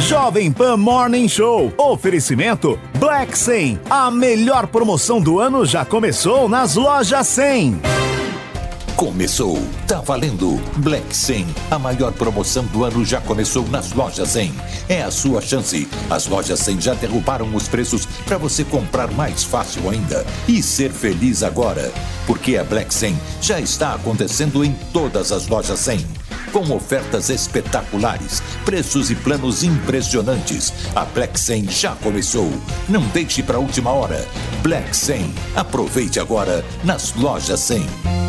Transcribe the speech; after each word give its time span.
Jovem 0.00 0.52
Pan 0.52 0.76
Morning 0.76 1.28
Show. 1.28 1.72
Oferecimento 1.76 2.78
Black 2.98 3.36
100. 3.36 3.80
A 3.90 4.10
melhor 4.10 4.66
promoção 4.68 5.20
do 5.20 5.40
ano 5.40 5.66
já 5.66 5.84
começou 5.84 6.48
nas 6.48 6.76
lojas 6.76 7.26
100. 7.26 7.80
Começou, 8.96 9.62
tá 9.86 10.00
valendo. 10.00 10.60
Black 10.78 11.14
100, 11.14 11.46
a 11.70 11.78
maior 11.78 12.12
promoção 12.12 12.64
do 12.66 12.84
ano 12.84 13.04
já 13.04 13.20
começou 13.20 13.66
nas 13.68 13.92
lojas 13.92 14.30
100. 14.30 14.52
É 14.88 15.02
a 15.02 15.10
sua 15.10 15.40
chance. 15.40 15.88
As 16.08 16.26
lojas 16.26 16.60
100 16.60 16.80
já 16.80 16.94
derrubaram 16.94 17.54
os 17.54 17.68
preços 17.68 18.06
para 18.24 18.38
você 18.38 18.64
comprar 18.64 19.10
mais 19.12 19.44
fácil 19.44 19.90
ainda 19.90 20.24
e 20.46 20.62
ser 20.62 20.90
feliz 20.90 21.42
agora, 21.42 21.92
porque 22.26 22.56
a 22.56 22.64
Black 22.64 22.92
100 22.94 23.16
já 23.42 23.60
está 23.60 23.94
acontecendo 23.94 24.64
em 24.64 24.72
todas 24.92 25.32
as 25.32 25.46
lojas 25.48 25.78
100. 25.80 26.04
Com 26.52 26.74
ofertas 26.74 27.28
espetaculares, 27.28 28.42
preços 28.68 29.10
e 29.10 29.14
planos 29.14 29.62
impressionantes. 29.62 30.74
A 30.94 31.06
Black 31.06 31.40
100 31.40 31.70
já 31.70 31.96
começou. 31.96 32.52
Não 32.86 33.00
deixe 33.14 33.42
para 33.42 33.56
a 33.56 33.58
última 33.58 33.90
hora. 33.90 34.22
Black 34.62 34.94
100. 34.94 35.32
Aproveite 35.56 36.20
agora 36.20 36.62
nas 36.84 37.14
lojas 37.14 37.60
100. 37.60 38.27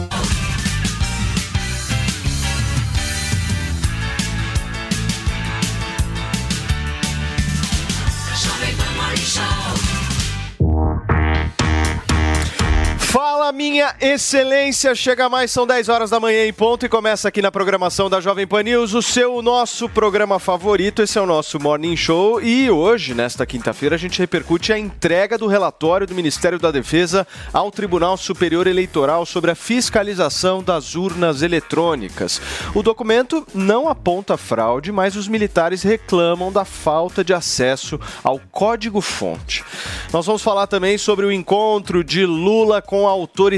Minha 13.59 13.93
excelência! 13.99 14.95
Chega 14.95 15.27
mais, 15.27 15.51
são 15.51 15.67
10 15.67 15.89
horas 15.89 16.09
da 16.09 16.17
manhã 16.17 16.45
em 16.45 16.53
ponto 16.53 16.85
e 16.85 16.89
começa 16.89 17.27
aqui 17.27 17.41
na 17.41 17.51
programação 17.51 18.09
da 18.09 18.21
Jovem 18.21 18.47
Pan 18.47 18.63
News, 18.63 18.93
o 18.93 19.01
seu, 19.01 19.41
nosso 19.41 19.89
programa 19.89 20.39
favorito. 20.39 21.01
Esse 21.01 21.17
é 21.17 21.21
o 21.21 21.25
nosso 21.25 21.59
Morning 21.59 21.97
Show 21.97 22.41
e 22.41 22.71
hoje, 22.71 23.13
nesta 23.13 23.45
quinta-feira, 23.45 23.95
a 23.95 23.99
gente 23.99 24.17
repercute 24.17 24.71
a 24.71 24.79
entrega 24.79 25.37
do 25.37 25.45
relatório 25.45 26.07
do 26.07 26.15
Ministério 26.15 26.57
da 26.57 26.71
Defesa 26.71 27.27
ao 27.51 27.69
Tribunal 27.69 28.15
Superior 28.15 28.65
Eleitoral 28.65 29.25
sobre 29.25 29.51
a 29.51 29.55
fiscalização 29.55 30.63
das 30.63 30.95
urnas 30.95 31.41
eletrônicas. 31.41 32.41
O 32.73 32.81
documento 32.81 33.45
não 33.53 33.89
aponta 33.89 34.37
fraude, 34.37 34.89
mas 34.89 35.17
os 35.17 35.27
militares 35.27 35.83
reclamam 35.83 36.49
da 36.49 36.63
falta 36.63 37.25
de 37.25 37.33
acesso 37.33 37.99
ao 38.23 38.39
código-fonte. 38.39 39.65
Nós 40.13 40.25
vamos 40.25 40.41
falar 40.41 40.65
também 40.65 40.97
sobre 40.97 41.25
o 41.25 41.31
encontro 41.31 42.05
de 42.05 42.25
Lula 42.25 42.81
com 42.81 43.05
autoridades 43.05 43.48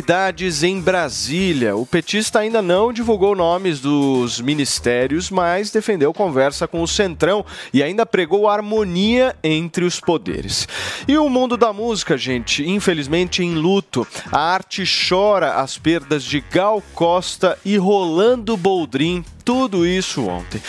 em 0.64 0.80
Brasília. 0.80 1.76
O 1.76 1.86
petista 1.86 2.40
ainda 2.40 2.62
não 2.62 2.94
divulgou 2.94 3.36
nomes 3.36 3.82
dos 3.82 4.40
ministérios, 4.40 5.30
mas 5.30 5.70
defendeu 5.70 6.14
conversa 6.14 6.66
com 6.66 6.82
o 6.82 6.88
Centrão 6.88 7.46
e 7.74 7.84
ainda 7.84 8.06
pregou 8.06 8.48
harmonia 8.48 9.36
entre 9.44 9.84
os 9.84 10.00
poderes. 10.00 10.66
E 11.08 11.18
o 11.18 11.28
mundo 11.28 11.58
da 11.58 11.74
música, 11.74 12.18
gente, 12.18 12.66
infelizmente 12.66 13.44
em 13.44 13.54
luto. 13.56 14.08
A 14.32 14.40
arte 14.40 14.84
chora 14.86 15.56
as 15.56 15.78
perdas 15.78 16.24
de 16.24 16.40
Gal 16.40 16.82
Costa 16.94 17.58
e 17.66 17.76
Rolando 17.76 18.56
Boldrin 18.56 19.26
tudo 19.44 19.86
isso 19.86 20.28
ontem. 20.28 20.62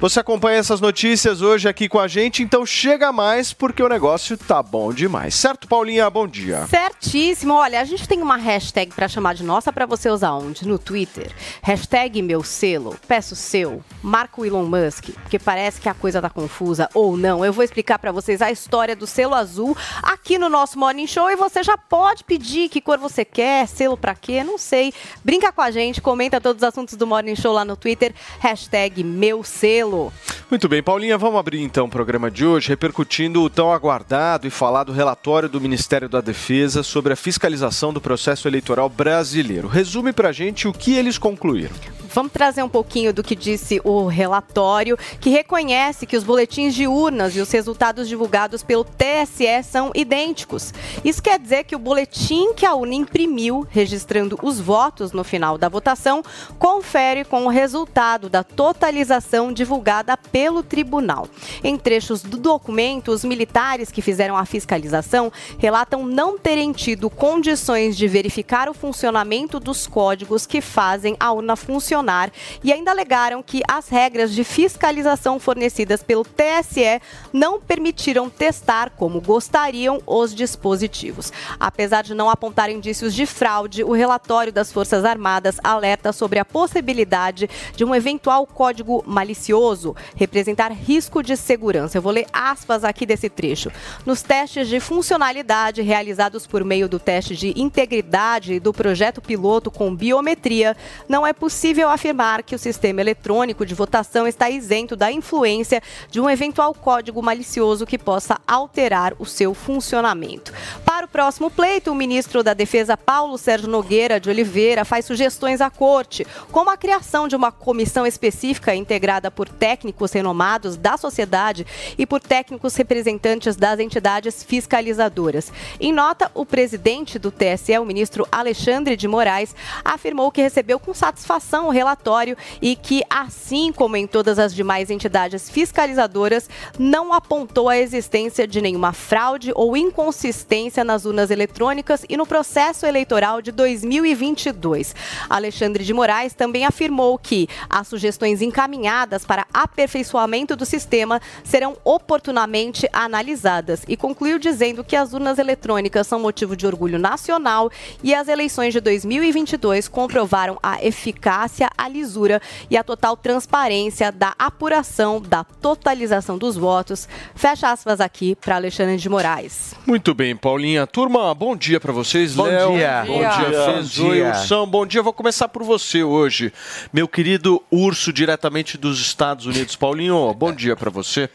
Você 0.00 0.20
acompanha 0.20 0.58
essas 0.58 0.80
notícias 0.80 1.42
hoje 1.42 1.68
aqui 1.68 1.88
com 1.88 1.98
a 1.98 2.08
gente, 2.08 2.42
então 2.42 2.64
chega 2.64 3.12
mais 3.12 3.52
porque 3.52 3.82
o 3.82 3.88
negócio 3.88 4.36
tá 4.36 4.62
bom 4.62 4.92
demais. 4.92 5.34
Certo, 5.34 5.68
Paulinha? 5.68 6.08
Bom 6.08 6.26
dia. 6.26 6.66
Certíssimo. 6.66 7.54
Olha, 7.54 7.80
a 7.80 7.84
gente 7.84 8.08
tem 8.08 8.22
uma 8.22 8.36
hashtag 8.36 8.92
para 8.94 9.08
chamar 9.08 9.34
de 9.34 9.42
nossa 9.42 9.72
para 9.72 9.86
você 9.86 10.08
usar 10.08 10.32
onde? 10.32 10.66
No 10.66 10.78
Twitter. 10.78 11.30
Hashtag 11.62 12.22
meu 12.22 12.42
selo, 12.42 12.96
peço 13.06 13.36
seu, 13.36 13.82
marca 14.02 14.40
o 14.40 14.46
Elon 14.46 14.64
Musk, 14.64 15.10
porque 15.22 15.38
parece 15.38 15.80
que 15.80 15.88
a 15.88 15.94
coisa 15.94 16.22
tá 16.22 16.30
confusa 16.30 16.88
ou 16.94 17.16
não. 17.16 17.44
Eu 17.44 17.52
vou 17.52 17.64
explicar 17.64 17.98
para 17.98 18.12
vocês 18.12 18.40
a 18.40 18.50
história 18.50 18.96
do 18.96 19.06
selo 19.06 19.34
azul 19.34 19.76
aqui 20.02 20.38
no 20.38 20.48
nosso 20.48 20.78
Morning 20.78 21.06
Show 21.06 21.30
e 21.30 21.36
você 21.36 21.62
já 21.62 21.76
pode 21.76 22.24
pedir 22.24 22.68
que 22.68 22.80
cor 22.80 22.98
você 22.98 23.24
quer, 23.24 23.66
selo 23.66 23.96
para 23.96 24.14
quê, 24.14 24.42
não 24.44 24.56
sei. 24.56 24.92
Brinca 25.24 25.52
com 25.52 25.62
a 25.62 25.70
gente, 25.70 26.00
comenta 26.00 26.40
todos 26.40 26.62
os 26.62 26.68
assuntos 26.68 26.96
do 26.96 27.06
Morning 27.06 27.36
Show 27.36 27.52
lá 27.52 27.64
no 27.64 27.76
Twitter 27.76 28.14
hashtag 28.38 29.02
meu 29.04 29.42
selo. 29.42 30.12
Muito 30.50 30.68
bem, 30.68 30.82
Paulinha, 30.82 31.16
vamos 31.16 31.38
abrir 31.38 31.62
então 31.62 31.86
o 31.86 31.90
programa 31.90 32.30
de 32.30 32.44
hoje 32.44 32.68
repercutindo 32.68 33.42
o 33.42 33.48
tão 33.48 33.72
aguardado 33.72 34.46
e 34.46 34.50
falado 34.50 34.92
relatório 34.92 35.48
do 35.48 35.60
Ministério 35.60 36.08
da 36.08 36.20
Defesa 36.20 36.82
sobre 36.82 37.12
a 37.12 37.16
fiscalização 37.16 37.92
do 37.92 38.00
processo 38.00 38.48
eleitoral 38.48 38.88
brasileiro. 38.88 39.68
Resume 39.68 40.12
pra 40.12 40.32
gente 40.32 40.66
o 40.66 40.72
que 40.72 40.96
eles 40.96 41.18
concluíram. 41.18 41.74
Vamos 42.12 42.32
trazer 42.32 42.64
um 42.64 42.68
pouquinho 42.68 43.14
do 43.14 43.22
que 43.22 43.36
disse 43.36 43.80
o 43.84 44.06
relatório, 44.06 44.98
que 45.20 45.30
reconhece 45.30 46.06
que 46.06 46.16
os 46.16 46.24
boletins 46.24 46.74
de 46.74 46.88
urnas 46.88 47.36
e 47.36 47.40
os 47.40 47.50
resultados 47.52 48.08
divulgados 48.08 48.64
pelo 48.64 48.84
TSE 48.84 49.62
são 49.62 49.92
idênticos. 49.94 50.74
Isso 51.04 51.22
quer 51.22 51.38
dizer 51.38 51.62
que 51.62 51.76
o 51.76 51.78
boletim 51.78 52.52
que 52.52 52.66
a 52.66 52.74
urna 52.74 52.94
imprimiu, 52.94 53.64
registrando 53.70 54.36
os 54.42 54.58
votos 54.58 55.12
no 55.12 55.22
final 55.22 55.56
da 55.56 55.68
votação, 55.68 56.20
confere 56.58 57.24
com 57.24 57.46
o 57.46 57.48
resultado 57.48 58.09
da 58.18 58.42
totalização 58.42 59.52
divulgada 59.52 60.16
pelo 60.16 60.62
tribunal. 60.62 61.28
Em 61.62 61.76
trechos 61.76 62.22
do 62.22 62.36
documento, 62.36 63.12
os 63.12 63.24
militares 63.24 63.90
que 63.90 64.02
fizeram 64.02 64.36
a 64.36 64.44
fiscalização 64.44 65.32
relatam 65.58 66.04
não 66.04 66.38
terem 66.38 66.72
tido 66.72 67.10
condições 67.10 67.96
de 67.96 68.08
verificar 68.08 68.68
o 68.68 68.74
funcionamento 68.74 69.60
dos 69.60 69.86
códigos 69.86 70.46
que 70.46 70.60
fazem 70.60 71.16
a 71.18 71.32
urna 71.32 71.56
funcionar 71.56 71.80
funcionar 71.80 72.30
e 72.62 72.72
ainda 72.72 72.90
alegaram 72.90 73.42
que 73.42 73.62
as 73.66 73.88
regras 73.88 74.32
de 74.32 74.44
fiscalização 74.44 75.40
fornecidas 75.40 76.02
pelo 76.02 76.24
TSE 76.24 77.00
não 77.32 77.60
permitiram 77.60 78.28
testar 78.28 78.90
como 78.90 79.20
gostariam 79.20 80.00
os 80.06 80.34
dispositivos. 80.34 81.32
Apesar 81.58 82.02
de 82.02 82.14
não 82.14 82.28
apontar 82.28 82.70
indícios 82.70 83.14
de 83.14 83.24
fraude, 83.24 83.82
o 83.82 83.92
relatório 83.92 84.52
das 84.52 84.72
Forças 84.72 85.04
Armadas 85.04 85.58
alerta 85.64 86.12
sobre 86.12 86.38
a 86.38 86.44
possibilidade 86.44 87.48
de 87.74 87.84
um 87.84 87.94
eventual 88.00 88.46
código 88.46 89.04
malicioso 89.06 89.94
representar 90.16 90.72
risco 90.72 91.22
de 91.22 91.36
segurança. 91.36 91.98
Eu 91.98 92.02
vou 92.02 92.12
ler 92.12 92.26
aspas 92.32 92.82
aqui 92.82 93.06
desse 93.06 93.28
trecho. 93.28 93.70
Nos 94.04 94.22
testes 94.22 94.68
de 94.68 94.80
funcionalidade 94.80 95.82
realizados 95.82 96.46
por 96.46 96.64
meio 96.64 96.88
do 96.88 96.98
teste 96.98 97.36
de 97.36 97.52
integridade 97.56 98.58
do 98.58 98.72
projeto 98.72 99.20
piloto 99.20 99.70
com 99.70 99.94
biometria, 99.94 100.76
não 101.08 101.26
é 101.26 101.32
possível 101.32 101.88
afirmar 101.88 102.42
que 102.42 102.54
o 102.54 102.58
sistema 102.58 103.00
eletrônico 103.00 103.66
de 103.66 103.74
votação 103.74 104.26
está 104.26 104.48
isento 104.48 104.96
da 104.96 105.12
influência 105.12 105.82
de 106.10 106.20
um 106.20 106.28
eventual 106.28 106.74
código 106.74 107.22
malicioso 107.22 107.86
que 107.86 107.98
possa 107.98 108.40
alterar 108.46 109.14
o 109.18 109.26
seu 109.26 109.52
funcionamento. 109.54 110.52
Para 110.84 111.06
o 111.06 111.08
próximo 111.08 111.50
pleito, 111.50 111.92
o 111.92 111.94
ministro 111.94 112.42
da 112.42 112.54
Defesa 112.54 112.96
Paulo 112.96 113.36
Sérgio 113.36 113.68
Nogueira 113.68 114.18
de 114.18 114.30
Oliveira 114.30 114.84
faz 114.84 115.04
sugestões 115.04 115.60
à 115.60 115.68
corte, 115.68 116.26
como 116.50 116.70
a 116.70 116.76
criação 116.76 117.28
de 117.28 117.36
uma 117.36 117.52
comissão 117.52 117.89
específica 118.06 118.74
integrada 118.74 119.30
por 119.30 119.48
técnicos 119.48 120.12
renomados 120.12 120.76
da 120.76 120.96
sociedade 120.96 121.66
e 121.98 122.06
por 122.06 122.20
técnicos 122.20 122.74
representantes 122.76 123.56
das 123.56 123.80
entidades 123.80 124.42
fiscalizadoras. 124.42 125.52
Em 125.80 125.92
nota, 125.92 126.30
o 126.34 126.46
presidente 126.46 127.18
do 127.18 127.30
TSE, 127.30 127.78
o 127.78 127.84
ministro 127.84 128.26
Alexandre 128.30 128.96
de 128.96 129.08
Moraes, 129.08 129.54
afirmou 129.84 130.30
que 130.30 130.42
recebeu 130.42 130.78
com 130.78 130.94
satisfação 130.94 131.66
o 131.66 131.70
relatório 131.70 132.36
e 132.60 132.76
que, 132.76 133.02
assim 133.10 133.72
como 133.72 133.96
em 133.96 134.06
todas 134.06 134.38
as 134.38 134.54
demais 134.54 134.90
entidades 134.90 135.50
fiscalizadoras, 135.50 136.48
não 136.78 137.12
apontou 137.12 137.68
a 137.68 137.78
existência 137.78 138.46
de 138.46 138.60
nenhuma 138.60 138.92
fraude 138.92 139.52
ou 139.54 139.76
inconsistência 139.76 140.84
nas 140.84 141.04
urnas 141.04 141.30
eletrônicas 141.30 142.04
e 142.08 142.16
no 142.16 142.26
processo 142.26 142.86
eleitoral 142.86 143.42
de 143.42 143.52
2022. 143.52 144.94
Alexandre 145.28 145.84
de 145.84 145.92
Moraes 145.92 146.34
também 146.34 146.64
afirmou 146.64 147.18
que 147.18 147.48
as 147.80 147.88
sugestões 147.88 148.42
encaminhadas 148.42 149.24
para 149.24 149.46
aperfeiçoamento 149.52 150.54
do 150.54 150.66
sistema 150.66 151.20
serão 151.42 151.76
oportunamente 151.82 152.88
analisadas 152.92 153.82
e 153.88 153.96
concluiu 153.96 154.38
dizendo 154.38 154.84
que 154.84 154.94
as 154.94 155.12
urnas 155.12 155.38
eletrônicas 155.38 156.06
são 156.06 156.20
motivo 156.20 156.54
de 156.54 156.66
orgulho 156.66 156.98
nacional 156.98 157.70
e 158.02 158.14
as 158.14 158.28
eleições 158.28 158.72
de 158.72 158.80
2022 158.80 159.88
comprovaram 159.88 160.58
a 160.62 160.84
eficácia 160.84 161.70
a 161.76 161.88
lisura 161.88 162.40
e 162.68 162.76
a 162.76 162.84
total 162.84 163.16
transparência 163.16 164.12
da 164.12 164.34
apuração 164.38 165.20
da 165.20 165.42
totalização 165.42 166.36
dos 166.36 166.56
votos. 166.56 167.08
Fecha 167.34 167.70
aspas 167.70 168.00
aqui 168.00 168.34
para 168.34 168.56
Alexandre 168.56 168.98
de 168.98 169.08
Moraes. 169.08 169.74
Muito 169.86 170.12
bem, 170.12 170.36
Paulinha. 170.36 170.86
Turma, 170.86 171.34
bom 171.34 171.56
dia 171.56 171.80
para 171.80 171.92
vocês. 171.92 172.34
Bom 172.34 172.44
Léo, 172.44 172.72
dia. 172.72 173.04
Bom 173.06 173.18
dia, 173.18 173.64
Fez. 173.64 173.98
Oi, 173.98 174.22
Ursão. 174.22 174.66
Bom 174.66 174.84
dia. 174.84 175.02
Vou 175.02 175.12
começar 175.12 175.48
por 175.48 175.62
você 175.62 176.02
hoje. 176.02 176.52
Meu 176.92 177.08
querido 177.08 177.62
Urso, 177.70 178.12
diretamente 178.12 178.76
dos 178.76 179.00
Estados 179.00 179.46
Unidos. 179.46 179.76
Paulinho, 179.76 180.34
bom 180.34 180.52
dia 180.52 180.74
para 180.74 180.90
você. 180.90 181.30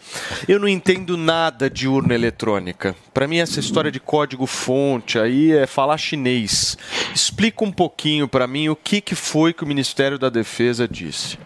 Eu 0.48 0.60
não 0.60 0.68
entendo 0.68 1.16
nada 1.16 1.70
de 1.70 1.88
urna 1.88 2.14
eletrônica. 2.14 2.96
Para 3.14 3.28
mim, 3.28 3.38
essa 3.38 3.60
história 3.60 3.90
de 3.90 4.00
código-fonte 4.00 5.18
aí 5.18 5.52
é 5.52 5.66
falar 5.66 5.98
chinês. 5.98 6.78
Explica 7.14 7.64
um 7.64 7.72
pouquinho 7.72 8.28
para 8.28 8.48
mim 8.48 8.68
o 8.68 8.76
que, 8.76 9.00
que 9.00 9.16
foi 9.16 9.54
que 9.54 9.64
o 9.64 9.68
Ministério 9.68 10.20
da 10.20 10.30
Defesa 10.30 10.88
disse. 10.88 11.38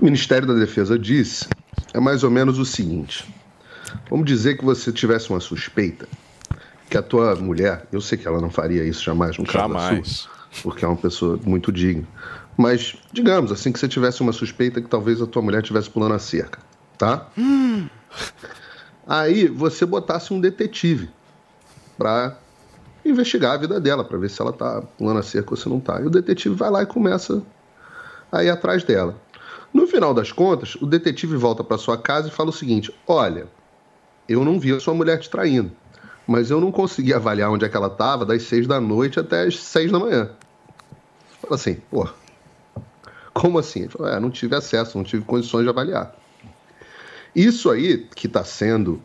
O 0.00 0.04
Ministério 0.04 0.46
da 0.46 0.54
Defesa 0.54 0.98
disse 0.98 1.48
é 1.92 2.00
mais 2.00 2.22
ou 2.22 2.30
menos 2.30 2.58
o 2.58 2.64
seguinte. 2.64 3.24
Vamos 4.08 4.26
dizer 4.26 4.56
que 4.56 4.64
você 4.64 4.92
tivesse 4.92 5.30
uma 5.30 5.40
suspeita 5.40 6.06
que 6.88 6.96
a 6.96 7.02
tua 7.02 7.34
mulher, 7.36 7.86
eu 7.92 8.00
sei 8.00 8.16
que 8.16 8.26
ela 8.26 8.40
não 8.40 8.50
faria 8.50 8.84
isso 8.84 9.02
jamais 9.02 9.36
no 9.36 9.44
caso 9.44 9.58
jamais. 9.58 10.08
Sua, 10.08 10.30
porque 10.62 10.84
é 10.84 10.88
uma 10.88 10.96
pessoa 10.96 11.38
muito 11.44 11.70
digna. 11.70 12.06
Mas, 12.58 12.96
digamos 13.12 13.52
assim, 13.52 13.70
que 13.70 13.78
você 13.78 13.86
tivesse 13.86 14.20
uma 14.20 14.32
suspeita 14.32 14.82
que 14.82 14.88
talvez 14.88 15.22
a 15.22 15.26
tua 15.28 15.40
mulher 15.40 15.62
estivesse 15.62 15.88
pulando 15.88 16.14
a 16.14 16.18
cerca, 16.18 16.58
tá? 16.98 17.28
Hum. 17.38 17.88
Aí 19.06 19.46
você 19.46 19.86
botasse 19.86 20.34
um 20.34 20.40
detetive 20.40 21.08
para 21.96 22.36
investigar 23.04 23.52
a 23.52 23.56
vida 23.56 23.80
dela, 23.80 24.02
para 24.02 24.18
ver 24.18 24.28
se 24.28 24.42
ela 24.42 24.52
tá 24.52 24.82
pulando 24.98 25.20
a 25.20 25.22
cerca 25.22 25.52
ou 25.52 25.56
se 25.56 25.68
não 25.68 25.78
tá. 25.78 26.00
E 26.00 26.06
o 26.06 26.10
detetive 26.10 26.52
vai 26.56 26.68
lá 26.68 26.82
e 26.82 26.86
começa 26.86 27.40
a 28.32 28.42
ir 28.42 28.50
atrás 28.50 28.82
dela. 28.82 29.14
No 29.72 29.86
final 29.86 30.12
das 30.12 30.32
contas, 30.32 30.74
o 30.74 30.86
detetive 30.86 31.36
volta 31.36 31.62
para 31.62 31.78
sua 31.78 31.96
casa 31.96 32.26
e 32.26 32.32
fala 32.32 32.50
o 32.50 32.52
seguinte: 32.52 32.92
Olha, 33.06 33.46
eu 34.28 34.44
não 34.44 34.58
vi 34.58 34.72
a 34.72 34.80
sua 34.80 34.94
mulher 34.94 35.20
te 35.20 35.30
traindo, 35.30 35.70
mas 36.26 36.50
eu 36.50 36.60
não 36.60 36.72
consegui 36.72 37.14
avaliar 37.14 37.52
onde 37.52 37.64
é 37.64 37.68
que 37.68 37.76
ela 37.76 37.86
estava 37.86 38.26
das 38.26 38.42
seis 38.42 38.66
da 38.66 38.80
noite 38.80 39.20
até 39.20 39.44
as 39.44 39.60
seis 39.60 39.92
da 39.92 40.00
manhã. 40.00 40.30
Fala 41.40 41.54
assim, 41.54 41.76
pô, 41.90 42.08
como 43.38 43.58
assim? 43.58 43.80
Ele 43.80 43.88
fala, 43.88 44.16
é, 44.16 44.20
não 44.20 44.30
tive 44.30 44.56
acesso, 44.56 44.98
não 44.98 45.04
tive 45.04 45.24
condições 45.24 45.62
de 45.62 45.68
avaliar. 45.68 46.14
Isso 47.34 47.70
aí 47.70 47.98
que 48.16 48.26
está 48.26 48.42
sendo 48.42 49.00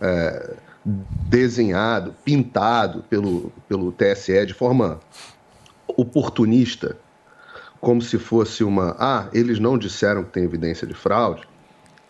é, 0.00 0.54
desenhado, 0.84 2.14
pintado 2.24 3.04
pelo, 3.08 3.52
pelo 3.68 3.92
TSE 3.92 4.46
de 4.46 4.54
forma 4.54 5.00
oportunista, 5.86 6.96
como 7.80 8.02
se 8.02 8.18
fosse 8.18 8.64
uma. 8.64 8.96
Ah, 8.98 9.28
eles 9.32 9.58
não 9.58 9.78
disseram 9.78 10.24
que 10.24 10.30
tem 10.30 10.44
evidência 10.44 10.86
de 10.86 10.94
fraude. 10.94 11.42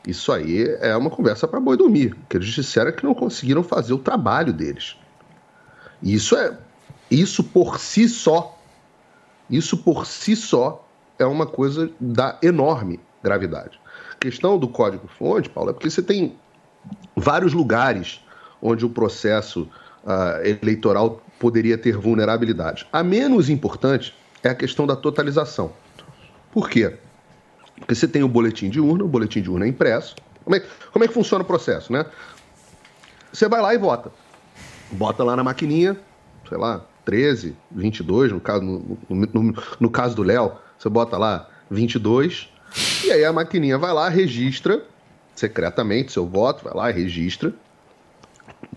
Isso 0.06 0.32
aí 0.32 0.64
é 0.80 0.96
uma 0.96 1.10
conversa 1.10 1.48
para 1.48 1.60
boi 1.60 1.76
dormir. 1.76 2.12
O 2.12 2.26
que 2.28 2.36
eles 2.36 2.48
disseram 2.48 2.90
é 2.90 2.92
que 2.92 3.04
não 3.04 3.14
conseguiram 3.14 3.62
fazer 3.62 3.92
o 3.92 3.98
trabalho 3.98 4.52
deles. 4.52 4.96
Isso 6.02 6.36
é. 6.36 6.56
Isso 7.10 7.42
por 7.42 7.78
si 7.80 8.08
só. 8.08 8.56
Isso 9.50 9.76
por 9.78 10.06
si 10.06 10.36
só 10.36 10.85
é 11.18 11.24
uma 11.24 11.46
coisa 11.46 11.90
da 12.00 12.38
enorme 12.42 13.00
gravidade. 13.22 13.80
A 14.12 14.18
questão 14.18 14.58
do 14.58 14.68
código-fonte, 14.68 15.48
Paulo, 15.48 15.70
é 15.70 15.72
porque 15.72 15.90
você 15.90 16.02
tem 16.02 16.36
vários 17.14 17.52
lugares 17.52 18.20
onde 18.60 18.84
o 18.84 18.90
processo 18.90 19.68
uh, 20.04 20.46
eleitoral 20.62 21.22
poderia 21.38 21.76
ter 21.76 21.96
vulnerabilidade. 21.96 22.86
A 22.92 23.02
menos 23.02 23.50
importante 23.50 24.14
é 24.42 24.48
a 24.48 24.54
questão 24.54 24.86
da 24.86 24.96
totalização. 24.96 25.72
Por 26.52 26.70
quê? 26.70 26.96
Porque 27.78 27.94
você 27.94 28.08
tem 28.08 28.22
o 28.22 28.28
boletim 28.28 28.70
de 28.70 28.80
urna, 28.80 29.04
o 29.04 29.08
boletim 29.08 29.42
de 29.42 29.50
urna 29.50 29.66
é 29.66 29.68
impresso. 29.68 30.16
Como 30.44 30.56
é, 30.56 30.62
como 30.92 31.04
é 31.04 31.08
que 31.08 31.14
funciona 31.14 31.42
o 31.42 31.46
processo, 31.46 31.92
né? 31.92 32.06
Você 33.32 33.48
vai 33.48 33.60
lá 33.60 33.74
e 33.74 33.78
vota. 33.78 34.10
Bota 34.92 35.22
lá 35.24 35.36
na 35.36 35.44
maquininha, 35.44 35.98
sei 36.48 36.56
lá, 36.56 36.84
13, 37.04 37.54
22, 37.70 38.32
no 38.32 38.40
caso, 38.40 38.62
no, 38.62 38.98
no, 39.08 39.28
no, 39.32 39.62
no 39.80 39.90
caso 39.90 40.14
do 40.14 40.22
Léo, 40.22 40.52
você 40.78 40.88
bota 40.88 41.16
lá 41.16 41.48
22, 41.70 42.48
e 43.04 43.12
aí 43.12 43.24
a 43.24 43.32
maquininha 43.32 43.78
vai 43.78 43.92
lá, 43.92 44.08
registra 44.08 44.82
secretamente 45.34 46.12
seu 46.12 46.26
voto, 46.26 46.64
vai 46.64 46.74
lá 46.74 46.90
e 46.90 46.94
registra. 46.94 47.52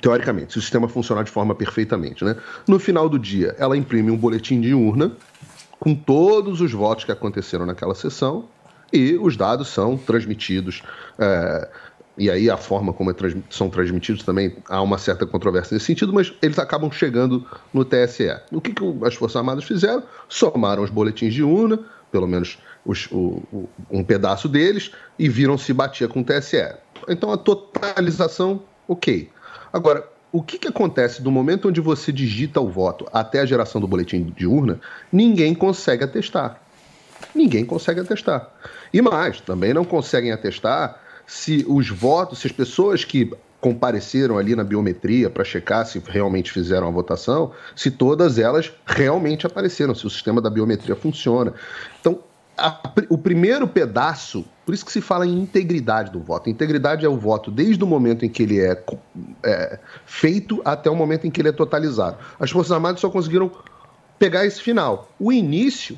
Teoricamente, 0.01 0.53
se 0.53 0.59
o 0.59 0.61
sistema 0.61 0.87
funcionar 0.87 1.23
de 1.23 1.31
forma 1.31 1.55
perfeitamente, 1.55 2.23
né? 2.23 2.35
No 2.67 2.79
final 2.79 3.09
do 3.09 3.17
dia, 3.17 3.55
ela 3.57 3.77
imprime 3.77 4.11
um 4.11 4.17
boletim 4.17 4.59
de 4.59 4.73
urna 4.73 5.13
com 5.79 5.95
todos 5.95 6.61
os 6.61 6.71
votos 6.71 7.05
que 7.05 7.11
aconteceram 7.11 7.65
naquela 7.65 7.95
sessão 7.95 8.47
e 8.91 9.17
os 9.17 9.37
dados 9.37 9.69
são 9.69 9.97
transmitidos. 9.97 10.83
É, 11.17 11.69
e 12.19 12.29
aí 12.29 12.49
a 12.49 12.57
forma 12.57 12.91
como 12.91 13.09
é 13.09 13.13
trans, 13.13 13.33
são 13.49 13.69
transmitidos 13.69 14.23
também 14.23 14.57
há 14.67 14.81
uma 14.81 14.97
certa 14.97 15.25
controvérsia 15.25 15.73
nesse 15.73 15.85
sentido, 15.85 16.13
mas 16.13 16.33
eles 16.41 16.59
acabam 16.59 16.91
chegando 16.91 17.47
no 17.73 17.85
TSE. 17.85 18.29
O 18.51 18.59
que, 18.59 18.73
que 18.73 18.83
as 19.05 19.15
Forças 19.15 19.37
Armadas 19.37 19.63
fizeram? 19.63 20.03
Somaram 20.27 20.83
os 20.83 20.89
boletins 20.89 21.33
de 21.33 21.41
urna, 21.41 21.79
pelo 22.11 22.27
menos 22.27 22.59
os, 22.85 23.07
o, 23.09 23.41
o, 23.53 23.69
um 23.89 24.03
pedaço 24.03 24.49
deles, 24.49 24.91
e 25.17 25.29
viram 25.29 25.57
se 25.57 25.71
batia 25.71 26.09
com 26.09 26.19
o 26.19 26.23
TSE. 26.23 26.75
Então 27.07 27.31
a 27.31 27.37
totalização, 27.37 28.63
ok. 28.85 29.29
Agora, 29.71 30.05
o 30.29 30.43
que, 30.43 30.59
que 30.59 30.67
acontece 30.67 31.21
do 31.21 31.31
momento 31.31 31.69
onde 31.69 31.79
você 31.79 32.11
digita 32.11 32.59
o 32.59 32.69
voto 32.69 33.07
até 33.13 33.39
a 33.39 33.45
geração 33.45 33.79
do 33.79 33.87
boletim 33.87 34.23
de 34.23 34.45
urna? 34.45 34.81
Ninguém 35.09 35.55
consegue 35.55 36.03
atestar. 36.03 36.61
Ninguém 37.33 37.65
consegue 37.65 38.01
atestar. 38.01 38.51
E 38.93 39.01
mais, 39.01 39.39
também 39.39 39.73
não 39.73 39.85
conseguem 39.85 40.33
atestar 40.33 40.99
se 41.29 41.63
os 41.69 41.91
votos, 41.91 42.39
se 42.39 42.47
as 42.47 42.51
pessoas 42.51 43.05
que 43.05 43.31
compareceram 43.61 44.39
ali 44.39 44.55
na 44.55 44.63
biometria 44.63 45.29
para 45.29 45.43
checar 45.43 45.85
se 45.85 46.01
realmente 46.07 46.51
fizeram 46.51 46.87
a 46.87 46.91
votação, 46.91 47.51
se 47.75 47.91
todas 47.91 48.39
elas 48.39 48.73
realmente 48.83 49.45
apareceram, 49.45 49.93
se 49.93 50.07
o 50.07 50.09
sistema 50.09 50.41
da 50.41 50.49
biometria 50.49 50.95
funciona. 50.95 51.53
Então, 52.01 52.23
a, 52.57 52.81
o 53.09 53.17
primeiro 53.17 53.67
pedaço, 53.67 54.43
por 54.65 54.73
isso 54.73 54.83
que 54.83 54.91
se 54.91 55.01
fala 55.01 55.23
em 55.23 55.37
integridade 55.37 56.11
do 56.11 56.19
voto. 56.19 56.49
Integridade 56.49 57.05
é 57.05 57.09
o 57.09 57.15
voto 57.15 57.51
desde 57.51 57.83
o 57.83 57.87
momento 57.87 58.25
em 58.25 58.29
que 58.29 58.41
ele 58.41 58.59
é, 58.59 58.83
é 59.45 59.79
feito 60.07 60.63
até 60.65 60.89
o 60.89 60.95
momento 60.95 61.27
em 61.27 61.29
que 61.29 61.39
ele 61.39 61.49
é 61.49 61.53
totalizado. 61.53 62.17
As 62.39 62.49
Forças 62.49 62.71
Armadas 62.71 63.01
só 63.01 63.09
conseguiram 63.09 63.51
pegar 64.17 64.47
esse 64.47 64.63
final. 64.63 65.07
O 65.19 65.31
início, 65.31 65.95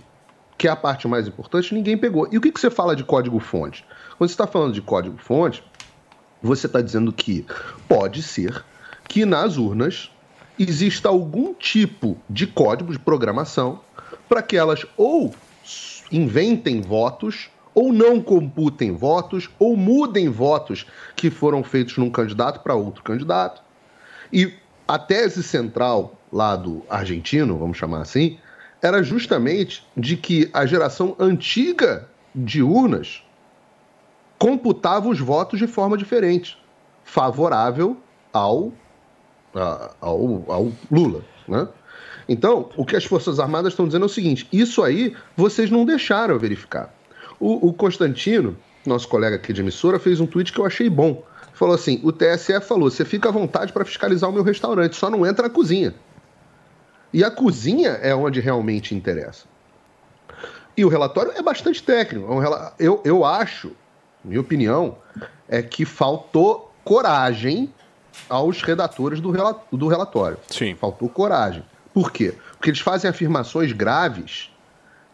que 0.58 0.68
é 0.68 0.72
a 0.72 0.76
parte 0.76 1.08
mais 1.08 1.26
importante, 1.26 1.74
ninguém 1.74 1.98
pegou. 1.98 2.28
E 2.30 2.38
o 2.38 2.42
que, 2.42 2.52
que 2.52 2.60
você 2.60 2.70
fala 2.70 2.98
de 2.98 3.06
código-fonte? 3.06 3.86
Quando 4.22 4.30
você 4.30 4.34
está 4.36 4.46
falando 4.46 4.74
de 4.76 4.84
código-fonte, 4.84 5.64
você 6.44 6.68
está 6.68 6.80
dizendo 6.80 7.12
que 7.12 7.44
pode 7.88 8.22
ser 8.22 8.64
que 9.10 9.26
nas 9.26 9.58
urnas 9.58 10.12
exista 10.60 11.10
algum 11.10 11.56
tipo 11.56 12.16
de 12.30 12.46
código 12.46 12.92
de 12.92 13.00
programação 13.00 13.82
para 14.30 14.44
que 14.44 14.56
elas 14.56 14.86
ou 14.96 15.34
inventem 16.12 16.82
votos, 16.82 17.50
ou 17.74 17.92
não 17.92 18.22
computem 18.22 18.96
votos, 18.96 19.50
ou 19.58 19.76
mudem 19.76 20.30
votos 20.30 20.86
que 21.16 21.32
foram 21.32 21.64
feitos 21.64 21.98
num 21.98 22.12
candidato 22.12 22.60
para 22.60 22.76
outro 22.76 23.02
candidato. 23.02 23.64
E 24.32 24.54
a 24.88 25.00
tese 25.00 25.42
central 25.42 26.14
lá 26.32 26.56
do 26.56 26.84
argentino, 26.88 27.58
vamos 27.58 27.76
chamar 27.76 28.02
assim, 28.02 28.38
era 28.84 29.02
justamente 29.02 29.84
de 29.98 30.16
que 30.16 30.48
a 30.54 30.64
geração 30.68 31.16
antiga 31.18 32.08
de 32.36 32.62
urnas 32.62 33.24
computava 34.42 35.08
os 35.08 35.20
votos 35.20 35.60
de 35.60 35.68
forma 35.68 35.96
diferente, 35.96 36.58
favorável 37.04 37.96
ao, 38.34 38.74
ao, 39.54 40.44
ao 40.48 40.72
Lula. 40.90 41.24
Né? 41.48 41.68
Então, 42.28 42.72
o 42.76 42.84
que 42.84 42.96
as 42.96 43.06
Forças 43.06 43.40
Armadas 43.40 43.74
estão 43.74 43.86
dizendo 43.86 44.02
é 44.02 44.06
o 44.08 44.10
seguinte: 44.10 44.48
isso 44.52 44.82
aí 44.82 45.16
vocês 45.38 45.70
não 45.70 45.86
deixaram 45.86 46.40
verificar. 46.40 46.92
O, 47.40 47.68
o 47.68 47.72
Constantino, 47.72 48.58
nosso 48.84 49.08
colega 49.08 49.36
aqui 49.36 49.54
de 49.54 49.62
emissora, 49.62 50.00
fez 50.00 50.20
um 50.20 50.26
tweet 50.26 50.52
que 50.52 50.58
eu 50.58 50.66
achei 50.66 50.90
bom. 50.90 51.24
Falou 51.54 51.76
assim: 51.76 52.02
o 52.04 52.12
TSE 52.12 52.60
falou, 52.62 52.90
você 52.90 53.06
fica 53.06 53.30
à 53.30 53.32
vontade 53.32 53.72
para 53.72 53.86
fiscalizar 53.86 54.28
o 54.28 54.34
meu 54.34 54.42
restaurante, 54.42 54.96
só 54.96 55.08
não 55.08 55.24
entra 55.24 55.48
na 55.48 55.54
cozinha. 55.54 55.94
E 57.14 57.24
a 57.24 57.30
cozinha 57.30 57.92
é 58.02 58.16
onde 58.16 58.40
realmente 58.40 58.96
interessa. 58.96 59.46
E 60.76 60.84
o 60.84 60.90
relatório 60.90 61.32
é 61.36 61.44
bastante 61.44 61.84
técnico. 61.84 62.28
É 62.42 62.74
eu, 62.80 63.02
eu 63.06 63.24
acho, 63.24 63.76
minha 64.24 64.42
opinião, 64.42 64.98
é 65.48 65.62
que 65.62 65.86
faltou 65.86 66.74
coragem 66.84 67.74
aos 68.30 68.62
redatores 68.62 69.20
do, 69.20 69.32
do 69.72 69.88
relatório. 69.88 70.38
Sim. 70.50 70.76
Faltou 70.76 71.10
coragem. 71.10 71.64
Por 71.94 72.12
quê? 72.12 72.34
Porque 72.54 72.70
eles 72.70 72.80
fazem 72.80 73.10
afirmações 73.10 73.72
graves 73.72 74.50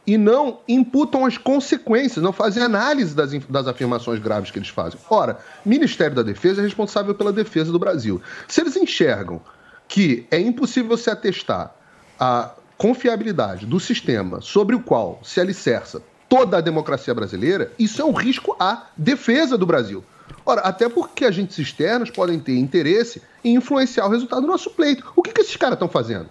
e 0.06 0.18
não 0.18 0.60
imputam 0.68 1.26
as 1.26 1.38
consequências, 1.38 2.24
não 2.24 2.32
fazem 2.32 2.64
análise 2.64 3.14
das, 3.14 3.34
das 3.46 3.68
afirmações 3.68 4.20
graves 4.20 4.52
que 4.52 4.58
eles 4.58 4.70
fazem. 4.70 5.00
Ora, 5.10 5.40
o 5.66 5.70
Ministério 5.70 6.16
da 6.16 6.24
Defesa 6.24 6.62
é 6.62 6.64
responsável 6.64 7.14
pela 7.14 7.34
defesa 7.34 7.72
do 7.72 7.80
Brasil. 7.80 8.22
Se 8.48 8.62
eles 8.62 8.78
enxergam 8.78 9.42
que 9.88 10.26
é 10.32 10.40
impossível 10.40 10.96
se 10.98 11.10
atestar 11.10 11.74
a 12.20 12.52
confiabilidade 12.78 13.66
do 13.66 13.80
sistema 13.80 14.40
sobre 14.40 14.76
o 14.76 14.82
qual 14.82 15.20
se 15.24 15.42
alicerça 15.42 16.02
toda 16.30 16.58
a 16.58 16.62
democracia 16.62 17.14
brasileira, 17.14 17.72
isso 17.78 18.02
é 18.02 18.06
um 18.06 18.12
risco 18.12 18.56
à 18.60 18.88
defesa 18.96 19.58
do 19.58 19.66
Brasil. 19.66 20.04
Ora, 20.46 20.62
até 20.62 20.88
porque 20.88 21.26
agentes 21.26 21.58
externos 21.58 22.10
podem 22.10 22.40
ter 22.40 22.58
interesse 22.58 23.22
em 23.44 23.56
influenciar 23.56 24.06
o 24.06 24.10
resultado 24.10 24.42
do 24.42 24.48
nosso 24.48 24.70
pleito. 24.70 25.12
O 25.16 25.22
que, 25.22 25.32
que 25.32 25.42
esses 25.42 25.56
caras 25.56 25.76
estão 25.76 25.90
fazendo? 25.90 26.30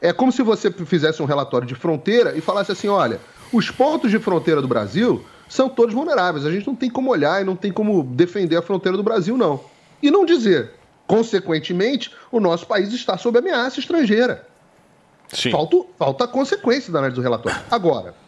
É 0.00 0.12
como 0.12 0.32
se 0.32 0.42
você 0.42 0.70
fizesse 0.70 1.22
um 1.22 1.26
relatório 1.26 1.66
de 1.66 1.74
fronteira 1.74 2.36
e 2.36 2.40
falasse 2.40 2.72
assim: 2.72 2.88
olha, 2.88 3.20
os 3.52 3.70
pontos 3.70 4.10
de 4.10 4.18
fronteira 4.18 4.60
do 4.60 4.68
Brasil 4.68 5.24
são 5.48 5.68
todos 5.68 5.94
vulneráveis. 5.94 6.44
A 6.44 6.50
gente 6.50 6.66
não 6.66 6.74
tem 6.74 6.90
como 6.90 7.10
olhar 7.10 7.40
e 7.40 7.44
não 7.44 7.54
tem 7.54 7.72
como 7.72 8.02
defender 8.02 8.56
a 8.56 8.62
fronteira 8.62 8.96
do 8.96 9.02
Brasil, 9.02 9.36
não. 9.36 9.60
E 10.02 10.10
não 10.10 10.24
dizer, 10.24 10.72
consequentemente, 11.06 12.12
o 12.30 12.40
nosso 12.40 12.66
país 12.66 12.92
está 12.92 13.16
sob 13.16 13.38
ameaça 13.38 13.78
estrangeira. 13.78 14.46
Sim. 15.32 15.50
Falta, 15.50 15.76
falta 15.98 16.24
a 16.24 16.28
consequência 16.28 16.92
da 16.92 16.98
análise 16.98 17.20
do 17.20 17.22
relatório. 17.22 17.58
Agora. 17.70 18.21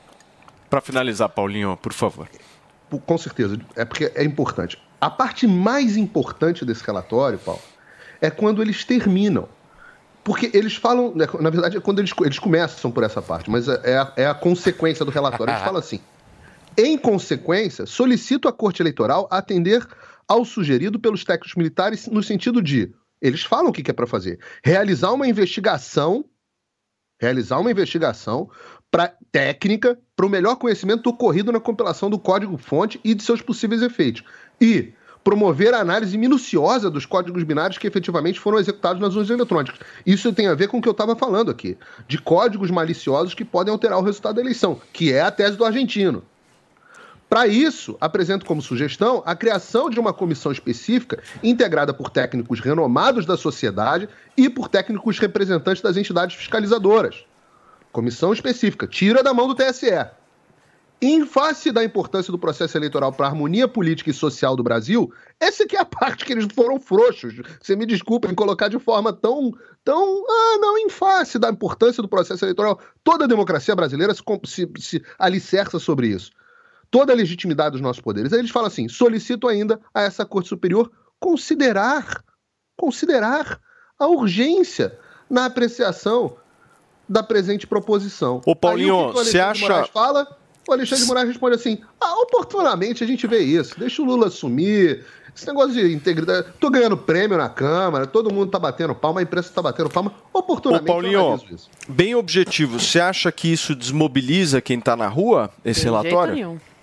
Para 0.74 0.80
finalizar, 0.80 1.28
Paulinho, 1.28 1.76
por 1.76 1.92
favor. 1.92 2.28
com 3.06 3.16
certeza, 3.16 3.56
é 3.76 3.84
porque 3.84 4.10
é 4.12 4.24
importante. 4.24 4.76
A 5.00 5.08
parte 5.08 5.46
mais 5.46 5.96
importante 5.96 6.64
desse 6.64 6.84
relatório, 6.84 7.38
Paulo, 7.38 7.62
é 8.20 8.28
quando 8.28 8.60
eles 8.60 8.84
terminam. 8.84 9.48
Porque 10.24 10.50
eles 10.52 10.74
falam, 10.74 11.14
né, 11.14 11.26
na 11.38 11.50
verdade, 11.50 11.76
é 11.76 11.80
quando 11.80 12.00
eles, 12.00 12.10
eles 12.22 12.40
começam 12.40 12.90
por 12.90 13.04
essa 13.04 13.22
parte, 13.22 13.48
mas 13.48 13.68
é, 13.68 13.80
é 13.84 13.98
a, 13.98 14.12
é 14.16 14.26
a 14.26 14.34
consequência 14.34 15.04
do 15.04 15.12
relatório. 15.12 15.52
Eles 15.52 15.62
falam 15.62 15.78
assim: 15.78 16.00
em 16.76 16.98
consequência, 16.98 17.86
solicito 17.86 18.48
à 18.48 18.52
Corte 18.52 18.82
Eleitoral 18.82 19.28
atender 19.30 19.86
ao 20.26 20.44
sugerido 20.44 20.98
pelos 20.98 21.22
técnicos 21.22 21.54
militares 21.54 22.08
no 22.08 22.20
sentido 22.20 22.60
de, 22.60 22.92
eles 23.22 23.44
falam 23.44 23.68
o 23.68 23.72
que 23.72 23.88
é 23.88 23.94
para 23.94 24.08
fazer, 24.08 24.40
realizar 24.64 25.12
uma 25.12 25.28
investigação, 25.28 26.24
realizar 27.20 27.60
uma 27.60 27.70
investigação 27.70 28.50
para 28.94 29.12
técnica 29.32 29.98
para 30.14 30.24
o 30.24 30.28
melhor 30.28 30.54
conhecimento 30.54 31.02
do 31.02 31.10
ocorrido 31.10 31.50
na 31.50 31.58
compilação 31.58 32.08
do 32.08 32.16
código-fonte 32.16 33.00
e 33.02 33.12
de 33.12 33.24
seus 33.24 33.42
possíveis 33.42 33.82
efeitos. 33.82 34.22
E 34.60 34.92
promover 35.24 35.74
a 35.74 35.80
análise 35.80 36.16
minuciosa 36.16 36.88
dos 36.88 37.04
códigos 37.04 37.42
binários 37.42 37.76
que 37.76 37.88
efetivamente 37.88 38.38
foram 38.38 38.56
executados 38.56 39.02
nas 39.02 39.16
urnas 39.16 39.30
eletrônicas. 39.30 39.80
Isso 40.06 40.32
tem 40.32 40.46
a 40.46 40.54
ver 40.54 40.68
com 40.68 40.78
o 40.78 40.80
que 40.80 40.86
eu 40.86 40.92
estava 40.92 41.16
falando 41.16 41.50
aqui, 41.50 41.76
de 42.06 42.18
códigos 42.18 42.70
maliciosos 42.70 43.34
que 43.34 43.44
podem 43.44 43.72
alterar 43.72 43.98
o 43.98 44.02
resultado 44.02 44.36
da 44.36 44.42
eleição, 44.42 44.80
que 44.92 45.12
é 45.12 45.22
a 45.22 45.30
tese 45.32 45.56
do 45.56 45.64
argentino. 45.64 46.22
Para 47.28 47.48
isso, 47.48 47.96
apresento 48.00 48.46
como 48.46 48.62
sugestão 48.62 49.24
a 49.26 49.34
criação 49.34 49.90
de 49.90 49.98
uma 49.98 50.12
comissão 50.12 50.52
específica 50.52 51.20
integrada 51.42 51.92
por 51.92 52.10
técnicos 52.10 52.60
renomados 52.60 53.26
da 53.26 53.36
sociedade 53.36 54.08
e 54.36 54.48
por 54.48 54.68
técnicos 54.68 55.18
representantes 55.18 55.82
das 55.82 55.96
entidades 55.96 56.36
fiscalizadoras. 56.36 57.24
Comissão 57.94 58.32
específica, 58.32 58.88
tira 58.88 59.22
da 59.22 59.32
mão 59.32 59.46
do 59.46 59.54
TSE. 59.54 59.86
Em 61.00 61.24
face 61.24 61.70
da 61.70 61.84
importância 61.84 62.32
do 62.32 62.38
processo 62.38 62.76
eleitoral 62.76 63.12
para 63.12 63.26
a 63.26 63.28
harmonia 63.28 63.68
política 63.68 64.10
e 64.10 64.12
social 64.12 64.56
do 64.56 64.64
Brasil, 64.64 65.12
essa 65.38 65.64
que 65.64 65.76
é 65.76 65.80
a 65.80 65.84
parte 65.84 66.24
que 66.24 66.32
eles 66.32 66.48
foram 66.52 66.80
frouxos. 66.80 67.34
Você 67.62 67.76
me 67.76 67.86
desculpa 67.86 68.28
em 68.28 68.34
colocar 68.34 68.66
de 68.66 68.80
forma 68.80 69.12
tão, 69.12 69.52
tão, 69.84 70.24
ah, 70.28 70.58
não, 70.58 70.76
em 70.76 70.90
face 70.90 71.38
da 71.38 71.48
importância 71.50 72.02
do 72.02 72.08
processo 72.08 72.44
eleitoral. 72.44 72.80
Toda 73.04 73.26
a 73.26 73.28
democracia 73.28 73.76
brasileira 73.76 74.12
se, 74.12 74.22
se, 74.44 74.68
se 74.80 75.04
alicerça 75.16 75.78
sobre 75.78 76.08
isso 76.08 76.32
toda 76.90 77.12
a 77.12 77.16
legitimidade 77.16 77.72
dos 77.72 77.80
nossos 77.80 78.02
poderes. 78.02 78.32
Aí 78.32 78.40
eles 78.40 78.50
falam 78.50 78.66
assim: 78.66 78.88
solicito 78.88 79.46
ainda 79.46 79.80
a 79.92 80.02
essa 80.02 80.24
Corte 80.24 80.48
Superior 80.48 80.90
considerar, 81.20 82.24
considerar 82.76 83.60
a 83.98 84.06
urgência 84.08 84.98
na 85.30 85.44
apreciação 85.46 86.36
da 87.08 87.22
presente 87.22 87.66
proposição. 87.66 88.40
Ô 88.46 88.54
Paulinho, 88.54 89.12
você 89.12 89.38
acha... 89.38 89.84
fala, 89.86 90.26
o 90.66 90.72
Alexandre 90.72 91.04
de 91.04 91.08
Moraes 91.08 91.28
responde 91.28 91.56
assim, 91.56 91.78
ah, 92.00 92.20
oportunamente 92.20 93.04
a 93.04 93.06
gente 93.06 93.26
vê 93.26 93.40
isso, 93.40 93.78
deixa 93.78 94.00
o 94.00 94.04
Lula 94.04 94.28
assumir, 94.28 95.04
esse 95.34 95.46
negócio 95.46 95.72
de 95.72 95.92
integridade, 95.92 96.48
tô 96.58 96.70
ganhando 96.70 96.96
prêmio 96.96 97.36
na 97.36 97.48
Câmara, 97.48 98.06
todo 98.06 98.32
mundo 98.32 98.50
tá 98.50 98.58
batendo 98.58 98.94
palma, 98.94 99.20
a 99.20 99.22
imprensa 99.22 99.52
tá 99.52 99.60
batendo 99.60 99.90
palma, 99.90 100.14
oportunamente 100.32 100.84
Ô 100.84 100.92
Paulinho, 100.92 101.40
bem 101.88 102.14
objetivo, 102.14 102.78
você 102.80 103.00
acha 103.00 103.30
que 103.30 103.52
isso 103.52 103.74
desmobiliza 103.74 104.60
quem 104.60 104.80
tá 104.80 104.96
na 104.96 105.08
rua, 105.08 105.50
esse 105.64 105.82
Tem 105.82 105.90
relatório? 105.90 106.34
Jeito 106.34 106.48
nenhum. 106.48 106.74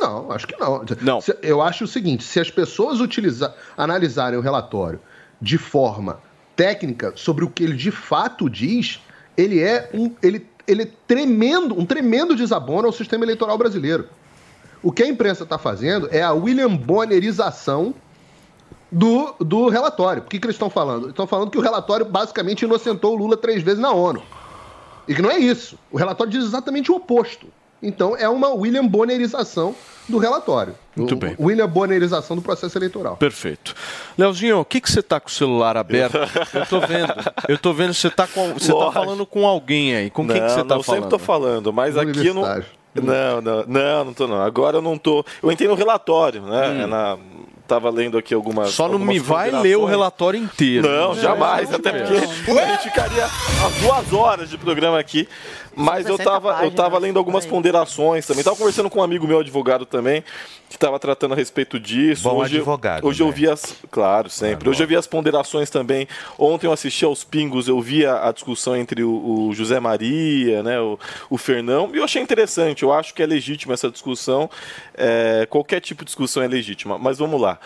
Não, 0.00 0.30
acho 0.30 0.46
que 0.46 0.56
não. 0.58 0.84
não. 1.00 1.20
Eu 1.42 1.60
acho 1.60 1.84
o 1.84 1.88
seguinte: 1.88 2.22
se 2.22 2.38
as 2.38 2.50
pessoas 2.50 3.00
utilizar, 3.00 3.52
analisarem 3.76 4.38
o 4.38 4.42
relatório 4.42 5.00
de 5.40 5.58
forma 5.58 6.20
técnica 6.54 7.12
sobre 7.16 7.44
o 7.44 7.50
que 7.50 7.64
ele 7.64 7.76
de 7.76 7.90
fato 7.90 8.48
diz, 8.48 9.00
ele 9.38 9.62
é 9.62 9.88
um, 9.94 10.12
ele, 10.20 10.44
ele 10.66 10.82
é 10.82 10.88
tremendo, 11.06 11.78
um 11.78 11.86
tremendo 11.86 12.34
desabono 12.34 12.88
ao 12.88 12.92
sistema 12.92 13.24
eleitoral 13.24 13.56
brasileiro. 13.56 14.08
O 14.82 14.90
que 14.90 15.04
a 15.04 15.06
imprensa 15.06 15.44
está 15.44 15.56
fazendo 15.56 16.08
é 16.10 16.20
a 16.20 16.32
William 16.32 16.74
Bonnerização 16.76 17.94
do, 18.90 19.34
do 19.38 19.68
relatório. 19.68 20.22
O 20.22 20.26
que, 20.26 20.38
que 20.40 20.46
eles 20.46 20.56
estão 20.56 20.68
falando? 20.68 21.10
Estão 21.10 21.26
falando 21.26 21.50
que 21.50 21.58
o 21.58 21.60
relatório 21.60 22.04
basicamente 22.04 22.64
inocentou 22.64 23.14
o 23.14 23.16
Lula 23.16 23.36
três 23.36 23.62
vezes 23.62 23.78
na 23.78 23.92
ONU. 23.92 24.22
E 25.06 25.14
que 25.14 25.22
não 25.22 25.30
é 25.30 25.38
isso. 25.38 25.78
O 25.90 25.96
relatório 25.96 26.32
diz 26.32 26.44
exatamente 26.44 26.90
o 26.90 26.96
oposto. 26.96 27.46
Então 27.80 28.16
é 28.16 28.28
uma 28.28 28.48
William 28.48 28.86
Bonnerização 28.86 29.74
do 30.08 30.18
relatório. 30.18 30.74
Muito 30.96 31.14
bem. 31.16 31.36
William 31.38 31.68
Bonnerização 31.68 32.36
do 32.36 32.42
processo 32.42 32.76
eleitoral. 32.78 33.16
Perfeito. 33.16 33.74
Leozinho, 34.16 34.60
o 34.60 34.64
que, 34.64 34.80
que 34.80 34.90
você 34.90 35.00
está 35.00 35.20
com 35.20 35.28
o 35.28 35.32
celular 35.32 35.76
aberto? 35.76 36.18
Eu 36.54 36.62
estou 36.62 36.80
vendo. 36.80 37.14
Eu 37.48 37.54
estou 37.54 37.74
vendo 37.74 37.94
você 37.94 38.08
está 38.08 38.26
com, 38.26 38.54
você 38.54 38.72
tá 38.72 38.92
falando 38.92 39.26
com 39.26 39.46
alguém 39.46 39.94
aí. 39.94 40.10
Com 40.10 40.26
quem 40.26 40.40
que 40.40 40.48
você 40.48 40.60
está 40.60 40.64
falando? 40.64 40.78
Eu 40.78 40.82
sempre 40.82 41.04
estou 41.04 41.18
falando, 41.18 41.72
mas 41.72 41.96
aqui 41.96 42.26
eu 42.26 42.34
não. 42.34 42.62
Não, 42.94 43.40
não, 43.40 43.64
não, 43.66 44.04
não 44.06 44.14
tô 44.14 44.26
não. 44.26 44.42
Agora 44.42 44.78
eu 44.78 44.82
não 44.82 44.98
tô. 44.98 45.24
Eu 45.42 45.52
entrei 45.52 45.68
no 45.68 45.74
relatório, 45.74 46.42
né? 46.42 46.68
Hum. 46.68 46.82
É 46.82 46.86
na, 46.86 47.18
Tava 47.68 47.90
lendo 47.90 48.16
aqui 48.16 48.32
algumas. 48.32 48.70
Só 48.70 48.86
não 48.86 48.94
algumas 48.94 49.14
me 49.14 49.20
vai 49.20 49.50
ler 49.50 49.76
o 49.76 49.84
relatório 49.84 50.40
inteiro. 50.40 50.88
Não, 50.88 51.14
jamais. 51.14 51.70
até 51.72 51.92
porque 51.92 52.14
a 52.58 52.66
gente 52.66 52.82
ficaria 52.84 53.26
as 53.26 53.74
duas 53.82 54.12
horas 54.14 54.48
de 54.48 54.56
programa 54.56 54.98
aqui. 54.98 55.28
Mas 55.74 56.06
eu 56.06 56.18
tava, 56.18 56.64
eu 56.64 56.70
tava 56.70 56.98
lendo 56.98 57.18
algumas 57.18 57.46
ponderações 57.46 58.26
também. 58.26 58.42
Tava 58.42 58.56
conversando 58.56 58.90
com 58.90 59.00
um 59.00 59.02
amigo 59.02 59.26
meu, 59.26 59.40
advogado 59.40 59.86
também, 59.86 60.22
que 60.68 60.76
estava 60.76 60.98
tratando 60.98 61.32
a 61.32 61.36
respeito 61.36 61.78
disso. 61.78 62.24
Bom 62.24 62.36
hoje, 62.36 62.56
advogado. 62.56 63.06
Hoje 63.06 63.22
né? 63.22 63.28
eu 63.28 63.32
vi 63.32 63.48
as. 63.48 63.76
Claro, 63.90 64.28
sempre. 64.28 64.68
hoje 64.68 64.82
eu 64.82 64.86
vi 64.86 64.96
as 64.96 65.06
ponderações 65.06 65.70
também. 65.70 66.08
Ontem 66.38 66.66
eu 66.66 66.72
assisti 66.72 67.04
aos 67.04 67.24
Pingos, 67.24 67.68
eu 67.68 67.80
vi 67.80 68.04
a, 68.04 68.28
a 68.28 68.32
discussão 68.32 68.76
entre 68.76 69.02
o, 69.02 69.48
o, 69.48 69.54
José 69.54 69.80
Maria, 69.80 70.62
né, 70.62 70.80
o, 70.80 70.98
o 71.30 71.38
Fernão, 71.38 71.90
e 71.92 71.98
eu 71.98 72.04
achei 72.04 72.22
interessante. 72.22 72.82
Eu 72.82 72.92
acho 72.92 73.14
que 73.14 73.22
é 73.22 73.26
legítima 73.26 73.74
essa 73.74 73.90
discussão. 73.90 74.50
É, 74.94 75.46
qualquer 75.48 75.80
tipo 75.80 76.04
de 76.04 76.06
discussão 76.06 76.42
é 76.42 76.48
legítima. 76.48 76.98
Mas 76.98 77.18
vamos 77.18 77.40
lá. 77.40 77.58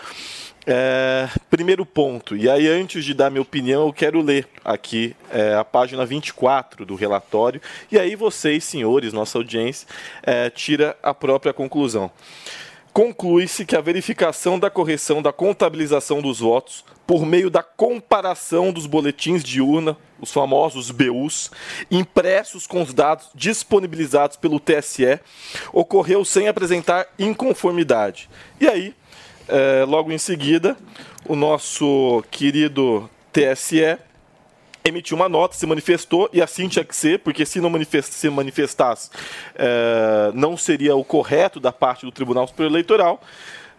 É, 0.65 1.27
primeiro 1.49 1.85
ponto, 1.85 2.37
e 2.37 2.49
aí 2.49 2.67
antes 2.67 3.03
de 3.03 3.13
dar 3.13 3.29
minha 3.29 3.41
opinião, 3.41 3.87
eu 3.87 3.93
quero 3.93 4.21
ler 4.21 4.47
aqui 4.63 5.13
é, 5.29 5.55
a 5.55 5.63
página 5.65 6.05
24 6.05 6.85
do 6.85 6.95
relatório, 6.95 7.61
e 7.91 7.99
aí 7.99 8.15
vocês, 8.15 8.63
senhores, 8.63 9.11
nossa 9.11 9.37
audiência, 9.37 9.85
é, 10.21 10.49
tira 10.49 10.95
a 11.03 11.13
própria 11.13 11.51
conclusão. 11.51 12.09
Conclui-se 12.93 13.65
que 13.65 13.75
a 13.75 13.81
verificação 13.81 14.57
da 14.57 14.69
correção 14.69 15.21
da 15.21 15.33
contabilização 15.33 16.21
dos 16.21 16.39
votos 16.39 16.85
por 17.05 17.25
meio 17.25 17.49
da 17.49 17.63
comparação 17.63 18.71
dos 18.71 18.85
boletins 18.85 19.43
de 19.43 19.59
urna, 19.59 19.97
os 20.21 20.31
famosos 20.31 20.91
BUs, 20.91 21.51
impressos 21.91 22.65
com 22.65 22.81
os 22.81 22.93
dados 22.93 23.29
disponibilizados 23.35 24.37
pelo 24.37 24.59
TSE, 24.59 25.19
ocorreu 25.73 26.23
sem 26.23 26.47
apresentar 26.47 27.07
inconformidade. 27.19 28.29
E 28.61 28.67
aí, 28.67 28.95
é, 29.47 29.83
logo 29.85 30.11
em 30.11 30.17
seguida, 30.17 30.77
o 31.27 31.35
nosso 31.35 32.23
querido 32.29 33.09
TSE 33.31 33.97
emitiu 34.85 35.15
uma 35.15 35.29
nota, 35.29 35.55
se 35.55 35.65
manifestou, 35.65 36.29
e 36.33 36.41
assim 36.41 36.67
tinha 36.67 36.83
que 36.83 36.95
ser, 36.95 37.19
porque 37.19 37.45
se 37.45 37.61
não 37.61 37.69
manifest, 37.69 38.13
se 38.13 38.29
manifestasse, 38.29 39.09
é, 39.55 40.31
não 40.33 40.57
seria 40.57 40.95
o 40.95 41.03
correto 41.03 41.59
da 41.59 41.71
parte 41.71 42.05
do 42.05 42.11
Tribunal 42.11 42.47
Superior 42.47 42.71
Eleitoral, 42.71 43.21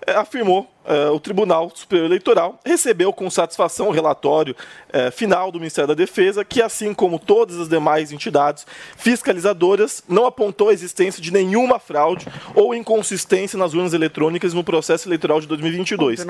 é, 0.06 0.12
afirmou 0.12 0.70
uh, 0.84 1.12
o 1.12 1.20
Tribunal 1.20 1.70
Superior 1.74 2.06
Eleitoral 2.06 2.58
recebeu 2.64 3.12
com 3.12 3.28
satisfação 3.30 3.88
o 3.88 3.90
relatório 3.90 4.54
uh, 4.88 5.10
final 5.12 5.50
do 5.50 5.58
Ministério 5.58 5.88
da 5.88 5.94
Defesa, 5.94 6.44
que, 6.44 6.62
assim 6.62 6.94
como 6.94 7.18
todas 7.18 7.58
as 7.58 7.68
demais 7.68 8.12
entidades 8.12 8.66
fiscalizadoras, 8.96 10.02
não 10.08 10.26
apontou 10.26 10.68
a 10.68 10.72
existência 10.72 11.22
de 11.22 11.32
nenhuma 11.32 11.78
fraude 11.78 12.26
ou 12.54 12.74
inconsistência 12.74 13.58
nas 13.58 13.74
urnas 13.74 13.92
eletrônicas 13.92 14.54
no 14.54 14.64
processo 14.64 15.08
eleitoral 15.08 15.40
de 15.40 15.46
2022. 15.46 16.24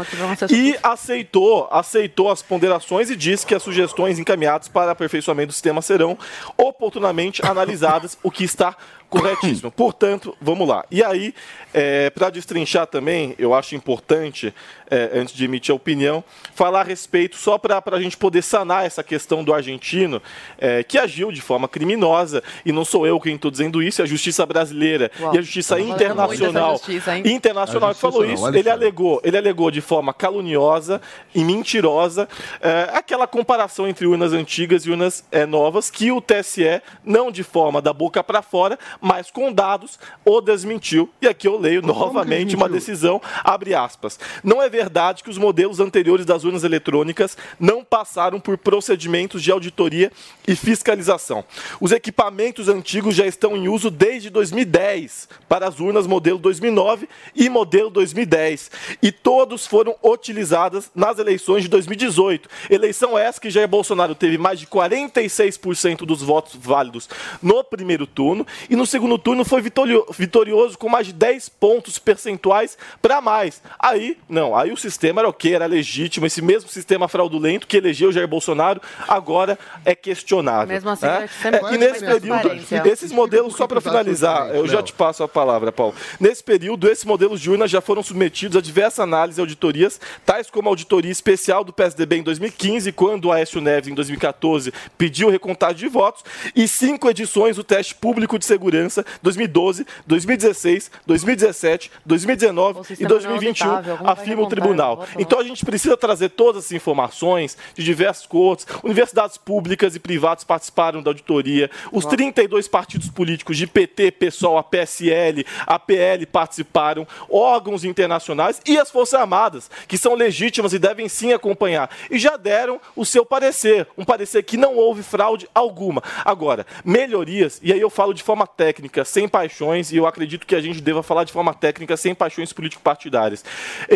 E 0.50 0.76
aceitou, 0.82 1.68
aceitou 1.70 2.30
as 2.30 2.42
ponderações 2.42 3.11
e 3.11 3.16
disse 3.16 3.46
que 3.46 3.54
as 3.54 3.62
sugestões 3.62 4.18
encaminhadas 4.18 4.68
para 4.68 4.90
aperfeiçoamento 4.92 5.49
do 5.49 5.52
sistema 5.52 5.82
serão 5.82 6.18
oportunamente 6.56 7.44
analisadas, 7.44 8.18
o 8.23 8.30
que 8.30 8.44
está 8.44 8.76
corretíssimo. 9.08 9.70
Portanto, 9.70 10.37
vamos 10.40 10.66
lá. 10.66 10.84
E 10.90 11.02
aí, 11.02 11.34
é, 11.73 12.11
para 12.11 12.30
destrinchar 12.30 12.87
também, 12.87 13.34
eu 13.38 13.54
acho 13.54 13.75
importante 13.76 14.43
é, 14.90 15.10
antes 15.14 15.34
de 15.34 15.44
emitir 15.44 15.72
a 15.72 15.76
opinião, 15.76 16.24
falar 16.54 16.80
a 16.80 16.84
respeito, 16.84 17.36
só 17.36 17.56
para 17.56 17.82
a 17.86 18.00
gente 18.00 18.16
poder 18.16 18.42
sanar 18.42 18.84
essa 18.84 19.02
questão 19.02 19.42
do 19.44 19.54
argentino, 19.54 20.20
é, 20.58 20.82
que 20.82 20.98
agiu 20.98 21.30
de 21.30 21.40
forma 21.40 21.68
criminosa, 21.68 22.42
e 22.64 22.72
não 22.72 22.84
sou 22.84 23.06
eu 23.06 23.20
quem 23.20 23.34
estou 23.34 23.50
dizendo 23.50 23.82
isso, 23.82 24.02
é 24.02 24.04
a 24.04 24.06
justiça 24.06 24.44
brasileira 24.44 25.10
Uau, 25.20 25.34
e 25.34 25.38
a 25.38 25.42
justiça 25.42 25.78
internacional. 25.80 26.72
Justiça, 26.72 27.18
internacional 27.18 27.94
que 27.94 28.00
falou 28.00 28.24
isso, 28.24 28.48
ele 28.48 28.70
alegou, 28.70 29.20
ele 29.24 29.36
alegou 29.36 29.70
de 29.70 29.80
forma 29.80 30.12
caluniosa 30.12 31.00
e 31.34 31.44
mentirosa 31.44 32.28
é, 32.60 32.90
aquela 32.92 33.26
comparação 33.26 33.88
entre 33.88 34.06
urnas 34.06 34.32
antigas 34.32 34.84
e 34.86 34.90
urnas 34.90 35.24
é, 35.30 35.46
novas, 35.46 35.90
que 35.90 36.10
o 36.10 36.20
TSE, 36.20 36.82
não 37.04 37.30
de 37.30 37.42
forma 37.42 37.80
da 37.80 37.92
boca 37.92 38.22
para 38.22 38.42
fora, 38.42 38.78
mas 39.00 39.30
com 39.30 39.52
dados, 39.52 39.98
o 40.24 40.40
desmentiu. 40.40 41.10
E 41.20 41.28
aqui 41.28 41.46
eu 41.46 41.58
leio 41.58 41.82
novamente 41.82 42.56
uma 42.56 42.68
decisão, 42.68 43.20
abre 43.42 43.74
aspas. 43.74 44.18
Não 44.42 44.62
é 44.62 44.68
verdade 44.68 45.22
que 45.22 45.30
os 45.30 45.38
modelos 45.38 45.80
anteriores 45.80 46.26
das 46.26 46.44
urnas 46.44 46.64
eletrônicas 46.64 47.36
não 47.58 47.84
passaram 47.84 48.40
por 48.40 48.58
procedimentos 48.58 49.42
de 49.42 49.50
auditoria 49.50 50.10
e 50.46 50.56
fiscalização. 50.56 51.44
Os 51.80 51.92
equipamentos 51.92 52.68
antigos 52.68 53.14
já 53.14 53.26
estão 53.26 53.56
em 53.56 53.68
uso 53.68 53.90
desde 53.90 54.30
2010 54.30 55.28
para 55.48 55.68
as 55.68 55.78
urnas 55.80 56.06
modelo 56.06 56.38
2009 56.38 57.08
e 57.34 57.48
modelo 57.48 57.90
2010 57.90 58.70
e 59.02 59.12
todos 59.12 59.66
foram 59.66 59.94
utilizados 60.02 60.90
nas 60.94 61.18
eleições 61.18 61.62
de 61.62 61.68
2018. 61.68 62.48
Eleição 62.70 63.18
essa 63.18 63.40
que 63.40 63.50
Jair 63.50 63.68
Bolsonaro 63.68 64.14
teve 64.14 64.38
mais 64.38 64.58
de 64.58 64.66
46% 64.66 65.98
dos 66.04 66.22
votos 66.22 66.56
válidos 66.56 67.08
no 67.42 67.62
primeiro 67.62 68.06
turno 68.06 68.46
e 68.68 68.76
no 68.76 68.86
segundo 68.86 69.18
turno 69.18 69.44
foi 69.44 69.62
vitorioso 69.62 70.78
com 70.78 70.88
mais 70.88 71.06
de 71.06 71.12
10 71.12 71.48
pontos 71.48 71.98
percentuais 71.98 72.76
para 73.00 73.20
mais. 73.20 73.62
Aí, 73.78 74.16
não, 74.28 74.57
aí 74.57 74.73
o 74.73 74.76
sistema 74.76 75.21
era 75.21 75.28
ok, 75.28 75.54
era 75.54 75.66
legítimo, 75.66 76.26
esse 76.26 76.40
mesmo 76.40 76.69
sistema 76.69 77.09
fraudulento 77.09 77.66
que 77.66 77.76
elegeu 77.76 78.11
Jair 78.11 78.26
Bolsonaro 78.26 78.81
agora 79.07 79.59
é 79.85 79.95
questionável. 79.95 80.69
Mesmo 80.69 80.90
assim, 80.90 81.07
né? 81.07 81.28
é, 81.45 81.75
e 81.75 81.78
nesse 81.78 82.04
período, 82.04 82.88
esses 82.88 83.12
modelos, 83.12 83.54
só 83.54 83.66
para 83.66 83.81
finalizar, 83.81 84.54
eu 84.54 84.66
já 84.66 84.83
te 84.83 84.93
passo 84.93 85.23
a 85.23 85.28
palavra, 85.28 85.71
Paulo. 85.71 85.95
Nesse 86.19 86.43
período, 86.43 86.88
esses 86.88 87.04
modelos 87.04 87.40
de 87.40 87.50
urna 87.50 87.69
já 87.69 87.81
foram 87.81 88.02
submetidos 88.02 88.57
a 88.57 88.61
diversas 88.61 89.00
análises 89.00 89.38
e 89.38 89.40
auditorias, 89.40 90.00
tais 90.25 90.50
como 90.50 90.69
a 90.69 90.73
auditoria 90.73 91.12
especial 91.12 91.62
do 91.62 91.73
PSDB 91.73 92.16
em 92.16 92.23
2015, 92.23 92.93
quando 92.93 93.26
o 93.26 93.33
Aécio 93.33 93.61
Neves, 93.61 93.90
em 93.90 93.95
2014, 93.95 94.73
pediu 94.97 95.28
recontagem 95.28 95.76
de 95.76 95.88
votos, 95.88 96.25
e 96.54 96.66
cinco 96.66 97.11
edições 97.11 97.57
do 97.57 97.64
teste 97.64 97.95
público 97.95 98.38
de 98.38 98.45
segurança 98.45 99.04
2012, 99.23 99.87
2016, 100.07 100.90
2017, 101.07 101.90
2019 102.07 102.81
e 102.99 103.07
2021, 103.07 103.78
é 103.78 104.13
afirma 104.14 104.42
o 104.42 104.49
tribunal. 104.49 105.06
Então 105.18 105.38
a 105.38 105.44
gente 105.44 105.64
precisa 105.64 105.97
trazer 105.97 106.30
todas 106.30 106.66
as 106.66 106.73
informações 106.73 107.56
de 107.75 107.85
diversos 107.85 108.26
cortes, 108.26 108.66
universidades 108.83 109.37
públicas 109.37 109.94
e 109.94 110.00
privadas 110.00 110.44
participaram 110.44 111.02
da 111.02 111.11
auditoria, 111.11 111.71
os 111.92 112.04
32 112.04 112.68
partidos 112.68 113.09
políticos 113.11 113.56
de 113.56 113.66
PT, 113.66 114.12
PSOL, 114.12 114.59
a 114.59 114.62
PSL, 114.62 115.44
a 115.66 115.78
PL 115.78 116.26
participaram, 116.26 117.06
órgãos 117.28 117.85
internacionais 117.85 118.61
e 118.66 118.78
as 118.78 118.90
Forças 118.90 119.21
Armadas, 119.21 119.71
que 119.87 119.99
são 119.99 120.14
legítimas 120.14 120.73
e 120.73 120.78
devem 120.78 121.09
sim 121.09 121.33
acompanhar. 121.33 121.90
E 122.11 122.18
já 122.18 122.37
deram 122.37 122.80
o 122.97 123.04
seu 123.04 123.25
parecer, 123.25 123.87
um 123.97 124.04
parecer 124.04 124.42
que 124.42 124.56
não 124.56 124.76
houve 124.76 125.02
fraude 125.02 125.49
alguma. 125.54 126.02
Agora, 126.25 126.66
melhorias, 126.85 127.61
e 127.62 127.73
aí 127.73 127.80
eu 127.80 127.90
falo 127.90 128.12
de 128.12 128.23
forma 128.23 128.47
técnica, 128.47 129.04
sem 129.04 129.28
paixões, 129.28 129.92
e 129.92 129.97
eu 129.97 130.06
acredito 130.06 130.47
que 130.47 130.54
a 130.54 130.61
gente 130.61 130.80
deva 130.80 131.02
falar 131.02 131.25
de 131.25 131.33
forma 131.33 131.52
técnica, 131.52 131.97
sem 131.97 132.14
paixões 132.14 132.52
político-partidárias. 132.52 133.44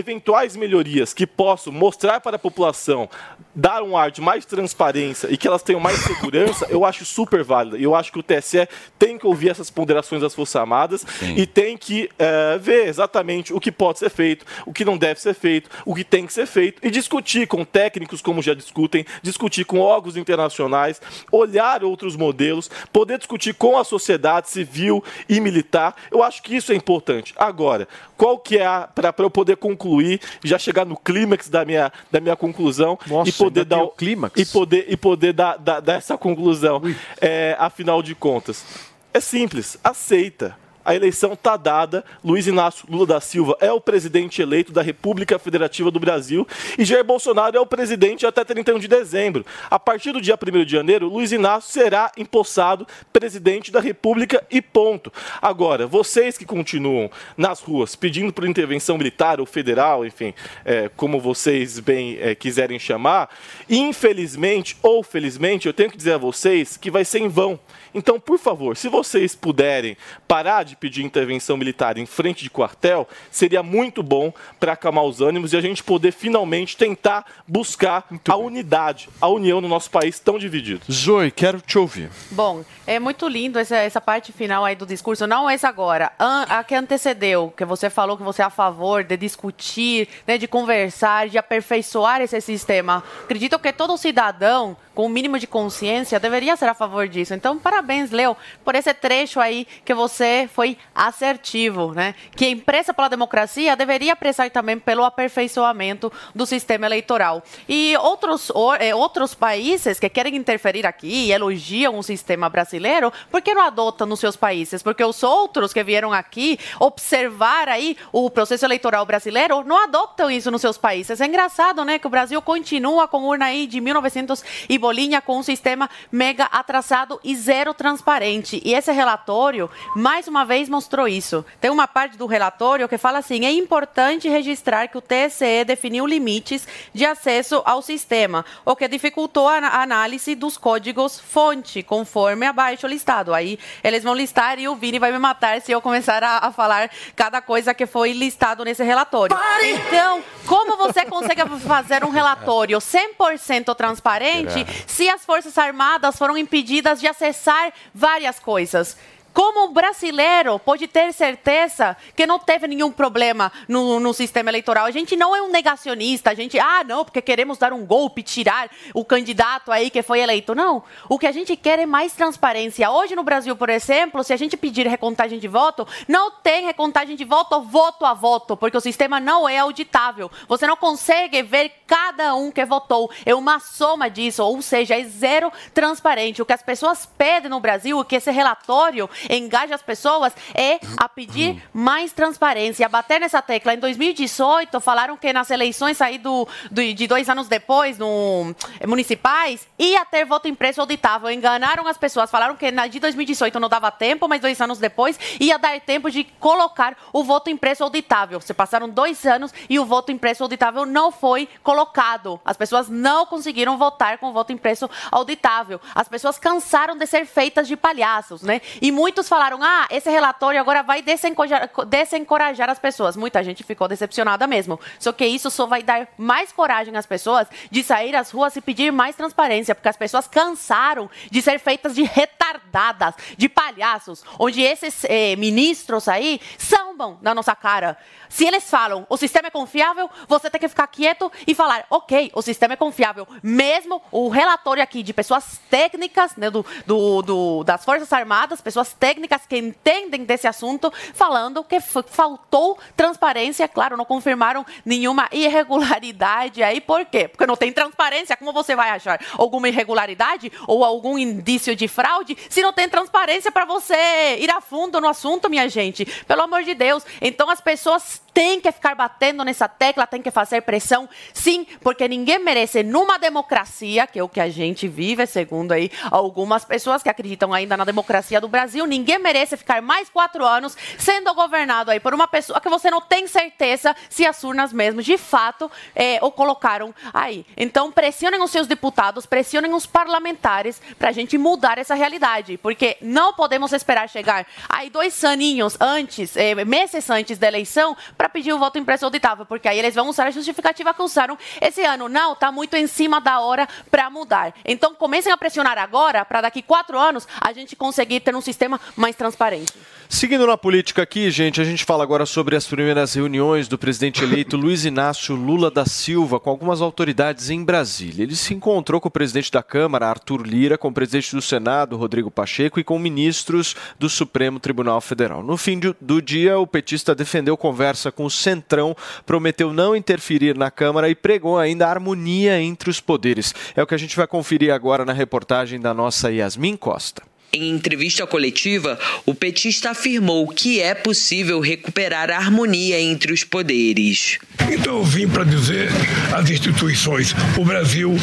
Eventuais 0.09 0.57
melhorias 0.57 1.12
que 1.12 1.27
possam 1.27 1.71
mostrar 1.71 2.19
para 2.21 2.37
a 2.37 2.38
população, 2.38 3.11
dar 3.55 3.83
um 3.83 3.95
ar 3.95 4.11
de 4.11 4.23
mais 4.23 4.47
transparência 4.47 5.29
e 5.31 5.37
que 5.37 5.47
elas 5.47 5.62
tenham 5.62 5.81
mais 5.81 5.99
segurança, 5.99 6.67
eu 6.71 6.83
acho 6.83 7.05
super 7.05 7.45
válida. 7.45 7.77
Eu 7.77 7.95
acho 7.95 8.11
que 8.11 8.19
o 8.19 8.23
TSE 8.23 8.67
tem 8.99 9.19
que 9.19 9.27
ouvir 9.27 9.50
essas 9.50 9.69
ponderações 9.69 10.23
das 10.23 10.35
Forças 10.35 10.57
Armadas 10.57 11.05
Sim. 11.19 11.35
e 11.37 11.47
tem 11.47 11.77
que 11.77 12.09
é, 12.19 12.57
ver 12.57 12.87
exatamente 12.87 13.53
o 13.53 13.61
que 13.61 13.71
pode 13.71 13.99
ser 13.99 14.09
feito, 14.09 14.47
o 14.65 14.73
que 14.73 14.83
não 14.83 14.97
deve 14.97 15.21
ser 15.21 15.35
feito, 15.35 15.69
o 15.85 15.95
que 15.95 16.05
tem 16.05 16.27
que 16.27 16.33
ser 16.33 16.47
feito 16.47 16.81
e 16.87 16.91
discutir 16.91 17.47
com 17.47 17.62
técnicos, 17.62 18.23
como 18.23 18.41
já 18.41 18.55
discutem, 18.55 19.05
discutir 19.23 19.67
com 19.67 19.79
órgãos 19.79 20.17
internacionais, 20.17 21.03
olhar 21.31 21.85
outros 21.85 22.17
modelos, 22.17 22.71
poder 22.91 23.19
discutir 23.19 23.53
com 23.53 23.77
a 23.77 23.85
sociedade 23.85 24.49
civil 24.49 25.05
e 25.29 25.38
militar. 25.38 25.95
Eu 26.11 26.23
acho 26.23 26.43
que 26.43 26.57
isso 26.57 26.73
é 26.73 26.75
importante. 26.75 27.35
Agora, 27.37 27.87
qual 28.17 28.38
que 28.38 28.57
é 28.57 28.88
para 28.95 29.12
eu 29.19 29.31
poder 29.31 29.57
concluir, 29.57 29.98
já 30.45 30.59
chegar 30.59 30.85
no 30.85 30.97
clímax 30.97 31.49
da 31.49 31.64
minha, 31.64 31.93
da 32.11 32.21
minha 32.21 32.37
conclusão 32.37 32.99
Nossa, 33.07 33.31
e 33.31 33.33
poder 33.33 33.64
dar 33.64 33.83
o 33.83 33.88
clímax? 33.88 34.40
e 34.40 34.47
poder 34.47 34.87
e 34.88 34.97
poder 34.97 35.33
dar, 35.33 35.57
dar, 35.59 35.81
dar 35.81 35.95
essa 35.95 36.17
conclusão, 36.17 36.83
é, 37.21 37.57
afinal 37.59 38.02
de 38.02 38.14
contas, 38.14 38.64
é 39.12 39.21
simples, 39.21 39.78
aceita 39.83 40.57
a 40.88 40.95
eleição 40.95 41.35
está 41.35 41.54
dada. 41.54 42.02
Luiz 42.25 42.47
Inácio 42.47 42.87
Lula 42.88 43.04
da 43.04 43.21
Silva 43.21 43.54
é 43.61 43.71
o 43.71 43.78
presidente 43.78 44.40
eleito 44.40 44.73
da 44.73 44.80
República 44.80 45.38
Federativa 45.38 45.90
do 45.90 46.00
Brasil 46.00 46.49
e 46.78 46.85
Jair 46.85 47.04
Bolsonaro 47.04 47.54
é 47.54 47.61
o 47.61 47.66
presidente 47.66 48.25
até 48.25 48.42
31 48.42 48.78
de 48.78 48.88
dezembro. 48.88 49.44
A 49.70 49.79
partir 49.79 50.12
do 50.12 50.20
dia 50.20 50.35
1 50.35 50.64
de 50.64 50.72
janeiro, 50.72 51.07
Luiz 51.07 51.31
Inácio 51.31 51.70
será 51.70 52.11
empossado 52.16 52.87
presidente 53.12 53.70
da 53.70 53.81
República 53.81 54.42
e 54.51 54.62
ponto. 54.62 55.12
Agora, 55.42 55.87
vocês 55.87 56.38
que 56.38 56.46
continuam 56.46 57.11
nas 57.37 57.61
ruas 57.61 57.94
pedindo 57.94 58.33
por 58.33 58.48
intervenção 58.48 58.96
militar 58.96 59.40
ou 59.40 59.46
federal, 59.46 60.07
enfim, 60.07 60.33
é, 60.64 60.88
como 60.96 61.20
vocês 61.20 61.79
bem 61.81 62.16
é, 62.18 62.35
quiserem 62.35 62.79
chamar, 62.79 63.29
infelizmente 63.68 64.74
ou 64.83 65.03
felizmente, 65.03 65.66
eu 65.66 65.74
tenho 65.74 65.90
que 65.90 65.98
dizer 65.98 66.14
a 66.14 66.18
vocês 66.18 66.79
que 66.79 66.90
vai 66.90 67.05
ser 67.05 67.18
em 67.18 67.29
vão. 67.29 67.61
Então, 67.94 68.20
por 68.20 68.38
favor, 68.38 68.77
se 68.77 68.88
vocês 68.88 69.35
puderem 69.35 69.96
parar 70.27 70.62
de 70.62 70.77
pedir 70.77 71.05
intervenção 71.05 71.57
militar 71.57 71.98
em 71.98 72.07
frente 72.07 72.42
de 72.42 72.51
quartel, 72.51 73.09
seria 73.31 73.62
muito 73.62 74.03
bom 74.03 74.33
para 74.59 74.72
acalmar 74.72 75.05
os 75.05 75.20
ânimos 75.20 75.53
e 75.53 75.57
a 75.57 75.61
gente 75.61 75.83
poder 75.83 76.12
finalmente 76.12 76.77
tentar 76.77 77.24
buscar 77.46 78.05
muito 78.11 78.31
a 78.31 78.37
bem. 78.37 78.46
unidade, 78.46 79.09
a 79.20 79.29
união 79.29 79.61
no 79.61 79.68
nosso 79.68 79.90
país 79.90 80.18
tão 80.18 80.38
dividido. 80.38 80.81
Zoe, 80.90 81.31
quero 81.31 81.61
te 81.61 81.79
ouvir. 81.79 82.11
Bom, 82.31 82.64
é 82.87 82.98
muito 82.98 83.29
lindo 83.29 83.59
essa, 83.59 83.77
essa 83.77 84.01
parte 84.01 84.33
final 84.33 84.64
aí 84.64 84.74
do 84.74 84.87
discurso, 84.87 85.27
não 85.27 85.51
esse 85.51 85.66
agora, 85.66 86.12
a 86.18 86.62
que 86.64 86.74
antecedeu, 86.74 87.53
que 87.57 87.64
você 87.64 87.90
falou 87.90 88.16
que 88.16 88.22
você 88.22 88.42
é 88.42 88.44
a 88.44 88.51
favor 88.51 89.05
de 89.05 89.16
discutir, 89.16 90.09
né, 90.27 90.38
de 90.38 90.48
conversar, 90.48 91.29
de 91.29 91.38
aperfeiçoar 91.38 92.20
esse 92.20 92.40
sistema. 92.40 93.03
Acredito 93.24 93.59
que 93.59 93.72
todo 93.72 93.96
cidadão 93.96 94.77
com 94.94 95.03
o 95.03 95.07
um 95.07 95.09
mínimo 95.09 95.38
de 95.38 95.46
consciência 95.46 96.18
deveria 96.18 96.57
ser 96.57 96.68
a 96.68 96.74
favor 96.74 97.07
disso. 97.07 97.33
Então, 97.33 97.57
parabéns, 97.57 97.79
Leo, 98.11 98.37
por 98.64 98.74
esse 98.74 98.92
trecho 98.94 99.40
aí 99.40 99.66
que 99.85 99.94
você 99.94 100.48
foi 100.53 100.77
assertivo, 100.94 101.92
né? 101.92 102.14
Que 102.37 102.44
a 102.46 102.51
imprensa 102.51 102.92
pela 102.92 103.09
democracia 103.09 103.74
deveria 103.77 104.14
pressar 104.14 104.51
também 104.51 104.79
pelo 104.79 105.05
aperfeiçoamento 105.05 106.12
do 106.35 106.46
sistema 106.46 106.87
eleitoral. 106.87 107.42
E 107.68 107.96
outros, 107.98 108.51
é, 108.79 108.94
outros 108.94 109.35
países 109.35 109.98
que 109.98 110.09
querem 110.09 110.37
interferir 110.37 110.87
aqui 110.87 111.27
e 111.27 111.33
elogiam 111.33 111.98
o 111.98 112.03
sistema 112.03 112.48
brasileiro, 112.48 113.12
por 113.31 113.42
que 113.42 113.55
não 113.55 113.62
adotam 113.62 114.07
nos 114.07 114.20
seus 114.20 114.37
países? 114.37 114.83
Porque 114.83 115.05
os 115.05 115.22
outros 115.22 115.72
que 115.72 115.83
vieram 115.83 116.12
aqui 116.12 116.59
observar 116.79 117.68
aí 117.68 117.96
o 118.12 118.31
processo 118.31 118.64
eleitoral 118.64 119.05
brasileiro 119.07 119.64
não 119.64 119.83
adotam 119.83 120.31
isso 120.31 120.51
nos 120.51 120.61
seus 120.61 120.79
países. 120.79 121.20
É 121.20 121.27
engraçado, 121.27 121.85
né, 121.85 121.98
que 121.98 122.07
o 122.07 122.11
Brasil 122.11 122.40
continua 122.42 123.09
com 123.09 123.24
urna 123.24 123.46
aí 123.46 123.66
de 123.66 123.81
1900 123.81 124.44
e 124.68 124.79
bolinha 124.79 125.20
com 125.20 125.38
um 125.38 125.42
sistema 125.42 125.88
mega 126.11 126.44
atrasado 126.44 127.20
e 127.22 127.35
zero 127.35 127.67
transparente. 127.74 128.61
E 128.64 128.74
esse 128.74 128.92
relatório, 128.92 129.70
mais 129.94 130.28
uma 130.28 130.44
vez 130.44 130.68
mostrou 130.68 131.09
isso. 131.09 131.44
Tem 131.61 131.70
uma 131.70 131.87
parte 131.87 132.16
do 132.16 132.26
relatório 132.26 132.88
que 132.88 132.98
fala 132.98 133.18
assim: 133.18 133.44
é 133.44 133.50
importante 133.50 134.28
registrar 134.28 134.88
que 134.88 134.98
o 134.98 135.02
TSE 135.02 135.64
definiu 135.66 136.07
limites 136.07 136.66
de 136.92 137.04
acesso 137.04 137.62
ao 137.64 137.83
sistema, 137.83 138.44
o 138.64 138.76
que 138.76 138.88
dificultou 138.88 139.48
a 139.48 139.83
análise 139.83 140.35
dos 140.35 140.57
códigos 140.57 141.18
fonte, 141.18 141.83
conforme 141.83 142.46
abaixo 142.46 142.87
listado. 142.87 143.35
Aí 143.35 143.59
eles 143.83 144.02
vão 144.02 144.14
listar 144.14 144.59
e 144.59 144.68
o 144.68 144.76
Vini 144.76 144.98
vai 144.98 145.12
me 145.12 145.18
matar 145.18 145.61
se 145.61 145.72
eu 145.72 145.81
começar 145.81 146.22
a, 146.22 146.46
a 146.46 146.52
falar 146.52 146.90
cada 147.16 147.40
coisa 147.40 147.74
que 147.74 147.87
foi 147.87 148.12
listado 148.12 148.64
nesse 148.64 148.83
relatório. 148.83 149.37
Então, 149.62 150.22
como 150.46 150.76
você 150.76 151.04
consegue 151.04 151.42
fazer 151.61 152.04
um 152.04 152.11
relatório 152.11 152.78
100% 152.78 153.74
transparente 153.74 154.66
se 154.87 155.09
as 155.09 155.24
Forças 155.24 155.57
Armadas 155.59 156.16
foram 156.16 156.37
impedidas 156.37 157.00
de 157.00 157.07
acessar 157.07 157.58
várias 157.94 158.38
coisas? 158.38 158.97
Como 159.33 159.67
o 159.67 159.73
brasileiro 159.73 160.59
pode 160.59 160.88
ter 160.88 161.12
certeza 161.12 161.97
que 162.17 162.27
não 162.27 162.38
teve 162.38 162.67
nenhum 162.67 162.91
problema 162.91 163.53
no, 163.69 164.01
no, 164.01 164.12
sistema 164.12 164.51
eleitoral? 164.51 164.85
A 164.85 164.91
gente 164.91 165.17
não 165.17 165.35
é 165.35 165.41
um 165.41 165.51
negacionista, 165.51 166.31
a 166.31 166.35
gente, 166.35 166.59
ah, 166.59 166.83
não, 166.85 167.05
porque 167.05 167.23
queremos 167.23 167.59
dar 167.59 167.73
um 167.73 167.87
golpe, 167.87 168.23
tirar 168.23 168.69
o 168.93 169.05
candidato 169.05 169.71
aí 169.71 169.91
que 169.91 170.03
foi 170.03 170.21
eleito. 170.21 170.55
Não. 170.55 170.83
O 171.09 171.19
que 171.19 171.27
a 171.27 171.33
gente 171.33 171.57
quer 171.57 171.79
é 171.79 171.87
mais 171.87 172.12
transparência. 172.12 172.91
Hoje 172.91 173.14
no 173.14 173.23
Brasil, 173.23 173.55
por 173.55 173.69
exemplo, 173.69 174.25
se 174.25 174.33
a 174.33 174.37
gente 174.37 174.57
pedir 174.57 174.87
recontagem 174.87 175.38
de 175.38 175.49
voto, 175.49 175.87
não 176.09 176.31
tem 176.31 176.64
recontagem 176.64 177.14
de 177.14 177.25
voto 177.25 177.61
voto 177.61 178.05
a 178.05 178.14
voto, 178.14 178.57
porque 178.57 178.77
o 178.77 178.81
sistema 178.81 179.21
não 179.21 179.49
é 179.49 179.59
auditável. 179.59 180.31
Você 180.49 180.67
não 180.67 180.77
consegue 180.77 181.43
ver 181.43 181.73
cada 181.87 182.35
um 182.35 182.51
que 182.51 182.64
votou. 182.64 183.11
É 183.25 183.35
uma 183.35 183.61
soma 183.61 184.09
disso, 184.09 184.43
ou 184.43 184.61
seja, 184.62 184.99
é 184.99 185.05
zero 185.05 185.53
transparente. 185.73 186.43
O 186.43 186.47
que 186.47 186.53
as 186.53 186.62
pessoas 186.62 187.07
pedem 187.07 187.51
no 187.51 187.61
Brasil 187.61 188.01
é 188.01 188.05
que 188.05 188.17
esse 188.17 188.31
relatório 188.31 189.09
engaja 189.28 189.74
as 189.74 189.83
pessoas 189.83 190.33
é 190.54 190.78
a 190.96 191.09
pedir 191.09 191.62
mais 191.72 192.12
transparência, 192.12 192.87
a 192.87 192.88
bater 192.88 193.20
nessa 193.20 193.42
tecla. 193.42 193.74
Em 193.74 193.78
2018, 193.78 194.81
falaram 194.81 195.16
que 195.16 195.33
nas 195.33 195.50
eleições 195.50 196.00
aí 196.00 196.18
do, 196.18 196.46
do 196.70 196.83
de 196.94 197.07
dois 197.07 197.28
anos 197.28 197.48
depois, 197.48 197.98
no 197.98 198.54
municipais, 198.87 199.66
ia 199.78 200.04
ter 200.04 200.24
voto 200.24 200.48
impresso 200.48 200.81
auditável. 200.81 201.31
Enganaram 201.31 201.87
as 201.87 201.96
pessoas, 201.96 202.31
falaram 202.31 202.57
que 202.57 202.70
na 202.70 202.87
de 202.87 203.00
2018 203.00 203.59
não 203.61 203.68
dava 203.68 203.90
tempo, 203.90 204.28
mas 204.28 204.40
dois 204.40 204.61
anos 204.61 204.78
depois 204.78 205.18
ia 205.40 205.59
dar 205.59 205.81
tempo 205.81 206.11
de 206.11 206.24
colocar 206.24 206.96
o 207.12 207.22
voto 207.22 207.50
impresso 207.50 207.85
auditável. 207.85 208.40
Se 208.40 208.54
passaram 208.54 208.88
dois 208.88 209.24
anos 209.26 209.52
e 209.68 209.78
o 209.78 209.85
voto 209.85 210.12
impresso 210.12 210.42
auditável 210.42 210.85
não 210.85 211.11
foi 211.11 211.48
colocado. 211.62 212.40
As 212.44 212.57
pessoas 212.57 212.88
não 212.88 213.26
conseguiram 213.26 213.76
votar 213.78 214.18
com 214.18 214.28
o 214.28 214.33
voto 214.33 214.52
impresso 214.52 214.88
auditável. 215.11 215.81
As 215.94 216.09
pessoas 216.09 216.38
cansaram 216.38 216.96
de 216.96 217.07
ser 217.07 217.26
feitas 217.26 217.68
de 217.68 217.76
palhaços, 217.76 218.42
né? 218.42 218.61
E 218.81 218.90
muitos 219.09 219.27
falaram: 219.27 219.62
ah, 219.62 219.87
esse 219.90 220.11
relatório 220.11 220.61
agora 220.61 220.83
vai 220.83 221.01
desencorajar, 221.01 221.71
desencorajar 221.87 222.68
as 222.68 222.79
pessoas. 222.79 223.16
Muita 223.16 223.42
gente 223.42 223.64
ficou 223.64 223.88
decepcionada 223.88 224.47
mesmo. 224.47 224.79
Só 224.99 225.12
que 225.12 225.25
isso 225.25 225.51
só 225.51 225.64
vai 225.64 225.83
dar 225.83 226.09
mais 226.18 226.53
coragem 226.53 226.94
às 226.94 227.07
pessoas 227.07 227.49
de 227.71 227.83
sair 227.83 228.14
às 228.14 228.31
ruas 228.31 228.55
e 228.57 228.61
pedir 228.61 228.92
mais 228.92 229.16
transparência, 229.16 229.75
porque 229.75 229.88
as 229.88 229.97
pessoas 229.97 230.29
cansaram 230.29 231.09
de 231.31 231.40
ser 231.40 231.59
feitas 231.59 231.94
de 231.94 232.03
retardadas, 232.03 233.14
de 233.37 233.49
palhaços, 233.49 234.23
onde 234.38 234.61
esses 234.61 235.05
eh, 235.05 235.35
ministros 235.37 236.07
aí 236.07 236.38
sambam 236.59 237.18
na 237.23 237.35
nossa 237.35 237.57
cara. 237.57 237.97
Se 238.29 238.44
eles 238.44 238.68
falam 238.68 239.07
o 239.09 239.16
sistema 239.16 239.49
é 239.49 239.51
confiável, 239.51 240.11
você 240.27 240.51
tem 240.51 240.61
que 240.61 240.68
ficar 240.68 240.87
quieto 240.87 241.33
e 241.47 241.55
falar, 241.55 241.87
ok, 241.88 242.31
o 242.35 242.42
sistema 242.42 242.75
é 242.75 242.77
confiável. 242.77 243.27
Mesmo 243.42 244.03
o 244.12 244.29
relatório 244.29 244.83
aqui 244.83 245.03
de 245.03 245.14
pessoas 245.14 245.59
técnicas 245.71 246.37
né, 246.37 246.51
do, 246.51 246.64
do, 246.85 247.23
do, 247.23 247.64
das 247.64 247.85
Forças 247.87 248.12
Armadas, 248.12 248.61
pessoas 248.61 248.92
técnicas 248.99 249.47
que 249.47 249.57
entendem 249.57 250.25
desse 250.25 250.47
assunto, 250.47 250.93
falando 251.15 251.65
que 251.65 251.81
faltou 251.81 252.79
transparência, 252.97 253.69
claro, 253.69 253.97
não 253.97 254.05
confirmaram 254.05 254.65
nenhuma 254.85 255.29
irregularidade 255.33 256.63
aí. 256.63 256.81
Por 256.81 257.05
quê? 257.05 257.29
Porque 257.29 257.47
não 257.47 257.57
tem 257.57 257.73
transparência. 257.73 258.37
Como 258.37 258.53
você 258.53 258.75
vai 258.75 258.91
achar 258.91 259.21
alguma 259.37 259.69
irregularidade 259.69 260.51
ou 260.67 260.85
algum 260.85 261.19
indício 261.19 261.75
de 261.75 261.89
fraude 261.89 262.37
se 262.49 262.63
não 262.63 262.73
tem 262.73 262.89
transparência 262.89 263.51
para 263.51 263.65
você 263.65 264.37
ir 264.39 264.51
a 264.51 264.61
fundo 264.61 265.01
no 265.01 265.09
assunto, 265.09 265.49
minha 265.51 265.69
gente? 265.69 266.05
Pelo 266.27 266.43
amor 266.43 266.63
de 266.63 266.75
Deus. 266.75 267.05
Então 267.21 267.51
as 267.51 267.61
pessoas 267.61 268.21
tem 268.38 268.61
que 268.61 268.70
ficar 268.70 268.94
batendo 268.94 269.42
nessa 269.42 269.66
tecla, 269.66 270.07
tem 270.07 270.22
que 270.22 270.31
fazer 270.31 270.61
pressão, 270.61 271.09
sim, 271.35 271.66
porque 271.81 272.07
ninguém 272.07 272.38
merece 272.38 272.85
numa 272.85 273.18
democracia, 273.18 274.07
que 274.07 274.16
é 274.16 274.22
o 274.22 274.29
que 274.29 274.38
a 274.38 274.48
gente 274.48 274.87
vive, 274.87 275.27
segundo 275.27 275.72
aí 275.72 275.90
algumas 276.09 276.64
pessoas 276.64 277.03
que 277.03 277.09
acreditam 277.09 277.53
ainda 277.53 277.77
na 277.77 277.85
democracia 277.85 278.40
do 278.40 278.46
Brasil, 278.46 278.87
ninguém 278.87 279.18
merece 279.18 279.57
ficar 279.57 279.83
mais 279.83 280.09
quatro 280.09 280.46
anos 280.46 280.77
sendo 280.96 281.35
governado 281.35 281.90
aí 281.90 281.98
por 281.98 282.14
uma 282.14 282.29
pessoa 282.29 282.61
que 282.61 282.68
você 282.68 282.88
não 282.88 283.01
tem 283.01 283.27
certeza 283.27 283.92
se 284.09 284.24
as 284.24 284.44
urnas 284.44 284.72
mesmo, 284.72 285.03
de 285.03 285.18
fato, 285.18 285.68
é, 285.92 286.20
o 286.22 286.31
colocaram 286.31 286.94
aí. 287.12 287.44
Então, 287.57 287.90
pressionem 287.90 288.40
os 288.40 288.53
seus 288.53 288.68
deputados, 288.68 289.27
pressionem 289.27 289.74
os 289.74 289.85
parlamentares 289.85 290.81
para 290.96 291.09
a 291.09 291.12
gente 291.12 291.37
mudar 291.37 291.77
essa 291.77 291.96
realidade, 291.96 292.57
porque 292.57 292.98
não 293.01 293.33
podemos 293.33 293.72
esperar 293.72 294.09
chegar 294.09 294.46
aí 294.68 294.90
dois 294.90 295.24
aninhos 295.24 295.77
antes, 295.81 296.37
é, 296.37 296.55
meses 296.64 297.11
antes 297.11 297.37
da 297.37 297.48
eleição, 297.48 297.96
para 298.16 298.28
pedir 298.29 298.53
o 298.53 298.59
voto 298.59 298.79
impresso 298.79 299.05
auditável, 299.05 299.47
porque 299.47 299.69
aí 299.69 299.79
eles 299.79 299.95
vão 299.95 300.09
usar 300.09 300.27
a 300.27 300.31
justificativa 300.31 300.95
que 300.95 301.03
usaram 301.03 301.37
esse 301.61 301.83
ano. 301.85 302.09
Não, 302.09 302.33
está 302.33 302.53
muito 302.53 302.75
em 302.77 302.87
cima 302.87 303.21
da 303.21 303.41
hora 303.41 303.69
para 303.91 304.09
mudar. 304.11 304.55
Então 304.64 304.95
comecem 304.95 305.33
a 305.33 305.37
pressionar 305.37 305.79
agora, 305.79 306.25
para 306.25 306.43
daqui 306.43 306.62
quatro 306.62 306.99
anos 306.99 307.27
a 307.41 307.53
gente 307.53 307.75
conseguir 307.77 308.21
ter 308.21 308.35
um 308.35 308.41
sistema 308.41 308.81
mais 308.97 309.17
transparente. 309.17 309.73
Seguindo 310.09 310.47
na 310.47 310.57
política 310.57 311.03
aqui, 311.03 311.31
gente, 311.31 311.61
a 311.61 311.64
gente 311.64 311.85
fala 311.85 312.03
agora 312.03 312.25
sobre 312.25 312.57
as 312.57 312.67
primeiras 312.67 313.12
reuniões 313.12 313.69
do 313.69 313.77
presidente 313.77 314.25
eleito 314.25 314.57
Luiz 314.59 314.87
Inácio 314.87 315.35
Lula 315.35 315.71
da 315.71 315.85
Silva 315.85 316.41
com 316.41 316.49
algumas 316.49 316.81
autoridades 316.81 317.51
em 317.51 317.62
Brasília. 317.62 318.23
Ele 318.23 318.35
se 318.35 318.55
encontrou 318.55 319.03
com 319.03 319.09
o 319.09 319.11
presidente 319.11 319.53
da 319.53 319.62
Câmara, 319.62 320.09
Arthur 320.09 320.47
Lira, 320.47 320.79
com 320.79 320.88
o 320.88 320.93
presidente 320.93 321.37
do 321.37 321.43
Senado, 321.43 321.97
Rodrigo 321.97 322.31
Pacheco, 322.31 322.81
e 322.81 322.85
com 322.85 322.99
ministros 322.99 323.77
do 323.99 324.09
Supremo 324.09 324.59
Tribunal 324.59 325.01
Federal. 325.03 325.43
No 325.43 325.59
fim 325.59 325.79
do 326.01 326.23
dia, 326.23 326.59
o 326.59 326.67
petista 326.67 327.14
defendeu 327.14 327.57
conversa 327.57 328.11
com 328.18 328.24
o 328.24 328.31
Centrão, 328.31 328.96
prometeu 329.24 329.72
não 329.72 329.94
interferir 329.94 330.59
na 330.59 330.72
Câmara 330.72 331.09
e 331.09 331.14
pregou 331.14 331.57
ainda 331.57 331.87
a 331.87 331.90
harmonia 331.90 332.61
entre 332.61 332.90
os 332.90 333.00
poderes. 333.00 333.54
É 333.76 333.83
o 333.83 333.87
que 333.87 333.94
a 333.94 333.98
gente 333.98 334.16
vai 334.16 334.26
conferir 334.26 334.74
agora 334.74 335.04
na 335.04 335.12
reportagem 335.12 335.78
da 335.78 335.94
nossa 335.94 336.33
Yasmin 336.33 336.76
Costa. 336.76 337.22
Em 337.51 337.71
entrevista 337.71 338.27
coletiva, 338.27 338.99
o 339.25 339.35
petista 339.35 339.91
afirmou 339.91 340.47
que 340.49 340.81
é 340.81 340.95
possível 340.95 341.61
recuperar 341.61 342.31
a 342.31 342.37
harmonia 342.37 343.01
entre 343.01 343.33
os 343.33 343.43
poderes. 343.43 344.39
Então 344.71 344.99
eu 344.99 345.05
vim 345.05 345.27
para 345.27 345.45
dizer 345.45 345.89
às 346.37 346.51
instituições: 346.51 347.35
o 347.57 347.65
Brasil 347.65 348.15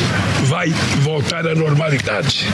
vai 0.43 0.69
voltar 1.01 1.47
à 1.47 1.55
normalidade. 1.55 2.45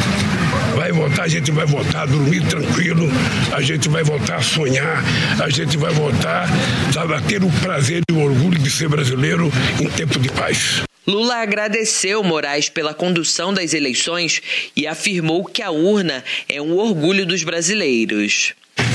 Vai 0.76 0.94
voltar, 0.94 1.24
a 1.24 1.28
gente 1.28 1.52
vai 1.52 1.66
voltar 1.66 2.04
a 2.04 2.06
dormir 2.06 2.42
tranquilo, 2.48 3.10
a 3.54 3.62
gente 3.62 3.90
vai 3.90 4.04
voltar 4.04 4.38
a 4.38 4.42
sonhar, 4.42 5.04
a 5.44 5.50
gente 5.50 5.78
vai 5.78 5.94
voltar 5.94 6.48
sabe, 6.94 7.14
a 7.14 7.22
ter 7.22 7.44
o 7.44 7.52
prazer 7.62 8.02
e 8.10 8.14
o 8.14 8.22
orgulho 8.22 8.58
de 8.58 8.72
ser 8.72 8.88
brasileiro 8.88 9.52
em 9.82 9.90
tempo 9.90 10.18
de 10.18 10.30
paz. 10.30 10.84
Lula 11.06 11.38
agradeceu 11.38 12.24
Moraes 12.24 12.70
pela 12.70 12.94
condução 12.94 13.52
das 13.52 13.74
eleições 13.74 14.42
e 14.76 14.86
afirmou 14.86 15.44
que 15.44 15.64
a 15.64 15.72
urna 15.72 16.24
é 16.48 16.62
um 16.62 16.78
orgulho 16.78 17.26
dos 17.26 17.44
brasileiros. 17.44 18.54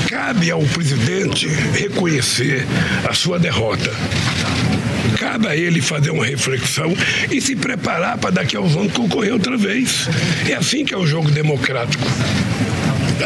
Cabe 0.09 0.49
ao 0.49 0.61
presidente 0.63 1.47
reconhecer 1.47 2.65
a 3.07 3.13
sua 3.13 3.37
derrota. 3.37 3.91
Cabe 5.19 5.47
a 5.47 5.55
ele 5.55 5.81
fazer 5.81 6.11
uma 6.11 6.25
reflexão 6.25 6.93
e 7.29 7.41
se 7.41 7.55
preparar 7.55 8.17
para 8.17 8.31
daqui 8.31 8.55
a 8.55 8.61
uns 8.61 8.75
anos 8.77 8.93
concorrer 8.93 9.33
outra 9.33 9.57
vez. 9.57 10.07
É 10.49 10.53
assim 10.53 10.85
que 10.85 10.93
é 10.93 10.97
o 10.97 11.05
jogo 11.05 11.29
democrático. 11.29 12.03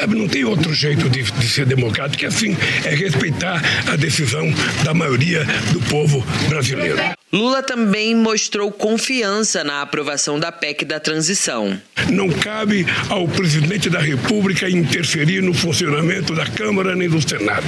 Não 0.08 0.28
tem 0.28 0.44
outro 0.44 0.74
jeito 0.74 1.10
de, 1.10 1.24
de 1.24 1.48
ser 1.48 1.66
democrático, 1.66 2.20
que 2.20 2.26
assim 2.26 2.56
é 2.86 2.96
respeitar 2.96 3.62
a 3.92 3.96
decisão 3.96 4.52
da 4.84 4.94
maioria 4.94 5.46
do 5.72 5.80
povo 5.90 6.26
brasileiro. 6.50 7.00
Lula 7.32 7.64
também 7.64 8.14
mostrou 8.14 8.70
confiança 8.72 9.64
na 9.64 9.82
aprovação 9.82 10.38
da 10.38 10.52
PEC 10.52 10.84
da 10.84 11.00
transição. 11.00 11.80
Não 12.10 12.28
cabe 12.30 12.86
ao 13.10 13.26
presidente 13.26 13.90
da 13.90 14.00
República 14.00 14.70
interferir 14.70 15.42
no 15.42 15.54
funcionamento 15.54 16.36
da 16.36 16.46
Câmara 16.46 16.94
nem 16.94 17.08
do 17.08 17.22
Senado. 17.22 17.66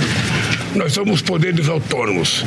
Nós 0.75 0.93
somos 0.93 1.21
poderes 1.21 1.69
autônomos. 1.69 2.43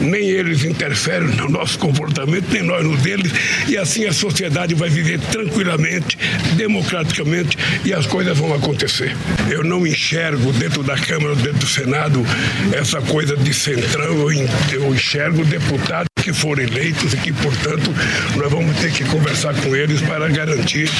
Nem 0.00 0.28
eles 0.28 0.64
interferem 0.64 1.28
no 1.28 1.48
nosso 1.48 1.78
comportamento, 1.78 2.50
nem 2.50 2.62
nós 2.62 2.84
no 2.84 2.96
deles. 2.96 3.32
E 3.68 3.76
assim 3.76 4.06
a 4.06 4.12
sociedade 4.12 4.74
vai 4.74 4.88
viver 4.88 5.20
tranquilamente, 5.20 6.18
democraticamente 6.56 7.56
e 7.84 7.92
as 7.92 8.06
coisas 8.06 8.36
vão 8.36 8.54
acontecer. 8.54 9.14
Eu 9.50 9.62
não 9.62 9.86
enxergo 9.86 10.52
dentro 10.52 10.82
da 10.82 10.96
Câmara, 10.96 11.34
dentro 11.36 11.58
do 11.58 11.66
Senado, 11.66 12.24
essa 12.72 13.00
coisa 13.00 13.36
de 13.36 13.52
centrão. 13.52 14.26
Eu 14.72 14.94
enxergo 14.94 15.44
deputados 15.44 16.06
que 16.22 16.32
foram 16.32 16.62
eleitos 16.62 17.14
e 17.14 17.16
que, 17.18 17.32
portanto, 17.32 17.94
nós 18.36 18.50
vamos 18.50 18.76
ter 18.78 18.90
que 18.90 19.04
conversar 19.04 19.54
com 19.54 19.76
eles 19.76 20.00
para 20.00 20.28
garantir 20.28 20.90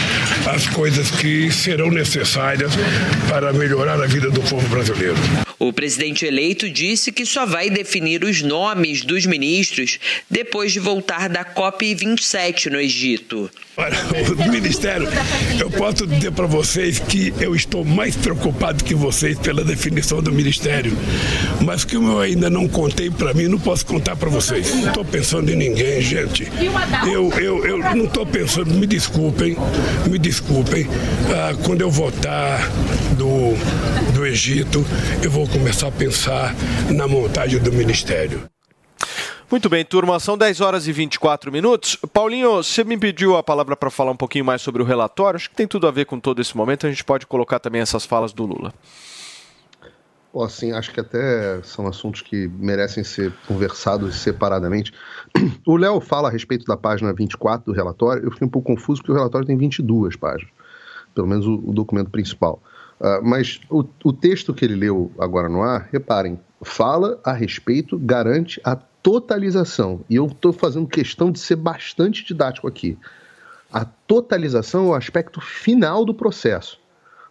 as 0.46 0.66
coisas 0.68 1.10
que 1.10 1.50
serão 1.50 1.90
necessárias 1.90 2.72
para 3.28 3.52
melhorar 3.52 4.00
a 4.00 4.06
vida 4.06 4.30
do 4.30 4.40
povo 4.42 4.68
brasileiro. 4.68 5.16
O 5.58 5.72
presidente 5.72 6.26
eleito 6.26 6.68
disse 6.68 7.10
que 7.10 7.24
só 7.24 7.46
vai 7.46 7.70
definir 7.70 8.24
os 8.24 8.42
nomes 8.42 9.02
dos 9.02 9.24
ministros 9.24 9.98
depois 10.30 10.72
de 10.72 10.80
voltar 10.80 11.28
da 11.28 11.44
COP27 11.44 12.70
no 12.70 12.78
Egito. 12.78 13.50
Olha, 13.78 13.96
o 14.46 14.50
Ministério, 14.50 15.08
eu 15.58 15.70
posso 15.70 16.06
dizer 16.06 16.32
para 16.32 16.46
vocês 16.46 16.98
que 16.98 17.32
eu 17.40 17.54
estou 17.54 17.84
mais 17.84 18.16
preocupado 18.16 18.82
que 18.82 18.94
vocês 18.94 19.38
pela 19.38 19.62
definição 19.62 20.22
do 20.22 20.32
Ministério, 20.32 20.96
mas 21.62 21.84
que 21.84 21.96
eu 21.96 22.20
ainda 22.20 22.48
não 22.48 22.66
contei 22.68 23.10
para 23.10 23.34
mim, 23.34 23.48
não 23.48 23.58
posso 23.58 23.84
contar 23.84 24.16
para 24.16 24.30
vocês. 24.30 24.74
Não 24.74 24.88
estou 24.88 25.04
pensando 25.04 25.50
em 25.50 25.56
ninguém, 25.56 26.00
gente. 26.00 26.48
Eu, 27.06 27.30
eu, 27.32 27.66
eu 27.66 27.78
não 27.94 28.04
estou 28.04 28.24
pensando, 28.24 28.72
me 28.74 28.86
desculpem, 28.86 29.56
me 30.08 30.18
desculpem. 30.18 30.86
Ah, 31.30 31.54
quando 31.62 31.82
eu 31.82 31.90
voltar 31.90 32.70
do, 33.16 33.54
do 34.12 34.26
Egito, 34.26 34.84
eu 35.22 35.30
vou 35.30 35.45
começar 35.48 35.88
a 35.88 35.92
pensar 35.92 36.54
na 36.94 37.06
montagem 37.06 37.60
do 37.60 37.72
Ministério. 37.72 38.48
Muito 39.50 39.68
bem, 39.68 39.84
turma, 39.84 40.18
são 40.18 40.36
10 40.36 40.60
horas 40.60 40.88
e 40.88 40.92
24 40.92 41.52
minutos. 41.52 41.96
Paulinho, 42.12 42.56
você 42.56 42.82
me 42.82 42.98
pediu 42.98 43.36
a 43.36 43.42
palavra 43.42 43.76
para 43.76 43.90
falar 43.90 44.10
um 44.10 44.16
pouquinho 44.16 44.44
mais 44.44 44.60
sobre 44.60 44.82
o 44.82 44.84
relatório. 44.84 45.36
Acho 45.36 45.48
que 45.48 45.54
tem 45.54 45.68
tudo 45.68 45.86
a 45.86 45.90
ver 45.92 46.04
com 46.04 46.18
todo 46.18 46.42
esse 46.42 46.56
momento. 46.56 46.86
A 46.86 46.90
gente 46.90 47.04
pode 47.04 47.26
colocar 47.26 47.60
também 47.60 47.80
essas 47.80 48.04
falas 48.04 48.32
do 48.32 48.44
Lula. 48.44 48.72
Bom, 50.34 50.42
assim, 50.42 50.72
acho 50.72 50.92
que 50.92 51.00
até 51.00 51.62
são 51.62 51.86
assuntos 51.86 52.22
que 52.22 52.48
merecem 52.48 53.04
ser 53.04 53.32
conversados 53.46 54.16
separadamente. 54.16 54.92
O 55.64 55.76
Léo 55.76 56.00
fala 56.00 56.28
a 56.28 56.30
respeito 56.30 56.66
da 56.66 56.76
página 56.76 57.12
24 57.12 57.72
do 57.72 57.76
relatório. 57.76 58.24
Eu 58.24 58.30
fiquei 58.32 58.46
um 58.46 58.50
pouco 58.50 58.74
confuso 58.74 59.00
porque 59.00 59.12
o 59.12 59.14
relatório 59.14 59.46
tem 59.46 59.56
22 59.56 60.16
páginas, 60.16 60.52
pelo 61.14 61.26
menos 61.26 61.46
o, 61.46 61.54
o 61.64 61.72
documento 61.72 62.10
principal. 62.10 62.60
Uh, 63.00 63.22
mas 63.22 63.60
o, 63.70 63.84
o 64.04 64.12
texto 64.12 64.54
que 64.54 64.64
ele 64.64 64.74
leu 64.74 65.12
agora 65.18 65.48
no 65.48 65.62
ar, 65.62 65.88
reparem, 65.92 66.40
fala 66.62 67.20
a 67.22 67.32
respeito, 67.32 67.98
garante 67.98 68.60
a 68.64 68.74
totalização. 68.74 70.00
E 70.08 70.16
eu 70.16 70.26
estou 70.26 70.52
fazendo 70.52 70.86
questão 70.86 71.30
de 71.30 71.38
ser 71.38 71.56
bastante 71.56 72.24
didático 72.24 72.66
aqui. 72.66 72.98
A 73.72 73.84
totalização 73.84 74.86
é 74.86 74.88
o 74.90 74.94
aspecto 74.94 75.40
final 75.40 76.04
do 76.04 76.14
processo. 76.14 76.80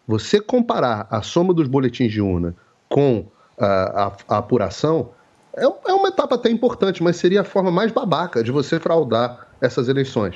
Você 0.08 0.40
comparar 0.40 1.08
a 1.10 1.22
soma 1.22 1.54
dos 1.54 1.68
boletins 1.68 2.12
de 2.12 2.22
urna 2.22 2.56
com 2.88 3.26
a, 3.58 3.66
a, 3.66 4.18
a 4.28 4.38
apuração 4.38 5.10
é, 5.56 5.64
é 5.64 5.94
uma 5.94 6.10
etapa 6.10 6.36
até 6.36 6.50
importante, 6.50 7.02
mas 7.02 7.16
seria 7.16 7.42
a 7.42 7.46
forma 7.46 7.72
mais 7.72 7.92
babaca 7.92 8.44
de 8.44 8.52
você 8.52 8.80
fraudar 8.80 9.48
essas 9.62 9.88
eleições. 9.88 10.36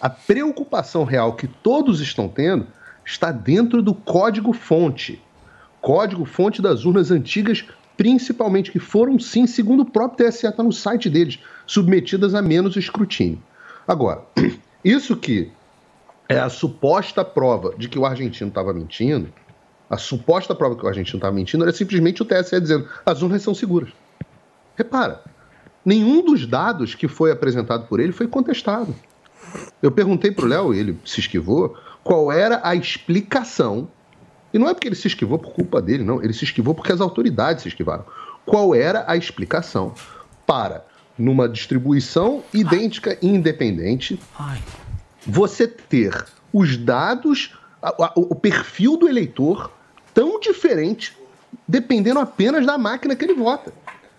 A 0.00 0.08
preocupação 0.08 1.04
real 1.04 1.34
que 1.34 1.48
todos 1.48 2.00
estão 2.00 2.28
tendo 2.28 2.66
está 3.08 3.32
dentro 3.32 3.82
do 3.82 3.94
código-fonte. 3.94 5.20
Código-fonte 5.80 6.60
das 6.60 6.84
urnas 6.84 7.10
antigas, 7.10 7.64
principalmente, 7.96 8.70
que 8.70 8.78
foram, 8.78 9.18
sim, 9.18 9.46
segundo 9.46 9.80
o 9.80 9.90
próprio 9.90 10.28
TSE, 10.28 10.46
está 10.46 10.62
no 10.62 10.72
site 10.72 11.08
deles, 11.08 11.38
submetidas 11.66 12.34
a 12.34 12.42
menos 12.42 12.76
escrutínio. 12.76 13.42
Agora, 13.86 14.22
isso 14.84 15.16
que 15.16 15.50
é 16.28 16.38
a 16.38 16.50
suposta 16.50 17.24
prova 17.24 17.74
de 17.78 17.88
que 17.88 17.98
o 17.98 18.04
argentino 18.04 18.48
estava 18.48 18.74
mentindo, 18.74 19.32
a 19.88 19.96
suposta 19.96 20.54
prova 20.54 20.76
que 20.76 20.84
o 20.84 20.88
argentino 20.88 21.16
estava 21.16 21.34
mentindo 21.34 21.64
era 21.64 21.72
simplesmente 21.72 22.20
o 22.20 22.26
TSE 22.26 22.60
dizendo 22.60 22.86
as 23.06 23.22
urnas 23.22 23.40
são 23.40 23.54
seguras. 23.54 23.88
Repara, 24.76 25.22
nenhum 25.82 26.22
dos 26.22 26.46
dados 26.46 26.94
que 26.94 27.08
foi 27.08 27.32
apresentado 27.32 27.86
por 27.86 28.00
ele 28.00 28.12
foi 28.12 28.28
contestado. 28.28 28.94
Eu 29.82 29.90
perguntei 29.90 30.30
para 30.30 30.44
o 30.44 30.48
Léo, 30.48 30.74
ele 30.74 31.00
se 31.06 31.20
esquivou, 31.20 31.74
qual 32.02 32.32
era 32.32 32.60
a 32.62 32.74
explicação. 32.74 33.88
E 34.52 34.58
não 34.58 34.68
é 34.68 34.74
porque 34.74 34.88
ele 34.88 34.94
se 34.94 35.08
esquivou 35.08 35.38
por 35.38 35.52
culpa 35.52 35.80
dele, 35.82 36.02
não. 36.02 36.22
Ele 36.22 36.32
se 36.32 36.44
esquivou 36.44 36.74
porque 36.74 36.92
as 36.92 37.00
autoridades 37.00 37.62
se 37.62 37.68
esquivaram. 37.68 38.04
Qual 38.46 38.74
era 38.74 39.04
a 39.06 39.16
explicação 39.16 39.94
para, 40.46 40.86
numa 41.18 41.48
distribuição 41.48 42.42
idêntica 42.54 43.18
e 43.20 43.28
independente, 43.28 44.18
você 45.26 45.68
ter 45.68 46.24
os 46.52 46.76
dados, 46.78 47.54
o 48.16 48.34
perfil 48.34 48.96
do 48.96 49.06
eleitor 49.08 49.70
tão 50.14 50.40
diferente, 50.40 51.16
dependendo 51.66 52.18
apenas 52.18 52.64
da 52.64 52.78
máquina 52.78 53.14
que 53.14 53.24
ele 53.24 53.34
vota. 53.34 53.72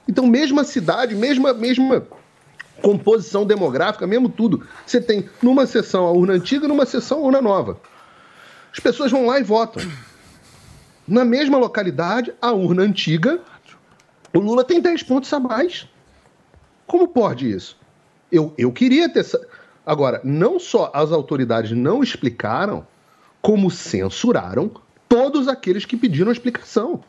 Então, 0.07 0.27
mesma 0.27 0.63
cidade, 0.63 1.15
mesma, 1.15 1.53
mesma 1.53 2.05
composição 2.81 3.45
demográfica, 3.45 4.07
mesmo 4.07 4.29
tudo. 4.29 4.65
Você 4.85 4.99
tem 4.99 5.29
numa 5.41 5.65
sessão 5.65 6.05
a 6.05 6.11
urna 6.11 6.33
antiga 6.33 6.65
e 6.65 6.67
numa 6.67 6.85
sessão 6.85 7.19
a 7.19 7.21
urna 7.21 7.41
nova. 7.41 7.79
As 8.71 8.79
pessoas 8.79 9.11
vão 9.11 9.25
lá 9.25 9.39
e 9.39 9.43
votam. 9.43 9.83
Na 11.07 11.25
mesma 11.25 11.57
localidade, 11.57 12.33
a 12.41 12.51
urna 12.51 12.83
antiga, 12.83 13.39
o 14.33 14.39
Lula 14.39 14.63
tem 14.63 14.79
10 14.79 15.03
pontos 15.03 15.31
a 15.33 15.39
mais. 15.39 15.87
Como 16.85 17.07
pode 17.07 17.51
isso? 17.51 17.77
Eu, 18.31 18.53
eu 18.57 18.71
queria 18.71 19.09
ter. 19.09 19.25
Agora, 19.85 20.21
não 20.23 20.59
só 20.59 20.91
as 20.93 21.11
autoridades 21.11 21.71
não 21.71 22.03
explicaram, 22.03 22.85
como 23.41 23.71
censuraram 23.71 24.71
todos 25.07 25.47
aqueles 25.47 25.85
que 25.85 25.97
pediram 25.97 26.31
explicação. 26.31 27.03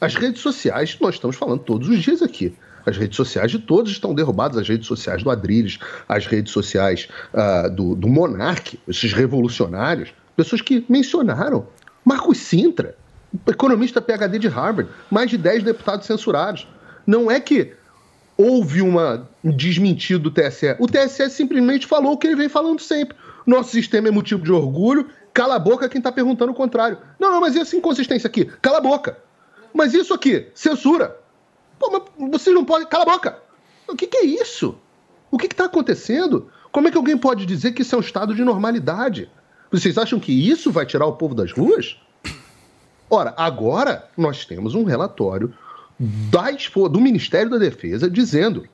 As 0.00 0.14
redes 0.14 0.40
sociais, 0.40 0.96
nós 0.98 1.16
estamos 1.16 1.36
falando 1.36 1.60
todos 1.60 1.88
os 1.88 1.98
dias 1.98 2.22
aqui. 2.22 2.56
As 2.84 2.96
redes 2.96 3.16
sociais 3.16 3.50
de 3.50 3.58
todos 3.58 3.92
estão 3.92 4.14
derrubadas, 4.14 4.58
as 4.58 4.68
redes 4.68 4.86
sociais 4.86 5.22
do 5.22 5.30
Adriles, 5.30 5.78
as 6.08 6.26
redes 6.26 6.52
sociais 6.52 7.08
uh, 7.32 7.70
do, 7.70 7.94
do 7.94 8.08
Monark, 8.08 8.78
esses 8.88 9.12
revolucionários, 9.12 10.12
pessoas 10.36 10.60
que 10.60 10.84
mencionaram. 10.88 11.66
Marcos 12.04 12.38
Sintra, 12.38 12.96
economista 13.46 14.00
PhD 14.00 14.38
de 14.38 14.48
Harvard, 14.48 14.90
mais 15.10 15.30
de 15.30 15.36
10 15.36 15.62
deputados 15.62 16.06
censurados. 16.06 16.66
Não 17.06 17.30
é 17.30 17.38
que 17.38 17.72
houve 18.36 18.80
uma, 18.80 19.28
um 19.44 19.54
desmentido 19.54 20.30
do 20.30 20.30
TSE. 20.30 20.74
O 20.78 20.86
TSE 20.86 21.28
simplesmente 21.28 21.86
falou 21.86 22.12
o 22.12 22.16
que 22.16 22.26
ele 22.26 22.36
vem 22.36 22.48
falando 22.48 22.80
sempre. 22.80 23.16
Nosso 23.46 23.70
sistema 23.70 24.08
é 24.08 24.10
motivo 24.10 24.42
de 24.42 24.50
orgulho, 24.50 25.08
cala 25.34 25.56
a 25.56 25.58
boca 25.58 25.88
quem 25.88 25.98
está 25.98 26.10
perguntando 26.10 26.52
o 26.52 26.54
contrário. 26.54 26.98
Não, 27.18 27.30
não, 27.30 27.40
mas 27.40 27.54
essa 27.54 27.76
inconsistência 27.76 28.26
aqui? 28.26 28.46
Cala 28.62 28.78
a 28.78 28.80
boca. 28.80 29.18
Mas 29.74 29.92
isso 29.92 30.14
aqui, 30.14 30.48
censura. 30.54 31.19
Pô, 31.80 31.90
mas 31.90 32.30
vocês 32.30 32.54
não 32.54 32.64
podem. 32.64 32.86
Cala 32.86 33.04
a 33.04 33.06
boca! 33.06 33.38
O 33.88 33.96
que, 33.96 34.06
que 34.06 34.18
é 34.18 34.24
isso? 34.24 34.76
O 35.30 35.38
que 35.38 35.46
está 35.46 35.64
acontecendo? 35.64 36.48
Como 36.70 36.86
é 36.86 36.90
que 36.90 36.96
alguém 36.96 37.16
pode 37.16 37.46
dizer 37.46 37.72
que 37.72 37.82
isso 37.82 37.94
é 37.94 37.98
um 37.98 38.02
estado 38.02 38.34
de 38.34 38.44
normalidade? 38.44 39.28
Vocês 39.72 39.96
acham 39.96 40.20
que 40.20 40.30
isso 40.32 40.70
vai 40.70 40.84
tirar 40.84 41.06
o 41.06 41.14
povo 41.14 41.34
das 41.34 41.50
ruas? 41.50 41.96
Ora, 43.08 43.34
agora 43.36 44.08
nós 44.16 44.44
temos 44.44 44.74
um 44.74 44.84
relatório 44.84 45.52
do 45.98 47.00
Ministério 47.00 47.50
da 47.50 47.58
Defesa 47.58 48.08
dizendo 48.08 48.68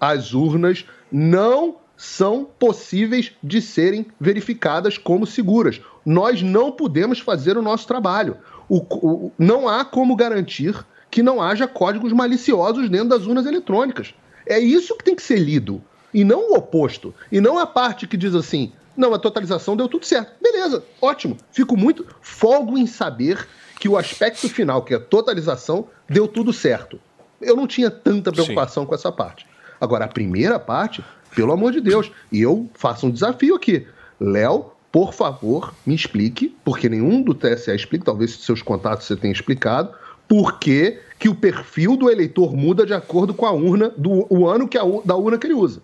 as 0.00 0.32
urnas 0.32 0.84
não 1.10 1.76
são 1.96 2.44
possíveis 2.58 3.32
de 3.42 3.60
serem 3.60 4.06
verificadas 4.20 4.98
como 4.98 5.26
seguras. 5.26 5.80
Nós 6.04 6.42
não 6.42 6.72
podemos 6.72 7.18
fazer 7.18 7.56
o 7.56 7.62
nosso 7.62 7.86
trabalho. 7.86 8.38
O, 8.68 8.78
o, 8.78 9.32
não 9.38 9.68
há 9.68 9.84
como 9.84 10.16
garantir 10.16 10.84
que 11.14 11.22
não 11.22 11.40
haja 11.40 11.68
códigos 11.68 12.12
maliciosos 12.12 12.90
dentro 12.90 13.10
das 13.10 13.24
urnas 13.24 13.46
eletrônicas. 13.46 14.12
É 14.44 14.58
isso 14.58 14.96
que 14.96 15.04
tem 15.04 15.14
que 15.14 15.22
ser 15.22 15.38
lido, 15.38 15.80
e 16.12 16.24
não 16.24 16.50
o 16.50 16.56
oposto. 16.56 17.14
E 17.30 17.40
não 17.40 17.56
a 17.56 17.64
parte 17.64 18.04
que 18.08 18.16
diz 18.16 18.34
assim: 18.34 18.72
não, 18.96 19.14
a 19.14 19.18
totalização 19.18 19.76
deu 19.76 19.86
tudo 19.86 20.04
certo. 20.04 20.32
Beleza, 20.42 20.82
ótimo. 21.00 21.36
Fico 21.52 21.76
muito 21.76 22.04
folgo 22.20 22.76
em 22.76 22.84
saber 22.84 23.46
que 23.78 23.88
o 23.88 23.96
aspecto 23.96 24.48
final, 24.48 24.82
que 24.82 24.92
é 24.92 24.96
a 24.96 25.00
totalização, 25.00 25.86
deu 26.10 26.26
tudo 26.26 26.52
certo. 26.52 26.98
Eu 27.40 27.54
não 27.54 27.68
tinha 27.68 27.92
tanta 27.92 28.32
preocupação 28.32 28.82
Sim. 28.82 28.88
com 28.88 28.94
essa 28.96 29.12
parte. 29.12 29.46
Agora, 29.80 30.06
a 30.06 30.08
primeira 30.08 30.58
parte, 30.58 31.04
pelo 31.32 31.52
amor 31.52 31.70
de 31.70 31.80
Deus, 31.80 32.10
e 32.32 32.42
eu 32.42 32.68
faço 32.74 33.06
um 33.06 33.10
desafio 33.12 33.54
aqui. 33.54 33.86
Léo, 34.18 34.72
por 34.90 35.14
favor, 35.14 35.72
me 35.86 35.94
explique, 35.94 36.56
porque 36.64 36.88
nenhum 36.88 37.22
do 37.22 37.34
TSE 37.34 37.70
explica, 37.72 38.04
talvez 38.04 38.32
seus 38.32 38.62
contatos 38.62 39.06
você 39.06 39.14
tenha 39.14 39.32
explicado, 39.32 39.94
por 40.28 40.58
que, 40.58 40.98
que 41.18 41.28
o 41.28 41.34
perfil 41.34 41.96
do 41.96 42.10
eleitor 42.10 42.54
muda 42.54 42.84
de 42.84 42.94
acordo 42.94 43.34
com 43.34 43.46
a 43.46 43.52
urna, 43.52 43.92
do 43.96 44.26
o 44.30 44.48
ano 44.48 44.68
que 44.68 44.78
a, 44.78 44.82
da 45.04 45.16
urna 45.16 45.38
que 45.38 45.46
ele 45.46 45.54
usa. 45.54 45.80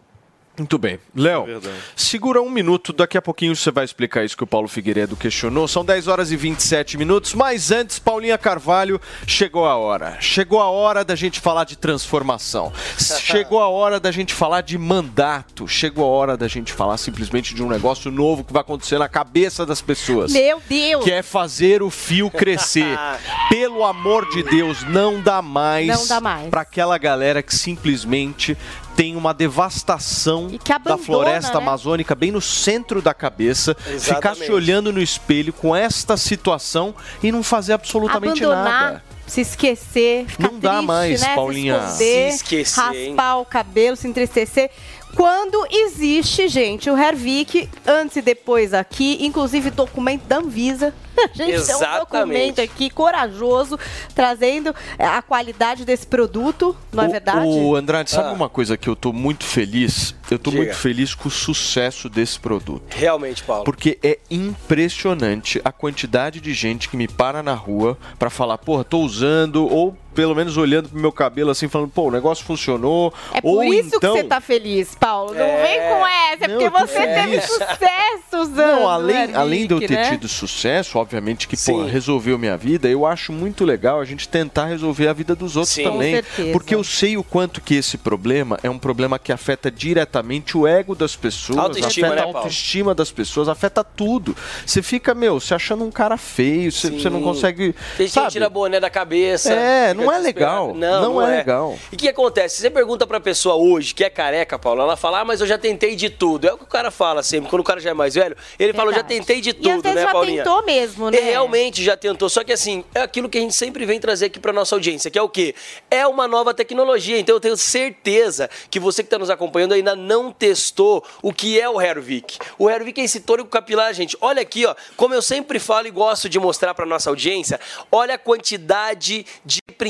Muito 0.61 0.77
bem. 0.77 0.99
Léo, 1.16 1.46
é 1.49 1.59
segura 1.96 2.42
um 2.42 2.51
minuto, 2.51 2.92
daqui 2.92 3.16
a 3.16 3.23
pouquinho 3.23 3.57
você 3.57 3.70
vai 3.70 3.83
explicar 3.83 4.27
isso 4.27 4.37
que 4.37 4.44
o 4.44 4.46
Paulo 4.46 4.68
Figueiredo 4.68 5.16
questionou. 5.16 5.66
São 5.66 5.83
10 5.83 6.07
horas 6.07 6.31
e 6.31 6.37
27 6.37 6.99
minutos, 6.99 7.33
mas 7.33 7.70
antes, 7.70 7.99
Paulinha 7.99 8.37
Carvalho, 8.37 9.01
chegou 9.27 9.64
a 9.64 9.77
hora. 9.77 10.18
Chegou 10.20 10.61
a 10.61 10.68
hora 10.68 11.03
da 11.03 11.14
gente 11.14 11.40
falar 11.40 11.64
de 11.64 11.79
transformação. 11.79 12.70
chegou 13.20 13.59
a 13.59 13.68
hora 13.68 13.99
da 13.99 14.11
gente 14.11 14.35
falar 14.35 14.61
de 14.61 14.77
mandato. 14.77 15.66
Chegou 15.66 16.05
a 16.05 16.09
hora 16.09 16.37
da 16.37 16.46
gente 16.46 16.75
falar 16.75 16.99
simplesmente 16.99 17.55
de 17.55 17.62
um 17.62 17.68
negócio 17.68 18.11
novo 18.11 18.44
que 18.44 18.53
vai 18.53 18.61
acontecer 18.61 18.99
na 18.99 19.09
cabeça 19.09 19.64
das 19.64 19.81
pessoas. 19.81 20.31
Meu 20.31 20.61
Deus! 20.68 21.03
Que 21.03 21.12
é 21.12 21.23
fazer 21.23 21.83
o 21.83 21.88
fio 21.88 22.31
crescer. 22.31 22.99
Pelo 23.49 23.83
amor 23.83 24.29
de 24.29 24.42
Deus, 24.42 24.85
não 24.85 25.23
dá 25.23 25.40
mais, 25.40 25.88
não 25.88 26.07
dá 26.07 26.20
mais. 26.20 26.51
para 26.51 26.61
aquela 26.61 26.99
galera 26.99 27.42
que 27.42 27.55
simplesmente 27.55 28.59
tem 28.96 29.16
uma 29.16 29.33
devastação 29.33 30.46
abandona, 30.46 30.96
da 30.96 30.98
floresta 30.98 31.55
né? 31.55 31.62
amazônica 31.62 32.14
bem 32.14 32.31
no 32.31 32.40
centro 32.40 33.00
da 33.00 33.14
cabeça, 33.14 33.76
Exatamente. 33.87 34.05
ficar 34.05 34.35
se 34.35 34.53
olhando 34.53 34.92
no 34.92 35.00
espelho 35.00 35.53
com 35.53 35.74
esta 35.74 36.16
situação 36.16 36.94
e 37.22 37.33
não 37.33 37.42
fazer 37.42 37.72
absolutamente 37.72 38.44
Abandonar. 38.44 38.64
nada 38.64 39.11
se 39.31 39.42
esquecer, 39.42 40.26
ficar 40.26 40.50
não 40.50 40.59
dá 40.59 40.70
triste, 40.72 40.87
mais, 40.87 41.20
né? 41.20 41.35
Paulinha. 41.37 41.81
Se, 41.83 41.87
esconder, 41.87 42.31
se 42.31 42.37
esquecer, 42.37 42.81
raspar 42.81 43.35
hein? 43.37 43.40
o 43.40 43.44
cabelo, 43.44 43.96
se 43.96 44.09
entristecer. 44.09 44.70
Quando 45.14 45.66
existe, 45.70 46.49
gente, 46.49 46.88
o 46.88 46.96
Hervik, 46.96 47.68
antes 47.87 48.16
e 48.16 48.23
depois 48.23 48.73
aqui, 48.73 49.18
inclusive 49.20 49.70
documento 49.70 50.23
da 50.25 50.38
Anvisa. 50.38 50.94
Gente 51.35 51.51
Exatamente. 51.53 51.79
tem 51.81 51.90
um 51.90 51.99
documento 51.99 52.61
aqui 52.62 52.88
corajoso, 52.88 53.79
trazendo 54.14 54.75
a 54.99 55.20
qualidade 55.20 55.85
desse 55.85 56.07
produto, 56.07 56.75
não 56.90 57.05
é 57.05 57.09
verdade? 57.09 57.46
O 57.46 57.77
Andrade, 57.77 58.11
sabe 58.11 58.29
Ah. 58.29 58.33
uma 58.33 58.49
coisa 58.49 58.77
que 58.79 58.88
eu 58.88 58.96
tô 58.96 59.12
muito 59.12 59.44
feliz? 59.44 60.14
Eu 60.31 60.38
tô 60.38 60.51
Diga. 60.51 60.62
muito 60.62 60.77
feliz 60.77 61.14
com 61.14 61.29
o 61.29 61.31
sucesso 61.31 62.09
desse 62.09 62.38
produto. 62.40 62.83
Realmente, 62.88 63.42
Paulo. 63.42 63.64
Porque 63.64 63.99
é 64.03 64.18
impressionante 64.31 65.61
a 65.62 65.70
quantidade 65.73 66.40
de 66.40 66.55
gente 66.55 66.88
que 66.88 66.96
me 66.96 67.07
para 67.09 67.42
na 67.42 67.55
rua 67.55 67.99
pra 68.18 68.31
falar, 68.31 68.57
porra, 68.57 68.83
tô 68.85 69.01
usando, 69.01 69.66
ou 69.70 69.94
pelo 70.20 70.35
menos 70.35 70.59
olhando 70.59 70.90
pro 70.90 71.00
meu 71.00 71.11
cabelo 71.11 71.50
assim, 71.50 71.66
falando, 71.66 71.88
pô, 71.88 72.09
o 72.09 72.11
negócio 72.11 72.44
funcionou. 72.44 73.11
É 73.33 73.40
ou 73.42 73.56
por 73.56 73.64
isso 73.64 73.96
então... 73.96 74.12
que 74.14 74.20
você 74.20 74.28
tá 74.28 74.38
feliz, 74.38 74.94
Paulo. 74.94 75.33
Não 75.33 75.40
É. 75.46 75.62
vem 75.62 75.78
com 75.88 76.06
essa, 76.06 76.44
é 76.44 76.48
Não, 76.48 76.59
porque 76.59 76.78
você 76.78 77.06
teve 77.06 77.40
feliz. 77.40 77.44
sucesso 77.44 78.42
usando. 78.42 78.56
Não, 78.80 78.88
além, 78.90 79.35
além 79.35 79.66
de 79.66 79.72
eu 79.72 79.80
ter 79.80 79.90
né? 79.92 80.11
tido 80.11 80.28
sucesso, 80.28 80.98
obviamente 80.98 81.48
que 81.48 81.56
pô, 81.56 81.85
resolveu 81.87 82.37
minha 82.38 82.54
vida, 82.54 82.87
eu 82.87 83.06
acho 83.06 83.33
muito 83.33 83.64
legal 83.64 83.98
a 83.98 84.04
gente 84.04 84.28
tentar 84.28 84.66
resolver 84.66 85.09
a 85.09 85.14
vida 85.14 85.35
dos 85.35 85.56
outros 85.56 85.74
Sim. 85.74 85.85
também. 85.85 86.22
Porque 86.52 86.74
eu 86.74 86.85
sei 86.85 87.16
o 87.16 87.24
quanto 87.24 87.62
que 87.62 87.74
esse 87.74 87.96
problema 87.96 88.59
é 88.62 88.68
um 88.68 88.78
problema 88.78 89.18
que 89.18 89.33
afeta 89.33 89.70
diretamente 89.70 90.54
o 90.54 90.66
ego 90.66 90.94
das 90.94 91.16
pessoas, 91.16 91.59
Autoestima, 91.59 92.09
afeta 92.09 92.14
né, 92.16 92.20
a 92.20 92.24
Paulo? 92.24 92.38
autoestima 92.40 92.94
das 92.94 93.11
pessoas, 93.11 93.48
afeta 93.48 93.83
tudo. 93.83 94.37
Você 94.66 94.83
fica, 94.83 95.14
meu, 95.14 95.40
se 95.40 95.54
achando 95.54 95.83
um 95.83 95.90
cara 95.90 96.18
feio, 96.18 96.70
você, 96.70 97.09
não 97.09 97.22
consegue. 97.22 97.72
Tem 97.96 98.06
gente 98.06 98.09
que 98.09 98.20
sabe? 98.20 98.33
tira 98.33 98.50
boné 98.50 98.78
da 98.78 98.90
cabeça. 98.90 99.52
É, 99.52 99.94
fica 99.94 100.04
não 100.11 100.18
é 100.18 100.23
legal. 100.23 100.75
Não 100.75 101.23
é 101.23 101.37
legal. 101.38 101.79
E 101.92 101.94
o 101.94 101.99
que 101.99 102.09
acontece? 102.09 102.61
Você 102.61 102.70
pergunta 102.70 103.07
pra 103.07 103.20
pessoa 103.20 103.55
hoje, 103.57 103.94
que 103.94 104.05
é 104.05 104.11
careca, 104.11 104.59
Paulo, 104.59 104.83
ela 104.83 104.96
fala, 104.96 105.20
ah, 105.20 105.25
mas 105.25 105.40
eu 105.40 105.46
já 105.46 105.59
tentei 105.59 105.94
de 105.96 106.11
tudo. 106.11 106.46
É 106.49 106.53
o 106.53 106.59
que 106.59 106.64
o 106.64 106.66
cara 106.66 106.90
fala 106.90 107.23
sempre, 107.23 107.49
quando 107.49 107.61
o 107.61 107.64
cara 107.64 107.81
já 107.81 107.90
é 107.90 107.94
mais 107.94 108.14
velho. 108.14 108.37
Ele 108.59 108.73
fala, 108.73 108.90
eu 108.90 108.94
já 108.94 109.03
Verdade. 109.03 109.27
tentei 109.27 109.40
de 109.40 109.51
E 109.51 109.53
às 109.53 109.57
tudo, 109.77 109.83
vezes 109.83 109.94
né, 109.96 110.03
já 110.03 110.12
Paulinha? 110.12 110.44
tentou 110.44 110.64
mesmo, 110.64 111.11
né? 111.11 111.18
E 111.18 111.20
realmente 111.20 111.83
já 111.83 111.96
tentou, 111.96 112.29
só 112.29 112.42
que 112.44 112.53
assim, 112.53 112.85
é 112.94 113.01
aquilo 113.01 113.29
que 113.29 113.38
a 113.38 113.40
gente 113.40 113.55
sempre 113.55 113.85
vem 113.87 113.99
trazer 114.01 114.27
aqui 114.27 114.38
para 114.38 114.53
nossa 114.53 114.75
audiência, 114.75 115.11
que 115.11 115.18
é 115.18 115.23
o 115.23 115.29
quê? 115.29 115.55
É 115.90 116.07
uma 116.07 116.27
nova 116.29 116.53
tecnologia. 116.55 117.18
Então 117.18 117.37
eu 117.37 117.40
tenho 117.40 117.57
certeza 117.57 118.49
que 118.70 118.79
você 118.81 119.03
que 119.03 119.07
está 119.07 119.18
nos 119.18 119.31
acompanhando 119.31 119.73
ainda 119.75 119.94
não 119.96 120.31
testou 120.33 121.05
o 121.23 121.33
que 121.33 121.61
é 121.61 121.68
o 121.68 121.81
Hervik. 121.81 122.38
O 122.59 122.68
Hervik 122.68 123.01
é 123.01 123.05
esse 123.05 123.20
tônico 123.20 123.49
capilar, 123.49 123.92
gente. 123.94 124.16
Olha 124.20 124.42
aqui, 124.42 124.66
ó, 124.66 124.75
como 124.96 125.14
eu 125.14 125.23
sempre 125.23 125.59
falo 125.59 125.87
e 125.87 125.90
gosto 125.90 126.29
de 126.29 126.38
mostrar 126.38 126.75
para 126.75 126.85
nossa 126.87 127.09
audiência, 127.11 127.59
olha 127.90 128.14
a 128.14 128.18
quantidade 128.18 129.25
de 129.44 129.61
princípios 129.77 129.89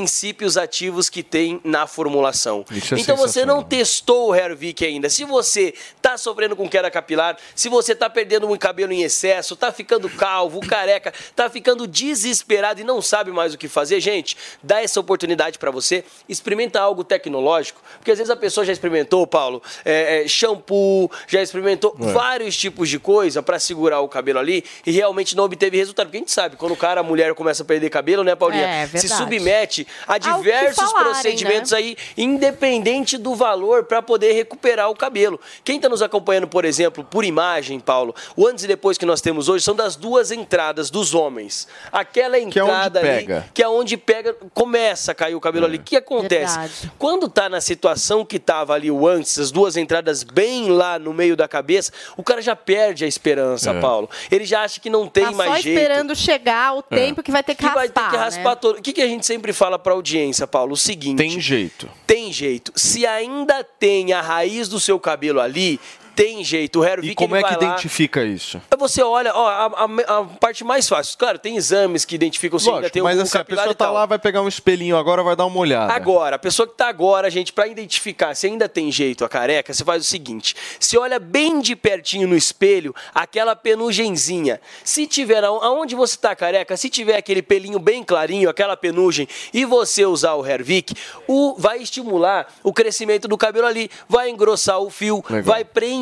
ativos 0.57 1.09
que 1.09 1.23
tem 1.23 1.61
na 1.65 1.87
formulação. 1.87 2.65
Isso 2.71 2.95
é 2.95 2.99
então 2.99 3.17
você 3.17 3.45
não 3.45 3.63
testou 3.63 4.29
o 4.31 4.35
Hervik 4.35 4.85
ainda. 4.85 5.09
Se 5.09 5.25
você 5.25 5.75
tá 6.01 6.17
sofrendo 6.17 6.55
com 6.57 6.69
queda 6.69 6.91
capilar, 6.91 7.37
se 7.55 7.69
você 7.69 7.95
tá 7.95 8.09
perdendo 8.09 8.47
muito 8.47 8.61
cabelo 8.61 8.93
em 8.93 9.03
excesso, 9.03 9.57
tá 9.57 9.73
ficando 9.73 10.09
calvo, 10.09 10.61
careca, 10.67 11.13
tá 11.35 11.49
ficando 11.49 11.87
desesperado 11.87 12.81
e 12.81 12.85
não 12.85 13.01
sabe 13.01 13.31
mais 13.31 13.55
o 13.55 13.59
que 13.59 13.69
fazer, 13.69 14.01
gente, 14.01 14.37
dá 14.63 14.83
essa 14.83 15.01
oportunidade 15.01 15.59
para 15.59 15.71
você. 15.71 16.05
Experimenta 16.29 16.81
algo 16.81 17.03
tecnológico, 17.05 17.81
porque 17.99 18.11
às 18.11 18.19
vezes 18.19 18.31
a 18.31 18.37
pessoa 18.37 18.65
já 18.65 18.73
experimentou, 18.73 19.27
Paulo, 19.27 19.63
é, 19.85 20.25
é, 20.25 20.29
shampoo, 20.29 21.11
já 21.27 21.43
experimentou 21.43 21.97
É. 22.01 22.13
vários 22.13 22.57
tipos 22.57 22.89
de 22.89 22.99
coisa 22.99 23.43
para 23.43 23.59
segurar 23.59 24.01
o 24.01 24.09
cabelo 24.09 24.39
ali 24.39 24.65
e 24.87 24.91
realmente 24.91 25.37
não 25.37 25.45
obteve 25.45 25.77
resultado. 25.77 26.07
Porque 26.07 26.17
a 26.19 26.21
gente 26.21 26.33
sabe, 26.33 26.57
quando 26.57 26.73
o 26.73 26.77
cara, 26.77 27.01
a 27.01 27.03
mulher 27.03 27.35
começa 27.35 27.63
a 27.63 27.67
perder 27.67 27.91
cabelo, 27.91 28.23
né, 28.25 28.35
Paulinha? 28.35 28.67
É, 28.67 28.87
se 28.87 28.93
verdade. 28.93 29.15
submete 29.23 29.87
a 30.07 30.19
que 30.19 30.33
diversos 30.33 30.91
falarem, 30.91 31.13
procedimentos 31.13 31.71
né? 31.73 31.79
aí, 31.79 31.97
independente 32.17 33.17
do 33.19 33.35
valor, 33.35 33.85
para 33.85 34.01
poder 34.03 34.33
recuperar 34.33 34.91
o 34.91 34.95
cabelo. 34.97 35.41
Quem 35.65 35.77
está 35.77 35.89
nos 35.89 36.03
acompanhando, 36.03 36.49
por 36.49 36.65
exemplo, 36.65 37.05
por 37.05 37.25
imagem, 37.25 37.79
Paulo, 37.79 38.15
o 38.37 38.47
antes 38.47 38.65
e 38.65 38.67
depois 38.67 38.97
que 38.97 39.07
nós 39.07 39.21
temos 39.21 39.49
hoje 39.49 39.65
são 39.65 39.75
das 39.75 39.97
duas 39.97 40.31
entradas 40.31 40.91
dos 40.91 41.15
homens. 41.15 41.69
Aquela 41.93 42.37
é 42.37 42.41
onde 42.41 42.59
entrada 42.59 42.99
ali, 43.01 43.09
pega. 43.09 43.47
que 43.53 43.63
é 43.63 43.69
onde 43.69 43.97
pega, 43.97 44.35
começa 44.55 45.13
a 45.13 45.15
cair 45.15 45.35
o 45.35 45.41
cabelo 45.41 45.67
ali. 45.67 45.79
O 45.79 45.83
que 45.83 45.97
acontece? 45.97 46.59
Verdade. 46.59 46.93
Quando 46.99 47.29
tá 47.29 47.49
na 47.49 47.61
situação 47.61 48.25
que 48.25 48.39
tava 48.39 48.75
ali 48.75 48.91
o 48.91 49.07
antes, 49.07 49.39
as 49.39 49.51
duas 49.51 49.77
entradas 49.77 50.23
bem 50.23 50.71
lá 50.71 50.99
no 50.99 51.13
meio 51.13 51.37
da 51.37 51.49
cabeça, 51.49 51.93
o 52.17 52.23
cara 52.23 52.41
já 52.41 52.55
perde 52.57 53.05
a 53.05 53.09
esperança, 53.09 53.71
É. 53.71 53.81
Paulo. 53.81 54.09
Ele 54.31 54.45
já 54.45 54.63
acha 54.63 54.81
que 54.81 54.91
não 54.91 55.07
tem 55.07 55.25
Tá 55.25 55.33
mais 55.33 55.51
só 55.51 55.57
jeito 55.59 55.79
esperando 55.79 56.15
chegar 56.15 56.75
o 56.75 56.83
tempo 56.83 57.23
que 57.23 57.31
vai 57.31 57.43
ter 57.43 57.55
que, 57.55 57.67
que 57.67 57.75
vai 57.75 57.89
ter 57.89 58.01
que 58.01 58.13
né? 58.13 58.19
raspar 58.19 58.57
todo. 58.57 58.79
O 58.79 58.83
que, 58.83 58.93
que 58.93 59.03
a 59.03 59.07
gente 59.07 59.25
sempre 59.27 59.53
fala 59.53 59.79
pra 59.81 59.95
audiência, 59.95 60.47
Paulo? 60.47 60.75
O 60.75 60.77
seguinte. 60.77 61.19
Tem 61.19 61.41
jeito. 61.41 61.89
Tem 62.07 62.33
jeito. 62.33 62.73
Se 62.77 63.07
ainda 63.07 63.65
tem 63.65 64.13
a 64.13 64.21
raiz 64.21 64.69
do 64.69 64.79
seu 64.79 65.01
cabelo 65.01 65.41
ali, 65.41 65.81
tem 66.15 66.43
jeito. 66.45 66.81
O 66.81 66.85
Hervik 66.85 67.13
E 67.13 67.15
como 67.15 67.35
é 67.37 67.43
que 67.43 67.51
vai 67.55 67.59
lá- 67.59 67.73
identifica 67.75 68.23
isso? 68.25 68.61
Você 68.79 69.03
olha, 69.03 69.33
ó, 69.35 69.47
a, 69.47 69.67
a- 69.67 70.19
a 70.21 70.25
parte 70.25 70.65
mais 70.65 70.89
fácil. 70.89 71.17
Claro, 71.19 71.39
tem 71.39 71.57
exames 71.57 72.05
que 72.05 72.15
identificam 72.15 72.59
se 72.59 72.67
ainda 72.67 72.77
Lógico, 72.81 72.93
tem 72.95 73.03
mas 73.03 73.19
um 73.19 73.23
assim, 73.23 73.39
a 73.39 73.45
pessoa 73.45 73.75
tá 73.75 73.91
lá, 73.91 74.07
vai 74.07 74.19
pegar 74.19 74.41
um 74.43 74.49
espelhinho 74.49 74.97
agora, 74.97 75.23
vai 75.23 75.37
dar 75.37 75.45
uma 75.47 75.59
olhada. 75.59 75.93
Agora, 75.93 76.37
a 76.37 76.39
pessoa 76.39 76.67
que 76.67 76.75
tá 76.75 76.89
agora, 76.89 77.31
gente, 77.31 77.53
pra 77.53 77.67
identificar 77.67 78.35
se 78.35 78.47
ainda 78.47 78.69
tem 78.69 78.91
jeito 78.91 79.25
a 79.25 79.29
careca, 79.29 79.73
você 79.75 79.85
faz 79.85 80.03
o 80.03 80.07
seguinte: 80.07 80.55
você 80.79 80.97
olha 80.99 81.19
bem 81.19 81.61
de 81.61 81.77
pertinho 81.77 82.27
no 82.27 82.37
espelho, 82.37 82.95
aquela 83.15 83.55
penugenzinha. 83.55 84.61
Se 84.85 85.07
tiver 85.07 85.45
aon- 85.45 85.61
aonde 85.63 85.95
você 85.95 86.17
tá 86.17 86.35
careca, 86.35 86.77
se 86.77 86.89
tiver 86.89 87.17
aquele 87.17 87.43
pelinho 87.43 87.79
bem 87.79 88.03
clarinho, 88.03 88.49
aquela 88.49 88.77
penugem, 88.77 89.29
e 89.53 89.65
você 89.65 90.07
usar 90.07 90.35
o 90.35 90.47
Hervik, 90.47 90.95
o 91.27 91.55
vai 91.59 91.79
estimular 91.83 92.47
o 92.63 92.73
crescimento 92.73 93.27
do 93.29 93.37
cabelo 93.37 93.67
ali, 93.67 93.91
vai 94.09 94.31
engrossar 94.31 94.79
o 94.81 94.89
fio, 94.91 95.23
Legal. 95.29 95.43
vai 95.45 95.65
preencher 95.65 96.00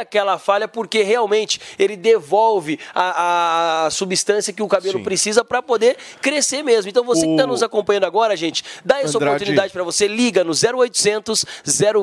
aquela 0.00 0.38
falha, 0.38 0.66
porque 0.68 1.02
realmente 1.02 1.60
ele 1.78 1.96
devolve 1.96 2.78
a, 2.94 3.84
a 3.86 3.90
substância 3.90 4.52
que 4.52 4.62
o 4.62 4.68
cabelo 4.68 4.98
Sim. 4.98 5.04
precisa 5.04 5.44
para 5.44 5.62
poder 5.62 5.96
crescer 6.20 6.62
mesmo. 6.62 6.88
Então 6.90 7.04
você 7.04 7.24
que 7.26 7.32
está 7.32 7.44
O- 7.44 7.48
nos 7.48 7.62
acompanhando 7.62 8.04
agora, 8.04 8.36
gente, 8.36 8.62
dá 8.84 8.98
essa 9.00 9.16
Andrade. 9.18 9.34
oportunidade 9.36 9.72
para 9.72 9.82
você, 9.82 10.06
liga 10.08 10.44
no 10.44 10.52
0800 10.52 11.44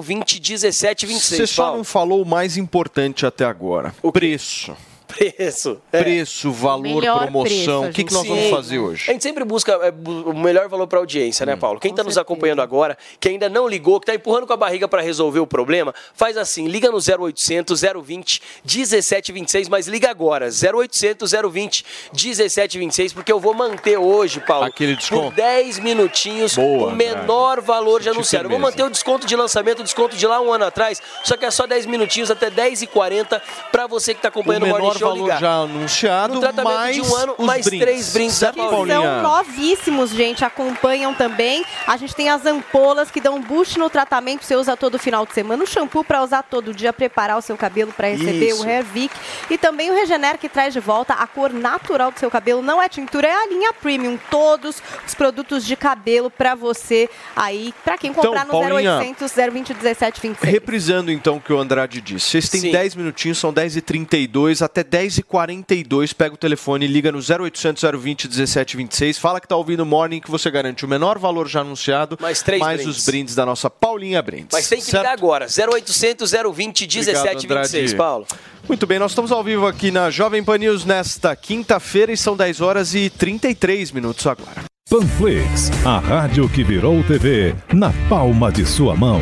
020 0.01 0.39
1726. 0.39 1.37
Você 1.37 1.47
só 1.47 1.63
Paulo. 1.63 1.77
não 1.77 1.83
falou 1.83 2.21
o 2.21 2.25
mais 2.25 2.57
importante 2.57 3.25
até 3.25 3.45
agora. 3.45 3.93
O 4.01 4.11
preço. 4.11 4.75
Preço. 5.17 5.81
É. 5.91 6.03
Preço, 6.03 6.51
valor, 6.51 6.81
Melhor 7.01 7.19
promoção. 7.23 7.81
preço, 7.81 7.83
o 7.89 7.93
que, 7.93 8.03
que 8.03 8.13
nós 8.13 8.21
Sim. 8.23 8.29
vamos 8.29 8.49
fazer 8.49 8.77
A 8.77 8.81
hoje? 8.81 9.05
gente 9.05 9.23
sempre 9.23 9.43
busca 9.43 9.71
é, 9.73 9.93
o 10.25 10.33
melhor 10.33 10.67
valor 10.69 10.87
para 10.87 10.99
audiência, 10.99 11.45
né, 11.45 11.55
Paulo? 11.55 11.79
Quem 11.79 11.91
está 11.91 12.03
nos 12.03 12.17
acompanhando 12.17 12.61
agora, 12.61 12.97
que 13.19 13.29
ainda 13.29 13.49
não 13.49 13.67
ligou, 13.67 13.99
que 13.99 14.03
está 14.03 14.15
empurrando 14.15 14.45
com 14.45 14.53
a 14.53 14.57
barriga 14.57 14.87
para 14.87 15.01
resolver 15.01 15.39
o 15.39 15.47
problema, 15.47 15.93
faz 16.13 16.37
assim, 16.37 16.67
liga 16.67 16.89
no 16.91 16.97
0800 16.97 17.81
020 18.03 18.41
1726, 18.65 19.69
mas 19.69 19.87
liga 19.87 20.09
agora, 20.09 20.47
0800 20.49 21.31
020 21.51 21.85
1726, 22.13 23.13
porque 23.13 23.31
eu 23.31 23.39
vou 23.39 23.53
manter 23.53 23.97
hoje, 23.97 24.39
Paulo, 24.39 24.65
Aquele 24.65 24.95
desconto? 24.95 25.23
por 25.23 25.33
10 25.33 25.79
minutinhos, 25.79 26.55
Boa, 26.55 26.91
o 26.91 26.95
menor 26.95 27.61
valor 27.61 28.01
já 28.01 28.11
Senti 28.11 28.17
anunciado. 28.17 28.45
Eu 28.45 28.49
vou 28.51 28.59
manter 28.59 28.83
o 28.83 28.89
desconto 28.89 29.25
de 29.25 29.35
lançamento, 29.35 29.79
o 29.79 29.83
desconto 29.83 30.15
de 30.15 30.27
lá 30.27 30.39
um 30.41 30.51
ano 30.53 30.65
atrás, 30.65 31.01
só 31.23 31.35
que 31.35 31.45
é 31.45 31.51
só 31.51 31.65
10 31.65 31.85
minutinhos 31.85 32.29
até 32.29 32.49
10h40 32.51 33.41
para 33.71 33.87
você 33.87 34.13
que 34.13 34.19
está 34.19 34.27
O 34.27 34.31
acompanhando 34.31 34.63
o, 34.63 34.67
Morning 34.67 34.87
menor 34.87 34.97
Show 34.99 35.06
valor 35.09 35.23
ligar. 35.23 35.39
já 35.39 35.51
anunciado, 35.61 36.33
No 36.35 36.63
mais 36.63 36.95
de 36.95 37.01
um 37.01 37.15
ano, 37.15 37.35
os 37.37 37.45
mais 37.45 37.65
brindes. 37.65 37.85
três 37.85 38.13
brindes 38.13 38.39
da 38.39 38.53
Certo, 38.53 38.69
Paulinha. 38.69 39.01
São 39.01 39.21
novíssimos, 39.23 40.09
gente. 40.11 40.43
Acompanham 40.45 41.13
também. 41.13 41.65
A 41.85 41.97
gente 41.97 42.15
tem 42.15 42.29
as 42.29 42.45
ampolas 42.45 43.09
que 43.11 43.19
dão 43.21 43.41
boost 43.41 43.77
no 43.79 43.89
tratamento. 43.89 44.43
Você 44.45 44.55
usa 44.55 44.75
todo 44.77 44.97
final 44.99 45.25
de 45.25 45.33
semana. 45.33 45.63
O 45.63 45.67
shampoo 45.67 46.03
para 46.03 46.23
usar 46.23 46.43
todo 46.43 46.73
dia, 46.73 46.91
preparar 46.93 47.37
o 47.37 47.41
seu 47.41 47.57
cabelo 47.57 47.91
para 47.91 48.07
receber 48.09 48.49
Isso. 48.49 48.63
o 48.65 48.69
Hervik. 48.69 49.15
E 49.49 49.57
também 49.57 49.89
o 49.89 49.93
Regener 49.93 50.37
que 50.37 50.49
traz 50.49 50.73
de 50.73 50.79
volta 50.79 51.13
a 51.13 51.25
cor 51.27 51.51
natural 51.53 52.11
do 52.11 52.19
seu 52.19 52.29
cabelo. 52.29 52.61
Não 52.61 52.81
é 52.81 52.87
tintura, 52.89 53.27
é 53.27 53.33
a 53.33 53.47
linha 53.47 53.73
Premium. 53.73 54.17
Todos 54.29 54.81
os 55.05 55.13
produtos 55.13 55.65
de 55.65 55.75
cabelo 55.75 56.29
para 56.29 56.55
você 56.55 57.09
aí. 57.35 57.73
Para 57.83 57.97
quem 57.97 58.11
Então, 58.11 58.23
comprar 58.23 58.45
no 58.45 58.51
Paulinha, 58.51 58.97
0800 58.99 59.31
020 59.33 59.73
1726. 59.73 60.51
Reprisando 60.53 61.11
então 61.11 61.37
o 61.37 61.41
que 61.41 61.51
o 61.53 61.59
Andrade 61.59 62.01
disse. 62.01 62.29
Vocês 62.29 62.49
têm 62.49 62.61
Sim. 62.61 62.71
10 62.71 62.95
minutinhos, 62.95 63.37
são 63.37 63.53
10h32 63.53 64.61
até 64.63 64.83
10h42. 64.97 66.13
Pega 66.13 66.33
o 66.35 66.37
telefone, 66.37 66.87
liga 66.87 67.11
no 67.11 67.19
0800 67.19 67.83
020 67.99 68.27
1726. 68.27 69.17
Fala 69.17 69.39
que 69.39 69.47
tá 69.47 69.55
ouvindo 69.55 69.81
o 69.81 69.85
Morning 69.85 70.19
que 70.19 70.29
você 70.31 70.49
garante 70.49 70.85
o 70.85 70.87
menor 70.87 71.17
valor 71.17 71.47
já 71.47 71.61
anunciado, 71.61 72.17
Mais 72.21 72.41
três 72.41 72.59
mais 72.61 72.81
brindes. 72.81 72.97
os 72.97 73.05
brindes 73.05 73.35
da 73.35 73.45
nossa 73.45 73.69
Paulinha 73.69 74.21
Brindes. 74.21 74.49
Mas 74.51 74.67
tem 74.67 74.79
que 74.79 74.85
certo? 74.85 75.03
ligar 75.03 75.13
agora. 75.13 75.47
0800 75.47 76.31
020 76.31 76.81
1726, 76.87 77.75
Andrade. 77.83 77.95
Paulo. 77.95 78.27
Muito 78.67 78.85
bem, 78.85 78.99
nós 78.99 79.11
estamos 79.11 79.31
ao 79.31 79.43
vivo 79.43 79.65
aqui 79.65 79.91
na 79.91 80.09
Jovem 80.09 80.43
Pan 80.43 80.57
News 80.57 80.83
nesta 80.83 81.35
quinta-feira 81.35 82.11
e 82.11 82.17
são 82.17 82.35
10 82.35 82.59
horas 82.61 82.93
e 82.95 83.09
33 83.09 83.91
minutos 83.91 84.25
agora. 84.27 84.65
Panflix, 84.89 85.69
a 85.85 85.99
rádio 85.99 86.47
que 86.49 86.63
virou 86.63 87.03
TV 87.03 87.53
na 87.73 87.91
palma 88.09 88.51
de 88.51 88.65
sua 88.65 88.95
mão. 88.95 89.21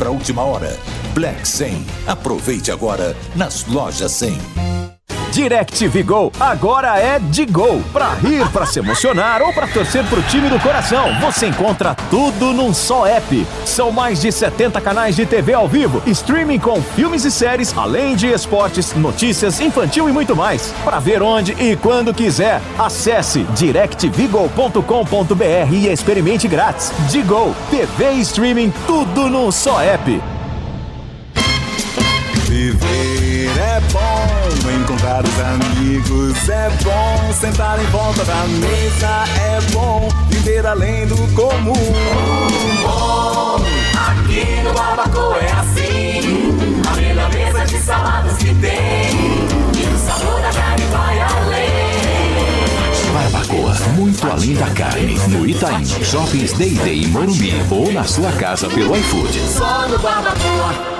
para 0.00 0.08
a 0.08 0.12
última 0.12 0.42
hora. 0.42 0.74
Black 1.12 1.46
100. 1.46 1.84
Aproveite 2.06 2.72
agora 2.72 3.14
nas 3.36 3.66
lojas 3.66 4.12
100. 4.12 4.89
DirecTV 5.30 6.02
Go 6.02 6.32
agora 6.40 6.98
é 6.98 7.18
de 7.18 7.46
Gol. 7.46 7.82
Pra 7.92 8.14
rir, 8.14 8.46
pra 8.50 8.66
se 8.66 8.80
emocionar 8.80 9.42
ou 9.42 9.52
pra 9.52 9.66
torcer 9.66 10.04
pro 10.06 10.22
time 10.22 10.48
do 10.48 10.58
coração, 10.58 11.08
você 11.20 11.46
encontra 11.46 11.94
tudo 12.10 12.52
num 12.52 12.74
só 12.74 13.06
app. 13.06 13.46
São 13.64 13.92
mais 13.92 14.20
de 14.20 14.32
70 14.32 14.80
canais 14.80 15.14
de 15.14 15.24
TV 15.24 15.54
ao 15.54 15.68
vivo, 15.68 16.02
streaming 16.06 16.58
com 16.58 16.82
filmes 16.82 17.24
e 17.24 17.30
séries, 17.30 17.76
além 17.76 18.16
de 18.16 18.26
esportes, 18.26 18.92
notícias, 18.94 19.60
infantil 19.60 20.08
e 20.08 20.12
muito 20.12 20.34
mais. 20.34 20.74
Pra 20.84 20.98
ver 20.98 21.22
onde 21.22 21.52
e 21.52 21.76
quando 21.76 22.12
quiser, 22.12 22.60
acesse 22.78 23.44
directvgo.com.br 23.54 25.72
e 25.72 25.88
experimente 25.88 26.48
grátis. 26.48 26.92
Digo, 27.08 27.54
TV 27.70 28.12
e 28.12 28.20
streaming, 28.20 28.72
tudo 28.86 29.28
num 29.28 29.52
só 29.52 29.80
app. 29.80 30.20
É 33.80 33.92
bom, 33.92 34.70
encontrar 34.70 35.22
os 35.24 35.40
amigos 35.40 36.48
é 36.48 36.70
bom, 36.82 37.32
sentar 37.32 37.80
em 37.80 37.86
volta 37.86 38.24
da 38.24 38.44
mesa 38.46 39.24
é 39.40 39.60
bom, 39.72 40.08
viver 40.28 40.66
além 40.66 41.06
do 41.06 41.16
comum. 41.34 41.72
Bom, 42.82 43.64
aqui 43.94 44.62
no 44.62 44.72
Barbacoa 44.72 45.38
é 45.38 45.52
assim, 45.52 46.54
a 46.90 46.96
melhor 46.96 47.32
mesa 47.32 47.64
de 47.64 47.78
saladas 47.78 48.36
que 48.36 48.54
tem, 48.54 49.10
e 49.76 49.94
o 49.94 49.98
sabor 49.98 50.40
da 50.40 50.52
carne 50.52 50.84
vai 50.86 51.20
além. 51.20 51.90
Barbacoa, 53.12 53.74
muito 53.96 54.30
além 54.30 54.54
da 54.54 54.68
carne. 54.70 55.18
No 55.28 55.46
Itaim, 55.46 55.84
Shoppings 55.84 56.52
Day 56.52 56.70
Day 56.70 57.04
em 57.04 57.08
Morumbi 57.08 57.52
ou 57.70 57.92
na 57.92 58.04
sua 58.04 58.30
casa 58.32 58.68
pelo 58.68 58.96
iFood. 58.96 59.40
Só 59.40 59.88
no 59.88 59.98
Barbacoa. 59.98 60.99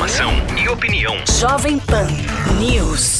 Informação 0.00 0.32
e 0.56 0.66
opinião. 0.66 1.14
Jovem 1.38 1.78
Pan 1.78 2.06
News. 2.58 3.19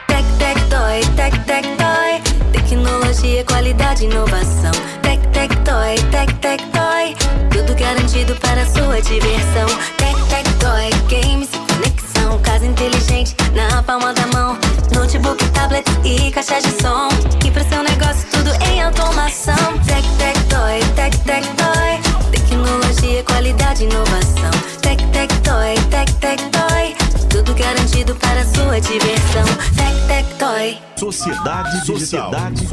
Tec, 0.41 0.55
tec, 0.55 0.69
toy, 0.69 1.01
tec, 1.15 1.45
tec, 1.45 1.65
toy. 1.77 2.51
Tecnologia, 2.51 3.43
qualidade, 3.45 4.05
inovação. 4.05 4.71
Tec, 5.03 5.19
tec, 5.33 5.55
toy, 5.63 5.95
tec, 6.09 6.33
tec, 6.39 6.59
toy. 6.71 7.15
Tudo 7.51 7.75
garantido 7.75 8.35
para 8.37 8.65
sua 8.65 8.99
diversão. 9.01 9.67
Tec, 9.97 10.15
tec, 10.29 10.49
toy, 10.57 10.89
games 11.09 11.47
conexão. 11.51 12.39
Casa 12.39 12.65
inteligente 12.65 13.35
na 13.53 13.83
palma 13.83 14.13
da 14.13 14.25
mão. 14.33 14.57
Notebook, 14.95 15.47
tablet 15.49 15.87
e 16.03 16.31
caixa 16.31 16.59
de 16.59 16.71
som. 16.81 17.09
E 17.45 17.51
para 17.51 17.63
seu 17.65 17.83
negócio 17.83 18.27
tudo 18.31 18.49
em 18.65 18.81
automação. 18.81 19.77
Tec, 19.85 20.03
tec, 20.17 20.39
toy, 20.49 20.79
tec, 20.95 21.15
tec, 21.19 21.45
toy. 21.55 22.31
Tecnologia, 22.31 23.23
qualidade, 23.25 23.83
inovação. 23.83 24.51
Tec, 24.81 24.97
tec, 25.11 25.31
Tudo 27.31 27.55
garantido 27.55 28.13
para 28.15 28.43
sua 28.43 28.79
diversão. 28.81 29.45
Tec, 29.77 30.07
tec, 30.07 30.37
toy. 30.37 30.77
Sociedade 30.97 31.85
Sociedade 31.85 32.67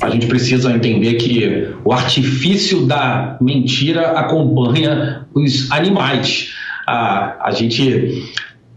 A 0.00 0.10
gente 0.10 0.26
precisa 0.26 0.72
entender 0.72 1.14
que 1.14 1.72
o 1.84 1.92
artifício 1.92 2.84
da 2.84 3.38
mentira 3.40 4.18
acompanha 4.18 5.24
os 5.32 5.70
animais. 5.70 6.50
A, 6.84 7.48
a 7.48 7.52
gente 7.52 8.28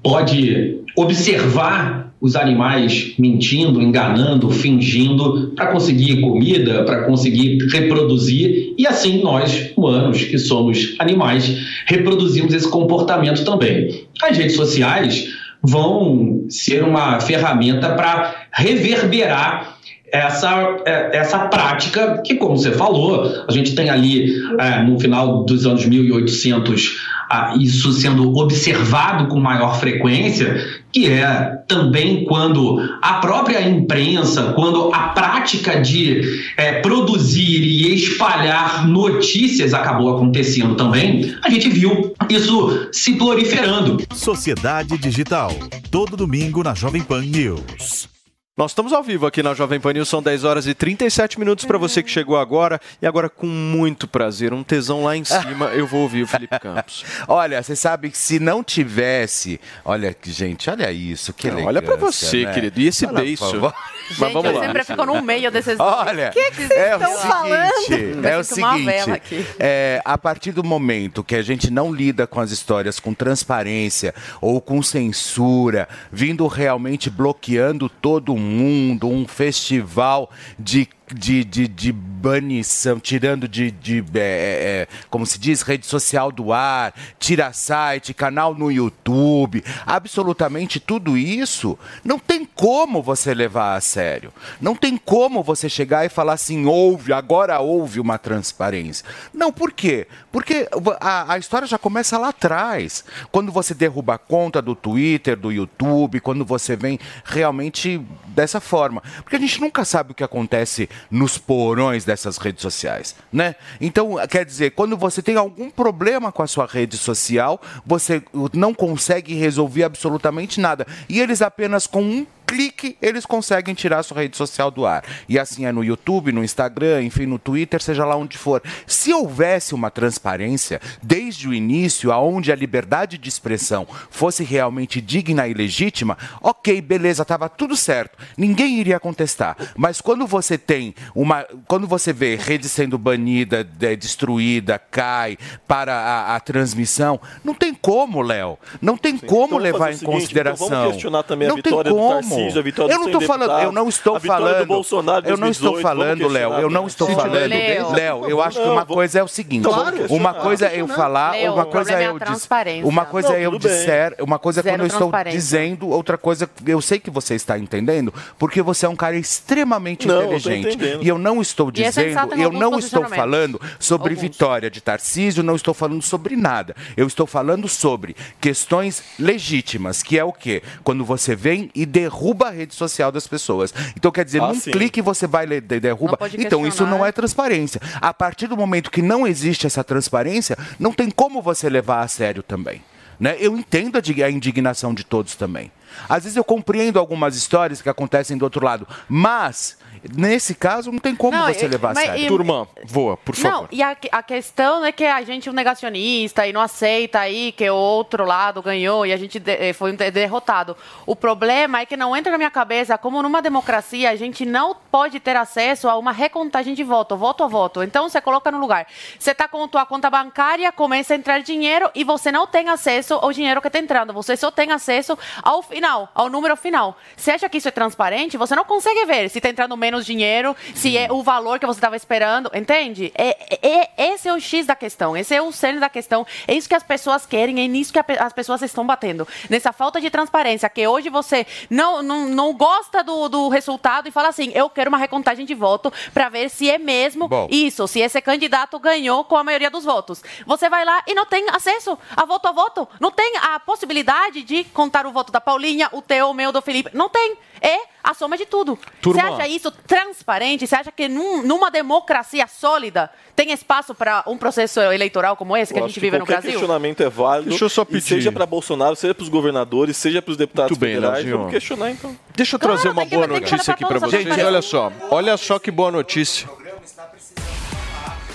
pode 0.04 0.80
observar 0.96 2.13
os 2.24 2.38
animais 2.38 3.16
mentindo, 3.20 3.82
enganando, 3.82 4.50
fingindo 4.50 5.52
para 5.58 5.68
conseguir 5.68 6.22
comida, 6.22 6.86
para 6.86 7.04
conseguir 7.04 7.58
reproduzir, 7.70 8.74
e 8.78 8.88
assim 8.88 9.22
nós, 9.22 9.74
humanos, 9.76 10.24
que 10.24 10.38
somos 10.38 10.96
animais, 11.00 11.54
reproduzimos 11.86 12.54
esse 12.54 12.70
comportamento 12.70 13.44
também. 13.44 14.06
As 14.24 14.38
redes 14.38 14.56
sociais 14.56 15.34
vão 15.62 16.46
ser 16.48 16.86
uma 16.86 17.20
ferramenta 17.20 17.90
para 17.90 18.48
reverberar 18.54 19.80
essa, 20.10 20.78
é, 20.86 21.18
essa 21.18 21.40
prática 21.48 22.22
que, 22.26 22.36
como 22.36 22.56
você 22.56 22.72
falou, 22.72 23.44
a 23.46 23.52
gente 23.52 23.76
tem 23.76 23.90
ali 23.90 24.34
é, 24.60 24.82
no 24.82 24.98
final 24.98 25.44
dos 25.44 25.66
anos 25.66 25.86
1800 25.86 27.14
ah, 27.30 27.56
isso 27.60 27.92
sendo 27.94 28.38
observado 28.38 29.28
com 29.28 29.40
maior 29.40 29.80
frequência, 29.80 30.83
que 30.94 31.10
é 31.12 31.64
também 31.68 32.24
quando 32.24 32.80
a 33.02 33.14
própria 33.16 33.68
imprensa, 33.68 34.54
quando 34.54 34.94
a 34.94 35.10
prática 35.10 35.82
de 35.82 36.22
é, 36.56 36.82
produzir 36.82 37.62
e 37.64 37.96
espalhar 37.96 38.88
notícias 38.88 39.74
acabou 39.74 40.16
acontecendo 40.16 40.76
também, 40.76 41.36
a 41.44 41.50
gente 41.50 41.68
viu 41.70 42.14
isso 42.30 42.90
se 42.92 43.16
proliferando. 43.16 43.98
Sociedade 44.14 44.98
Digital. 44.98 45.52
Todo 45.90 46.16
domingo 46.16 46.64
na 46.64 46.76
Jovem 46.76 47.02
Pan 47.02 47.22
News. 47.22 48.13
Nós 48.56 48.70
estamos 48.70 48.94
ao 48.94 49.02
vivo 49.02 49.26
aqui 49.26 49.42
na 49.42 49.56
Jovem 49.56 49.80
Pan 49.80 49.94
News, 49.94 50.08
são 50.08 50.22
10 50.22 50.44
horas 50.44 50.68
e 50.68 50.76
37 50.76 51.40
minutos 51.40 51.66
para 51.66 51.76
você 51.76 52.04
que 52.04 52.12
chegou 52.12 52.38
agora. 52.38 52.80
E 53.02 53.08
agora, 53.08 53.28
com 53.28 53.48
muito 53.48 54.08
prazer, 54.08 54.54
um 54.54 54.62
tesão 54.62 55.06
lá 55.06 55.18
em 55.18 55.24
cima, 55.24 55.70
eu 55.70 55.88
vou 55.88 56.02
ouvir 56.02 56.22
o 56.22 56.28
Felipe 56.28 56.60
Campos. 56.60 57.04
olha, 57.28 57.64
você 57.64 57.76
sabe 57.76 58.12
que 58.12 58.18
se 58.18 58.40
não 58.40 58.64
tivesse. 58.64 59.60
Olha, 59.84 60.16
gente, 60.22 60.70
olha 60.70 60.92
isso, 60.92 61.34
que 61.34 61.50
legal. 61.50 61.66
Olha 61.66 61.82
para 61.82 61.96
você, 61.96 62.46
né? 62.46 62.54
querido. 62.54 62.80
E 62.80 62.86
esse 62.86 63.08
Olha, 63.08 63.22
beijo? 63.22 63.74
Mas 64.20 64.32
vamos 64.32 64.46
eu 64.46 64.52
lá. 64.54 64.66
sempre 64.68 64.84
fico 64.84 65.04
no 65.04 65.20
meio 65.24 65.50
desses. 65.50 65.80
Olha, 65.80 66.30
que 66.30 66.52
que 66.52 66.68
vocês 66.68 66.80
é 66.80 66.96
o 66.96 67.02
estão 67.02 67.18
falando? 67.18 67.74
seguinte, 67.88 68.28
é 68.28 68.36
o 68.36 68.40
Eu 68.40 68.44
seguinte, 68.44 69.12
aqui. 69.12 69.46
é, 69.58 70.00
a 70.06 70.16
partir 70.16 70.52
do 70.52 70.64
momento 70.64 71.24
que 71.24 71.36
a 71.36 71.42
gente 71.42 71.72
não 71.72 71.92
lida 71.92 72.28
com 72.28 72.40
as 72.40 72.52
histórias 72.52 73.00
com 73.00 73.16
transparência 73.16 74.14
ou 74.40 74.62
com 74.62 74.84
censura, 74.84 75.90
vindo 76.12 76.46
realmente 76.46 77.10
bloqueando 77.10 77.90
todo 77.90 78.36
mundo, 78.36 78.43
um 78.44 79.28
festival 79.28 80.30
de 80.58 80.88
de, 81.12 81.44
de, 81.44 81.68
de 81.68 81.92
banição, 81.92 83.00
tirando 83.00 83.48
de, 83.48 83.70
de 83.70 84.04
é, 84.16 84.88
é, 84.88 84.88
como 85.10 85.26
se 85.26 85.38
diz, 85.38 85.62
rede 85.62 85.86
social 85.86 86.32
do 86.32 86.54
ar, 86.54 86.94
tira 87.20 87.52
site, 87.52 88.14
canal 88.14 88.56
no 88.56 88.72
YouTube, 88.72 89.64
absolutamente 89.86 90.80
tudo 90.80 91.18
isso, 91.18 91.78
não 92.04 92.18
tem 92.18 92.46
como 92.46 93.02
você 93.02 93.34
levar 93.34 93.76
a 93.76 93.82
sério. 93.82 94.32
Não 94.62 94.76
tem 94.76 94.96
como 94.96 95.44
você 95.44 95.68
chegar 95.68 96.06
e 96.06 96.10
falar 96.10 96.34
assim, 96.34 96.66
houve, 96.66 97.12
agora 97.12 97.60
houve 97.60 98.00
uma 98.00 98.18
transparência. 98.18 99.06
Não, 99.34 99.52
por 99.52 99.72
quê? 99.72 100.08
Porque 100.32 100.68
a, 101.00 101.34
a 101.34 101.38
história 101.38 101.68
já 101.68 101.78
começa 101.78 102.18
lá 102.18 102.30
atrás. 102.30 103.04
Quando 103.32 103.52
você 103.52 103.74
derruba 103.74 104.16
a 104.16 104.18
conta 104.18 104.62
do 104.62 104.76
Twitter, 104.76 105.36
do 105.36 105.52
YouTube, 105.52 106.22
quando 106.22 106.46
você 106.46 106.76
vem 106.76 107.00
realmente 107.26 108.02
dessa 108.28 108.60
forma. 108.60 109.04
Porque 109.24 109.36
a 109.36 109.40
gente 109.40 109.60
nunca 109.60 109.84
sabe 109.84 110.12
o 110.12 110.16
que 110.16 110.24
acontece 110.24 110.90
nos 111.10 111.38
porões 111.38 112.06
dessas 112.06 112.38
redes 112.38 112.62
sociais, 112.62 113.16
né? 113.32 113.56
Então, 113.80 114.16
quer 114.30 114.46
dizer, 114.46 114.72
quando 114.72 114.98
você 114.98 115.22
tem 115.22 115.36
algum 115.36 115.70
problema 115.70 116.32
com 116.32 116.44
a 116.44 116.48
sua 116.48 116.66
rede 116.66 116.98
social, 116.98 117.62
você 117.86 118.24
não 118.54 118.74
consegue 118.74 119.34
resolver 119.34 119.84
absolutamente 119.84 120.60
nada. 120.60 120.86
E 121.08 121.20
eles 121.20 121.42
apenas 121.42 121.88
com 121.88 122.02
um 122.02 122.26
clique, 122.46 122.98
eles 123.02 123.26
conseguem 123.26 123.74
tirar 123.74 124.00
a 124.00 124.04
sua 124.04 124.18
rede 124.22 124.38
social 124.38 124.70
do 124.70 124.86
ar. 124.86 125.04
E 125.28 125.38
assim 125.40 125.66
é 125.66 125.72
no 125.72 125.84
YouTube, 125.84 126.32
no 126.32 126.44
Instagram, 126.44 127.04
enfim, 127.04 127.26
no 127.26 127.40
Twitter, 127.40 127.82
seja 127.82 128.06
lá 128.06 128.16
onde 128.16 128.38
for. 128.38 128.62
Se 128.86 129.14
houvesse 129.14 129.74
uma 129.74 129.90
transparência 129.90 130.80
desde 131.02 131.48
o 131.48 131.54
início, 131.54 132.12
aonde 132.12 132.52
a 132.52 132.56
liberdade 132.56 133.18
de 133.18 133.30
expressão 133.30 133.88
fosse 134.10 134.44
realmente 134.44 135.02
digna 135.02 135.48
e 135.48 135.54
legítima, 135.54 136.18
ok, 136.42 136.82
beleza, 136.82 137.26
tava 137.26 137.50
tudo 137.50 137.76
certo. 137.76 138.18
Ninguém 138.38 138.80
iria 138.80 139.00
contestar. 139.00 139.56
Mas 139.76 140.02
quando 140.02 140.26
você 140.28 140.58
tem 140.58 140.94
uma. 141.16 141.46
Quando 141.68 141.88
você 141.88 142.12
vê 142.14 142.36
rede 142.36 142.68
sendo 142.70 142.98
banida, 142.98 143.64
de- 143.64 143.96
destruída, 143.96 144.78
cai 144.80 145.38
para 145.68 145.94
a, 145.94 146.36
a 146.36 146.40
transmissão, 146.40 147.20
não 147.44 147.54
tem 147.54 147.74
como, 147.74 148.22
Léo. 148.22 148.58
Não 148.82 148.98
tem 148.98 149.18
como 149.18 149.46
Então 149.46 149.58
levar 149.58 149.92
em 149.92 149.96
seguinte, 149.98 150.12
consideração. 150.22 150.68
então 150.68 150.78
vamos 150.80 150.94
questionar 150.94 151.24
também 151.24 151.48
a 151.48 151.50
não 151.50 151.56
vitória 151.58 151.92
tem 151.92 151.94
do 151.94 151.98
como. 151.98 152.33
Tarcísio, 152.36 152.60
a 152.60 152.64
vitória 152.64 152.94
eu 152.94 153.00
não 153.00 153.12
tô 153.12 153.22
falando, 153.22 153.62
eu 153.62 153.72
não 153.72 153.90
estou 153.90 154.20
falando. 154.20 154.66
Bolsonaro 154.66 155.28
eu 155.28 155.38
não 155.38 155.50
estou 155.50 155.72
2018, 155.72 155.82
falando, 155.82 156.28
Léo. 156.28 156.54
Eu 156.54 156.70
não 156.70 156.88
estou 156.88 157.08
falando. 157.10 157.94
Léo. 157.94 158.30
Eu 158.30 158.42
acho 158.42 158.62
que 158.62 158.68
uma 158.68 158.86
coisa 158.86 159.20
é 159.20 159.24
o 159.24 159.28
seguinte. 159.28 159.68
Uma 160.10 160.34
coisa 160.34 160.68
é 160.68 160.82
eu 160.82 160.88
falar, 160.88 161.36
uma 161.52 161.66
coisa 161.66 161.94
é 161.94 162.08
eu 162.08 162.20
transparência. 162.20 162.88
uma 162.88 163.06
coisa 163.06 163.30
Não, 163.30 163.36
é 163.36 163.42
eu 163.46 163.58
disser, 163.58 164.16
uma 164.20 164.40
coisa 164.40 164.60
é 164.60 164.64
quando 164.64 164.82
eu 164.82 164.88
estou 164.88 165.12
dizendo, 165.30 165.90
outra 165.90 166.18
coisa 166.18 166.50
eu 166.66 166.82
sei 166.82 167.00
que 167.00 167.10
você 167.10 167.36
está 167.36 167.58
entendendo, 167.58 168.14
porque 168.38 168.62
você 168.62 168.86
é 168.86 168.90
um 168.90 168.96
cara 168.96 169.16
extremamente 169.16 170.08
inteligente. 170.08 170.78
E 171.02 171.08
eu 171.08 171.18
não 171.18 171.42
estou 171.42 171.70
é 171.70 171.72
dizendo, 171.72 172.36
eu 172.36 172.52
não 172.52 172.78
estou 172.78 173.06
falando 173.08 173.60
sobre 173.80 174.16
vitória 174.16 174.70
de 174.70 174.82
Tarcísio, 174.82 175.44
não 175.44 175.56
estou 175.56 175.74
falando 175.74 176.02
sobre 176.02 176.36
nada. 176.36 176.76
Eu 176.96 177.08
estou 177.08 177.26
falando 177.26 177.68
sobre 177.68 178.16
questões 178.40 179.04
legítimas, 179.20 180.04
que 180.04 180.18
é 180.18 180.24
o 180.24 180.34
quê? 180.34 180.62
Quando 180.84 181.06
você 181.06 181.36
vem 181.36 181.70
e 181.74 181.86
derruba 181.86 182.23
a 182.48 182.50
rede 182.50 182.74
social 182.74 183.12
das 183.12 183.28
pessoas. 183.28 183.74
Então, 183.98 184.12
quer 184.12 184.24
dizer, 184.24 184.42
Ah, 184.42 184.48
num 184.48 184.56
sim. 184.60 184.72
clique 184.72 185.02
você 185.02 185.28
vai 185.28 185.46
e 185.46 185.60
de- 185.62 185.80
derruba. 185.80 186.18
Então, 186.38 186.66
isso 186.66 186.86
não 186.86 187.06
é 187.06 187.12
transparência. 187.12 187.82
A 188.02 188.14
partir 188.14 188.48
do 188.48 188.56
momento 188.56 188.90
que 188.90 189.02
não 189.02 189.28
existe 189.28 189.68
essa 189.68 189.84
transparência, 189.84 190.58
não 190.80 190.94
tem 190.94 191.10
como 191.12 191.42
você 191.42 191.70
levar 191.70 192.02
a 192.02 192.08
sério 192.08 192.42
também. 192.42 192.82
Né? 193.20 193.36
Eu 193.40 193.58
entendo 193.58 193.98
a 194.24 194.30
indignação 194.30 194.94
de 194.94 195.04
todos 195.04 195.36
também. 195.36 195.72
Às 196.10 196.24
vezes 196.24 196.36
eu 196.36 196.44
compreendo 196.44 196.98
algumas 197.00 197.36
histórias 197.36 197.82
que 197.82 197.88
acontecem 197.90 198.38
do 198.38 198.44
outro 198.44 198.66
lado, 198.66 198.88
mas 199.08 199.78
nesse 200.16 200.56
caso 200.56 200.92
não 200.92 201.00
tem 201.00 201.16
como 201.16 201.38
Não, 201.38 201.48
você 201.54 201.68
levar 201.68 201.92
a 201.92 201.94
mas- 201.94 202.06
sério. 202.06 202.24
e- 202.24 202.28
Turma, 202.28 202.68
voa, 202.86 203.16
por 203.18 203.38
Não, 203.40 203.52
favor. 203.52 203.68
e 203.72 203.82
a, 203.82 203.96
a 204.12 204.24
questão 204.24 204.84
é 204.86 204.92
que 204.92 205.06
a 205.06 205.22
gente 205.22 205.48
é 205.48 205.52
um 205.52 205.56
negacionista 205.56 206.46
e 206.48 206.54
não 206.54 206.62
aceita 206.62 207.20
aí 207.20 207.52
que 207.52 207.70
o 207.70 207.76
outro 207.76 208.26
lado 208.26 208.62
ganhou 208.62 209.06
e 209.06 209.14
a 209.14 209.18
gente 209.18 209.40
de- 209.40 209.52
eh, 209.52 209.74
foi 209.74 209.92
de- 209.96 210.12
derrotado. 210.12 210.76
O 211.06 211.16
problema 211.16 211.80
é 211.82 211.86
que 211.86 211.96
não 211.98 212.16
entra 212.16 212.32
na 212.32 212.38
minha 212.38 212.52
cabeça 212.52 212.98
como 212.98 213.22
numa 213.22 213.42
democracia 213.42 214.10
a 214.10 214.16
gente 214.16 214.46
não 214.46 214.76
pode 214.92 215.20
ter 215.20 215.36
acesso 215.36 215.88
a 215.90 215.98
uma 215.98 216.12
recontagem 216.12 216.74
de 216.74 216.84
voto, 216.84 217.16
voto 217.16 217.44
a 217.44 217.48
voto. 217.48 217.84
Então 217.84 218.10
você 218.10 218.20
coloca 218.22 218.50
no 218.52 218.60
lugar. 218.60 218.88
Você 219.20 219.32
está 219.32 219.48
com 219.48 219.68
tua 219.68 219.86
conta 219.86 220.10
bancária, 220.10 220.72
começa 220.72 221.14
a 221.14 221.18
entrar 221.18 221.40
dinheiro 221.42 221.90
e 221.94 222.04
você 222.04 222.32
não 222.32 222.48
tem 222.48 222.70
acesso 222.70 223.14
ao 223.16 223.32
dinheiro 223.32 223.62
que 223.62 223.68
está 223.68 223.80
entrando. 223.80 224.14
Você 224.14 224.36
só 224.36 224.50
tem 224.50 224.72
acesso 224.72 225.18
ao 225.42 225.62
final, 225.62 226.10
ao 226.16 226.30
número 226.30 226.56
final. 226.56 226.98
Você 227.16 227.32
acha 227.32 227.48
que 227.50 227.58
isso 227.58 227.68
é 227.68 227.72
transparente? 227.72 228.38
Você 228.38 228.56
não 228.56 228.66
consegue 228.66 229.06
ver 229.06 229.30
se 229.30 229.40
está 229.40 229.50
entrando 229.50 229.76
menos 229.78 229.93
dinheiro, 230.02 230.56
se 230.74 230.98
é 230.98 231.12
o 231.12 231.22
valor 231.22 231.60
que 231.60 231.66
você 231.66 231.78
estava 231.78 231.96
esperando, 231.96 232.50
entende? 232.54 233.12
É, 233.16 233.58
é- 233.62 233.90
esse 234.14 234.28
é 234.28 234.34
o 234.34 234.40
X 234.40 234.66
da 234.66 234.76
questão, 234.76 235.16
esse 235.16 235.36
é 235.36 235.42
o 235.42 235.52
cerne 235.52 235.80
da 235.80 235.90
questão. 235.90 236.26
É 236.48 236.54
isso 236.54 236.70
que 236.70 236.76
as 236.76 236.84
pessoas 236.84 237.26
querem, 237.26 237.64
é 237.64 237.68
nisso 237.68 237.92
que 237.92 238.00
a 238.00 238.04
as 238.20 238.34
pessoas 238.34 238.62
estão 238.62 238.86
batendo. 238.86 239.28
Nessa 239.50 239.72
falta 239.74 240.00
de 240.00 240.10
transparência, 240.10 240.70
que 240.70 240.88
hoje 240.88 241.10
você 241.10 241.46
não, 241.70 242.02
não, 242.04 242.30
não 242.30 242.54
gosta 242.54 243.04
do, 243.04 243.28
do 243.28 243.50
resultado 243.50 244.08
e 244.08 244.12
fala 244.12 244.30
assim, 244.30 244.52
eu 244.54 244.70
quero 244.70 244.90
uma 244.90 244.98
recontagem 244.98 245.46
de 245.46 245.54
voto 245.54 245.92
para 246.14 246.30
ver 246.30 246.50
se 246.50 246.70
é 246.70 246.78
mesmo 246.78 247.28
Bom. 247.28 247.48
isso, 247.50 247.88
se 247.88 248.00
esse 248.00 248.22
candidato 248.22 248.78
ganhou 248.80 249.24
com 249.24 249.36
a 249.36 249.44
maioria 249.44 249.70
dos 249.70 249.84
votos. 249.84 250.24
Você 250.46 250.70
vai 250.70 250.86
lá 250.86 251.04
e 251.08 251.14
não 251.14 251.26
tem 251.26 251.46
acesso 251.50 251.98
a 252.16 252.26
voto 252.26 252.48
a 252.48 252.52
voto. 252.52 252.88
Não 253.00 253.12
tem 253.12 253.38
a 253.38 253.60
possibilidade 253.60 254.44
de 254.44 254.64
contar 254.66 255.06
o 255.06 255.12
voto 255.12 255.32
da 255.32 255.42
Paulinha, 255.42 255.90
o 255.92 256.02
teu, 256.02 256.30
o 256.30 256.34
meu, 256.34 256.52
do 256.52 256.62
Felipe. 256.62 256.90
Não 256.94 257.10
tem. 257.10 257.36
É 257.66 257.78
a 258.04 258.14
soma 258.14 258.38
de 258.38 258.46
tudo. 258.46 258.78
Turma. 259.02 259.22
Você 259.22 259.28
acha 259.28 259.48
isso 259.48 259.72
transparente? 259.72 260.68
Você 260.68 260.76
acha 260.76 260.92
que 260.92 261.08
num- 261.08 261.42
numa 261.44 261.72
democracia 261.72 262.46
sólida 262.46 263.10
tem 263.38 263.54
espaço 263.54 263.96
para 263.96 264.22
um 264.28 264.38
processo 264.38 264.82
eleitoral 264.82 265.38
como 265.38 265.56
esse 265.56 265.74
que 265.74 265.80
Eu 265.80 265.86
a 265.86 265.88
gente 265.88 265.98
vive 266.00 266.20
no 266.20 266.26
Brasil? 266.26 266.52
questionamento 266.52 267.02
é 267.02 267.10
válido. 267.10 267.52
Deixa 267.52 267.64
eu 267.64 267.70
só 267.70 267.86
pedir. 267.86 268.02
seja 268.02 268.32
para 268.34 268.46
Bolsonaro, 268.46 268.98
seja 268.98 269.16
para 269.16 269.24
os 269.24 269.30
governadores, 269.30 269.96
seja 269.96 270.22
para 270.22 270.32
os 270.32 270.38
deputados 270.38 270.72
Muito 270.72 270.82
bem, 270.82 270.96
federais, 270.96 271.26
vamos 271.30 271.50
questionar 271.52 271.92
então. 271.92 272.14
Deixa 272.36 272.56
eu 272.58 272.60
Claro, 272.60 272.74
trazer 272.76 272.90
uma 272.90 273.02
tem 273.04 273.10
que- 273.10 273.16
boa 273.16 273.28
que 273.30 273.34
notícia 273.52 273.74
aqui 273.74 273.86
para 273.86 274.00
vocês. 274.00 274.28
as 274.30 274.38
Olha 274.44 274.62
só, 274.62 274.92
olha 275.10 275.38
só 275.38 275.58
que 275.58 275.72
boa 275.72 275.90
notícia. 275.90 276.50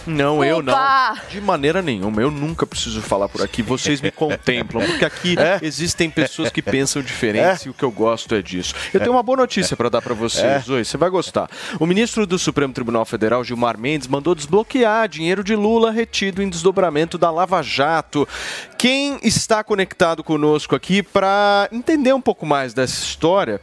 Não, 0.09 0.45
eu 0.45 0.63
não. 0.63 0.75
De 1.31 1.41
maneira 1.41 1.83
nenhuma. 1.83 2.21
Eu 2.23 2.31
nunca 2.31 2.67
preciso 2.67 3.01
falar 3.03 3.29
por 3.29 3.43
aqui. 3.43 3.63
Vocês 3.63 4.01
me 4.01 4.11
contemplam, 4.11 4.85
porque 4.87 5.05
aqui 5.05 5.37
existem 5.63 6.11
pessoas 6.11 6.51
que 6.51 6.63
pensam 6.63 7.03
diferente 7.03 7.67
e 7.67 7.71
o 7.71 7.75
que 7.75 7.85
eu 7.85 7.91
gosto 7.91 8.35
é 8.35 8.43
disso. 8.43 8.75
Eu 8.93 9.01
tenho 9.01 9.13
uma 9.13 9.23
boa 9.23 9.39
notícia 9.39 9.77
para 9.77 9.89
dar 9.89 10.03
para 10.03 10.15
vocês 10.15 10.69
hoje. 10.69 10.89
Você 10.89 10.97
vai 10.97 11.11
gostar. 11.11 11.49
O 11.79 11.87
ministro 11.87 12.27
do 12.27 12.39
Supremo 12.39 12.73
Tribunal 12.73 13.05
Federal, 13.05 13.45
Gilmar 13.45 13.79
Mendes, 13.79 14.09
mandou 14.09 14.35
desbloquear 14.35 15.09
dinheiro 15.09 15.45
de 15.45 15.55
Lula 15.55 15.91
retido 15.91 16.43
em 16.43 16.49
desdobramento 16.49 17.19
da 17.19 17.31
Lava 17.31 17.63
Jato. 17.63 18.27
Quem 18.77 19.19
está 19.23 19.63
conectado 19.63 20.25
conosco 20.25 20.75
aqui 20.75 21.03
para 21.03 21.69
entender 21.71 22.13
um 22.13 22.21
pouco 22.21 22.47
mais 22.47 22.73
dessa 22.73 23.03
história 23.03 23.61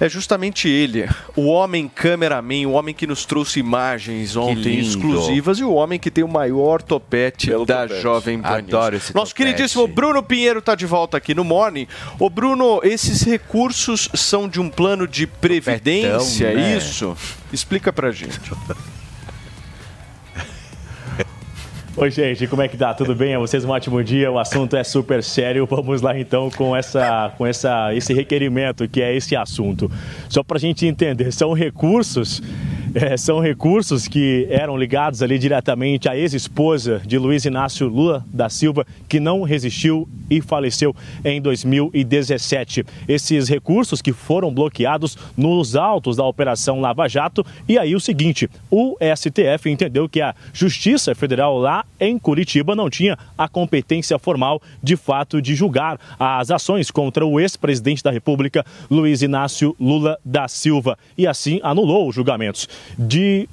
é 0.00 0.08
justamente 0.08 0.68
ele, 0.68 1.08
o 1.36 1.46
homem 1.46 1.88
cameraman, 1.88 2.66
o 2.66 2.72
homem 2.72 2.94
que 2.94 3.06
nos 3.06 3.24
trouxe 3.24 3.60
imagens 3.60 4.36
ontem 4.36 4.78
exclusivas 4.78 5.58
e 5.58 5.64
o 5.64 5.72
homem 5.72 5.98
que 5.98 6.10
tem 6.10 6.24
o 6.24 6.28
maior 6.28 6.82
topete 6.82 7.50
da 7.50 7.86
topete. 7.86 8.00
Jovem 8.00 8.40
Pan. 8.40 8.48
Adoro 8.48 8.96
esse 8.96 9.14
Nosso 9.14 9.32
topete. 9.32 9.52
queridíssimo 9.54 9.86
Bruno 9.86 10.22
Pinheiro 10.22 10.58
está 10.58 10.74
de 10.74 10.86
volta 10.86 11.16
aqui 11.16 11.34
no 11.34 11.44
Morning. 11.44 11.86
Ô 12.18 12.28
Bruno, 12.28 12.80
esses 12.82 13.22
recursos 13.22 14.08
são 14.14 14.48
de 14.48 14.60
um 14.60 14.68
plano 14.68 15.06
de 15.06 15.26
previdência, 15.26 16.48
Topetão, 16.48 16.62
é 16.62 16.70
né? 16.70 16.76
isso? 16.76 17.16
Explica 17.52 17.92
pra 17.92 18.10
gente. 18.10 18.40
Oi, 21.96 22.10
gente, 22.10 22.48
como 22.48 22.60
é 22.60 22.66
que 22.66 22.76
tá? 22.76 22.92
Tudo 22.92 23.14
bem? 23.14 23.36
A 23.36 23.38
vocês 23.38 23.64
um 23.64 23.70
ótimo 23.70 24.02
dia. 24.02 24.28
O 24.28 24.36
assunto 24.36 24.74
é 24.74 24.82
super 24.82 25.22
sério. 25.22 25.64
Vamos 25.64 26.02
lá 26.02 26.18
então 26.18 26.50
com 26.50 26.74
essa, 26.74 27.32
com 27.38 27.46
essa, 27.46 27.94
esse 27.94 28.12
requerimento 28.12 28.88
que 28.88 29.00
é 29.00 29.14
esse 29.14 29.36
assunto. 29.36 29.88
Só 30.28 30.42
para 30.42 30.56
a 30.56 30.60
gente 30.60 30.84
entender, 30.84 31.32
são 31.32 31.52
recursos, 31.52 32.42
é, 33.04 33.16
são 33.16 33.40
recursos 33.40 34.06
que 34.06 34.46
eram 34.48 34.76
ligados 34.76 35.20
ali 35.20 35.36
diretamente 35.36 36.08
à 36.08 36.16
ex-esposa 36.16 37.02
de 37.04 37.18
Luiz 37.18 37.44
Inácio 37.44 37.88
Lula 37.88 38.24
da 38.32 38.48
Silva, 38.48 38.86
que 39.08 39.18
não 39.18 39.42
resistiu 39.42 40.08
e 40.30 40.40
faleceu 40.40 40.94
em 41.24 41.40
2017. 41.40 42.84
Esses 43.08 43.48
recursos 43.48 44.00
que 44.00 44.12
foram 44.12 44.54
bloqueados 44.54 45.18
nos 45.36 45.74
autos 45.74 46.16
da 46.16 46.24
Operação 46.24 46.80
Lava 46.80 47.08
Jato. 47.08 47.44
E 47.68 47.76
aí 47.76 47.96
o 47.96 48.00
seguinte, 48.00 48.48
o 48.70 48.96
STF 49.16 49.68
entendeu 49.68 50.08
que 50.08 50.20
a 50.20 50.34
Justiça 50.52 51.14
Federal 51.14 51.58
lá 51.58 51.84
em 51.98 52.18
Curitiba 52.18 52.76
não 52.76 52.88
tinha 52.88 53.18
a 53.36 53.48
competência 53.48 54.18
formal, 54.18 54.62
de 54.82 54.96
fato, 54.96 55.42
de 55.42 55.54
julgar 55.54 55.98
as 56.18 56.50
ações 56.50 56.90
contra 56.90 57.26
o 57.26 57.40
ex-presidente 57.40 58.02
da 58.02 58.10
República, 58.10 58.64
Luiz 58.90 59.22
Inácio 59.22 59.74
Lula 59.80 60.18
da 60.24 60.46
Silva, 60.46 60.96
e 61.18 61.26
assim 61.26 61.58
anulou 61.62 62.08
os 62.08 62.14
julgamentos. 62.14 62.68
De 62.98 63.48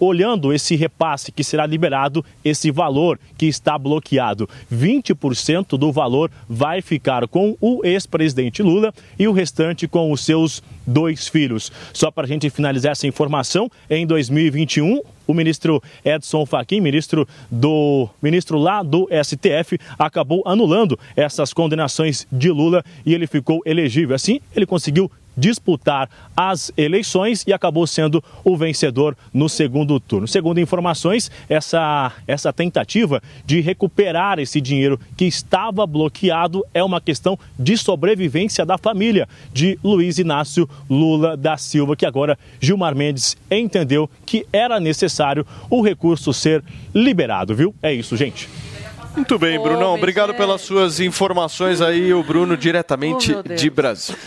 olhando 0.00 0.52
esse 0.52 0.74
repasse 0.74 1.30
que 1.30 1.44
será 1.44 1.66
liberado, 1.66 2.24
esse 2.44 2.70
valor 2.70 3.18
que 3.38 3.46
está 3.46 3.78
bloqueado, 3.78 4.48
20% 4.72 5.78
do 5.78 5.92
valor 5.92 6.30
vai 6.48 6.82
ficar 6.82 7.26
com 7.28 7.56
o 7.60 7.80
ex-presidente 7.84 8.62
Lula 8.62 8.92
e 9.18 9.28
o 9.28 9.32
restante 9.32 9.86
com 9.86 10.10
os 10.10 10.24
seus 10.24 10.62
dois 10.86 11.28
filhos. 11.28 11.70
Só 11.92 12.10
para 12.10 12.24
a 12.24 12.28
gente 12.28 12.50
finalizar 12.50 12.92
essa 12.92 13.06
informação, 13.06 13.70
em 13.88 14.06
2021 14.06 15.00
o 15.24 15.32
ministro 15.32 15.80
Edson 16.04 16.44
Fachin, 16.44 16.80
ministro 16.80 17.26
do 17.48 18.08
ministro 18.20 18.58
lá 18.58 18.82
do 18.82 19.08
STF, 19.22 19.78
acabou 19.96 20.42
anulando 20.44 20.98
essas 21.14 21.52
condenações 21.52 22.26
de 22.30 22.50
Lula 22.50 22.84
e 23.06 23.14
ele 23.14 23.28
ficou 23.28 23.62
elegível. 23.64 24.16
Assim, 24.16 24.40
ele 24.54 24.66
conseguiu 24.66 25.10
disputar 25.36 26.08
as 26.36 26.72
eleições 26.76 27.44
e 27.46 27.52
acabou 27.52 27.86
sendo 27.86 28.22
o 28.44 28.56
vencedor 28.56 29.16
no 29.32 29.48
segundo 29.48 29.98
turno. 30.00 30.26
Segundo 30.28 30.60
informações, 30.60 31.30
essa, 31.48 32.12
essa 32.26 32.52
tentativa 32.52 33.22
de 33.44 33.60
recuperar 33.60 34.38
esse 34.38 34.60
dinheiro 34.60 34.98
que 35.16 35.24
estava 35.24 35.86
bloqueado 35.86 36.64
é 36.74 36.82
uma 36.82 37.00
questão 37.00 37.38
de 37.58 37.76
sobrevivência 37.76 38.64
da 38.64 38.78
família 38.78 39.28
de 39.52 39.78
Luiz 39.82 40.18
Inácio 40.18 40.68
Lula 40.88 41.36
da 41.36 41.56
Silva, 41.56 41.96
que 41.96 42.06
agora 42.06 42.38
Gilmar 42.60 42.94
Mendes 42.94 43.36
entendeu 43.50 44.08
que 44.24 44.46
era 44.52 44.78
necessário 44.80 45.46
o 45.70 45.82
recurso 45.82 46.32
ser 46.32 46.62
liberado, 46.94 47.54
viu? 47.54 47.74
É 47.82 47.92
isso, 47.92 48.16
gente. 48.16 48.48
Muito 49.14 49.38
bem, 49.38 49.60
Brunão. 49.60 49.94
Obrigado 49.94 50.32
pelas 50.34 50.62
suas 50.62 50.98
informações 50.98 51.82
aí, 51.82 52.14
o 52.14 52.22
Bruno, 52.22 52.56
diretamente 52.56 53.34
Oh, 53.34 53.42
de 53.42 53.68
Brasília. 53.68 54.18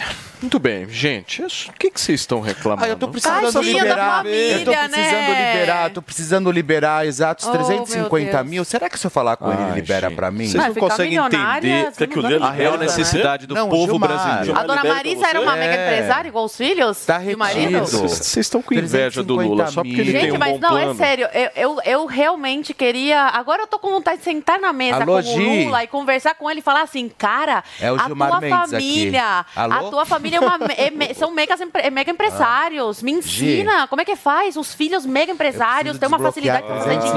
Muito 0.42 0.60
bem, 0.60 0.88
gente. 0.90 1.42
isso- 1.44 1.70
O 1.70 1.74
que, 1.74 1.90
que 1.92 2.00
vocês 2.00 2.22
estão 2.22 2.40
reclamando? 2.42 2.86
Ah, 2.86 2.90
eu 2.90 2.96
tô 2.98 3.08
precisando 3.08 3.52
Tadinho 3.52 3.78
da 3.78 3.84
liberar. 3.84 4.16
família, 4.18 4.52
eu 4.60 4.66
tô 4.66 4.72
precisando 4.72 4.92
né? 4.92 5.54
liberar, 5.54 5.90
tô 5.92 6.02
precisando 6.02 6.52
liberar 6.52 7.06
exatos 7.08 7.48
Oh, 7.48 7.52
350 7.52 8.26
meu 8.26 8.32
Deus. 8.44 8.50
mil. 8.50 8.66
Será 8.66 8.90
que 8.90 9.00
se 9.00 9.06
eu 9.08 9.12
falar 9.12 9.38
com 9.38 9.52
ele, 9.52 9.62
ele 9.64 9.72
libera 9.74 10.12
pra 10.12 10.30
mim? 10.32 10.48
Vocês 10.48 10.64
não 10.68 10.74
conseguem 10.76 11.18
entender 11.18 11.92
você 11.92 12.08
não 12.08 12.40
dá 12.40 12.48
a 12.48 12.52
real 12.52 12.74
né? 12.74 12.86
necessidade 12.86 13.48
do 13.48 13.56
Não, 13.56 13.70
povo 13.70 13.92
Gilmar. 13.92 14.10
brasileiro. 14.10 14.60
A 14.60 14.64
dona 14.64 14.84
Marisa 14.84 15.28
era 15.28 15.42
uma 15.42 15.56
É. 15.58 15.60
mega 15.60 15.84
empresária, 15.84 16.28
igual 16.30 16.46
os 16.46 16.56
filhos 16.56 17.06
Tá 17.06 17.18
do 17.20 17.38
marido? 17.38 17.80
retido. 17.80 18.02
Vocês 18.02 18.38
estão 18.46 18.62
com 18.62 18.74
inveja 18.74 19.24
do 19.24 19.36
Lula 19.36 19.68
só 19.68 19.84
porque 19.84 20.02
ele 20.02 20.12
tem 20.12 20.22
Gente, 20.22 20.36
um 20.36 20.38
mas 20.40 20.52
bom 20.54 20.60
não, 20.60 20.70
plano. 20.70 20.92
é 20.92 20.96
sério. 20.96 21.28
Eu, 21.34 21.50
eu, 21.56 21.82
eu 21.86 22.06
realmente 22.06 22.74
queria. 22.74 23.22
Agora 23.30 23.64
eu 23.64 23.68
tô 23.68 23.80
com 23.80 23.90
vontade 23.90 24.18
de 24.20 24.24
sentar 24.24 24.60
na 24.60 24.72
mesa 24.74 24.98
Alô, 25.04 25.22
com 25.24 25.30
o? 25.34 25.64
Lula 25.66 25.84
e 25.84 25.88
conversar 25.88 26.36
com 26.36 26.50
ele 26.50 26.60
e 26.60 26.64
falar 26.64 26.82
assim, 26.82 27.10
cara, 27.18 27.64
É 27.80 27.88
a 27.88 27.98
Gilmar 28.06 28.30
tua 28.30 28.42
Mendes 28.42 28.60
família. 28.72 29.46
A 29.56 29.80
tua 29.90 30.06
família 30.06 30.25
é 30.34 30.40
uma, 30.40 30.58
é 30.78 30.90
me- 30.90 31.14
são 31.14 31.32
empre- 31.34 31.82
é 31.84 31.90
mega 31.90 32.12
empresários. 32.12 33.02
Me 33.02 33.12
ensina. 33.12 33.88
Como 33.88 34.02
é 34.02 34.06
que 34.06 34.16
faz? 34.16 34.56
Os 34.56 34.74
filhos 34.74 35.06
mega 35.06 35.32
empresários 35.32 35.98
têm 35.98 36.08
uma 36.08 36.20
facilidade 36.20 36.64
para 36.66 36.76
fazer 36.78 36.98
350 37.00 37.14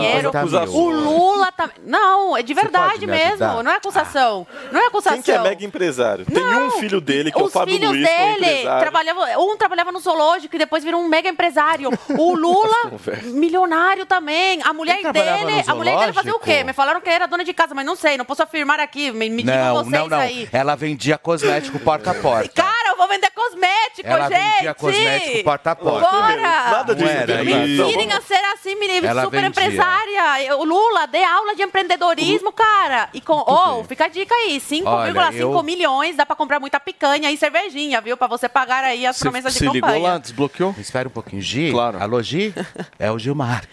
dinheiro. 0.66 0.76
O 0.76 0.90
Lula 0.90 1.50
tá. 1.52 1.70
Não, 1.84 2.36
é 2.36 2.42
de 2.42 2.52
verdade 2.54 3.06
mesmo. 3.06 3.62
Não 3.62 3.70
é 3.70 3.76
acusação. 3.76 4.46
Não 4.72 4.80
é 4.80 4.86
acusação. 4.86 5.14
Quem 5.14 5.22
que 5.22 5.32
é 5.32 5.38
mega 5.40 5.64
empresário? 5.64 6.24
Tem 6.26 6.44
um 6.44 6.70
filho 6.72 7.00
dele, 7.00 7.30
que 7.32 7.38
é 7.38 7.42
o 7.42 7.46
Os 7.46 7.52
Fábio 7.52 7.74
filhos 7.74 7.90
Luiz, 7.90 8.06
é 8.08 8.24
um 8.24 8.34
dele 8.34 8.46
empresário. 8.52 8.80
trabalhavam, 8.80 9.52
um 9.52 9.56
trabalhava 9.56 9.92
no 9.92 10.00
zoológico 10.00 10.54
e 10.54 10.58
depois 10.58 10.84
virou 10.84 11.00
um 11.00 11.08
mega 11.08 11.28
empresário. 11.28 11.90
O 12.10 12.34
Lula, 12.36 12.92
milionário 13.24 14.06
também. 14.06 14.60
A 14.62 14.72
mulher 14.72 15.00
trabalhava 15.00 15.46
dele, 15.46 15.64
a 15.66 15.74
mulher 15.74 15.98
dele 15.98 16.12
fazia 16.12 16.34
o 16.34 16.38
quê? 16.40 16.64
Me 16.64 16.72
falaram 16.72 17.00
que 17.00 17.08
era 17.08 17.26
dona 17.26 17.44
de 17.44 17.52
casa, 17.52 17.74
mas 17.74 17.84
não 17.86 17.96
sei, 17.96 18.16
não 18.16 18.24
posso 18.24 18.42
afirmar 18.42 18.80
aqui. 18.80 19.10
Me, 19.12 19.28
me 19.30 19.42
digam 19.42 19.56
Não, 19.56 19.84
vocês 19.84 19.90
não, 19.90 20.08
não. 20.08 20.18
aí. 20.18 20.48
Ela 20.52 20.74
vendia 20.74 21.16
cosmético 21.18 21.78
porta 21.78 22.10
a 22.10 22.14
porta. 22.14 22.48
Cara, 22.54 22.77
vou 22.98 23.08
vender 23.08 23.30
cosmético, 23.30 24.06
Ela 24.08 24.28
gente. 24.28 24.38
vendia 24.56 24.74
cosmético 24.74 25.44
porta 25.44 25.70
a 25.70 25.76
porta. 25.76 26.10
Bora! 26.10 26.36
Nada 26.36 26.94
Não 26.94 27.06
era 27.08 27.42
Me 27.44 27.52
ensinem 27.52 28.12
a 28.12 28.20
ser 28.20 28.44
assim, 28.52 28.74
menino, 28.74 29.06
Ela 29.06 29.22
super 29.24 29.40
vendia. 29.40 29.48
empresária. 29.64 30.56
O 30.58 30.64
Lula, 30.64 31.06
dê 31.06 31.22
aula 31.24 31.54
de 31.54 31.62
empreendedorismo, 31.62 32.52
cara. 32.52 33.08
E 33.14 33.20
com, 33.20 33.42
oh, 33.46 33.84
fica 33.84 34.04
a 34.04 34.08
dica 34.08 34.34
aí, 34.34 34.60
5,5 34.60 34.86
Olha, 34.86 35.34
eu- 35.36 35.62
milhões, 35.62 36.16
dá 36.16 36.26
pra 36.26 36.36
comprar 36.36 36.60
muita 36.60 36.78
picanha 36.80 37.30
e 37.30 37.36
cervejinha, 37.36 38.00
viu? 38.00 38.16
Pra 38.16 38.26
você 38.26 38.48
pagar 38.48 38.84
aí 38.84 39.06
as 39.06 39.18
promessas 39.18 39.52
de 39.52 39.58
se 39.60 39.64
ligou 39.66 39.80
campanha. 39.88 40.02
lá, 40.02 40.18
desbloqueou? 40.18 40.74
Espera 40.78 41.08
um 41.08 41.12
pouquinho, 41.12 41.40
Gi. 41.40 41.70
Claro. 41.70 42.02
Alô, 42.02 42.20
Gi? 42.22 42.52
É 42.98 43.10
o 43.10 43.18
Gilmar. 43.18 43.64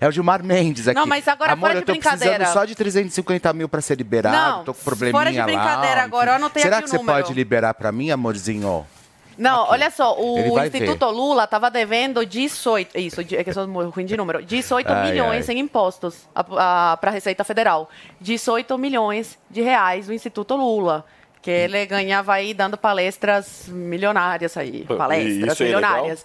É 0.00 0.06
o 0.08 0.12
Gilmar 0.12 0.42
Mendes 0.44 0.86
aqui. 0.88 0.98
Não, 0.98 1.06
mas 1.06 1.26
agora 1.26 1.52
Amor, 1.52 1.68
fora 1.68 1.74
de 1.74 1.80
eu 1.82 1.86
tô 1.86 1.92
brincadeira. 1.92 2.36
precisando 2.36 2.54
só 2.54 2.64
de 2.64 2.74
350 2.74 3.52
mil 3.52 3.68
pra 3.68 3.80
ser 3.80 3.96
liberado. 3.96 4.36
Não, 4.36 4.64
tô 4.64 4.74
com 4.74 4.82
probleminha 4.84 5.12
fora 5.18 5.30
de 5.32 5.38
lá. 5.38 5.44
brincadeira 5.44 6.02
agora, 6.02 6.30
eu 6.32 6.34
anotei 6.36 6.62
Será 6.62 6.78
aqui 6.78 6.84
que 6.84 6.88
o 6.90 6.92
você 6.92 6.98
número. 6.98 7.22
pode 7.22 7.34
liberar 7.34 7.74
pra 7.74 7.90
mim, 7.90 8.10
amorzinho? 8.10 8.86
Não, 9.36 9.68
olha 9.68 9.88
só, 9.90 10.18
o 10.20 10.58
Instituto 10.64 11.08
Lula 11.10 11.44
estava 11.44 11.70
devendo 11.70 12.26
18, 12.26 12.98
isso, 12.98 13.20
é 13.20 13.24
que 13.44 13.50
eu 13.50 13.54
sou 13.54 13.66
ruim 13.90 14.04
de 14.04 14.16
número, 14.16 14.42
18 14.44 14.88
Ai, 14.92 15.10
milhões 15.12 15.48
ai. 15.48 15.54
em 15.54 15.60
impostos 15.60 16.28
para 16.34 16.98
a 17.00 17.10
Receita 17.10 17.44
Federal. 17.44 17.88
18 18.20 18.76
milhões 18.76 19.38
de 19.48 19.62
reais 19.62 20.06
do 20.08 20.12
Instituto 20.12 20.56
Lula. 20.56 21.04
Que 21.40 21.52
ele 21.52 21.86
ganhava 21.86 22.34
aí 22.34 22.52
dando 22.52 22.76
palestras 22.76 23.66
milionárias 23.68 24.56
aí. 24.56 24.84
Palestras 24.84 25.52
isso 25.52 25.62
aí 25.62 25.68
é 25.68 25.76
milionárias. 25.76 26.24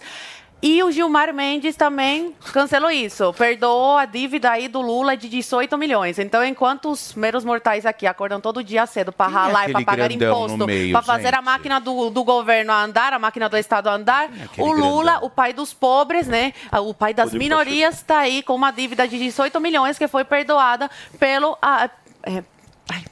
E 0.66 0.82
o 0.82 0.90
Gilmar 0.90 1.30
Mendes 1.34 1.76
também 1.76 2.34
cancelou 2.50 2.90
isso. 2.90 3.34
Perdoou 3.34 3.98
a 3.98 4.06
dívida 4.06 4.50
aí 4.50 4.66
do 4.66 4.80
Lula 4.80 5.14
de 5.14 5.28
18 5.28 5.76
milhões. 5.76 6.18
Então, 6.18 6.42
enquanto 6.42 6.90
os 6.90 7.12
meros 7.12 7.44
mortais 7.44 7.84
aqui 7.84 8.06
acordam 8.06 8.40
todo 8.40 8.64
dia 8.64 8.86
cedo 8.86 9.12
para 9.12 9.30
é 9.30 9.34
ralar 9.34 9.68
e 9.68 9.72
para 9.72 9.84
pagar 9.84 10.10
imposto, 10.10 10.64
para 10.90 11.02
fazer 11.02 11.34
a 11.34 11.36
gente? 11.36 11.44
máquina 11.44 11.78
do, 11.78 12.08
do 12.08 12.24
governo 12.24 12.72
a 12.72 12.82
andar, 12.82 13.12
a 13.12 13.18
máquina 13.18 13.46
do 13.46 13.58
Estado 13.58 13.88
a 13.90 13.94
andar, 13.94 14.30
aquele 14.42 14.66
o 14.66 14.72
Lula, 14.72 15.12
grandão? 15.12 15.26
o 15.26 15.30
pai 15.30 15.52
dos 15.52 15.74
pobres, 15.74 16.26
né? 16.26 16.54
O 16.72 16.94
pai 16.94 17.12
das 17.12 17.26
Rodrigo 17.26 17.44
minorias, 17.44 17.96
está 17.96 18.20
aí 18.20 18.42
com 18.42 18.54
uma 18.54 18.70
dívida 18.70 19.06
de 19.06 19.18
18 19.18 19.60
milhões 19.60 19.98
que 19.98 20.08
foi 20.08 20.24
perdoada 20.24 20.90
pelo. 21.20 21.58
ah, 21.60 21.90
é, 22.22 22.42
ai, 22.90 23.04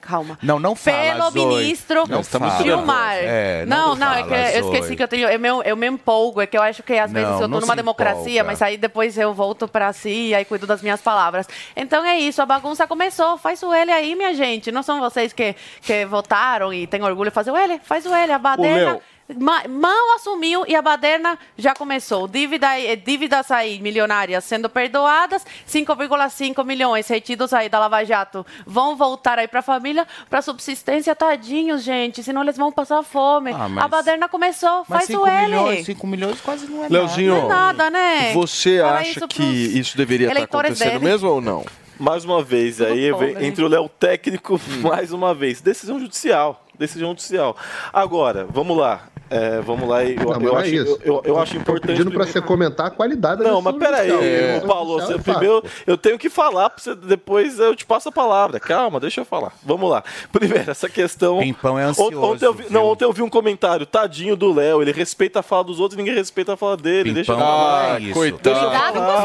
calma. 0.00 0.38
Não, 0.42 0.58
não 0.58 0.74
fala, 0.74 1.30
Pelo 1.30 1.30
Zoe. 1.30 1.46
ministro 1.56 2.04
Não 2.08 2.22
fala. 2.22 2.62
Gilmar. 2.62 3.14
É, 3.16 3.64
não, 3.66 3.88
não 3.94 3.96
não, 3.96 4.12
é 4.14 4.22
que 4.22 4.34
eu 4.58 4.64
esqueci 4.64 4.88
Zoe. 4.88 4.96
que 4.96 5.02
eu 5.02 5.08
tenho. 5.08 5.28
Eu 5.28 5.38
me, 5.38 5.48
eu 5.68 5.76
me 5.76 5.86
empolgo, 5.86 6.40
é 6.40 6.46
que 6.46 6.56
eu 6.56 6.62
acho 6.62 6.82
que 6.82 6.92
às 6.98 7.12
vezes 7.12 7.28
Não, 7.28 7.40
eu 7.42 7.48
tô 7.48 7.60
numa 7.60 7.76
democracia, 7.76 8.24
empolga. 8.40 8.44
mas 8.44 8.62
aí 8.62 8.76
depois 8.76 9.16
eu 9.18 9.32
volto 9.34 9.66
pra 9.68 9.92
si 9.92 10.28
e 10.28 10.34
aí 10.34 10.44
cuido 10.44 10.66
das 10.66 10.82
minhas 10.82 11.00
palavras. 11.00 11.46
Então 11.76 12.04
é 12.04 12.18
isso, 12.18 12.40
a 12.42 12.46
bagunça 12.46 12.86
começou. 12.86 13.38
Faz 13.38 13.62
o 13.62 13.72
L 13.72 13.90
aí, 13.92 14.14
minha 14.14 14.34
gente. 14.34 14.72
Não 14.72 14.82
são 14.82 15.00
vocês 15.00 15.32
que, 15.32 15.54
que 15.82 16.04
votaram 16.06 16.72
e 16.72 16.86
têm 16.86 17.02
orgulho 17.02 17.30
de 17.30 17.34
fazer 17.34 17.50
o 17.50 17.56
L? 17.56 17.80
Faz 17.84 18.04
o 18.06 18.14
L. 18.14 18.32
A 18.32 18.38
baderna. 18.38 18.76
Léo. 18.92 18.94
Ma- 18.94 19.00
Mal 19.36 20.14
assumiu 20.16 20.64
e 20.66 20.74
a 20.74 20.80
baderna 20.80 21.38
já 21.56 21.74
começou. 21.74 22.26
Dívida, 22.26 22.68
aí- 22.68 22.96
dívidas 22.96 23.50
aí 23.50 23.78
milionárias 23.80 24.42
sendo 24.44 24.70
perdoadas, 24.70 25.44
5,5 25.66 26.64
milhões 26.64 27.06
retidos 27.08 27.52
aí 27.52 27.68
da 27.68 27.78
Lava 27.78 28.02
Jato 28.04 28.46
vão 28.66 28.96
voltar 28.96 29.38
aí 29.38 29.46
para 29.46 29.60
a 29.60 29.62
família 29.62 30.06
para 30.30 30.40
subsistência, 30.40 31.14
tadinhos, 31.14 31.82
gente, 31.82 32.22
senão 32.22 32.42
eles 32.42 32.56
vão 32.56 32.72
passar 32.72 33.02
fome. 33.02 33.52
Ah, 33.52 33.68
mas- 33.68 33.84
A 33.84 33.88
baderna 33.88 34.28
começou, 34.28 34.78
Mas 34.88 34.98
faz 34.98 35.04
5 35.06 35.22
o 35.22 35.26
L. 35.26 35.46
milhões, 35.46 35.84
5 35.86 36.06
milhões 36.06 36.40
quase 36.40 36.66
não 36.66 36.84
é 36.84 36.88
Leozinho, 36.88 37.34
Não 37.34 37.44
é 37.44 37.48
nada, 37.48 37.90
né? 37.90 38.32
você 38.32 38.78
Fala 38.80 38.98
acha 39.00 39.10
isso 39.10 39.28
que 39.28 39.42
isso 39.42 39.96
deveria 39.96 40.28
estar 40.28 40.36
eleitores 40.38 40.70
acontecendo 40.72 41.00
dele. 41.00 41.12
mesmo 41.12 41.28
ou 41.28 41.40
não? 41.40 41.64
Mais 41.98 42.24
uma 42.24 42.42
vez, 42.42 42.80
aí 42.80 43.10
né? 43.10 43.44
entre 43.44 43.64
o 43.64 43.68
Léo 43.68 43.88
técnico, 43.88 44.58
mais 44.80 45.12
uma 45.12 45.34
vez. 45.34 45.60
Decisão 45.60 45.98
judicial. 45.98 46.64
Decisão 46.78 47.08
judicial. 47.10 47.56
Agora, 47.92 48.46
vamos 48.50 48.76
lá. 48.76 49.00
É, 49.30 49.60
vamos 49.60 49.86
lá. 49.86 50.02
e 50.04 50.16
Eu, 50.16 50.22
Não, 50.24 50.40
eu, 50.40 50.56
é 50.58 50.62
acho, 50.62 50.74
isso. 50.74 50.98
eu, 51.02 51.16
eu- 51.16 51.22
eu 51.22 51.38
acho 51.38 51.52
Tô 51.52 51.58
importante. 51.60 51.86
pedindo 51.88 52.04
pra 52.10 52.20
primeiro- 52.24 52.32
você 52.32 52.40
comentar 52.40 52.86
a 52.86 52.90
qualidade 52.90 53.42
da 53.42 53.50
Não, 53.50 53.60
mas 53.60 53.76
peraí, 53.76 54.08
judicial. 54.08 54.60
Paulo, 54.62 54.96
Decisão 54.96 55.18
você, 55.18 55.30
é 55.30 55.32
primeiro 55.34 55.64
eu 55.86 55.98
tenho 55.98 56.18
que 56.18 56.30
falar, 56.30 56.72
você, 56.74 56.94
depois 56.94 57.58
eu 57.58 57.76
te 57.76 57.84
passo 57.84 58.08
a 58.08 58.12
palavra. 58.12 58.58
Calma, 58.58 58.98
deixa 58.98 59.20
eu 59.20 59.26
falar. 59.26 59.52
Vamos 59.62 59.90
lá. 59.90 60.02
Primeiro, 60.32 60.70
essa 60.70 60.88
questão. 60.88 61.40
Pimpão 61.40 61.78
é 61.78 61.82
ansioso, 61.82 62.22
Ontem 62.22 62.46
eu 62.46 62.54
vi, 62.54 62.66
não, 62.70 62.86
ontem 62.86 63.04
eu 63.04 63.12
vi 63.12 63.20
um 63.20 63.28
comentário, 63.28 63.84
tadinho 63.84 64.34
do 64.34 64.50
Léo, 64.54 64.80
ele 64.80 64.92
respeita 64.92 65.40
a 65.40 65.42
fala 65.42 65.64
dos 65.64 65.78
outros 65.78 65.98
e 65.98 66.02
ninguém 66.02 66.14
respeita 66.14 66.54
a 66.54 66.56
fala 66.56 66.78
dele. 66.78 67.12
deixa 67.12 67.32
eu 67.32 67.36
Pimpão 67.36 67.50
falar. 67.50 68.00
é 68.00 68.04
isso. 68.04 68.14
coitado. 68.14 68.42
Deixa 68.42 68.60
eu 68.64 68.70
Cuidado 68.70 68.94
com 68.94 69.00
os 69.02 69.20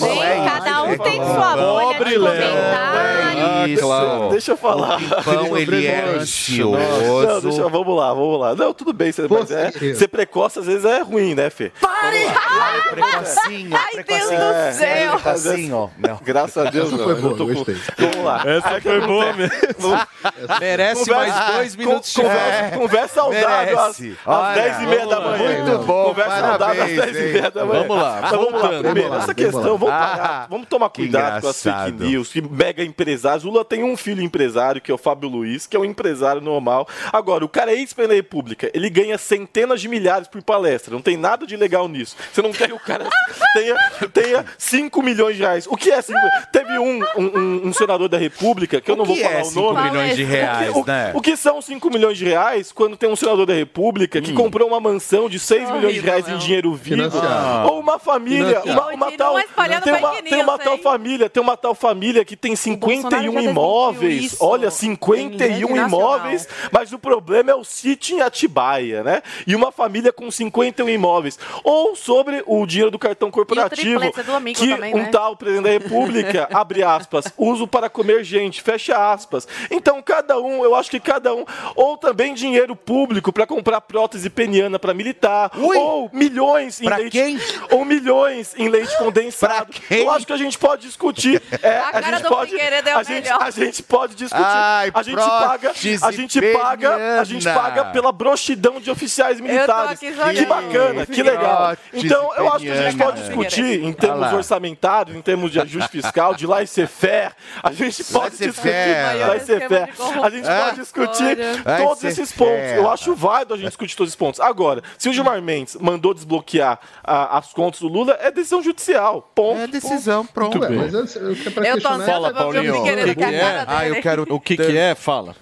comentários, 0.00 0.02
hein? 0.02 0.44
Cada 0.44 0.82
um 0.82 0.98
tem 0.98 1.14
sua 1.24 1.56
bolha 1.56 1.86
de 1.86 1.94
Pobre 1.98 2.18
Léo. 2.18 2.48
comentário. 2.50 3.18
Ah, 3.40 3.68
Isso. 3.68 3.82
claro. 3.82 4.28
Deixa 4.30 4.50
eu 4.52 4.56
falar. 4.56 4.98
O 5.00 5.22
Pão, 5.22 5.56
ele 5.56 5.86
é 5.86 6.18
ansioso. 6.38 7.40
deixa, 7.48 7.68
vamos 7.68 7.96
lá, 7.96 8.12
vamos 8.14 8.40
lá. 8.40 8.54
Não, 8.54 8.72
tudo 8.74 8.92
bem, 8.92 9.10
você, 9.12 9.26
mas 9.28 9.50
é, 9.50 9.70
Você- 9.70 9.94
ser 9.94 10.08
precoce 10.08 10.58
às 10.58 10.66
vezes 10.66 10.84
é 10.84 11.00
ruim, 11.02 11.34
né, 11.34 11.50
Fê? 11.50 11.72
Ai, 11.84 12.90
precocinho, 12.90 13.76
Ai, 13.76 13.92
Deus 13.94 14.06
precocinho. 14.06 14.38
do 14.40 14.74
céu. 14.74 15.12
Precocinho. 15.18 15.90
Não. 15.98 16.20
Graças 16.22 16.66
a 16.66 16.70
Deus, 16.70 16.88
Essa 16.88 16.96
não. 16.96 17.04
foi 17.04 17.12
eu 17.14 17.20
boa, 17.22 17.36
tô 17.36 17.46
com- 17.46 17.54
gostei. 17.54 17.76
Vamos 17.98 18.24
lá. 18.24 18.42
Essa 18.46 18.68
Aí, 18.70 18.80
foi 18.80 19.00
boa 19.00 19.24
acontece? 19.30 19.68
Merece 20.60 21.04
Conversa- 21.04 21.14
mais 21.40 21.54
dois 21.54 21.76
minutos 21.76 22.12
de 22.12 22.20
conversa, 22.22 22.76
conversa 22.76 23.14
saudável 23.14 23.78
às, 23.78 24.00
às 24.00 24.16
Olha, 24.26 24.54
10 24.54 24.82
e 24.82 24.86
meia 24.86 25.06
da 25.06 25.20
manhã. 25.20 25.64
Muito 25.64 25.78
bom, 25.86 26.04
Conversa 26.04 26.40
saudável 26.40 26.82
às 26.84 26.90
parabéns, 26.90 27.12
10 27.12 27.16
e 27.16 27.32
meia 27.32 27.50
da 27.50 27.64
manhã. 27.64 27.80
Vamos 27.82 27.96
lá, 28.02 28.20
vamos 28.30 28.62
lá. 28.62 28.68
Primeiro, 28.80 29.14
essa 29.14 29.34
questão, 29.34 29.78
vamos, 29.78 29.88
Ah, 29.88 29.98
parar, 30.16 30.46
vamos 30.50 30.66
tomar 30.68 30.88
cuidado 30.90 31.42
com 31.42 31.48
as 31.48 31.62
fake 31.62 31.92
news, 31.92 32.28
que 32.32 32.40
mega 32.42 32.84
empresários. 32.84 33.44
O 33.44 33.48
Lula 33.50 33.64
tem 33.64 33.82
um 33.84 33.96
filho 33.96 34.22
empresário, 34.22 34.80
que 34.80 34.90
é 34.90 34.94
o 34.94 34.98
Fábio 34.98 35.28
Luiz, 35.28 35.66
que 35.66 35.76
é 35.76 35.80
um 35.80 35.84
empresário 35.84 36.27
normal. 36.36 36.86
Agora, 37.12 37.44
o 37.44 37.48
cara 37.48 37.72
é 37.72 37.78
da 38.08 38.14
República, 38.14 38.70
ele 38.74 38.88
ganha 38.90 39.16
centenas 39.18 39.80
de 39.80 39.88
milhares 39.88 40.28
por 40.28 40.42
palestra. 40.42 40.92
Não 40.94 41.00
tem 41.02 41.16
nada 41.16 41.46
de 41.46 41.56
legal 41.56 41.88
nisso. 41.88 42.16
Você 42.32 42.42
não 42.42 42.52
quer 42.52 42.68
que 42.68 42.74
o 42.74 42.78
cara 42.78 43.06
tenha, 43.54 43.74
tenha 44.12 44.44
5 44.56 45.02
milhões 45.02 45.36
de 45.36 45.42
reais. 45.42 45.66
O 45.66 45.76
que 45.76 45.90
é 45.90 46.00
5 46.02 46.18
Teve 46.52 46.78
um, 46.78 47.00
um, 47.16 47.66
um- 47.68 47.72
senador 47.72 48.08
da 48.08 48.18
República, 48.18 48.80
que 48.80 48.90
eu 48.90 48.96
não 48.96 49.04
vou 49.04 49.16
falar 49.16 49.34
é 49.34 49.42
o 49.42 49.44
5 49.44 49.60
nome. 49.60 49.90
milhões 49.90 50.16
de 50.16 50.24
reais, 50.24 50.70
o, 50.74 50.84
que- 50.84 50.90
né? 50.90 51.12
o 51.14 51.20
que 51.20 51.36
são 51.36 51.60
5 51.62 51.90
milhões 51.90 52.18
de 52.18 52.24
reais 52.24 52.72
quando 52.72 52.96
tem 52.96 53.08
um 53.08 53.16
senador 53.16 53.46
da 53.46 53.54
República 53.54 54.18
Hum. 54.18 54.22
que 54.22 54.32
comprou 54.32 54.68
uma 54.68 54.80
mansão 54.80 55.28
de 55.28 55.38
6 55.38 55.70
milhões 55.70 55.94
de 55.94 56.00
reais 56.00 56.26
em 56.26 56.30
Léo. 56.32 56.38
dinheiro 56.38 56.74
vivo? 56.74 56.96
Financiado. 57.10 57.68
Ou 57.72 57.80
uma 57.80 57.98
família, 57.98 58.60
uma, 58.64 58.86
uma 58.92 59.12
tal, 59.12 59.34
tem 59.82 59.94
uma, 59.94 60.22
tem 60.22 60.42
uma 60.42 60.58
tal 60.58 60.78
família, 60.78 61.28
tem 61.30 61.42
uma 61.42 61.56
tal 61.56 61.74
família 61.74 62.24
que 62.24 62.36
tem 62.36 62.54
Bolsonaro 62.54 62.78
51 62.80 63.10
já 63.10 63.18
desmentiu 63.28 63.50
imóveis. 63.50 64.36
Olha, 64.40 64.66
em 64.66 64.70
51 64.70 65.66
rede 65.68 65.80
imóveis, 66.18 66.48
mas 66.72 66.92
o 66.92 66.98
problema 66.98 67.50
é 67.50 67.54
o 67.54 67.64
sítio 67.64 68.16
em 68.16 68.20
Atibaia. 68.20 69.02
Né? 69.02 69.22
E 69.46 69.54
uma 69.54 69.70
família 69.72 70.12
com 70.12 70.30
51 70.30 70.88
imóveis. 70.88 71.38
Ou 71.64 71.94
sobre 71.96 72.42
o 72.46 72.66
dinheiro 72.66 72.90
do 72.90 72.98
cartão 72.98 73.30
corporativo, 73.30 74.00
triplex 74.00 74.18
é 74.18 74.22
do 74.22 74.34
amigo 74.34 74.58
que 74.58 74.68
também, 74.74 74.94
um 74.94 74.98
né? 74.98 75.08
tal 75.10 75.36
presidente 75.36 75.64
da 75.64 75.70
República, 75.70 76.48
abre 76.52 76.82
aspas, 76.82 77.26
uso 77.36 77.66
para 77.66 77.88
comer 77.88 78.24
gente, 78.24 78.62
fecha 78.62 79.12
aspas. 79.12 79.46
Então, 79.70 80.02
cada 80.02 80.38
um, 80.40 80.64
eu 80.64 80.74
acho 80.74 80.90
que 80.90 81.00
cada 81.00 81.34
um, 81.34 81.44
ou 81.74 81.96
também 81.96 82.34
dinheiro 82.34 82.74
público 82.74 83.32
para 83.32 83.46
comprar 83.46 83.80
prótese 83.80 84.30
peniana 84.30 84.78
para 84.78 84.94
militar, 84.94 85.50
ou 85.56 86.10
milhões 86.12 86.80
em 86.80 86.84
Pra 86.84 86.96
leite, 86.96 87.12
quem? 87.12 87.38
ou 87.70 87.84
milhões 87.84 88.54
em 88.56 88.68
leite 88.68 88.96
condensado. 88.98 89.72
Eu 89.90 90.10
acho 90.10 90.26
que 90.26 90.32
a 90.32 90.36
gente 90.36 90.58
pode 90.58 90.86
discutir. 90.86 91.42
É, 91.62 91.78
A 91.78 91.88
a, 91.88 91.92
cara 91.92 92.16
gente 92.16 92.22
do 92.22 92.28
pode, 92.28 92.58
é 92.58 92.94
o 92.94 92.98
a 92.98 93.02
gente, 93.02 93.22
melhor. 93.24 93.42
a 93.42 93.50
gente 93.50 93.82
pode 93.82 94.14
discutir. 94.14 94.42
Ai, 94.44 94.90
a 94.92 95.02
gente 95.02 95.16
paga, 95.16 95.72
a 96.08 96.12
gente 96.12 96.40
paga, 96.52 97.20
a 97.20 97.24
gente 97.24 97.44
paga 97.44 97.84
pela 97.86 98.10
broxidão 98.12 98.80
de 98.80 98.90
oficiais 98.90 99.40
militares. 99.40 99.98
Que 100.00 100.44
bacana, 100.46 101.06
que 101.06 101.22
legal. 101.22 101.76
Então, 101.92 102.32
eu 102.36 102.48
acho 102.52 102.64
que 102.64 102.70
a 102.70 102.90
gente 102.90 102.96
pode 102.98 103.20
discutir 103.22 103.82
em 103.84 103.92
termos 103.92 104.20
lá. 104.20 104.34
orçamentários, 104.34 105.16
em 105.16 105.22
termos 105.22 105.50
de 105.52 105.60
ajuste 105.60 105.90
fiscal, 105.90 106.34
de 106.34 106.46
laissez-faire. 106.46 107.32
A 107.62 107.72
gente 107.72 108.04
pode 108.04 108.36
discutir 108.36 108.68
Laissez-faire. 108.68 109.28
laissez-faire. 109.28 109.90
A 110.22 110.30
gente 110.30 110.46
pode 110.46 110.76
discutir 110.80 111.38
todos 111.78 111.98
ser 111.98 112.08
esses 112.08 112.32
pontos. 112.32 112.72
Eu 112.76 112.90
acho 112.90 113.14
válido 113.14 113.54
a 113.54 113.56
gente 113.56 113.68
discutir 113.68 113.96
todos 113.96 114.10
esses 114.10 114.18
pontos. 114.18 114.40
Agora, 114.40 114.82
se 114.96 115.08
o 115.08 115.12
Gilmar 115.12 115.40
Mendes 115.42 115.76
mandou 115.76 116.14
desbloquear 116.14 116.78
as 117.04 117.52
contas 117.52 117.80
do 117.80 117.88
Lula, 117.88 118.16
é 118.20 118.30
decisão 118.30 118.62
judicial. 118.62 119.30
Ponto. 119.34 119.60
É 119.60 119.66
decisão, 119.66 120.24
pronto. 120.26 120.58
Mas 120.58 120.94
é, 120.94 121.18
é 121.48 121.50
pra 121.50 121.66
Eu 121.68 121.80
tô 121.80 121.88
questionar. 121.88 121.94
ansiosa 121.94 122.06
Fala, 122.12 122.32
pra 122.32 122.42
ver 122.44 122.48
o 122.48 122.52
Paulinho. 122.52 122.74
Figueiredo 122.74 123.12
O 123.12 123.14
que 123.16 123.22
a 123.24 123.26
cara 123.26 123.36
é? 123.36 123.52
dele. 123.58 123.64
Ah, 123.68 123.88
eu 123.88 124.02
quero. 124.02 124.26
O 124.28 124.40
que 124.40 124.56
que 124.56 124.76
é? 124.78 124.94
Fala. 124.94 125.34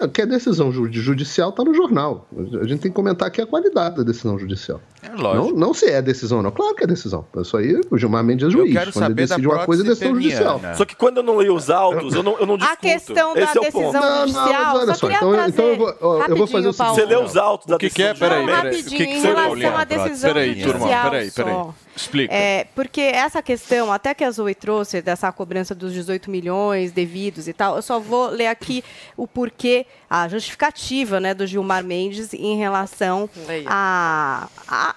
É, 0.00 0.06
Que 0.08 0.22
a 0.22 0.24
decisão 0.26 0.70
ju- 0.72 0.88
judicial 0.92 1.50
está 1.50 1.64
no 1.64 1.74
jornal. 1.74 2.28
A 2.60 2.64
gente 2.66 2.80
tem 2.80 2.90
que 2.90 2.96
comentar 2.96 3.28
aqui 3.28 3.40
a 3.40 3.46
qualidade 3.46 3.96
da 3.96 4.02
decisão 4.02 4.38
judicial. 4.38 4.80
É 5.02 5.10
lógico. 5.20 5.50
Não, 5.52 5.66
não 5.68 5.74
se 5.74 5.86
é 5.86 6.00
decisão, 6.02 6.42
não. 6.42 6.50
Claro 6.50 6.74
que 6.74 6.84
é 6.84 6.86
decisão. 6.86 7.24
Isso 7.40 7.56
aí, 7.56 7.80
o 7.90 7.98
Gilmar 7.98 8.22
Mendes 8.24 8.48
é 8.48 8.50
juiz. 8.50 8.72
quero 8.72 8.92
Quando 8.92 9.04
ele 9.04 9.10
saber 9.10 9.26
da 9.26 9.34
decide 9.36 9.48
uma 9.48 9.64
coisa, 9.66 9.82
é 9.82 9.86
decisão 9.86 10.14
judicial. 10.14 10.60
Só 10.76 10.84
que 10.84 10.94
quando 10.96 11.16
eu 11.18 11.22
não 11.22 11.36
leio 11.36 11.54
os 11.54 11.68
autos, 11.70 12.14
eu 12.14 12.22
não, 12.22 12.36
eu 12.38 12.46
não 12.46 12.54
A 12.54 12.58
discuto. 12.58 12.80
questão 12.80 13.34
da 13.34 13.40
Esse 13.42 13.56
é 13.56 13.60
o 13.60 13.64
decisão 13.64 13.82
ponto. 13.82 13.92
Não, 13.94 14.00
não, 14.02 14.20
judicial, 14.28 14.64
mas 14.74 14.82
olha 14.82 14.94
só 14.94 15.10
então- 15.10 15.32
trazer 15.32 15.48
então 15.50 15.64
eu 15.66 15.76
vou- 15.76 15.94
ó, 16.00 16.24
eu 16.26 16.36
vou 16.36 16.46
fazer 16.46 16.68
o 16.68 16.72
seguinte, 16.72 16.94
Você 16.94 17.04
lê 17.06 17.16
os 17.16 17.36
autos 17.36 17.66
da 17.66 17.76
O 17.76 17.78
que, 17.78 17.90
que 17.90 18.02
é? 18.02 18.12
decisão 18.12 18.28
Peraí, 18.28 18.46
peraí. 18.46 18.80
O 18.80 18.84
que, 18.84 18.96
que 18.96 19.02
em 19.04 19.20
você 19.20 19.26
relação 19.26 19.44
Paulinho? 19.48 19.76
à 19.76 19.84
decisão 19.84 20.32
Peraí, 20.32 20.62
turma. 20.62 20.86
Peraí, 20.88 21.30
peraí. 21.30 21.54
Explica. 21.98 22.32
É, 22.32 22.64
porque 22.74 23.00
essa 23.00 23.42
questão, 23.42 23.92
até 23.92 24.14
que 24.14 24.22
a 24.22 24.30
Zoe 24.30 24.54
trouxe, 24.54 25.02
dessa 25.02 25.30
cobrança 25.32 25.74
dos 25.74 25.92
18 25.92 26.30
milhões 26.30 26.92
devidos 26.92 27.48
e 27.48 27.52
tal, 27.52 27.76
eu 27.76 27.82
só 27.82 27.98
vou 27.98 28.28
ler 28.28 28.46
aqui 28.46 28.84
o 29.16 29.26
porquê, 29.26 29.84
a 30.08 30.28
justificativa 30.28 31.18
né, 31.18 31.34
do 31.34 31.46
Gilmar 31.46 31.82
Mendes 31.84 32.32
em 32.32 32.56
relação 32.56 33.28
a, 33.66 34.48
a. 34.68 34.94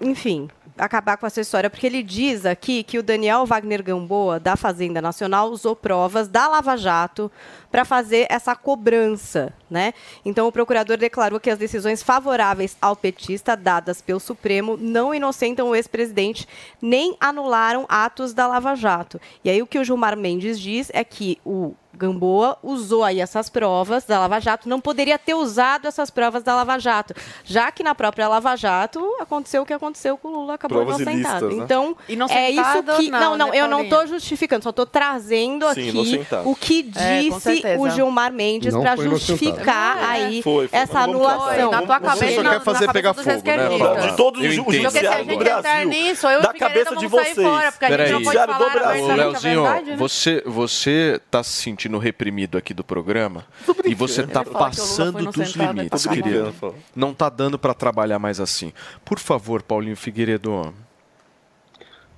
Enfim. 0.00 0.48
Acabar 0.80 1.18
com 1.18 1.26
essa 1.26 1.42
história, 1.42 1.68
porque 1.68 1.86
ele 1.86 2.02
diz 2.02 2.46
aqui 2.46 2.82
que 2.82 2.98
o 2.98 3.02
Daniel 3.02 3.44
Wagner 3.44 3.82
Gamboa, 3.82 4.40
da 4.40 4.56
Fazenda 4.56 5.02
Nacional, 5.02 5.50
usou 5.50 5.76
provas 5.76 6.26
da 6.26 6.48
Lava 6.48 6.76
Jato 6.76 7.30
para 7.70 7.84
fazer 7.84 8.26
essa 8.30 8.56
cobrança, 8.56 9.52
né? 9.70 9.92
Então 10.24 10.48
o 10.48 10.52
procurador 10.52 10.96
declarou 10.96 11.38
que 11.38 11.50
as 11.50 11.58
decisões 11.58 12.02
favoráveis 12.02 12.76
ao 12.80 12.96
petista 12.96 13.54
dadas 13.54 14.00
pelo 14.00 14.18
Supremo 14.18 14.76
não 14.76 15.14
inocentam 15.14 15.68
o 15.68 15.76
ex-presidente 15.76 16.48
nem 16.80 17.14
anularam 17.20 17.84
atos 17.86 18.32
da 18.32 18.46
Lava 18.46 18.74
Jato. 18.74 19.20
E 19.44 19.50
aí 19.50 19.60
o 19.60 19.66
que 19.66 19.78
o 19.78 19.84
Gilmar 19.84 20.16
Mendes 20.16 20.58
diz 20.58 20.90
é 20.94 21.04
que 21.04 21.38
o 21.44 21.74
Gamboa 22.00 22.56
usou 22.62 23.04
aí 23.04 23.20
essas 23.20 23.48
provas 23.50 24.04
da 24.04 24.18
Lava 24.18 24.40
Jato, 24.40 24.68
não 24.68 24.80
poderia 24.80 25.18
ter 25.18 25.34
usado 25.34 25.86
essas 25.86 26.08
provas 26.10 26.42
da 26.42 26.54
Lava 26.54 26.78
Jato, 26.78 27.14
já 27.44 27.70
que 27.70 27.82
na 27.82 27.94
própria 27.94 28.26
Lava 28.26 28.56
Jato 28.56 29.00
aconteceu 29.20 29.62
o 29.62 29.66
que 29.66 29.72
aconteceu 29.72 30.16
com 30.16 30.28
o 30.28 30.32
Lula, 30.32 30.54
acabou 30.54 30.78
Provas 30.84 31.00
inocentado. 31.00 31.46
ilícitas, 31.46 31.58
né? 31.58 31.64
Então, 31.64 31.96
é 32.30 32.50
isso 32.50 32.82
que... 32.96 33.10
não, 33.10 33.20
Não, 33.20 33.36
não, 33.36 33.48
né, 33.50 33.58
eu 33.60 33.68
não 33.68 33.82
estou 33.82 34.06
justificando, 34.06 34.62
só 34.62 34.70
estou 34.70 34.86
trazendo 34.86 35.66
Sim, 35.74 35.88
aqui 35.88 35.88
inocentado. 35.90 36.48
o 36.48 36.54
que 36.56 36.90
É, 36.96 37.20
disse 37.22 37.40
certeza. 37.40 37.80
o 37.82 37.90
Gilmar 37.90 38.32
Mendes 38.32 38.74
para 38.74 38.96
justificar 38.96 39.98
É. 39.98 40.04
aí 40.06 40.42
Foi, 40.42 40.68
foi. 40.68 40.78
essa 40.78 41.00
anulação. 41.00 41.70
Na 41.70 41.82
tua 41.82 41.98
Você 41.98 42.06
cabeça, 42.06 42.42
só 42.42 42.50
quer 42.50 42.60
fazer 42.60 42.86
na 42.86 42.92
pegar 42.92 43.14
fogo, 43.14 43.28
né? 43.30 44.06
De 44.08 44.16
todos 44.16 44.42
Eu 44.42 44.48
os 44.48 44.54
judiciários 44.54 45.26
do 45.26 45.32
gente 45.32 45.40
entrar 45.42 45.62
Brasil. 45.62 45.88
nisso, 45.88 46.26
eu 46.26 46.32
e 46.32 46.38
o 46.38 46.42
da 46.42 46.54
cabeça 46.54 46.96
de 46.96 47.06
vamos 47.06 47.24
sair 47.26 47.34
vocês. 47.34 47.46
fora, 47.46 47.72
porque 47.72 47.84
a 47.84 47.88
gente 48.06 48.24
Peraí. 48.24 49.02
Leozinho, 49.20 49.62
verdade, 49.62 49.90
né? 49.90 49.96
você, 49.96 50.42
você 50.46 51.20
tá 51.30 51.42
se 51.42 51.50
sentindo 51.52 51.89
reprimido 51.98 52.56
aqui 52.58 52.72
do 52.74 52.82
programa 52.84 53.44
e 53.84 53.94
você 53.94 54.26
tá 54.26 54.44
passando 54.44 55.24
dos 55.24 55.36
inocentado, 55.36 55.78
limites, 55.78 56.02
tá 56.02 56.10
querido. 56.10 56.74
Não 56.94 57.12
tá 57.14 57.28
dando 57.28 57.58
pra 57.58 57.74
trabalhar 57.74 58.18
mais 58.18 58.40
assim. 58.40 58.72
Por 59.04 59.18
favor, 59.18 59.62
Paulinho 59.62 59.96
Figueiredo. 59.96 60.72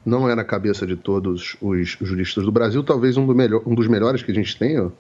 Não 0.04 0.28
é 0.28 0.34
na 0.34 0.42
cabeça 0.42 0.84
de 0.84 0.96
todos 0.96 1.56
os 1.60 1.96
juristas 2.00 2.44
do 2.44 2.50
Brasil, 2.50 2.82
talvez 2.82 3.16
um, 3.16 3.24
do 3.24 3.34
melhor- 3.36 3.62
um 3.64 3.72
dos 3.74 3.86
melhores 3.86 4.20
que 4.20 4.32
a 4.32 4.34
gente 4.34 4.58
tem, 4.58 4.76
o 4.80 4.92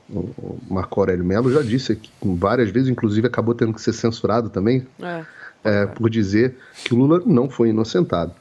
Marco 0.70 1.00
Aurélio 1.00 1.24
Melo 1.24 1.52
já 1.52 1.60
disse 1.60 1.90
aqui 1.92 2.08
várias 2.22 2.70
vezes, 2.70 2.88
inclusive 2.88 3.26
acabou 3.26 3.52
tendo 3.52 3.72
que 3.74 3.82
ser 3.82 3.92
censurado 3.92 4.48
também, 4.48 4.86
É. 5.02 5.24
é, 5.64 5.86
por 5.86 6.08
dizer 6.08 6.54
que 6.84 6.94
o 6.94 6.96
Lula 6.98 7.20
não 7.26 7.50
foi 7.50 7.70
inocentado. 7.70 8.32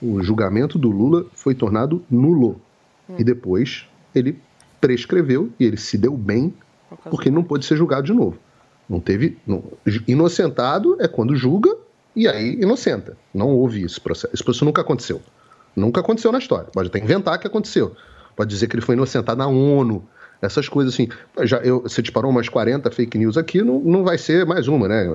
O 0.00 0.22
julgamento 0.22 0.78
do 0.78 0.88
Lula 0.88 1.26
foi 1.34 1.52
tornado 1.54 2.04
nulo. 2.08 2.60
E 3.18 3.24
depois 3.24 3.84
ele 4.14 4.38
prescreveu 4.84 5.50
e 5.58 5.64
ele 5.64 5.78
se 5.78 5.96
deu 5.96 6.14
bem 6.14 6.52
porque 7.10 7.30
não 7.30 7.42
pôde 7.42 7.64
ser 7.64 7.74
julgado 7.76 8.06
de 8.06 8.12
novo. 8.12 8.38
Não 8.88 9.00
teve. 9.00 9.38
não- 9.46 9.64
inocentado 10.06 10.96
é 11.00 11.08
quando 11.08 11.34
julga 11.34 11.74
e 12.14 12.28
aí 12.28 12.54
inocenta. 12.60 13.16
Não 13.32 13.48
houve 13.48 13.82
isso 13.82 14.00
processo. 14.02 14.34
Isso 14.34 14.44
processo 14.44 14.64
nunca 14.66 14.82
aconteceu. 14.82 15.22
Nunca 15.74 16.00
aconteceu 16.00 16.30
na 16.30 16.38
história. 16.38 16.68
Pode 16.70 16.88
até 16.88 16.98
inventar 16.98 17.38
que 17.38 17.46
aconteceu. 17.46 17.96
Pode 18.36 18.50
dizer 18.50 18.66
que 18.68 18.74
ele 18.76 18.82
foi 18.82 18.94
inocentado 18.94 19.38
na 19.38 19.46
ONU. 19.46 20.06
Essas 20.42 20.68
coisas 20.68 20.92
assim. 20.92 21.08
Já, 21.42 21.56
eu, 21.58 21.80
você 21.82 22.02
disparou 22.02 22.30
umas 22.30 22.48
40 22.48 22.90
fake 22.90 23.16
news 23.16 23.36
aqui, 23.38 23.62
não, 23.62 23.78
não 23.80 24.04
vai 24.04 24.18
ser 24.18 24.44
mais 24.44 24.68
uma, 24.68 24.86
né? 24.86 25.06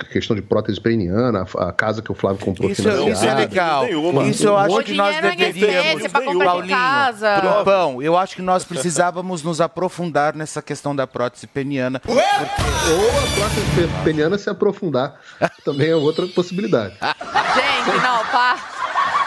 A 0.00 0.04
questão 0.04 0.34
de 0.34 0.40
prótese 0.42 0.80
peniana, 0.80 1.46
a, 1.58 1.68
a 1.68 1.72
casa 1.72 2.00
que 2.00 2.10
o 2.10 2.14
Flávio 2.14 2.42
comprou 2.44 2.70
Isso, 2.70 2.88
isso 2.88 3.24
é 3.26 3.34
legal. 3.34 3.84
nenhuma. 3.84 4.24
Isso 4.24 4.46
eu 4.46 4.56
acho 4.56 4.78
O 4.78 4.82
que 4.82 4.94
nós 4.94 5.16
é 5.16 5.34
deveríamos. 5.36 6.02
De 6.02 6.08
Paulinho, 6.08 6.68
casa. 6.74 7.62
Pão, 7.64 8.00
eu 8.02 8.16
acho 8.16 8.36
que 8.36 8.42
nós 8.42 8.64
precisávamos 8.64 9.42
nos 9.42 9.60
aprofundar 9.60 10.34
nessa 10.34 10.62
questão 10.62 10.96
da 10.96 11.06
prótese 11.06 11.46
peniana. 11.46 12.00
Ou 12.06 12.18
a 12.18 13.22
prótese 13.36 13.66
pe- 13.76 14.04
peniana 14.04 14.38
se 14.38 14.48
aprofundar. 14.48 15.20
Também 15.64 15.88
é 15.90 15.96
outra 15.96 16.26
possibilidade. 16.26 16.94
Gente, 17.00 17.96
não, 18.02 18.24
pá. 18.26 18.56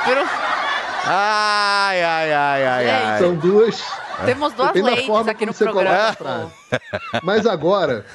Viram? 0.06 0.53
Ai, 1.06 2.02
ai, 2.04 2.34
ai, 2.34 2.66
ai, 2.66 2.90
ai. 2.90 3.20
São 3.20 3.36
duas. 3.36 3.82
Temos 4.26 4.54
duas 4.54 4.72
Depende 4.74 5.06
forma 5.06 5.32
aqui 5.32 5.46
no 5.46 5.54
programa. 5.54 6.52
Mas 7.22 7.46
agora, 7.46 8.06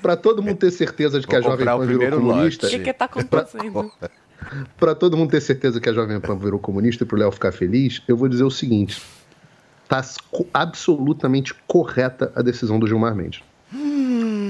para 0.00 0.16
todo 0.16 0.42
mundo 0.42 0.56
ter 0.56 0.70
certeza 0.70 1.20
de 1.20 1.26
que 1.26 1.36
Vou 1.36 1.40
a 1.40 1.50
Jovem 1.56 1.68
o 1.68 1.78
Pan 1.78 1.86
virou 1.86 2.10
comunista, 2.10 2.66
O 2.66 2.70
que 2.70 2.78
que 2.78 2.92
tá 2.92 3.04
acontecendo? 3.04 3.92
para 4.78 4.94
todo 4.94 5.16
mundo 5.16 5.30
ter 5.30 5.40
certeza 5.40 5.80
que 5.80 5.88
a 5.88 5.92
Jovem 5.92 6.18
Pan 6.20 6.36
virou 6.38 6.58
comunista 6.58 7.04
e 7.04 7.06
pro 7.06 7.18
Léo 7.18 7.30
ficar 7.32 7.52
feliz, 7.52 8.00
eu 8.08 8.16
vou 8.16 8.28
dizer 8.28 8.44
o 8.44 8.50
seguinte: 8.50 9.02
tá 9.88 10.02
co- 10.30 10.46
absolutamente 10.54 11.52
correta 11.66 12.32
a 12.34 12.40
decisão 12.40 12.78
do 12.78 12.86
Gilmar 12.86 13.14
Mendes. 13.14 13.42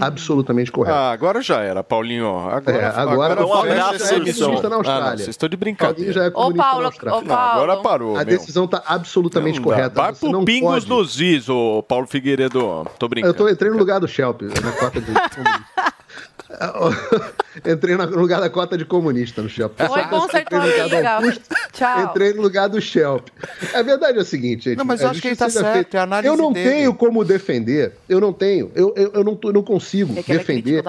Absolutamente 0.00 0.70
correta. 0.70 0.96
Ah, 0.96 1.10
agora 1.12 1.42
já 1.42 1.60
era, 1.60 1.82
Paulinho. 1.82 2.28
Agora, 2.48 2.76
É, 2.78 2.86
agora 2.86 3.40
o 3.42 3.46
o 3.46 3.48
Paulinho 3.48 3.74
fecha 3.74 3.98
já 3.98 4.04
é 4.06 4.32
comunista 4.34 4.44
na 4.46 4.56
Ah, 4.56 4.68
não, 4.70 4.76
Austrália. 4.78 5.16
vocês 5.16 5.28
estão 5.30 5.48
de 5.48 5.56
Paulinho 5.56 5.76
brincadeira. 5.76 6.12
já 6.12 6.24
é 6.24 6.28
Ô, 6.28 6.32
Paulo, 6.54 6.56
ô, 6.56 7.20
Não, 7.22 7.34
agora 7.36 7.66
Paulo. 7.72 7.82
parou. 7.82 8.10
A 8.16 8.18
meu. 8.18 8.26
decisão 8.26 8.66
tá 8.68 8.82
absolutamente 8.86 9.58
Não 9.60 9.68
dá. 9.68 9.74
correta. 9.74 9.94
Vai 10.02 10.14
Você 10.14 10.20
pro 10.20 10.30
não 10.30 10.44
pingos 10.44 10.84
pode... 10.84 10.88
nos 10.88 11.20
is, 11.20 11.48
ô 11.48 11.82
Paulo 11.82 12.06
Figueiredo. 12.06 12.86
Tô 12.98 13.08
brincando. 13.08 13.34
Eu 13.34 13.36
tô, 13.36 13.48
entrei 13.48 13.70
no 13.72 13.78
lugar 13.78 13.98
do 13.98 14.06
Shelp, 14.06 14.42
na 14.42 14.72
cota 14.72 15.00
de 15.00 15.10
Entrei 17.66 17.96
no 17.96 18.06
lugar 18.18 18.40
da 18.40 18.48
cota 18.48 18.76
de 18.78 18.84
comunista 18.84 19.42
no 19.42 19.48
Shelp. 19.48 19.78
Foi 19.86 20.04
bom 20.06 20.28
ser 20.28 20.44
tua 20.46 20.58
Entrei 20.66 20.78
no 20.78 20.84
lugar 20.84 20.88
do 20.88 20.94
amiga. 20.94 21.10
Augusto, 21.10 21.42
Tchau. 21.72 22.04
Entrei 22.04 22.32
no 22.32 22.42
lugar 22.42 22.68
do 22.68 22.80
Shelp. 22.80 23.28
A 23.74 23.82
verdade 23.82 24.18
é 24.18 24.22
o 24.22 24.24
seguinte, 24.24 24.64
gente. 24.64 24.78
Não, 24.78 24.84
mas 24.84 25.00
eu 25.00 25.10
acho 25.10 25.20
que 25.20 25.28
ele 25.28 25.36
tá 25.36 25.50
certo, 25.50 25.94
é 25.94 25.98
a 25.98 26.02
análise 26.04 26.28
Eu 26.32 26.36
não 26.36 26.52
dele. 26.52 26.70
tenho 26.70 26.94
como 26.94 27.24
defender, 27.24 27.96
eu 28.08 28.20
não 28.20 28.32
tenho, 28.32 28.70
eu, 28.74 28.92
eu, 28.96 29.10
eu 29.14 29.24
não, 29.24 29.36
tô- 29.36 29.52
não 29.52 29.62
consigo 29.62 30.18
É 30.18 30.22
que 30.22 30.32
é 30.32 30.38
defender 30.38 30.82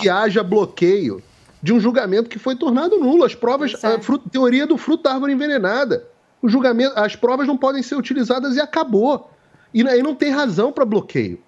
que 0.00 0.08
haja 0.08 0.42
bloqueio 0.42 1.22
de 1.62 1.72
um 1.72 1.78
julgamento 1.80 2.28
que 2.28 2.38
foi 2.38 2.56
tornado 2.56 2.98
nulo. 2.98 3.24
As 3.24 3.34
provas, 3.34 3.74
é. 3.84 3.86
a 3.86 4.00
fruto- 4.00 4.28
teoria 4.30 4.66
do 4.66 4.76
fruto 4.76 5.04
da 5.04 5.12
árvore 5.12 5.32
envenenada. 5.32 6.04
O 6.40 6.48
julgamento, 6.48 6.98
as 6.98 7.14
provas 7.14 7.46
não 7.46 7.56
podem 7.56 7.82
ser 7.82 7.94
utilizadas 7.94 8.56
e 8.56 8.60
acabou. 8.60 9.30
E 9.72 9.86
aí 9.86 10.02
não 10.02 10.14
tem 10.14 10.30
razão 10.30 10.72
para 10.72 10.84
bloqueio. 10.84 11.38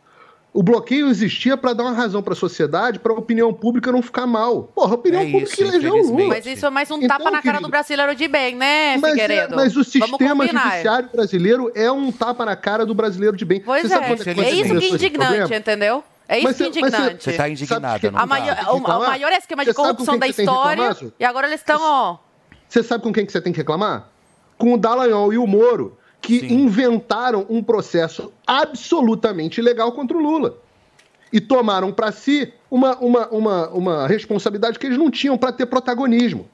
O 0.54 0.62
bloqueio 0.62 1.08
existia 1.08 1.56
para 1.56 1.72
dar 1.72 1.82
uma 1.82 1.92
razão 1.92 2.22
para 2.22 2.32
a 2.32 2.36
sociedade, 2.36 3.00
para 3.00 3.12
a 3.12 3.16
opinião 3.16 3.52
pública 3.52 3.90
não 3.90 4.00
ficar 4.00 4.24
mal. 4.24 4.70
Porra, 4.72 4.92
a 4.92 4.94
opinião 4.94 5.22
É 5.22 5.24
pública 5.28 5.52
isso, 5.52 5.62
elegeu 5.64 5.92
o 5.94 6.06
Lula. 6.12 6.28
Mas 6.28 6.46
isso 6.46 6.64
é 6.64 6.70
mais 6.70 6.88
um 6.92 6.96
Então, 6.98 7.08
tapa 7.08 7.24
na 7.24 7.30
cara 7.42 7.42
querido, 7.42 7.62
do 7.62 7.68
brasileiro 7.70 8.14
de 8.14 8.28
bem, 8.28 8.54
né, 8.54 8.96
Mas, 8.98 9.02
é- 9.02 9.10
Figueiredo? 9.10 9.56
mas 9.56 9.76
o 9.76 9.82
sistema 9.82 10.46
judiciário 10.46 11.08
brasileiro 11.12 11.72
é 11.74 11.90
um 11.90 12.12
tapa 12.12 12.44
na 12.44 12.54
cara 12.54 12.86
do 12.86 12.94
brasileiro 12.94 13.36
de 13.36 13.44
bem. 13.44 13.60
Pois 13.62 13.82
Você 13.82 13.88
sabe 13.88 14.04
é, 14.04 14.08
quantas- 14.08 14.26
é 14.28 14.34
quantas 14.34 14.52
isso 14.52 14.62
que 14.64 14.70
é 14.70 14.88
indignante, 14.90 15.10
problema? 15.34 15.56
entendeu? 15.56 16.04
É 16.28 16.36
isso 16.38 16.46
Mas 16.46 16.56
que 16.56 16.62
é 16.62 16.66
indignante. 16.68 17.24
Você 17.24 17.32
tá 17.32 17.48
indignada, 17.48 17.88
Sabe 18.00 18.10
não 18.14 18.20
A 18.20 18.26
maior, 18.26 18.56
tá? 18.56 18.72
o, 18.72 18.76
o 18.76 18.80
maior 18.80 19.32
esquema 19.32 19.64
de 19.64 19.74
corrupção 19.74 20.16
da 20.18 20.28
história. 20.28 20.96
E 21.18 21.24
agora 21.24 21.48
eles 21.48 21.58
estão, 21.60 21.80
ó. 21.82 22.16
Você 22.68 22.80
sabe 22.84 23.02
com 23.02 23.12
quem 23.12 23.26
que 23.26 23.32
você 23.32 23.40
tem 23.40 23.52
que 23.52 23.58
reclamar? 23.58 24.08
Com 24.56 24.74
o 24.74 24.78
Dallagnol 24.78 25.32
e 25.32 25.36
o 25.38 25.46
Moro, 25.48 25.98
que 26.24 26.52
inventaram 26.52 27.44
um 27.50 27.62
processo 27.62 28.32
absolutamente 28.46 29.60
ilegal 29.60 29.92
contra 29.92 30.16
o 30.16 30.20
Lula. 30.20 30.56
E 31.30 31.40
tomaram 31.40 31.92
para 31.92 32.10
si 32.12 32.52
uma, 32.70 32.96
uma, 32.96 33.28
uma, 33.28 33.68
uma 33.68 34.06
responsabilidade 34.06 34.78
que 34.78 34.86
eles 34.86 34.96
não 34.96 35.10
tinham 35.10 35.36
para 35.36 35.52
ter 35.52 35.66
protagonismo, 35.66 36.48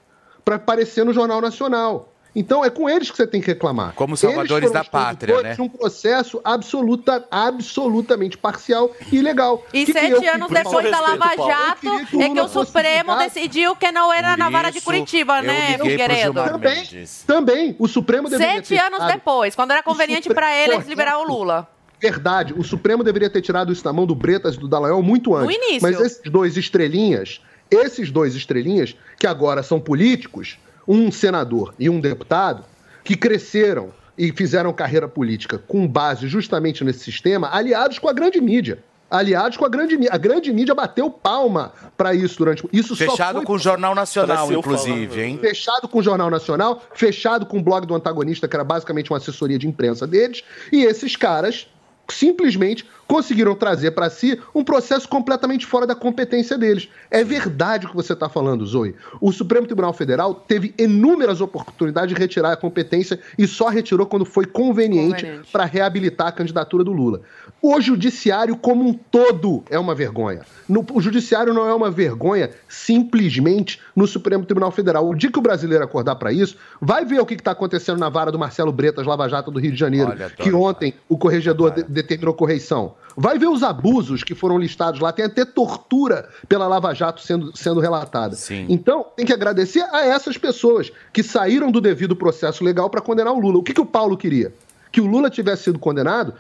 para 0.45 0.57
aparecer 0.57 1.05
no 1.05 1.12
Jornal 1.12 1.41
Nacional. 1.41 2.12
Então 2.35 2.64
é 2.64 2.70
com 2.70 2.89
eles 2.89 3.11
que 3.11 3.16
você 3.16 3.26
tem 3.26 3.41
que 3.41 3.49
reclamar. 3.49 3.93
Como 3.95 4.12
Eles 4.12 4.20
salvadores 4.20 4.68
foram 4.68 4.72
da 4.83 4.85
pátria, 4.89 5.43
né? 5.43 5.55
de 5.55 5.61
um 5.62 5.68
processo 5.68 6.41
absoluta, 6.45 7.26
absolutamente 7.31 8.39
parcial 8.39 8.91
e 9.11 9.16
ilegal. 9.16 9.64
E 9.72 9.85
Que 9.85 9.93
que 9.93 9.99
sete 9.99 10.24
eu- 10.24 10.35
anos 10.35 10.49
depois 10.49 10.91
da 10.91 11.01
Lava 11.01 11.37
Paulo. 11.37 11.53
Jato, 11.53 12.07
que 12.07 12.22
é 12.22 12.28
que 12.31 12.41
o 12.41 12.49
Supremo 12.49 13.16
decidiu 13.18 13.74
que 13.74 13.91
não 13.91 14.12
era 14.12 14.37
na 14.37 14.49
vara 14.49 14.70
de 14.70 14.81
Curitiba, 14.81 15.43
né, 15.43 15.76
Figueiredo? 15.78 16.35
Também, 16.35 16.85
também. 17.26 17.76
O 17.78 17.89
Supremo 17.89 18.28
deveria 18.28 18.55
Sete 18.57 18.68
ter 18.68 18.78
anos 18.78 18.99
tirado- 19.01 19.12
depois, 19.12 19.55
quando 19.55 19.72
era 19.72 19.83
conveniente 19.83 20.28
para 20.33 20.57
eles 20.57 20.87
liberar 20.87 21.18
o 21.18 21.24
Lula. 21.24 21.68
Verdade, 22.01 22.55
o 22.57 22.62
Supremo 22.64 23.05
deveria 23.05 23.28
ter 23.28 23.43
tirado 23.43 23.72
isso 23.72 23.85
da 23.85 23.93
mão 23.93 24.07
do 24.07 24.14
Bretas 24.14 24.55
e 24.55 24.59
do 24.59 24.66
Dallagnol 24.68 25.03
muito 25.03 25.35
antes. 25.35 25.55
início. 25.55 25.83
Mas 25.83 26.01
esses 26.01 26.31
dois 26.31 26.57
estrelinhas, 26.57 27.43
esses 27.70 28.11
dois 28.11 28.35
estrelinhas, 28.35 28.97
que 29.18 29.26
agora 29.26 29.62
são 29.62 29.78
políticos, 29.78 30.57
um 30.91 31.12
senador 31.12 31.72
e 31.78 31.88
um 31.88 32.01
deputado, 32.01 32.64
que 33.05 33.16
cresceram 33.16 33.91
e 34.18 34.32
fizeram 34.32 34.72
carreira 34.72 35.07
política 35.07 35.57
com 35.57 35.86
base 35.86 36.26
justamente 36.26 36.82
nesse 36.82 36.99
sistema, 37.01 37.49
aliados 37.53 37.99
com 38.01 38.09
a 38.09 38.12
grande 38.12 38.41
mídia. 38.41 38.82
Aliados 39.09 39.57
com 39.57 39.64
a 39.64 39.68
grande 39.68 39.97
mídia. 39.97 40.11
A 40.12 40.16
grande 40.18 40.53
mídia 40.53 40.72
bateu 40.74 41.11
palma 41.11 41.72
para 41.97 42.14
isso 42.14 42.38
durante. 42.38 42.64
Isso 42.72 42.95
só 42.95 43.11
Fechado 43.11 43.36
foi- 43.38 43.45
com 43.47 43.53
o 43.55 43.59
Jornal 43.59 43.93
Nacional, 43.95 44.53
inclusive, 44.53 45.07
falando. 45.09 45.18
hein? 45.20 45.38
Fechado 45.41 45.88
com 45.88 45.99
o 45.99 46.03
Jornal 46.03 46.30
Nacional, 46.30 46.80
fechado 46.95 47.45
com 47.47 47.59
o 47.59 47.62
blog 47.62 47.86
do 47.86 47.95
antagonista, 47.95 48.47
que 48.47 48.55
era 48.55 48.62
basicamente 48.64 49.11
uma 49.11 49.16
assessoria 49.16 49.59
de 49.59 49.66
imprensa 49.66 50.07
deles, 50.07 50.45
e 50.72 50.84
esses 50.84 51.16
caras 51.16 51.66
simplesmente 52.13 52.87
conseguiram 53.07 53.57
trazer 53.57 53.91
para 53.91 54.09
si 54.09 54.39
um 54.55 54.63
processo 54.63 55.09
completamente 55.09 55.67
fora 55.67 55.87
da 55.87 55.97
competência 55.97 56.57
deles. 56.57 56.89
É 57.11 57.25
verdade 57.25 57.87
o 57.87 57.89
que 57.91 57.97
você 57.97 58.13
está 58.13 58.29
falando, 58.29 58.65
Zoe. 58.65 58.95
O 59.21 59.33
Supremo 59.33 59.67
Tribunal 59.67 59.93
Federal 59.93 60.35
teve 60.35 60.73
inúmeras 60.79 61.41
oportunidades 61.41 62.15
de 62.15 62.21
retirar 62.21 62.53
a 62.53 62.57
competência 62.57 63.19
e 63.37 63.47
só 63.49 63.69
retirou 63.69 64.07
quando 64.07 64.25
foi 64.25 64.47
conveniente 64.47 65.25
Conveniente. 65.25 65.51
para 65.51 65.65
reabilitar 65.65 66.29
a 66.29 66.33
candidatura 66.33 66.85
do 66.85 66.93
Lula. 66.93 67.23
O 67.63 67.79
judiciário 67.81 68.57
como 68.57 68.87
um 68.89 68.93
todo 68.95 69.63
é 69.69 69.79
uma 69.79 69.95
vergonha. 69.95 70.41
No- 70.69 70.85
o 70.95 71.01
judiciário 71.01 71.53
não 71.53 71.67
é 71.69 71.75
uma 71.75 71.91
vergonha 71.91 72.51
simplesmente 72.69 73.81
no 73.95 74.07
Supremo 74.07 74.45
Tribunal 74.45 74.71
Federal. 74.71 75.09
O 75.09 75.15
dia 75.15 75.31
que 75.31 75.39
o 75.39 75.43
brasileiro 75.43 75.85
acordar 75.85 76.15
para 76.17 76.33
isso, 76.33 76.57
vai 76.81 77.05
ver 77.05 77.21
o 77.21 77.27
que 77.27 77.35
está 77.35 77.51
acontecendo 77.51 77.99
na 77.99 78.09
vara 78.09 78.33
do 78.33 78.39
Marcelo 78.39 78.73
Bretas, 78.73 79.07
Lava 79.07 79.29
Jato 79.29 79.51
do 79.51 79.59
Rio 79.61 79.73
de 79.73 79.79
Janeiro, 79.79 80.11
Olha, 80.11 80.31
que 80.31 80.53
ontem 80.53 80.95
o 81.09 81.19
corregedor 81.19 81.71
de- 81.73 81.83
determinou 81.85 82.35
correição. 82.35 82.95
Vai 83.17 83.39
ver 83.39 83.49
os 83.49 83.63
abusos 83.63 84.23
que 84.25 84.35
foram 84.35 84.59
listados 84.59 85.01
lá, 85.01 85.13
tem 85.13 85.25
até 85.25 85.45
tortura 85.45 86.29
pela 86.49 86.67
Lava 86.67 86.95
Jato 86.95 87.21
sendo, 87.21 87.57
sendo 87.57 87.81
relatada. 87.81 88.37
Então, 88.69 89.07
tem 89.17 89.27
que 89.27 89.33
agradecer 89.33 89.83
a 89.93 90.07
essas 90.07 90.39
pessoas 90.39 90.93
que 91.13 91.23
saíram 91.23 91.71
do 91.71 91.81
devido 91.81 92.17
processo 92.17 92.65
legal 92.65 92.89
para 92.89 93.01
condenar 93.01 93.33
o 93.33 93.41
Lula. 93.41 93.59
O 93.59 93.63
que, 93.63 93.75
que 93.75 93.81
o 93.81 93.87
Paulo 93.87 94.17
queria? 94.17 94.53
Que 94.93 95.01
o 95.01 95.07
Lula 95.07 95.31
tivesse 95.31 95.65
sido 95.65 95.79
condenado 95.79 96.35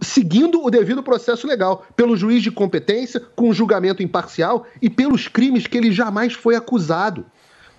seguindo 0.00 0.64
o 0.64 0.70
devido 0.70 1.02
processo 1.02 1.46
legal, 1.46 1.86
pelo 1.96 2.16
juiz 2.16 2.42
de 2.42 2.50
competência, 2.50 3.20
com 3.34 3.48
um 3.48 3.52
julgamento 3.52 4.02
imparcial 4.02 4.66
e 4.80 4.90
pelos 4.90 5.28
crimes 5.28 5.66
que 5.66 5.76
ele 5.76 5.92
jamais 5.92 6.32
foi 6.32 6.54
acusado. 6.54 7.26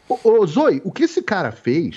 Ô, 0.07 0.17
ô, 0.23 0.47
Zoe, 0.47 0.81
o 0.83 0.91
que 0.91 1.03
esse 1.03 1.21
cara 1.21 1.51
fez 1.51 1.95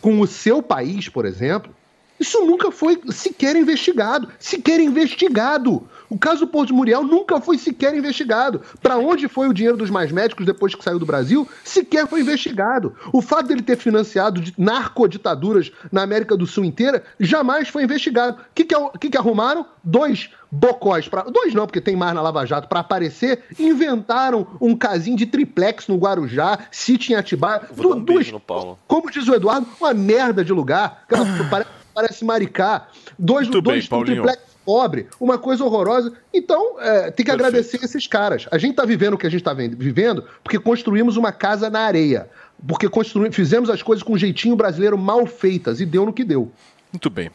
com 0.00 0.20
o 0.20 0.26
seu 0.26 0.62
país, 0.62 1.08
por 1.08 1.24
exemplo, 1.24 1.74
isso 2.18 2.44
nunca 2.46 2.70
foi 2.70 3.00
sequer 3.10 3.56
investigado. 3.56 4.28
Sequer 4.38 4.80
investigado. 4.80 5.88
O 6.10 6.18
caso 6.18 6.46
Porto 6.46 6.68
de 6.68 6.72
Muriel 6.72 7.02
nunca 7.02 7.40
foi 7.40 7.56
sequer 7.58 7.94
investigado. 7.96 8.60
Para 8.82 8.98
onde 8.98 9.26
foi 9.28 9.48
o 9.48 9.52
dinheiro 9.52 9.76
dos 9.76 9.90
mais 9.90 10.12
médicos 10.12 10.44
depois 10.46 10.74
que 10.74 10.84
saiu 10.84 10.98
do 10.98 11.06
Brasil? 11.06 11.48
Sequer 11.64 12.06
foi 12.06 12.20
investigado. 12.20 12.94
O 13.12 13.20
fato 13.22 13.46
dele 13.48 13.62
ter 13.62 13.76
financiado 13.76 14.42
narcoditaduras 14.58 15.72
na 15.90 16.02
América 16.02 16.36
do 16.36 16.46
Sul 16.46 16.64
inteira 16.64 17.02
jamais 17.18 17.68
foi 17.68 17.82
investigado. 17.84 18.38
O 18.38 18.44
que, 18.54 18.64
que, 18.64 18.74
que, 19.00 19.10
que 19.10 19.16
arrumaram? 19.18 19.66
Dois 19.82 20.30
bocós, 20.50 21.08
pra, 21.08 21.22
dois 21.22 21.52
não, 21.52 21.66
porque 21.66 21.80
tem 21.80 21.96
mais 21.96 22.14
na 22.14 22.22
Lava 22.22 22.46
Jato, 22.46 22.68
para 22.68 22.78
aparecer, 22.78 23.42
inventaram 23.58 24.46
um 24.60 24.76
casinho 24.76 25.16
de 25.16 25.26
triplex 25.26 25.88
no 25.88 25.96
Guarujá, 25.96 26.58
City 26.70 27.12
em 27.12 27.16
Atibaia. 27.16 27.62
Vou 27.72 27.94
um 27.96 28.00
beijo 28.00 28.30
no 28.32 28.38
Paulo. 28.40 28.78
como 28.86 29.10
diz 29.10 29.26
o 29.26 29.34
Eduardo, 29.34 29.66
uma 29.80 29.92
merda 29.92 30.44
de 30.44 30.52
lugar. 30.52 31.02
Aquela- 31.10 31.26
pare- 31.50 31.66
parece 31.92 32.24
Maricá. 32.24 32.86
Dois, 33.18 33.48
Muito 33.48 33.62
bem, 33.62 33.72
dois 33.74 33.88
Paulinho. 33.88 34.22
triplex 34.22 34.53
pobre, 34.64 35.06
uma 35.20 35.36
coisa 35.38 35.64
horrorosa. 35.64 36.12
Então, 36.32 36.80
é, 36.80 37.10
tem 37.10 37.24
que 37.24 37.30
agradecer 37.32 37.78
esses 37.84 38.06
caras. 38.06 38.46
A 38.50 38.58
gente 38.58 38.70
está 38.72 38.84
vivendo 38.84 39.14
o 39.14 39.18
que 39.18 39.26
a 39.26 39.30
gente 39.30 39.40
está 39.40 39.52
vivendo 39.52 40.24
porque 40.42 40.58
construímos 40.58 41.16
uma 41.16 41.32
casa 41.32 41.68
na 41.70 41.80
areia. 41.80 42.28
Porque 42.66 42.88
construí- 42.88 43.30
fizemos 43.32 43.68
as 43.68 43.82
coisas 43.82 44.02
com 44.02 44.14
um 44.14 44.18
jeitinho 44.18 44.56
brasileiro 44.56 44.96
mal 44.96 45.26
feitas 45.26 45.80
e 45.80 45.86
deu 45.86 46.06
no 46.06 46.12
que 46.12 46.24
deu. 46.24 46.50
Muito 46.92 47.10
bem. 47.10 47.30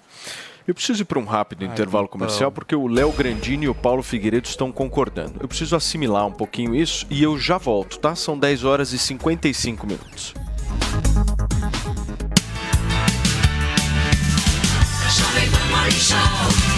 Eu 0.68 0.74
preciso 0.74 1.02
ir 1.02 1.06
para 1.06 1.18
um 1.20 1.26
rápido 1.26 1.66
intervalo 1.66 2.08
comercial 2.08 2.52
porque 2.52 2.76
o 2.76 2.86
Léo 2.88 3.12
Grandini 3.12 3.66
e 3.66 3.70
o 3.70 3.74
Paulo 3.76 4.04
Figueiredo 4.04 4.48
estão 4.48 4.72
concordando. 4.72 5.40
Eu 5.42 5.48
preciso 5.48 5.76
assimilar 5.76 6.28
um 6.28 6.32
pouquinho 6.32 6.76
isso 6.76 7.08
e 7.10 7.24
eu 7.24 7.38
já 7.40 7.58
volto, 7.58 7.98
tá? 7.98 8.16
São 8.16 8.38
10 8.38 8.64
horas 8.64 8.94
e 8.94 8.98
55 9.00 9.88
minutos. 9.88 10.34
Jovem 15.10 15.50
Pan 15.50 15.76
Morning 15.76 15.92
Show. 15.92 16.69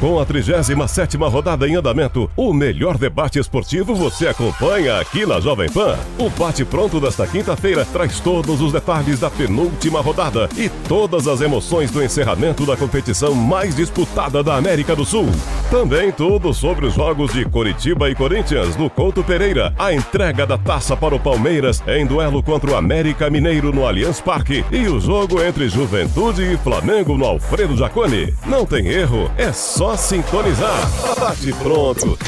Com 0.00 0.20
a 0.20 0.24
37ª 0.24 1.28
rodada 1.28 1.68
em 1.68 1.74
andamento, 1.74 2.30
o 2.36 2.52
melhor 2.52 2.96
debate 2.96 3.40
esportivo 3.40 3.96
você 3.96 4.28
acompanha 4.28 5.00
aqui 5.00 5.26
na 5.26 5.40
Jovem 5.40 5.68
Pan. 5.68 5.98
O 6.16 6.30
bate-pronto 6.30 7.00
desta 7.00 7.26
quinta-feira 7.26 7.84
traz 7.84 8.20
todos 8.20 8.60
os 8.60 8.72
detalhes 8.72 9.18
da 9.18 9.28
penúltima 9.28 10.00
rodada 10.00 10.48
e 10.56 10.68
todas 10.68 11.26
as 11.26 11.40
emoções 11.40 11.90
do 11.90 12.00
encerramento 12.00 12.64
da 12.64 12.76
competição 12.76 13.34
mais 13.34 13.74
disputada 13.74 14.40
da 14.40 14.54
América 14.54 14.94
do 14.94 15.04
Sul. 15.04 15.26
Também 15.68 16.12
tudo 16.12 16.54
sobre 16.54 16.86
os 16.86 16.94
jogos 16.94 17.32
de 17.32 17.44
Coritiba 17.44 18.08
e 18.08 18.14
Corinthians 18.14 18.76
no 18.76 18.88
Couto 18.88 19.24
Pereira, 19.24 19.74
a 19.76 19.92
entrega 19.92 20.46
da 20.46 20.56
taça 20.56 20.96
para 20.96 21.16
o 21.16 21.20
Palmeiras 21.20 21.82
em 21.88 22.06
duelo 22.06 22.40
contra 22.40 22.70
o 22.70 22.76
América 22.76 23.28
Mineiro 23.28 23.72
no 23.72 23.84
Allianz 23.84 24.20
Parque 24.20 24.64
e 24.70 24.86
o 24.86 25.00
jogo 25.00 25.42
entre 25.42 25.68
Juventude 25.68 26.44
e 26.44 26.56
Flamengo 26.56 27.18
no 27.18 27.24
Alfredo 27.24 27.76
Jaconi. 27.76 28.32
Não 28.46 28.64
tem 28.64 28.86
erro, 28.86 29.28
é 29.36 29.52
só 29.52 29.87
sintonizar. 29.96 30.88
Bate 31.18 31.52
pronto. 31.54 32.18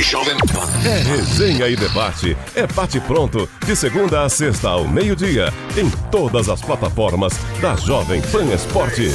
É 0.84 0.98
resenha 1.02 1.68
e 1.68 1.76
debate. 1.76 2.36
É 2.54 2.66
bate 2.66 3.00
pronto 3.00 3.48
de 3.64 3.76
segunda 3.76 4.22
a 4.22 4.28
sexta 4.28 4.70
ao 4.70 4.86
meio-dia 4.86 5.52
em 5.76 5.90
todas 6.10 6.48
as 6.48 6.60
plataformas 6.60 7.32
da 7.60 7.76
Jovem 7.76 8.20
Pan 8.22 8.44
Esportes. 8.52 9.14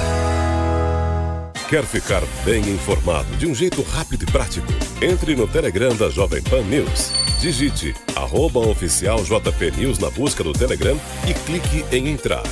Quer 1.71 1.85
ficar 1.85 2.21
bem 2.43 2.59
informado 2.69 3.33
de 3.37 3.47
um 3.47 3.55
jeito 3.55 3.81
rápido 3.81 4.23
e 4.23 4.25
prático? 4.25 4.67
Entre 5.01 5.37
no 5.37 5.47
Telegram 5.47 5.95
da 5.95 6.09
Jovem 6.09 6.43
Pan 6.43 6.63
News. 6.63 7.13
Digite 7.39 7.95
arroba 8.13 8.59
oficial 8.59 9.23
JP 9.23 9.71
News 9.77 9.97
na 9.97 10.09
busca 10.09 10.43
do 10.43 10.51
Telegram 10.51 10.99
e 11.25 11.33
clique 11.33 11.85
em 11.95 12.09
entrar. 12.09 12.43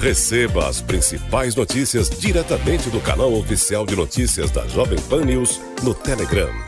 Receba 0.00 0.68
as 0.68 0.80
principais 0.80 1.56
notícias 1.56 2.08
diretamente 2.08 2.88
do 2.88 3.00
canal 3.00 3.32
oficial 3.32 3.84
de 3.84 3.96
notícias 3.96 4.48
da 4.52 4.64
Jovem 4.68 5.00
Pan 5.10 5.24
News 5.24 5.60
no 5.82 5.92
Telegram. 5.92 6.67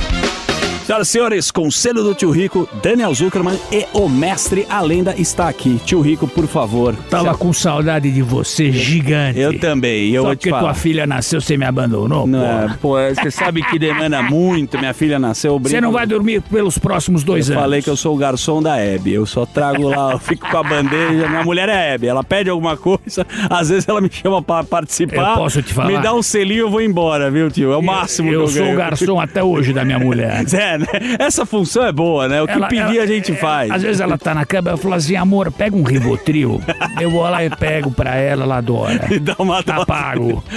Senhoras 0.91 1.07
e 1.07 1.11
senhores, 1.11 1.51
Conselho 1.51 2.03
do 2.03 2.13
Tio 2.13 2.31
Rico, 2.31 2.67
Daniel 2.83 3.13
Zuckerman 3.15 3.57
e 3.71 3.85
o 3.93 4.09
mestre 4.09 4.67
A 4.69 4.81
Lenda 4.81 5.15
está 5.17 5.47
aqui. 5.47 5.79
Tio 5.85 6.01
Rico, 6.01 6.27
por 6.27 6.45
favor. 6.47 6.93
Tava 7.09 7.33
com 7.37 7.53
saudade 7.53 8.11
de 8.11 8.21
você, 8.21 8.73
gigante. 8.73 9.39
Eu 9.39 9.57
também, 9.57 10.09
eu 10.11 10.23
Só 10.23 10.29
porque 10.31 10.49
tua 10.49 10.73
filha 10.73 11.07
nasceu, 11.07 11.39
você 11.39 11.55
me 11.55 11.63
abandonou, 11.63 12.27
Não, 12.27 12.39
pô. 12.81 12.99
é, 12.99 13.07
pô, 13.07 13.15
você 13.23 13.31
sabe 13.31 13.63
que 13.63 13.79
demanda 13.79 14.21
muito. 14.29 14.77
Minha 14.77 14.93
filha 14.93 15.17
nasceu. 15.17 15.53
eu 15.53 15.59
Você 15.59 15.79
não 15.79 15.93
vai 15.93 16.05
dormir 16.05 16.41
pelos 16.41 16.77
próximos 16.77 17.23
dois 17.23 17.47
eu 17.47 17.53
anos. 17.53 17.63
falei 17.63 17.81
que 17.81 17.89
eu 17.89 17.95
sou 17.95 18.13
o 18.13 18.17
garçom 18.17 18.61
da 18.61 18.75
Hebe. 18.77 19.13
Eu 19.13 19.25
só 19.25 19.45
trago 19.45 19.87
lá, 19.87 20.11
eu 20.11 20.19
fico 20.19 20.45
com 20.49 20.57
a 20.57 20.63
bandeja. 20.63 21.25
Minha 21.29 21.43
mulher 21.45 21.69
é 21.69 21.93
Hebe. 21.93 22.07
Ela 22.07 22.21
pede 22.21 22.49
alguma 22.49 22.75
coisa, 22.75 23.25
às 23.49 23.69
vezes 23.69 23.87
ela 23.87 24.01
me 24.01 24.09
chama 24.11 24.41
pra 24.41 24.61
participar. 24.65 25.31
Eu 25.31 25.37
posso 25.37 25.61
te 25.61 25.73
falar? 25.73 25.87
Me 25.87 25.99
dá 25.99 26.13
um 26.13 26.21
selinho, 26.21 26.63
eu 26.65 26.69
vou 26.69 26.81
embora, 26.81 27.31
viu, 27.31 27.49
tio? 27.49 27.71
É 27.71 27.77
o 27.77 27.81
máximo 27.81 28.29
eu 28.29 28.39
que 28.39 28.43
eu 28.43 28.47
sou 28.49 28.63
ganho. 28.63 28.75
o 28.75 28.77
garçom 28.77 29.19
até 29.21 29.41
hoje 29.41 29.71
da 29.71 29.85
minha 29.85 29.97
mulher. 29.97 30.43
É, 30.53 30.80
né? 30.81 31.15
Essa 31.19 31.45
função 31.45 31.85
é 31.85 31.91
boa, 31.91 32.27
né? 32.27 32.41
O 32.41 32.45
que 32.47 32.53
Ela- 32.53 32.67
pedir 32.67 32.95
ela- 32.97 33.03
a 33.03 33.07
gente 33.07 33.33
faz. 33.35 33.71
Às 33.71 33.81
vezes 33.81 33.99
ela 34.01 34.17
tá 34.17 34.33
na 34.33 34.45
cama, 34.45 34.71
eu 34.71 34.77
falo 34.77 34.95
assim, 34.95 35.15
amor, 35.15 35.51
pega 35.51 35.75
um 35.75 35.83
Rivotril. 35.83 36.61
eu 36.99 37.09
vou 37.09 37.21
lá 37.23 37.43
e 37.45 37.49
pego 37.49 37.91
pra 37.91 38.15
ela, 38.15 38.43
ela 38.43 38.57
adora. 38.57 39.07
E 39.09 39.19
dá 39.19 39.35
uma 39.39 39.61
Tá 39.63 39.85
pago. 39.85 40.43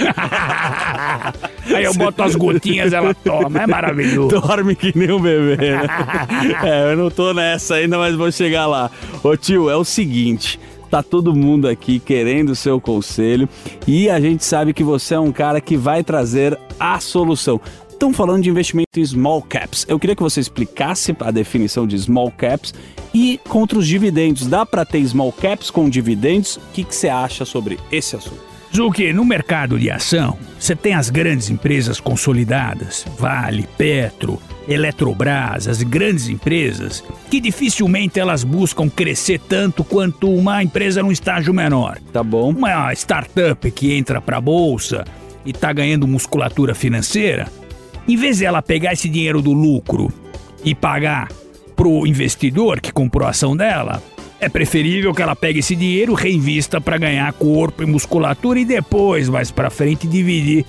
Aí 1.73 1.83
eu 1.83 1.93
boto 1.93 2.23
as 2.23 2.35
gotinhas, 2.35 2.93
ela 2.93 3.13
toma. 3.13 3.63
É 3.63 3.67
maravilhoso. 3.67 4.29
Dorme 4.39 4.75
que 4.75 4.91
nem 4.97 5.11
um 5.11 5.19
bebê, 5.21 5.75
né? 5.75 5.87
é, 6.63 6.91
eu 6.93 6.97
não 6.97 7.09
tô 7.09 7.33
nessa 7.33 7.75
ainda, 7.75 7.97
mas 7.97 8.15
vou 8.15 8.31
chegar 8.31 8.65
lá. 8.67 8.89
Ô 9.23 9.35
tio, 9.35 9.69
é 9.69 9.75
o 9.75 9.83
seguinte. 9.83 10.59
Tá 10.89 11.01
todo 11.01 11.35
mundo 11.35 11.67
aqui 11.67 11.99
querendo 11.99 12.49
o 12.51 12.55
seu 12.55 12.79
conselho 12.79 13.49
e 13.87 14.09
a 14.09 14.19
gente 14.19 14.45
sabe 14.45 14.71
que 14.73 14.83
você 14.83 15.15
é 15.15 15.19
um 15.19 15.31
cara 15.31 15.59
que 15.59 15.75
vai 15.75 16.03
trazer 16.03 16.57
a 16.79 16.99
solução. 16.99 17.59
Estão 17.95 18.11
falando 18.11 18.43
de 18.43 18.49
investimento 18.49 18.99
em 18.99 19.05
small 19.05 19.41
caps. 19.41 19.85
Eu 19.87 19.97
queria 19.97 20.17
que 20.17 20.21
você 20.21 20.41
explicasse 20.41 21.15
a 21.17 21.31
definição 21.31 21.87
de 21.87 21.97
small 21.97 22.29
caps 22.29 22.73
e 23.13 23.39
contra 23.47 23.79
os 23.79 23.87
dividendos. 23.87 24.47
Dá 24.47 24.65
para 24.65 24.83
ter 24.83 25.01
small 25.07 25.31
caps 25.31 25.71
com 25.71 25.89
dividendos? 25.89 26.57
O 26.57 26.61
que, 26.73 26.83
que 26.83 26.93
você 26.93 27.07
acha 27.07 27.45
sobre 27.45 27.79
esse 27.89 28.17
assunto? 28.17 28.43
Zuki, 28.75 29.13
no 29.13 29.23
mercado 29.23 29.79
de 29.79 29.89
ação, 29.89 30.37
você 30.59 30.75
tem 30.75 30.93
as 30.93 31.09
grandes 31.09 31.49
empresas 31.49 32.01
consolidadas, 32.01 33.05
Vale, 33.17 33.65
Petro, 33.77 34.41
Eletrobras, 34.67 35.65
as 35.65 35.81
grandes 35.81 36.27
empresas, 36.27 37.01
que 37.31 37.39
dificilmente 37.39 38.19
elas 38.19 38.43
buscam 38.43 38.89
crescer 38.89 39.39
tanto 39.39 39.85
quanto 39.85 40.29
uma 40.29 40.61
empresa 40.61 41.01
num 41.01 41.13
estágio 41.13 41.53
menor. 41.53 41.97
Tá 42.11 42.21
bom. 42.21 42.49
Uma 42.49 42.91
startup 42.91 43.71
que 43.71 43.93
entra 43.93 44.19
para 44.19 44.35
a 44.35 44.41
bolsa 44.41 45.05
e 45.45 45.51
está 45.51 45.71
ganhando 45.71 46.05
musculatura 46.05 46.75
financeira, 46.75 47.47
em 48.07 48.15
vez 48.15 48.37
de 48.37 48.45
ela 48.45 48.61
pegar 48.61 48.93
esse 48.93 49.09
dinheiro 49.09 49.41
do 49.41 49.53
lucro 49.53 50.11
e 50.63 50.73
pagar 50.73 51.29
pro 51.75 52.05
investidor 52.07 52.79
que 52.79 52.91
comprou 52.91 53.27
a 53.27 53.31
ação 53.31 53.55
dela, 53.55 54.01
é 54.39 54.49
preferível 54.49 55.13
que 55.13 55.21
ela 55.21 55.35
pegue 55.35 55.59
esse 55.59 55.75
dinheiro, 55.75 56.13
reinvista 56.13 56.79
para 56.79 56.97
ganhar 56.97 57.31
corpo 57.33 57.83
e 57.83 57.85
musculatura 57.85 58.59
e 58.59 58.65
depois, 58.65 59.29
mais 59.29 59.51
para 59.51 59.69
frente, 59.69 60.07
dividir 60.07 60.65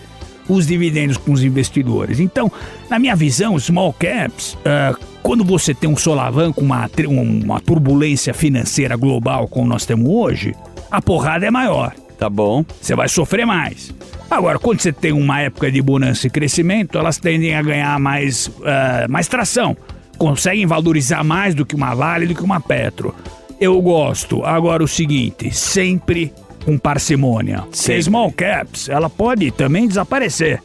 os 0.48 0.66
dividendos 0.66 1.16
com 1.16 1.32
os 1.32 1.42
investidores. 1.42 2.20
Então, 2.20 2.50
na 2.88 2.98
minha 2.98 3.16
visão, 3.16 3.58
small 3.58 3.92
caps, 3.92 4.56
ah, 4.64 4.96
quando 5.22 5.44
você 5.44 5.74
tem 5.74 5.90
um 5.90 5.96
solavanco, 5.96 6.60
uma, 6.60 6.88
uma 7.08 7.60
turbulência 7.60 8.32
financeira 8.32 8.96
global 8.96 9.48
como 9.48 9.66
nós 9.66 9.84
temos 9.84 10.08
hoje, 10.08 10.54
a 10.90 11.02
porrada 11.02 11.44
é 11.46 11.50
maior. 11.50 11.92
Tá 12.18 12.30
bom. 12.30 12.64
Você 12.80 12.94
vai 12.94 13.08
sofrer 13.08 13.46
mais. 13.46 13.94
Agora, 14.30 14.58
quando 14.58 14.80
você 14.80 14.92
tem 14.92 15.12
uma 15.12 15.40
época 15.40 15.70
de 15.70 15.80
bonança 15.80 16.26
e 16.26 16.30
crescimento, 16.30 16.98
elas 16.98 17.18
tendem 17.18 17.54
a 17.54 17.62
ganhar 17.62 17.98
mais, 18.00 18.50
ah, 18.64 19.06
mais 19.08 19.28
tração. 19.28 19.76
Conseguem 20.18 20.66
valorizar 20.66 21.22
mais 21.22 21.54
do 21.54 21.64
que 21.64 21.74
uma 21.74 21.94
Vale, 21.94 22.26
do 22.26 22.34
que 22.34 22.42
uma 22.42 22.60
Petro. 22.60 23.14
Eu 23.60 23.80
gosto. 23.80 24.44
Agora, 24.44 24.82
o 24.82 24.88
seguinte, 24.88 25.54
sempre 25.54 26.32
com 26.64 26.76
parcimônia. 26.76 27.64
Se 27.70 27.92
é 27.92 28.02
small 28.02 28.32
caps, 28.32 28.88
ela 28.88 29.08
pode 29.08 29.50
também 29.52 29.86
desaparecer. 29.86 30.60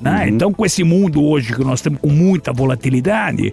Né? 0.00 0.28
Então, 0.28 0.52
com 0.52 0.64
esse 0.64 0.84
mundo 0.84 1.24
hoje 1.24 1.54
que 1.54 1.64
nós 1.64 1.80
temos 1.80 2.00
com 2.00 2.08
muita 2.08 2.52
volatilidade, 2.52 3.52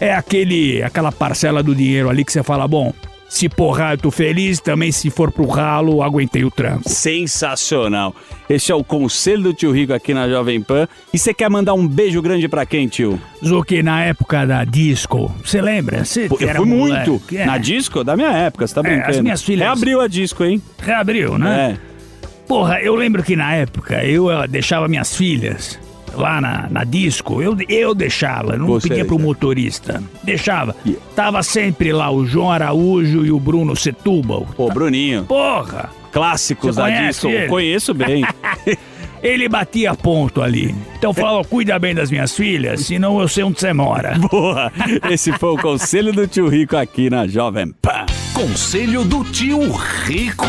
é 0.00 0.14
aquele, 0.14 0.82
aquela 0.82 1.10
parcela 1.10 1.62
do 1.62 1.74
dinheiro 1.74 2.08
ali 2.10 2.24
que 2.24 2.32
você 2.32 2.42
fala, 2.42 2.68
bom, 2.68 2.92
se 3.28 3.48
porrar 3.48 3.92
eu 3.94 3.98
tô 3.98 4.10
feliz, 4.10 4.58
também 4.60 4.90
se 4.90 5.10
for 5.10 5.30
pro 5.30 5.46
ralo, 5.46 6.02
aguentei 6.02 6.44
o 6.44 6.50
tranco. 6.50 6.88
Sensacional. 6.88 8.14
Este 8.48 8.72
é 8.72 8.74
o 8.74 8.82
conselho 8.82 9.42
do 9.42 9.54
tio 9.54 9.70
Rico 9.70 9.92
aqui 9.92 10.14
na 10.14 10.28
Jovem 10.28 10.60
Pan. 10.62 10.88
E 11.12 11.18
você 11.18 11.34
quer 11.34 11.50
mandar 11.50 11.74
um 11.74 11.86
beijo 11.86 12.22
grande 12.22 12.48
pra 12.48 12.64
quem, 12.64 12.88
tio? 12.88 13.20
Zuki, 13.44 13.82
na 13.82 14.02
época 14.04 14.46
da 14.46 14.64
disco, 14.64 15.30
você 15.44 15.60
lembra? 15.60 16.02
Pô, 16.28 16.38
eu 16.40 16.48
era 16.48 16.58
fui 16.58 16.66
moleque, 16.68 17.10
muito. 17.10 17.34
é. 17.36 17.44
Na 17.44 17.58
disco? 17.58 18.02
Da 18.02 18.16
minha 18.16 18.30
época, 18.32 18.66
você 18.66 18.74
tá 18.74 18.80
É, 18.80 18.84
brincando. 18.84 19.10
as 19.10 19.20
minhas 19.20 19.42
filhas- 19.42 19.66
Reabriu 19.66 20.00
a 20.00 20.08
disco, 20.08 20.42
hein? 20.44 20.62
Reabriu, 20.78 21.36
né? 21.38 21.76
É. 21.84 21.88
Porra, 22.48 22.80
eu 22.80 22.94
lembro 22.94 23.22
que 23.22 23.36
na 23.36 23.54
época 23.54 24.02
eu 24.06 24.30
eh, 24.32 24.48
deixava 24.48 24.88
minhas 24.88 25.14
filhas 25.14 25.78
lá 26.14 26.40
na, 26.40 26.68
na 26.70 26.84
disco, 26.84 27.42
eu, 27.42 27.56
eu 27.68 27.94
deixava, 27.94 28.56
não 28.56 28.66
Você 28.66 28.88
pedia 28.88 29.04
pro 29.04 29.18
motorista. 29.18 30.02
Deixava. 30.22 30.74
Tava 31.14 31.42
sempre 31.42 31.92
lá 31.92 32.10
o 32.10 32.26
João 32.26 32.50
Araújo 32.50 33.24
e 33.24 33.32
o 33.32 33.38
Bruno 33.38 33.74
Setúbal. 33.76 34.46
Pô, 34.56 34.68
Bruninho. 34.68 35.24
Porra! 35.24 35.90
Clássicos 36.12 36.76
Você 36.76 36.80
da 36.80 37.06
disco. 37.06 37.28
ele? 37.28 37.48
Conheço 37.48 37.94
bem. 37.94 38.24
Ele 39.22 39.48
batia 39.48 39.94
ponto 39.94 40.40
ali. 40.40 40.74
Então 40.96 41.12
falava, 41.12 41.42
cuida 41.44 41.76
bem 41.78 41.94
das 41.94 42.10
minhas 42.10 42.36
filhas, 42.36 42.82
senão 42.86 43.20
eu 43.20 43.26
sei 43.26 43.42
onde 43.42 43.58
você 43.58 43.72
mora. 43.72 44.16
Boa! 44.30 44.72
Esse 45.10 45.32
foi 45.32 45.50
o 45.50 45.58
conselho 45.58 46.12
do 46.12 46.26
tio 46.26 46.48
Rico 46.48 46.76
aqui 46.76 47.10
na 47.10 47.26
Jovem 47.26 47.72
Pan. 47.82 48.06
Conselho 48.32 49.04
do 49.04 49.24
Tio 49.24 49.72
Rico. 49.72 50.46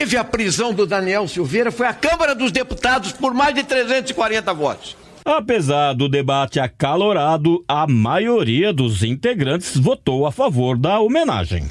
Teve 0.00 0.16
a 0.16 0.24
prisão 0.24 0.72
do 0.72 0.86
Daniel 0.86 1.28
Silveira, 1.28 1.70
foi 1.70 1.86
a 1.86 1.92
Câmara 1.92 2.34
dos 2.34 2.50
Deputados 2.50 3.12
por 3.12 3.34
mais 3.34 3.54
de 3.54 3.62
340 3.62 4.54
votos. 4.54 4.96
Apesar 5.22 5.92
do 5.92 6.08
debate 6.08 6.58
acalorado, 6.58 7.62
a 7.68 7.86
maioria 7.86 8.72
dos 8.72 9.02
integrantes 9.02 9.76
votou 9.76 10.26
a 10.26 10.32
favor 10.32 10.78
da 10.78 10.98
homenagem. 11.00 11.70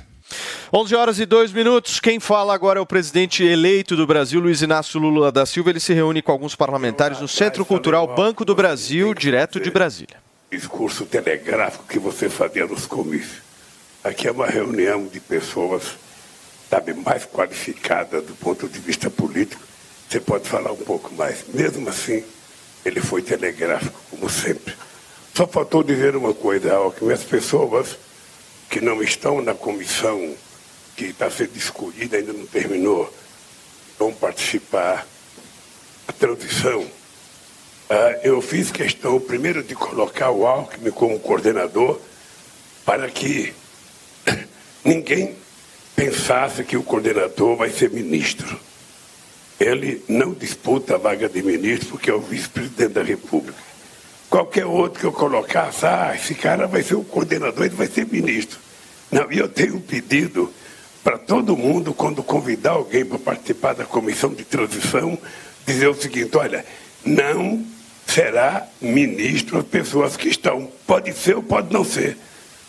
11 0.71 0.95
horas 0.95 1.19
e 1.19 1.25
2 1.25 1.51
minutos. 1.51 1.99
Quem 1.99 2.19
fala 2.19 2.53
agora 2.53 2.77
é 2.77 2.81
o 2.83 2.85
presidente 2.85 3.43
eleito 3.43 3.95
do 3.95 4.05
Brasil, 4.05 4.39
Luiz 4.39 4.61
Inácio 4.61 4.99
Lula 4.99 5.31
da 5.31 5.43
Silva. 5.43 5.71
Ele 5.71 5.79
se 5.79 5.95
reúne 5.95 6.21
com 6.21 6.31
alguns 6.31 6.55
parlamentares 6.55 7.19
no 7.19 7.27
Centro 7.27 7.65
Cultural 7.65 8.13
Banco 8.15 8.45
do 8.45 8.53
Brasil, 8.53 9.11
direto 9.15 9.59
de 9.59 9.71
Brasília. 9.71 10.17
discurso 10.51 11.03
telegráfico 11.07 11.85
que 11.89 11.97
você 11.97 12.29
fazia 12.29 12.67
nos 12.67 12.85
comícios. 12.85 13.41
Aqui 14.03 14.27
é 14.27 14.31
uma 14.31 14.45
reunião 14.45 15.07
de 15.07 15.19
pessoas, 15.19 15.97
sabe, 16.69 16.93
mais 16.93 17.25
qualificadas 17.25 18.23
do 18.23 18.35
ponto 18.35 18.67
de 18.67 18.79
vista 18.79 19.09
político. 19.09 19.61
Você 20.07 20.19
pode 20.19 20.47
falar 20.47 20.71
um 20.71 20.77
pouco 20.77 21.13
mais. 21.13 21.43
Mesmo 21.53 21.89
assim, 21.89 22.23
ele 22.85 23.01
foi 23.01 23.21
telegráfico, 23.21 23.99
como 24.09 24.29
sempre. 24.29 24.75
Só 25.33 25.47
faltou 25.47 25.83
dizer 25.83 26.15
uma 26.15 26.33
coisa, 26.33 26.73
Alckmin. 26.73 27.13
As 27.13 27.23
pessoas 27.23 27.97
que 28.69 28.81
não 28.81 29.01
estão 29.01 29.41
na 29.41 29.53
comissão 29.53 30.35
que 30.95 31.05
está 31.05 31.29
sendo 31.29 31.53
discutida, 31.53 32.17
ainda 32.17 32.33
não 32.33 32.45
terminou, 32.45 33.11
vão 33.97 34.13
participar. 34.13 35.07
A 36.07 36.11
transição 36.11 36.85
ah, 37.91 38.19
eu 38.23 38.39
fiz 38.39 38.69
questão 38.69 39.19
primeiro 39.19 39.63
de 39.63 39.73
colocar 39.73 40.29
o 40.29 40.45
Alckmin 40.45 40.91
como 40.91 41.19
coordenador 41.19 41.99
para 42.85 43.09
que 43.09 43.51
ninguém 44.85 45.35
pensasse 45.99 46.63
que 46.63 46.77
o 46.77 46.83
coordenador 46.83 47.57
vai 47.57 47.69
ser 47.69 47.89
ministro. 47.89 48.57
Ele 49.59 50.01
não 50.07 50.31
disputa 50.31 50.95
a 50.95 50.97
vaga 50.97 51.27
de 51.27 51.43
ministro 51.43 51.89
porque 51.89 52.09
é 52.09 52.13
o 52.13 52.21
vice-presidente 52.21 52.93
da 52.93 53.03
República. 53.03 53.57
Qualquer 54.29 54.65
outro 54.65 55.01
que 55.01 55.05
eu 55.05 55.11
colocasse, 55.11 55.85
ah, 55.85 56.13
esse 56.15 56.33
cara 56.35 56.67
vai 56.67 56.83
ser 56.83 56.95
o 56.95 57.03
coordenador, 57.03 57.65
ele 57.65 57.75
vai 57.75 57.87
ser 57.87 58.07
ministro. 58.07 58.57
Não, 59.11 59.29
e 59.29 59.39
eu 59.39 59.49
tenho 59.49 59.77
pedido 59.81 60.53
para 61.03 61.17
todo 61.17 61.57
mundo, 61.57 61.93
quando 61.93 62.23
convidar 62.23 62.71
alguém 62.71 63.03
para 63.03 63.19
participar 63.19 63.73
da 63.73 63.83
comissão 63.83 64.33
de 64.33 64.45
transição, 64.45 65.17
dizer 65.67 65.89
o 65.89 66.01
seguinte: 66.01 66.37
olha, 66.37 66.65
não 67.03 67.65
será 68.07 68.65
ministro 68.79 69.57
as 69.57 69.65
pessoas 69.65 70.15
que 70.15 70.29
estão. 70.29 70.71
Pode 70.87 71.11
ser 71.11 71.35
ou 71.35 71.43
pode 71.43 71.73
não 71.73 71.83
ser. 71.83 72.15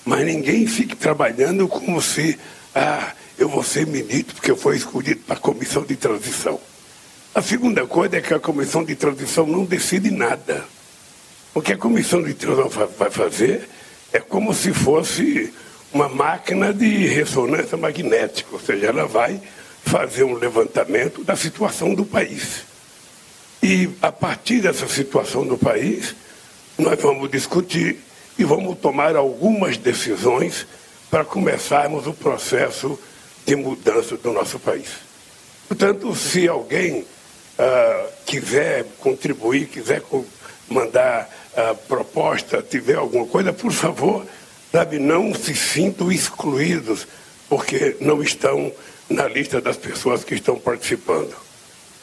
Mas 0.04 0.26
ninguém 0.26 0.66
fique 0.66 0.96
trabalhando 0.96 1.68
como 1.68 2.02
se, 2.02 2.36
ah, 2.74 3.12
eu 3.40 3.48
vou 3.48 3.64
ser 3.64 3.86
ministro 3.86 4.34
porque 4.34 4.50
eu 4.50 4.56
fui 4.56 4.76
escolhido 4.76 5.20
para 5.20 5.34
a 5.34 5.40
comissão 5.40 5.82
de 5.82 5.96
transição. 5.96 6.60
A 7.34 7.40
segunda 7.40 7.86
coisa 7.86 8.18
é 8.18 8.20
que 8.20 8.34
a 8.34 8.38
comissão 8.38 8.84
de 8.84 8.94
transição 8.94 9.46
não 9.46 9.64
decide 9.64 10.10
nada. 10.10 10.62
O 11.54 11.62
que 11.62 11.72
a 11.72 11.76
comissão 11.76 12.22
de 12.22 12.34
transição 12.34 12.86
vai 12.98 13.10
fazer 13.10 13.66
é 14.12 14.20
como 14.20 14.52
se 14.52 14.74
fosse 14.74 15.52
uma 15.90 16.06
máquina 16.06 16.72
de 16.72 17.06
ressonância 17.06 17.78
magnética, 17.78 18.50
ou 18.52 18.60
seja, 18.60 18.88
ela 18.88 19.06
vai 19.06 19.40
fazer 19.84 20.22
um 20.22 20.34
levantamento 20.34 21.24
da 21.24 21.34
situação 21.34 21.94
do 21.94 22.04
país. 22.04 22.64
E 23.62 23.88
a 24.02 24.12
partir 24.12 24.60
dessa 24.60 24.86
situação 24.86 25.46
do 25.46 25.56
país, 25.56 26.14
nós 26.78 27.00
vamos 27.00 27.30
discutir 27.30 27.98
e 28.38 28.44
vamos 28.44 28.78
tomar 28.78 29.16
algumas 29.16 29.78
decisões 29.78 30.66
para 31.10 31.24
começarmos 31.24 32.06
o 32.06 32.12
processo 32.12 32.98
de 33.50 33.56
mudança 33.56 34.16
do 34.16 34.32
nosso 34.32 34.60
país. 34.60 34.90
Portanto, 35.66 36.14
se 36.14 36.46
alguém 36.46 37.04
ah, 37.58 38.06
quiser 38.24 38.86
contribuir, 39.00 39.66
quiser 39.66 40.04
mandar 40.68 41.28
ah, 41.56 41.74
proposta, 41.88 42.62
tiver 42.62 42.94
alguma 42.94 43.26
coisa, 43.26 43.52
por 43.52 43.72
favor, 43.72 44.24
sabe, 44.70 45.00
não 45.00 45.34
se 45.34 45.52
sintam 45.56 46.12
excluídos, 46.12 47.08
porque 47.48 47.96
não 48.00 48.22
estão 48.22 48.72
na 49.08 49.26
lista 49.26 49.60
das 49.60 49.76
pessoas 49.76 50.22
que 50.22 50.36
estão 50.36 50.56
participando. 50.56 51.34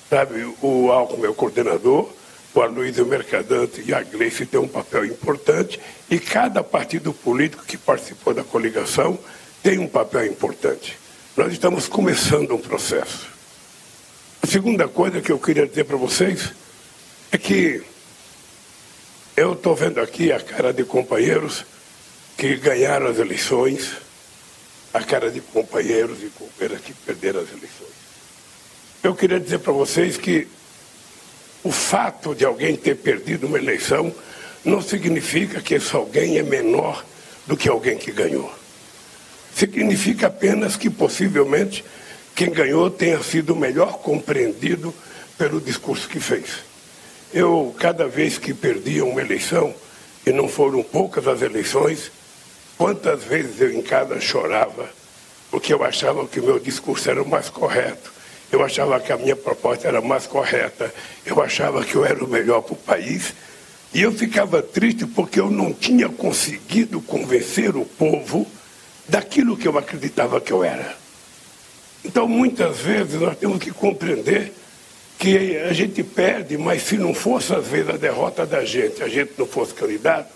Sabe, 0.10 0.54
o 0.62 0.92
Alckmin 0.92 1.28
é 1.28 1.30
o 1.30 1.34
coordenador, 1.34 2.10
o 2.54 2.62
Aloysio 2.62 3.06
Mercadante 3.06 3.82
e 3.86 3.94
a 3.94 4.04
Gleice 4.04 4.46
têm 4.46 4.60
um 4.60 4.68
papel 4.68 5.06
importante 5.06 5.80
e 6.10 6.20
cada 6.20 6.62
partido 6.62 7.14
político 7.14 7.64
que 7.66 7.78
participou 7.78 8.34
da 8.34 8.44
coligação 8.44 9.18
tem 9.64 9.80
um 9.80 9.88
papel 9.88 10.26
importante. 10.26 11.07
Nós 11.38 11.54
estamos 11.54 11.88
começando 11.88 12.56
um 12.56 12.58
processo. 12.58 13.28
A 14.42 14.48
segunda 14.48 14.88
coisa 14.88 15.22
que 15.22 15.32
eu 15.32 15.38
queria 15.38 15.68
dizer 15.68 15.84
para 15.84 15.96
vocês 15.96 16.52
é 17.32 17.38
que 17.38 17.84
eu 19.36 19.54
estou 19.54 19.76
vendo 19.76 20.02
aqui 20.02 20.32
a 20.32 20.40
cara 20.40 20.74
de 20.74 20.84
companheiros 20.84 21.64
que 22.36 22.56
ganharam 22.56 23.06
as 23.06 23.20
eleições, 23.20 23.92
a 24.92 25.04
cara 25.04 25.30
de 25.30 25.40
companheiros 25.40 26.24
e 26.24 26.30
companheiras 26.30 26.82
que 26.84 26.92
perderam 26.92 27.42
as 27.42 27.50
eleições. 27.50 27.94
Eu 29.04 29.14
queria 29.14 29.40
dizer 29.40 29.60
para 29.60 29.74
vocês 29.74 30.18
que 30.18 30.48
o 31.64 31.72
fato 31.72 32.34
de 32.34 32.46
alguém 32.46 32.76
ter 32.76 32.96
perdido 32.96 33.46
uma 33.46 33.60
eleição 33.60 34.12
não 34.66 34.82
significa 34.82 35.62
que 35.62 35.76
esse 35.76 35.96
alguém 35.96 36.40
é 36.40 36.44
menor 36.44 37.06
do 37.46 37.56
que 37.56 37.70
alguém 37.70 37.96
que 37.96 38.12
ganhou. 38.12 38.57
Significa 39.58 40.28
apenas 40.28 40.78
que 40.78 40.88
possivelmente 40.88 41.84
quem 42.36 42.52
ganhou 42.52 42.92
tenha 42.92 43.24
sido 43.24 43.56
melhor 43.56 43.98
compreendido 43.98 44.94
pelo 45.36 45.60
discurso 45.60 46.08
que 46.08 46.20
fez. 46.20 46.60
Eu, 47.34 47.76
cada 47.80 48.08
vez 48.08 48.38
que 48.38 48.54
perdia 48.54 49.04
uma 49.04 49.20
eleição, 49.20 49.74
e 50.28 50.32
não 50.32 50.48
foram 50.48 50.84
poucas 50.84 51.28
as 51.28 51.42
eleições, 51.42 52.12
quantas 52.78 53.24
vezes 53.24 53.60
eu 53.60 53.74
em 53.74 53.82
casa 53.82 54.22
chorava, 54.22 54.88
porque 55.50 55.74
eu 55.74 55.84
achava 55.84 56.28
que 56.28 56.40
o 56.40 56.44
meu 56.44 56.60
discurso 56.60 57.10
era 57.10 57.24
o 57.24 57.28
mais 57.28 57.50
correto, 57.50 58.14
eu 58.52 58.64
achava 58.64 59.00
que 59.00 59.12
a 59.12 59.18
minha 59.18 59.36
proposta 59.36 59.88
era 59.88 60.02
mais 60.02 60.28
correta, 60.28 60.94
eu 61.26 61.42
achava 61.42 61.84
que 61.84 61.96
eu 61.96 62.06
era 62.06 62.24
o 62.24 62.28
melhor 62.28 62.62
para 62.62 62.74
o 62.74 62.78
país, 62.78 63.34
e 63.92 64.04
eu 64.04 64.12
ficava 64.12 64.62
triste 64.62 65.08
porque 65.08 65.40
eu 65.40 65.50
não 65.50 65.74
tinha 65.74 66.08
conseguido 66.08 67.02
convencer 67.02 67.76
o 67.76 67.84
povo 67.84 68.46
daquilo 69.08 69.58
que 69.58 69.68
eu 69.68 69.78
acreditava 69.78 70.42
que 70.42 70.52
eu 70.52 70.64
era. 70.64 70.96
Então, 72.04 72.28
muitas 72.28 72.80
vezes, 72.80 73.20
nós 73.20 73.38
temos 73.38 73.60
que 73.60 73.72
compreender 73.72 74.54
que 75.18 75.58
a 75.58 75.74
gente 75.74 76.04
perde, 76.04 76.58
mas 76.58 76.84
se 76.84 76.98
não 76.98 77.14
fosse, 77.14 77.54
às 77.54 77.68
vezes, 77.68 77.90
a 77.90 77.98
derrota 77.98 78.46
da 78.46 78.64
gente, 78.64 79.02
a 79.02 79.08
gente 79.08 79.34
não 79.38 79.48
fosse 79.48 79.74
candidato, 79.74 80.32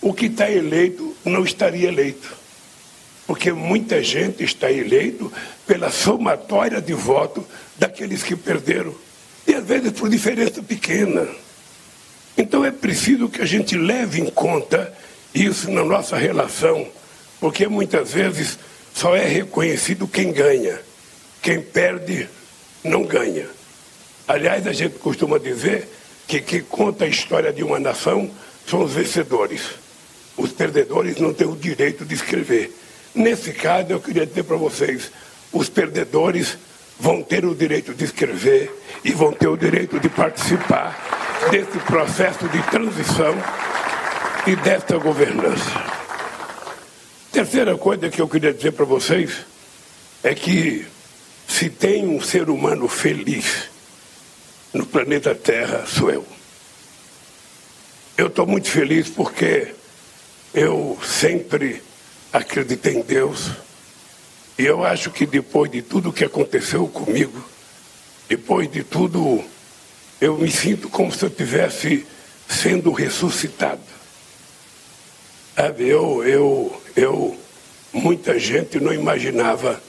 o 0.00 0.12
que 0.12 0.26
está 0.26 0.50
eleito 0.50 1.14
não 1.24 1.44
estaria 1.44 1.88
eleito. 1.88 2.36
Porque 3.26 3.52
muita 3.52 4.02
gente 4.02 4.42
está 4.42 4.70
eleito 4.70 5.32
pela 5.66 5.90
somatória 5.90 6.80
de 6.80 6.92
voto 6.92 7.46
daqueles 7.78 8.22
que 8.22 8.34
perderam. 8.34 8.94
E 9.46 9.54
às 9.54 9.64
vezes 9.64 9.92
por 9.92 10.08
diferença 10.08 10.62
pequena. 10.62 11.28
Então 12.36 12.64
é 12.64 12.70
preciso 12.70 13.28
que 13.28 13.40
a 13.40 13.46
gente 13.46 13.76
leve 13.76 14.20
em 14.20 14.30
conta 14.30 14.92
isso 15.34 15.70
na 15.70 15.84
nossa 15.84 16.16
relação, 16.16 16.86
porque 17.42 17.66
muitas 17.66 18.12
vezes 18.12 18.56
só 18.94 19.16
é 19.16 19.26
reconhecido 19.26 20.06
quem 20.06 20.30
ganha. 20.30 20.80
Quem 21.42 21.60
perde 21.60 22.28
não 22.84 23.02
ganha. 23.02 23.48
Aliás, 24.28 24.64
a 24.64 24.72
gente 24.72 24.96
costuma 25.00 25.38
dizer 25.38 25.88
que 26.28 26.40
quem 26.40 26.62
conta 26.62 27.04
a 27.04 27.08
história 27.08 27.52
de 27.52 27.64
uma 27.64 27.80
nação 27.80 28.30
são 28.64 28.84
os 28.84 28.92
vencedores. 28.92 29.62
Os 30.36 30.52
perdedores 30.52 31.18
não 31.18 31.34
têm 31.34 31.48
o 31.48 31.56
direito 31.56 32.04
de 32.04 32.14
escrever. 32.14 32.72
Nesse 33.12 33.52
caso, 33.52 33.90
eu 33.90 33.98
queria 33.98 34.24
dizer 34.24 34.44
para 34.44 34.56
vocês: 34.56 35.10
os 35.52 35.68
perdedores 35.68 36.56
vão 36.96 37.24
ter 37.24 37.44
o 37.44 37.56
direito 37.56 37.92
de 37.92 38.04
escrever 38.04 38.72
e 39.04 39.10
vão 39.10 39.32
ter 39.32 39.48
o 39.48 39.56
direito 39.56 39.98
de 39.98 40.08
participar 40.08 40.96
desse 41.50 41.76
processo 41.80 42.48
de 42.48 42.62
transição 42.70 43.34
e 44.46 44.54
desta 44.54 44.96
governança. 44.96 46.01
Terceira 47.32 47.78
coisa 47.78 48.10
que 48.10 48.20
eu 48.20 48.28
queria 48.28 48.52
dizer 48.52 48.72
para 48.72 48.84
vocês 48.84 49.38
é 50.22 50.34
que 50.34 50.86
se 51.48 51.70
tem 51.70 52.06
um 52.06 52.20
ser 52.20 52.50
humano 52.50 52.86
feliz 52.86 53.70
no 54.70 54.84
planeta 54.84 55.34
Terra, 55.34 55.86
sou 55.86 56.10
eu. 56.10 56.26
Eu 58.18 58.26
estou 58.26 58.46
muito 58.46 58.68
feliz 58.68 59.08
porque 59.08 59.74
eu 60.52 60.98
sempre 61.02 61.82
acreditei 62.30 62.96
em 62.96 63.02
Deus. 63.02 63.50
E 64.58 64.66
eu 64.66 64.84
acho 64.84 65.10
que 65.10 65.24
depois 65.24 65.70
de 65.70 65.80
tudo 65.80 66.12
que 66.12 66.26
aconteceu 66.26 66.86
comigo, 66.86 67.42
depois 68.28 68.70
de 68.70 68.84
tudo, 68.84 69.42
eu 70.20 70.36
me 70.36 70.50
sinto 70.50 70.90
como 70.90 71.10
se 71.10 71.24
eu 71.24 71.30
estivesse 71.30 72.06
sendo 72.46 72.92
ressuscitado. 72.92 73.80
Sabe, 75.56 75.88
eu, 75.88 76.24
eu, 76.24 76.81
eu, 76.96 77.36
muita 77.92 78.38
gente 78.38 78.80
não 78.80 78.92
imaginava 78.92 79.80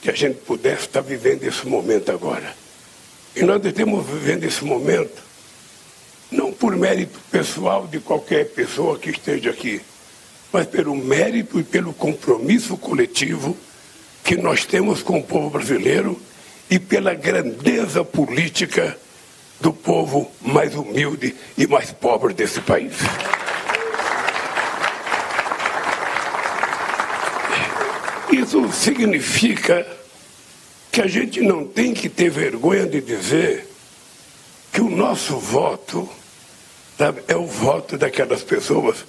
que 0.00 0.10
a 0.10 0.14
gente 0.14 0.36
pudesse 0.38 0.82
estar 0.82 1.00
vivendo 1.00 1.44
esse 1.44 1.66
momento 1.66 2.10
agora. 2.10 2.54
E 3.34 3.42
nós 3.42 3.64
estamos 3.64 4.06
vivendo 4.06 4.44
esse 4.44 4.64
momento 4.64 5.22
não 6.30 6.52
por 6.52 6.76
mérito 6.76 7.18
pessoal 7.30 7.86
de 7.86 8.00
qualquer 8.00 8.50
pessoa 8.50 8.98
que 8.98 9.10
esteja 9.10 9.50
aqui, 9.50 9.80
mas 10.52 10.66
pelo 10.66 10.94
mérito 10.94 11.58
e 11.58 11.64
pelo 11.64 11.92
compromisso 11.92 12.76
coletivo 12.76 13.56
que 14.22 14.36
nós 14.36 14.64
temos 14.64 15.02
com 15.02 15.18
o 15.18 15.22
povo 15.22 15.50
brasileiro 15.50 16.20
e 16.70 16.78
pela 16.78 17.14
grandeza 17.14 18.04
política 18.04 18.96
do 19.60 19.72
povo 19.72 20.30
mais 20.42 20.74
humilde 20.74 21.34
e 21.56 21.66
mais 21.66 21.90
pobre 21.90 22.34
desse 22.34 22.60
país. 22.60 22.94
Isso 28.48 28.72
significa 28.72 29.86
que 30.90 31.02
a 31.02 31.06
gente 31.06 31.42
não 31.42 31.66
tem 31.66 31.92
que 31.92 32.08
ter 32.08 32.30
vergonha 32.30 32.86
de 32.86 32.98
dizer 32.98 33.68
que 34.72 34.80
o 34.80 34.88
nosso 34.88 35.36
voto 35.36 36.08
sabe, 36.96 37.22
é 37.28 37.36
o 37.36 37.44
voto 37.44 37.98
daquelas 37.98 38.42
pessoas 38.42 39.04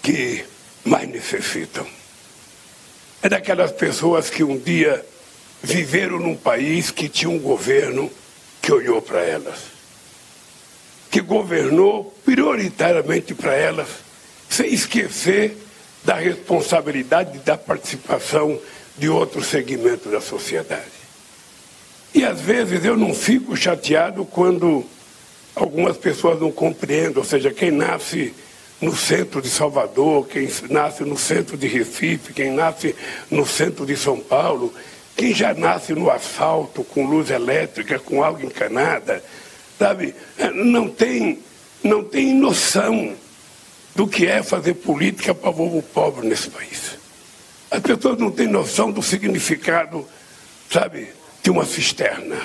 que 0.00 0.44
mais 0.84 1.08
necessitam. 1.08 1.84
É 3.20 3.28
daquelas 3.28 3.72
pessoas 3.72 4.30
que 4.30 4.44
um 4.44 4.56
dia 4.56 5.04
viveram 5.60 6.20
num 6.20 6.36
país 6.36 6.92
que 6.92 7.08
tinha 7.08 7.30
um 7.30 7.40
governo 7.40 8.08
que 8.62 8.72
olhou 8.72 9.02
para 9.02 9.22
elas. 9.22 9.58
que 11.10 11.20
governou 11.20 12.16
prioritariamente 12.24 13.34
para 13.34 13.54
elas, 13.54 13.88
sem 14.48 14.72
esquecer 14.72 15.61
da 16.04 16.14
responsabilidade 16.14 17.38
da 17.40 17.56
participação 17.56 18.58
de 18.98 19.08
outros 19.08 19.46
segmentos 19.46 20.10
da 20.10 20.20
sociedade. 20.20 21.02
E 22.14 22.24
às 22.24 22.40
vezes 22.40 22.84
eu 22.84 22.96
não 22.96 23.14
fico 23.14 23.56
chateado 23.56 24.24
quando 24.24 24.84
algumas 25.54 25.96
pessoas 25.96 26.40
não 26.40 26.50
compreendem, 26.50 27.16
ou 27.16 27.24
seja, 27.24 27.50
quem 27.50 27.70
nasce 27.70 28.34
no 28.80 28.94
centro 28.94 29.40
de 29.40 29.48
Salvador, 29.48 30.26
quem 30.26 30.48
nasce 30.68 31.04
no 31.04 31.16
centro 31.16 31.56
de 31.56 31.68
Recife, 31.68 32.32
quem 32.32 32.50
nasce 32.50 32.94
no 33.30 33.46
centro 33.46 33.86
de 33.86 33.96
São 33.96 34.18
Paulo, 34.18 34.74
quem 35.16 35.32
já 35.32 35.54
nasce 35.54 35.92
no 35.94 36.10
asfalto, 36.10 36.82
com 36.82 37.06
luz 37.06 37.30
elétrica, 37.30 37.98
com 37.98 38.24
água 38.24 38.44
encanada, 38.44 39.22
sabe, 39.78 40.14
não 40.52 40.88
tem, 40.88 41.38
não 41.82 42.02
tem 42.02 42.34
noção 42.34 43.14
do 43.94 44.06
que 44.06 44.26
é 44.26 44.42
fazer 44.42 44.74
política 44.74 45.34
para 45.34 45.50
o 45.50 45.54
povo 45.54 45.82
pobre 45.82 46.26
nesse 46.26 46.48
país. 46.50 46.98
As 47.70 47.80
pessoas 47.80 48.18
não 48.18 48.30
têm 48.30 48.48
noção 48.48 48.90
do 48.90 49.02
significado, 49.02 50.06
sabe, 50.70 51.08
de 51.42 51.50
uma 51.50 51.64
cisterna. 51.64 52.36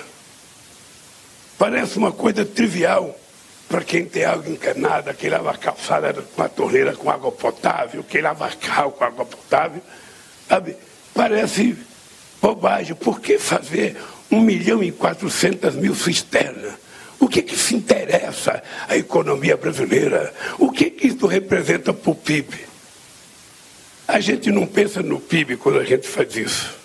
Parece 1.58 1.98
uma 1.98 2.12
coisa 2.12 2.46
trivial 2.46 3.18
para 3.68 3.84
quem 3.84 4.06
tem 4.06 4.24
água 4.24 4.50
encanada, 4.50 5.14
quem 5.14 5.30
lava 5.30 5.52
a 5.52 5.58
calçada 5.58 6.14
com 6.14 6.42
a 6.42 6.48
torneira 6.48 6.96
com 6.96 7.10
água 7.10 7.32
potável, 7.32 8.04
quem 8.04 8.22
lava 8.22 8.50
carro 8.50 8.92
com 8.92 9.04
água 9.04 9.26
potável, 9.26 9.82
sabe? 10.48 10.78
Parece 11.14 11.78
bobagem. 12.42 12.96
Por 12.96 13.20
que 13.20 13.38
fazer 13.38 13.98
um 14.32 14.40
milhão 14.40 14.82
e 14.82 14.92
quatrocentas 14.92 15.76
mil 15.76 15.96
cisternas? 15.96 16.74
O 17.20 17.28
que, 17.28 17.42
que 17.42 17.56
se 17.56 17.76
interessa 17.76 18.62
a 18.88 18.96
economia 18.96 19.58
brasileira? 19.58 20.34
O 20.60 20.72
que, 20.72 20.90
que 20.90 21.08
isso 21.08 21.26
representa 21.26 21.94
para 21.94 22.12
o 22.12 22.16
PIB? 22.16 22.68
A 24.08 24.20
gente 24.20 24.52
não 24.52 24.66
pensa 24.66 25.02
no 25.02 25.20
PIB 25.20 25.58
quando 25.58 25.80
a 25.80 25.84
gente 25.84 26.08
faz 26.08 26.36
isso. 26.36 26.76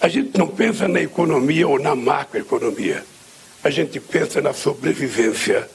A 0.00 0.08
gente 0.08 0.38
não 0.38 0.48
pensa 0.48 0.86
na 0.86 1.00
economia 1.00 1.66
ou 1.66 1.78
na 1.78 1.94
macroeconomia. 1.94 3.04
A 3.62 3.70
gente 3.70 3.98
pensa 4.00 4.40
na 4.40 4.52
sobrevivência 4.52 5.68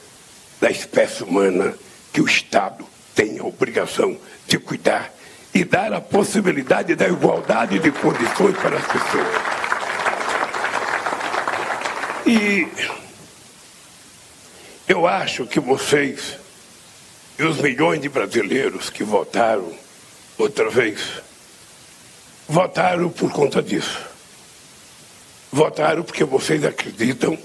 da 0.60 0.70
espécie 0.70 1.22
humana 1.22 1.74
que 2.12 2.20
o 2.20 2.26
Estado 2.26 2.84
tem 3.14 3.38
a 3.38 3.44
obrigação 3.44 4.16
de 4.46 4.58
cuidar 4.58 5.12
e 5.54 5.64
dar 5.64 5.92
a 5.92 6.00
possibilidade 6.00 6.94
da 6.94 7.08
igualdade 7.08 7.78
de 7.78 7.90
condições 7.90 8.56
para 8.56 8.76
as 8.76 8.86
pessoas. 8.86 9.26
E 12.26 12.66
eu 14.88 15.06
acho 15.06 15.46
que 15.46 15.58
vocês 15.58 16.38
e 17.38 17.42
os 17.42 17.58
milhões 17.58 18.00
de 18.00 18.08
brasileiros 18.08 18.88
que 18.88 19.04
votaram 19.04 19.72
outra 20.38 20.70
vez, 20.70 21.00
votaram 22.48 23.10
por 23.10 23.30
conta 23.32 23.62
disso. 23.62 24.00
Votaram 25.52 26.02
porque 26.02 26.24
vocês 26.24 26.64
acreditam 26.64 27.36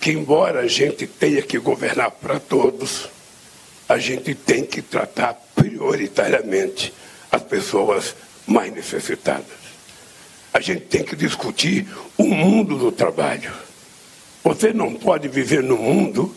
que, 0.00 0.10
embora 0.10 0.60
a 0.60 0.66
gente 0.66 1.06
tenha 1.06 1.42
que 1.42 1.58
governar 1.58 2.10
para 2.10 2.40
todos, 2.40 3.08
a 3.88 3.98
gente 3.98 4.34
tem 4.34 4.64
que 4.64 4.80
tratar 4.80 5.34
prioritariamente 5.54 6.92
as 7.30 7.42
pessoas 7.42 8.14
mais 8.46 8.72
necessitadas. 8.72 9.62
A 10.52 10.60
gente 10.60 10.82
tem 10.82 11.04
que 11.04 11.16
discutir 11.16 11.86
o 12.16 12.24
mundo 12.24 12.76
do 12.76 12.90
trabalho. 12.90 13.52
Você 14.42 14.72
não 14.72 14.94
pode 14.94 15.28
viver 15.28 15.62
num 15.62 15.78
mundo 15.78 16.34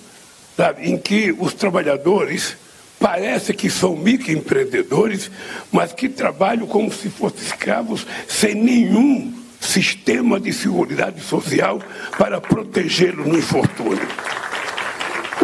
sabe, 0.56 0.90
em 0.90 0.98
que 0.98 1.36
os 1.38 1.54
trabalhadores 1.54 2.56
parece 3.00 3.54
que 3.54 3.70
são 3.70 3.96
microempreendedores, 3.96 5.30
mas 5.72 5.94
que 5.94 6.10
trabalham 6.10 6.66
como 6.66 6.92
se 6.92 7.10
fossem 7.10 7.42
escravos, 7.42 8.06
sem 8.28 8.56
nenhum 8.56 9.34
sistema 9.60 10.40
de 10.40 10.54
seguridade 10.54 11.22
social 11.22 11.82
para 12.18 12.40
protegê-lo 12.40 13.28
no 13.28 13.38
infortúnio. 13.38 14.08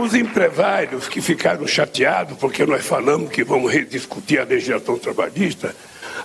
Os 0.02 0.16
empresários 0.16 1.08
que 1.08 1.22
ficaram 1.22 1.68
chateados 1.68 2.38
porque 2.38 2.66
nós 2.66 2.86
falamos 2.86 3.30
que 3.30 3.44
vamos 3.44 3.72
rediscutir 3.72 4.40
a 4.40 4.46
legislação 4.46 4.98
trabalhista, 4.98 5.76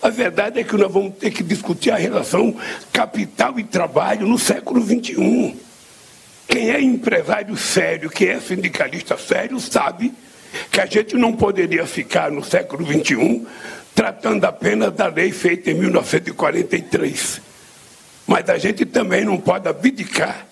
a 0.01 0.09
verdade 0.09 0.61
é 0.61 0.65
que 0.65 0.77
nós 0.77 0.93
vamos 0.93 1.15
ter 1.17 1.31
que 1.31 1.43
discutir 1.43 1.91
a 1.91 1.97
relação 1.97 2.55
capital 2.93 3.59
e 3.59 3.65
trabalho 3.65 4.27
no 4.27 4.39
século 4.39 4.81
XXI. 4.81 5.66
Quem 6.49 6.71
é 6.71 6.81
empresário 6.81 7.57
sério, 7.57 8.09
quem 8.09 8.29
é 8.29 8.41
sindicalista 8.41 9.17
sério, 9.19 9.59
sabe 9.59 10.13
que 10.71 10.81
a 10.81 10.87
gente 10.87 11.17
não 11.17 11.33
poderia 11.33 11.87
ficar 11.87 12.31
no 12.31 12.45
século 12.45 12.87
XXI 12.87 13.47
tratando 13.95 14.45
apenas 14.45 14.93
da 14.93 15.07
lei 15.07 15.33
feita 15.33 15.71
em 15.71 15.75
1943. 15.75 17.41
Mas 18.27 18.49
a 18.49 18.59
gente 18.59 18.85
também 18.85 19.25
não 19.25 19.39
pode 19.39 19.69
abdicar 19.69 20.47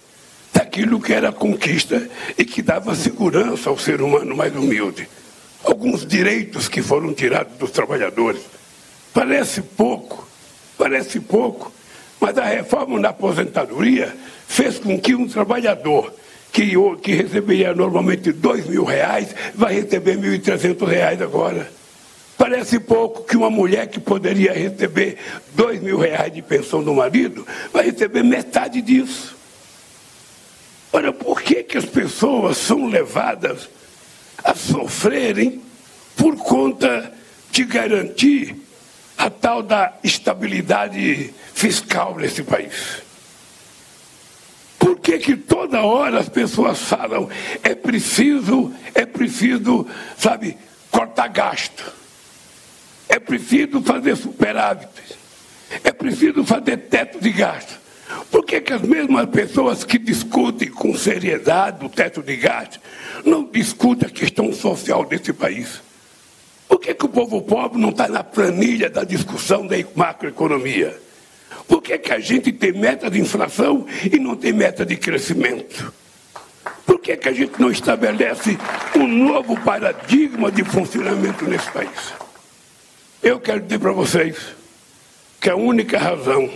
daquilo 0.52 1.00
que 1.00 1.12
era 1.12 1.30
conquista 1.32 2.08
e 2.38 2.44
que 2.44 2.62
dava 2.62 2.94
segurança 2.94 3.68
ao 3.68 3.78
ser 3.78 4.00
humano 4.00 4.36
mais 4.36 4.54
humilde. 4.54 5.08
Alguns 5.62 6.06
direitos 6.06 6.68
que 6.68 6.80
foram 6.82 7.12
tirados 7.12 7.56
dos 7.58 7.70
trabalhadores. 7.70 8.42
Parece 9.12 9.60
pouco, 9.60 10.26
parece 10.78 11.20
pouco, 11.20 11.72
mas 12.20 12.38
a 12.38 12.44
reforma 12.44 12.98
na 12.98 13.10
aposentadoria 13.10 14.14
fez 14.46 14.78
com 14.78 14.98
que 15.00 15.14
um 15.14 15.28
trabalhador 15.28 16.12
que, 16.52 16.72
que 17.02 17.12
receberia 17.12 17.74
normalmente 17.74 18.30
dois 18.32 18.66
mil 18.66 18.84
reais 18.84 19.34
vai 19.54 19.74
receber 19.74 20.16
mil 20.16 20.32
e 20.32 20.38
trezentos 20.38 20.88
reais 20.88 21.20
agora. 21.20 21.70
Parece 22.38 22.78
pouco 22.78 23.24
que 23.24 23.36
uma 23.36 23.50
mulher 23.50 23.88
que 23.88 23.98
poderia 24.00 24.52
receber 24.52 25.18
dois 25.54 25.80
mil 25.80 25.98
reais 25.98 26.32
de 26.32 26.42
pensão 26.42 26.82
do 26.82 26.94
marido 26.94 27.46
vai 27.72 27.86
receber 27.86 28.22
metade 28.22 28.80
disso. 28.80 29.36
Ora, 30.92 31.12
por 31.12 31.42
que, 31.42 31.64
que 31.64 31.76
as 31.76 31.84
pessoas 31.84 32.56
são 32.56 32.86
levadas 32.86 33.68
a 34.44 34.54
sofrerem 34.54 35.60
por 36.16 36.36
conta 36.36 37.12
de 37.50 37.64
garantir 37.64 38.54
a 39.18 39.28
tal 39.28 39.60
da 39.60 39.92
estabilidade 40.04 41.34
fiscal 41.52 42.16
nesse 42.16 42.44
país? 42.44 43.03
Por 44.84 45.00
que, 45.00 45.18
que 45.18 45.34
toda 45.34 45.80
hora 45.80 46.20
as 46.20 46.28
pessoas 46.28 46.78
falam 46.78 47.26
é 47.62 47.74
preciso, 47.74 48.70
é 48.94 49.06
preciso, 49.06 49.86
sabe, 50.14 50.58
cortar 50.90 51.28
gasto? 51.28 51.90
É 53.08 53.18
preciso 53.18 53.80
fazer 53.80 54.14
superávit. 54.14 54.90
É 55.82 55.90
preciso 55.90 56.44
fazer 56.44 56.76
teto 56.76 57.18
de 57.18 57.30
gasto. 57.32 57.80
Por 58.30 58.44
que, 58.44 58.60
que 58.60 58.74
as 58.74 58.82
mesmas 58.82 59.26
pessoas 59.30 59.84
que 59.84 59.98
discutem 59.98 60.68
com 60.68 60.94
seriedade 60.94 61.82
o 61.82 61.88
teto 61.88 62.22
de 62.22 62.36
gasto 62.36 62.78
não 63.24 63.42
discutem 63.42 64.06
a 64.06 64.12
questão 64.12 64.52
social 64.52 65.02
desse 65.06 65.32
país? 65.32 65.80
Por 66.68 66.78
que, 66.78 66.92
que 66.92 67.06
o 67.06 67.08
povo 67.08 67.40
pobre 67.40 67.80
não 67.80 67.88
está 67.88 68.06
na 68.06 68.22
planilha 68.22 68.90
da 68.90 69.02
discussão 69.02 69.66
da 69.66 69.76
macroeconomia? 69.94 71.03
Por 71.66 71.82
que, 71.82 71.98
que 71.98 72.12
a 72.12 72.20
gente 72.20 72.52
tem 72.52 72.72
meta 72.72 73.10
de 73.10 73.20
inflação 73.20 73.86
e 74.10 74.18
não 74.18 74.36
tem 74.36 74.52
meta 74.52 74.84
de 74.84 74.96
crescimento? 74.96 75.92
Por 76.84 76.98
que, 77.00 77.16
que 77.16 77.28
a 77.28 77.32
gente 77.32 77.60
não 77.60 77.70
estabelece 77.70 78.58
um 78.96 79.06
novo 79.06 79.58
paradigma 79.60 80.50
de 80.50 80.62
funcionamento 80.64 81.44
nesse 81.46 81.70
país? 81.70 82.12
Eu 83.22 83.40
quero 83.40 83.60
dizer 83.60 83.78
para 83.78 83.92
vocês 83.92 84.36
que 85.40 85.48
a 85.48 85.56
única 85.56 85.98
razão 85.98 86.50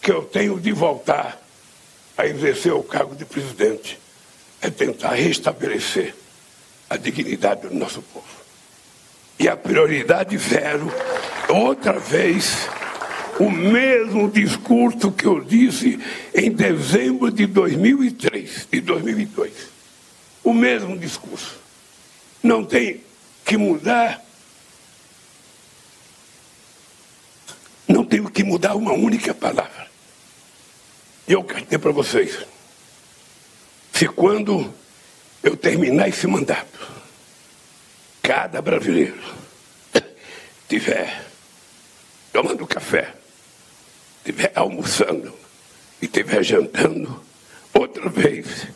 que 0.00 0.12
eu 0.12 0.22
tenho 0.22 0.60
de 0.60 0.72
voltar 0.72 1.40
a 2.16 2.26
exercer 2.26 2.72
o 2.72 2.82
cargo 2.82 3.14
de 3.14 3.24
presidente 3.24 3.98
é 4.60 4.70
tentar 4.70 5.14
restabelecer 5.14 6.14
a 6.88 6.96
dignidade 6.96 7.68
do 7.68 7.74
nosso 7.74 8.02
povo. 8.02 8.26
E 9.38 9.48
a 9.48 9.56
prioridade 9.56 10.36
zero, 10.38 10.92
outra 11.48 11.98
vez, 11.98 12.68
o 13.38 13.50
mesmo 13.50 14.30
discurso 14.30 15.10
que 15.10 15.24
eu 15.24 15.42
disse 15.42 15.98
em 16.34 16.50
dezembro 16.50 17.30
de 17.30 17.46
2003 17.46 18.68
e 18.72 18.80
2002. 18.80 19.52
O 20.42 20.52
mesmo 20.52 20.96
discurso. 20.96 21.58
Não 22.42 22.64
tem 22.64 23.00
que 23.44 23.56
mudar 23.56 24.24
Não 27.86 28.04
tenho 28.04 28.30
que 28.30 28.42
mudar 28.42 28.74
uma 28.74 28.92
única 28.92 29.34
palavra. 29.34 29.88
Eu 31.28 31.44
quero 31.44 31.64
dizer 31.64 31.78
para 31.78 31.92
vocês: 31.92 32.38
se 33.92 34.08
quando 34.08 34.72
eu 35.42 35.56
terminar 35.56 36.08
esse 36.08 36.26
mandato, 36.26 36.90
cada 38.22 38.62
brasileiro 38.62 39.22
tiver 40.68 41.24
tomando 42.32 42.66
café, 42.66 43.14
tiver 44.24 44.50
almoçando 44.54 45.32
e 46.00 46.08
tiver 46.08 46.42
jantando, 46.42 47.22
outra 47.72 48.08
vez, 48.08 48.66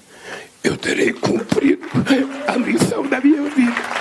eu 0.62 0.76
terei 0.76 1.12
cumprido 1.12 1.88
a 2.46 2.58
missão 2.58 3.06
da 3.08 3.20
minha 3.20 3.42
vida. 3.50 3.98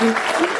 Gente, 0.00 0.59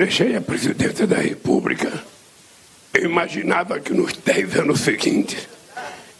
deixei 0.00 0.34
a 0.34 0.40
presidência 0.40 1.06
da 1.06 1.18
República, 1.18 1.92
eu 2.94 3.04
imaginava 3.04 3.78
que 3.78 3.92
nos 3.92 4.14
dez 4.14 4.56
anos 4.56 4.80
seguintes, 4.80 5.46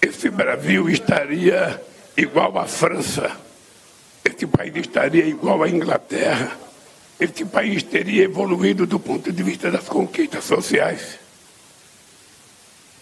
esse 0.03 0.29
Brasil 0.29 0.87
estaria 0.91 1.83
igual 2.15 2.59
à 2.59 2.67
França, 2.67 3.35
esse 4.23 4.47
país 4.47 4.77
estaria 4.77 5.25
igual 5.25 5.63
à 5.63 5.69
Inglaterra, 5.71 6.59
esse 7.19 7.43
país 7.47 7.83
teria 7.83 8.25
evoluído 8.25 8.87
do 8.87 9.01
ponto 9.01 9.33
de 9.33 9.43
vista 9.43 9.71
das 9.71 9.89
conquistas 9.89 10.45
sociais. 10.45 11.19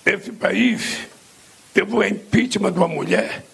Esse 0.07 0.31
país 0.31 1.01
teve 1.75 1.93
o 1.93 2.05
impeachment 2.05 2.71
de 2.71 2.79
uma 2.79 2.87
mulher, 2.87 3.45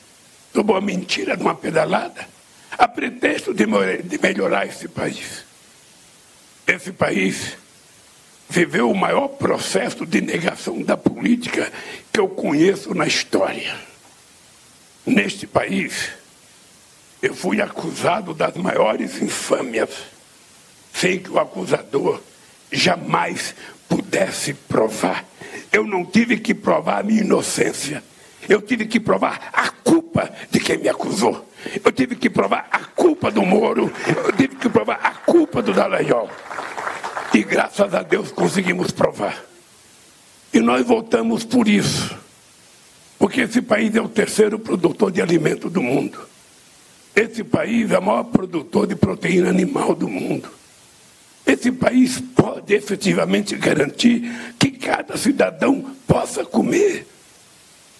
teve 0.52 0.70
uma 0.70 0.80
mentira 0.82 1.38
de 1.38 1.42
uma 1.42 1.54
pedalada, 1.54 2.28
a 2.76 2.86
pretexto 2.86 3.54
de 3.54 3.66
melhorar 4.18 4.66
esse 4.66 4.88
país. 4.88 5.43
Esse 6.66 6.92
país 6.92 7.56
viveu 8.48 8.90
o 8.90 8.96
maior 8.96 9.28
processo 9.28 10.06
de 10.06 10.20
negação 10.20 10.82
da 10.82 10.96
política 10.96 11.70
que 12.12 12.20
eu 12.20 12.28
conheço 12.28 12.94
na 12.94 13.06
história. 13.06 13.76
Neste 15.04 15.46
país, 15.46 16.10
eu 17.20 17.34
fui 17.34 17.60
acusado 17.60 18.32
das 18.32 18.54
maiores 18.56 19.20
infâmias, 19.20 19.90
sem 20.92 21.18
que 21.18 21.30
o 21.30 21.38
acusador 21.38 22.22
jamais 22.70 23.54
pudesse 23.88 24.54
provar. 24.54 25.24
Eu 25.72 25.86
não 25.86 26.04
tive 26.04 26.38
que 26.38 26.54
provar 26.54 27.00
a 27.00 27.02
minha 27.02 27.20
inocência. 27.20 28.02
Eu 28.48 28.60
tive 28.62 28.86
que 28.86 29.00
provar 29.00 29.50
a 29.52 29.68
culpa 29.68 30.32
de 30.50 30.60
quem 30.60 30.78
me 30.78 30.88
acusou. 30.88 31.48
Eu 31.84 31.92
tive 31.92 32.16
que 32.16 32.28
provar 32.28 32.68
a 32.70 32.80
culpa 32.80 33.30
do 33.30 33.42
Moro. 33.42 33.92
Eu 34.06 34.32
tive 34.32 34.56
que 34.56 34.68
provar 34.68 35.00
a 35.02 35.10
culpa 35.10 35.62
do 35.62 35.72
Dallagnol. 35.72 36.30
E 37.32 37.42
graças 37.42 37.94
a 37.94 38.02
Deus 38.02 38.30
conseguimos 38.30 38.90
provar. 38.90 39.44
E 40.52 40.60
nós 40.60 40.86
voltamos 40.86 41.44
por 41.44 41.66
isso. 41.66 42.16
Porque 43.18 43.40
esse 43.40 43.62
país 43.62 43.94
é 43.96 44.00
o 44.00 44.08
terceiro 44.08 44.58
produtor 44.58 45.10
de 45.10 45.20
alimento 45.20 45.68
do 45.70 45.82
mundo. 45.82 46.18
Esse 47.14 47.42
país 47.44 47.90
é 47.90 47.98
o 47.98 48.02
maior 48.02 48.24
produtor 48.24 48.86
de 48.86 48.94
proteína 48.94 49.50
animal 49.50 49.94
do 49.94 50.08
mundo. 50.08 50.48
Esse 51.46 51.70
país 51.70 52.20
pode 52.20 52.74
efetivamente 52.74 53.56
garantir 53.56 54.54
que 54.58 54.70
cada 54.70 55.16
cidadão 55.16 55.94
possa 56.06 56.44
comer. 56.44 57.06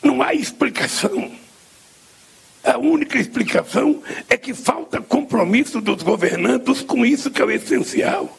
Não 0.03 0.23
há 0.23 0.35
explicação. 0.35 1.31
A 2.65 2.78
única 2.78 3.19
explicação 3.19 4.03
é 4.28 4.39
que 4.39 4.55
falta 4.55 5.01
compromisso 5.01 5.82
dos 5.82 6.03
governantes 6.03 6.81
com 6.81 7.05
isso 7.05 7.31
que 7.31 7.43
é 7.43 7.45
o 7.45 7.51
essencial. 7.51 8.39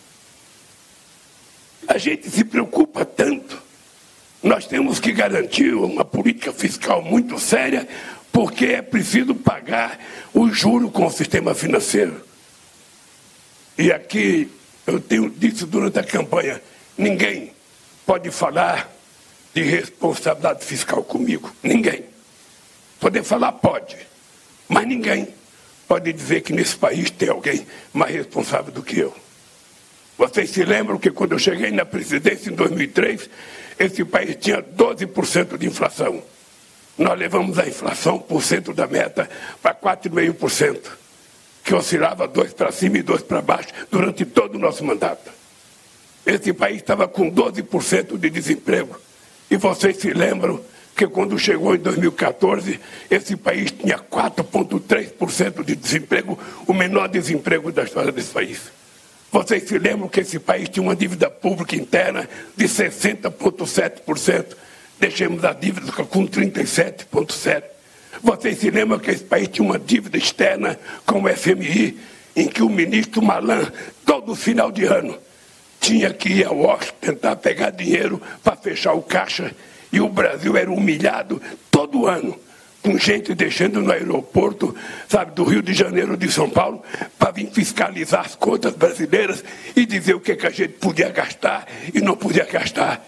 A 1.88 2.00
gente 2.00 2.28
se 2.32 2.44
preocupa 2.44 3.06
tanto. 3.06 3.62
Nós 4.42 4.66
temos 4.66 5.00
que 5.00 5.12
garantir 5.12 5.76
uma 5.76 6.04
política 6.04 6.52
fiscal 6.52 7.04
muito 7.04 7.40
séria, 7.40 7.88
porque 8.32 8.66
é 8.66 8.82
preciso 8.82 9.36
pagar 9.36 10.00
o 10.34 10.50
juro 10.50 10.90
com 10.90 11.06
o 11.06 11.12
sistema 11.12 11.54
financeiro. 11.54 12.26
E 13.78 13.92
aqui 13.92 14.50
eu 14.88 15.00
tenho 15.00 15.30
dito 15.30 15.68
durante 15.68 16.00
a 16.00 16.04
campanha: 16.04 16.60
ninguém 16.98 17.54
pode 18.06 18.32
falar 18.32 18.92
de 19.54 19.62
responsabilidade 19.62 20.66
fiscal 20.66 21.04
comigo. 21.04 21.54
Ninguém. 21.62 22.06
Poder 23.00 23.24
falar 23.24 23.52
pode, 23.52 23.96
mas 24.68 24.88
ninguém 24.88 25.28
pode 25.88 26.12
dizer 26.12 26.42
que 26.42 26.54
nesse 26.54 26.76
país 26.76 27.12
tem 27.12 27.30
alguém 27.30 27.66
mais 27.94 28.14
responsável 28.14 28.72
do 28.72 28.82
que 28.82 29.00
eu. 29.00 29.14
Vocês 30.18 30.50
se 30.50 30.64
lembram 30.64 30.98
que 30.98 31.12
quando 31.12 31.34
eu 31.34 31.40
cheguei 31.40 31.72
na 31.72 31.86
presidência 31.86 32.50
em 32.50 32.56
2003, 32.56 33.30
esse 33.78 34.06
país 34.06 34.38
tinha 34.38 34.62
12% 34.62 35.58
de 35.58 35.68
inflação. 35.68 36.24
Nós 36.98 37.20
levamos 37.20 37.60
a 37.60 37.68
inflação 37.68 38.18
por 38.18 38.42
cento 38.42 38.74
da 38.74 38.88
meta 38.88 39.30
para 39.62 39.76
4,5%, 39.76 40.80
que 41.64 41.76
oscilava 41.76 42.28
dois 42.28 42.54
para 42.54 42.72
cima 42.72 42.98
e 42.98 43.04
dois 43.04 43.22
para 43.22 43.42
baixo 43.42 43.68
durante 43.92 44.24
todo 44.26 44.56
o 44.56 44.60
nosso 44.60 44.84
mandato. 44.86 45.30
Esse 46.26 46.54
país 46.54 46.78
estava 46.78 47.08
com 47.08 47.30
12% 47.30 48.18
de 48.18 48.30
desemprego. 48.30 48.98
E 49.52 49.58
vocês 49.58 49.98
se 49.98 50.12
lembram 50.12 50.62
que 50.96 51.06
quando 51.08 51.38
chegou 51.38 51.76
em 51.76 51.80
2014, 51.80 52.80
esse 53.12 53.36
país 53.36 53.72
tinha 53.72 53.98
4,3% 53.98 55.64
de 55.64 55.76
desemprego, 55.76 56.40
o 56.66 56.74
menor 56.74 57.10
desemprego 57.10 57.72
da 57.72 57.84
história 57.84 58.12
desse 58.12 58.30
país. 58.30 58.72
Vocês 59.32 59.68
se 59.68 59.78
lembram 59.78 60.08
que 60.08 60.22
esse 60.22 60.40
país 60.40 60.70
tinha 60.70 60.82
uma 60.82 60.96
dívida 60.96 61.30
pública 61.30 61.76
interna 61.76 62.30
de 62.56 62.66
60,7%. 62.66 64.56
Deixamos 64.98 65.44
a 65.44 65.52
dívida 65.52 65.92
com 65.92 66.26
37,7%. 66.26 67.64
Vocês 68.24 68.58
se 68.60 68.70
lembram 68.72 68.98
que 68.98 69.12
esse 69.12 69.26
país 69.26 69.50
tinha 69.50 69.68
uma 69.68 69.78
dívida 69.78 70.18
externa 70.18 70.80
com 71.06 71.22
o 71.22 71.28
FMI, 71.28 72.00
em 72.34 72.48
que 72.48 72.64
o 72.64 72.70
ministro 72.70 73.22
Malan, 73.22 73.70
todo 74.06 74.34
final 74.34 74.72
de 74.72 74.86
ano, 74.86 75.18
tinha 75.82 76.14
que 76.14 76.30
ir 76.30 76.46
ao 76.46 76.56
Washington 76.56 76.96
tentar 77.02 77.36
pegar 77.36 77.72
dinheiro 77.72 78.22
para 78.42 78.56
fechar 78.56 78.94
o 78.94 79.02
caixa. 79.02 79.54
E 79.96 80.02
o 80.02 80.10
Brasil 80.10 80.58
era 80.58 80.70
humilhado 80.70 81.42
todo 81.72 82.06
ano 82.06 82.38
com 82.84 83.00
gente 83.00 83.34
deixando 83.34 83.82
no 83.82 83.94
aeroporto, 83.94 84.76
sabe, 85.08 85.32
do 85.32 85.46
Rio 85.46 85.62
de 85.62 85.74
Janeiro, 85.74 86.18
de 86.18 86.30
São 86.30 86.50
Paulo, 86.50 86.84
para 87.18 87.32
vir 87.32 87.50
fiscalizar 87.50 88.26
as 88.26 88.36
contas 88.36 88.76
brasileiras 88.76 89.42
e 89.74 89.86
dizer 89.86 90.14
o 90.14 90.20
que, 90.20 90.36
que 90.36 90.46
a 90.46 90.50
gente 90.50 90.74
podia 90.74 91.10
gastar 91.10 91.66
e 91.94 92.02
não 92.02 92.18
podia 92.18 92.44
gastar. 92.44 93.08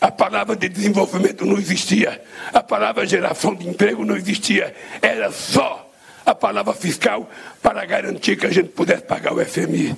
A 0.00 0.12
palavra 0.12 0.54
de 0.54 0.68
desenvolvimento 0.68 1.44
não 1.44 1.58
existia, 1.58 2.22
a 2.54 2.62
palavra 2.62 3.04
geração 3.04 3.52
de 3.52 3.68
emprego 3.68 4.04
não 4.04 4.16
existia, 4.16 4.72
era 5.02 5.32
só 5.32 5.90
a 6.24 6.36
palavra 6.36 6.72
fiscal 6.72 7.28
para 7.60 7.84
garantir 7.84 8.36
que 8.36 8.46
a 8.46 8.50
gente 8.50 8.68
pudesse 8.68 9.02
pagar 9.02 9.34
o 9.34 9.44
FMI. 9.44 9.96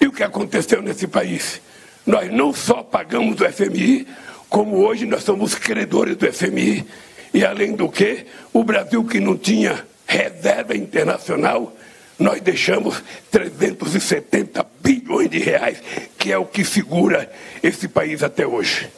E 0.00 0.06
o 0.08 0.12
que 0.12 0.24
aconteceu 0.24 0.82
nesse 0.82 1.06
país? 1.06 1.62
Nós 2.04 2.30
não 2.32 2.52
só 2.52 2.82
pagamos 2.82 3.40
o 3.40 3.52
FMI, 3.52 4.06
como 4.48 4.76
hoje 4.76 5.06
nós 5.06 5.22
somos 5.22 5.54
credores 5.54 6.16
do 6.16 6.32
FMI. 6.32 6.86
E 7.34 7.44
além 7.44 7.74
do 7.74 7.88
que, 7.88 8.26
o 8.52 8.64
Brasil 8.64 9.04
que 9.04 9.20
não 9.20 9.36
tinha 9.36 9.86
reserva 10.06 10.76
internacional, 10.76 11.76
nós 12.18 12.40
deixamos 12.40 13.02
370 13.30 14.66
bilhões 14.80 15.28
de 15.28 15.38
reais, 15.38 15.82
que 16.18 16.32
é 16.32 16.38
o 16.38 16.46
que 16.46 16.64
segura 16.64 17.30
esse 17.62 17.88
país 17.88 18.22
até 18.22 18.46
hoje. 18.46 18.88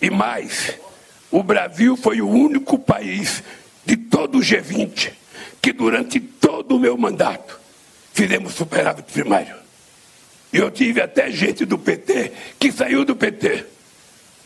E 0.00 0.10
mais, 0.10 0.74
o 1.30 1.42
Brasil 1.42 1.96
foi 1.96 2.20
o 2.20 2.28
único 2.28 2.78
país 2.78 3.42
de 3.86 3.96
todo 3.96 4.38
o 4.38 4.40
G20 4.40 5.12
que 5.60 5.72
durante 5.72 6.20
todo 6.20 6.76
o 6.76 6.78
meu 6.78 6.96
mandato 6.96 7.58
fizemos 8.12 8.54
superávit 8.54 9.12
primário. 9.12 9.56
E 10.52 10.56
eu 10.56 10.70
tive 10.70 11.00
até 11.00 11.30
gente 11.30 11.64
do 11.64 11.78
PT 11.78 12.32
que 12.58 12.72
saiu 12.72 13.04
do 13.04 13.14
PT 13.14 13.66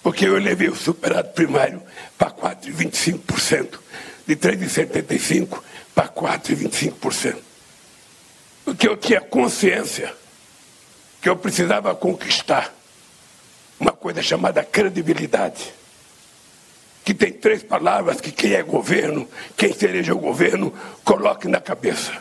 porque 0.03 0.27
eu 0.27 0.37
levei 0.39 0.69
o 0.69 0.75
superávit 0.75 1.33
primário 1.33 1.83
para 2.19 2.31
4,25%, 2.31 3.79
de 4.27 4.37
3,75% 4.37 5.63
para 5.95 6.09
4,25%. 6.09 7.37
Porque 8.65 8.89
eu 8.89 8.97
tinha 8.97 9.21
consciência 9.21 10.13
que 11.21 11.29
eu 11.29 11.37
precisava 11.37 11.95
conquistar 11.95 12.75
uma 13.79 13.93
coisa 13.93 14.23
chamada 14.23 14.65
credibilidade. 14.65 15.73
Que 17.05 17.13
tem 17.13 17.33
três 17.33 17.63
palavras 17.63 18.21
que 18.21 18.31
quem 18.31 18.55
é 18.55 18.63
governo, 18.63 19.29
quem 19.57 19.73
seja 19.73 20.15
o 20.15 20.19
governo, 20.19 20.73
coloque 21.05 21.49
na 21.49 21.61
cabeça. 21.61 22.13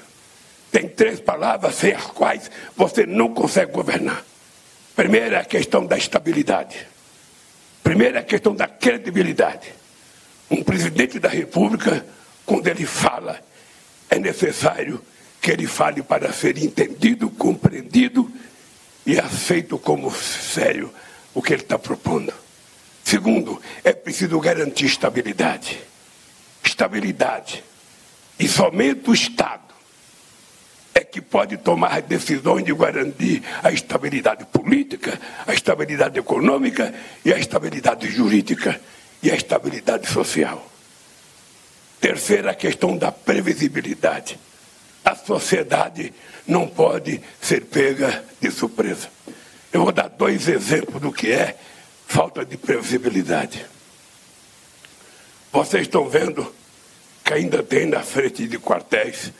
Tem 0.72 0.88
três 0.88 1.20
palavras 1.20 1.76
sem 1.76 1.94
as 1.94 2.06
quais 2.06 2.50
você 2.76 3.06
não 3.06 3.34
consegue 3.34 3.72
governar. 3.72 4.24
Primeiro 4.96 5.36
é 5.36 5.40
a 5.40 5.46
questão 5.46 5.86
da 5.86 5.98
estabilidade. 5.98 6.88
Primeiro 7.84 8.18
é 8.18 8.20
a 8.20 8.24
questão 8.24 8.56
da 8.56 8.68
credibilidade. 8.68 9.74
Um 10.50 10.64
presidente 10.64 11.20
da 11.20 11.30
República, 11.30 12.06
quando 12.46 12.68
ele 12.68 12.86
fala, 12.86 13.40
é 14.10 14.20
necessário 14.20 15.02
que 15.42 15.52
ele 15.52 15.66
fale 15.66 16.04
para 16.04 16.32
ser 16.32 16.58
entendido, 16.58 17.30
compreendido 17.30 18.32
e 19.06 19.20
aceito 19.20 19.78
como 19.78 20.12
sério 20.12 20.94
o 21.34 21.42
que 21.42 21.54
ele 21.54 21.64
está 21.64 21.80
propondo. 21.80 22.34
Segundo, 23.04 23.60
é 23.84 23.94
preciso 23.94 24.40
garantir 24.40 24.86
estabilidade. 24.86 25.82
Estabilidade. 26.64 27.64
E 28.40 28.48
somente 28.48 29.10
o 29.10 29.14
Estado 29.14 29.71
é 30.94 31.04
que 31.04 31.22
pode 31.22 31.58
tomar 31.58 32.02
decisões 32.02 32.64
de 32.64 32.74
garantir 32.74 33.44
a 33.64 33.72
estabilidade 33.72 34.46
política, 34.46 35.20
a 35.48 35.54
estabilidade 35.54 36.20
econômica 36.20 36.94
e 37.24 37.34
a 37.34 37.38
estabilidade 37.38 38.10
jurídica 38.10 38.80
e 39.24 39.32
a 39.32 39.36
estabilidade 39.36 40.08
social. 40.08 40.68
Terceira 42.00 42.54
questão 42.54 42.98
da 42.98 43.12
previsibilidade. 43.12 44.40
A 45.06 45.16
sociedade 45.16 46.14
não 46.48 46.68
pode 46.68 47.22
ser 47.40 47.66
pega 47.66 48.24
de 48.40 48.52
surpresa. 48.52 49.08
Eu 49.72 49.84
vou 49.84 49.92
dar 49.92 50.10
dois 50.10 50.48
exemplos 50.48 51.02
do 51.02 51.12
que 51.12 51.32
é 51.32 51.58
falta 52.08 52.46
de 52.46 52.58
previsibilidade. 52.58 53.66
Vocês 55.52 55.84
estão 55.84 56.10
vendo 56.10 56.54
que 57.24 57.34
ainda 57.34 57.64
tem 57.64 57.86
na 57.86 58.02
frente 58.02 58.48
de 58.48 58.58
quartéis 58.58 59.32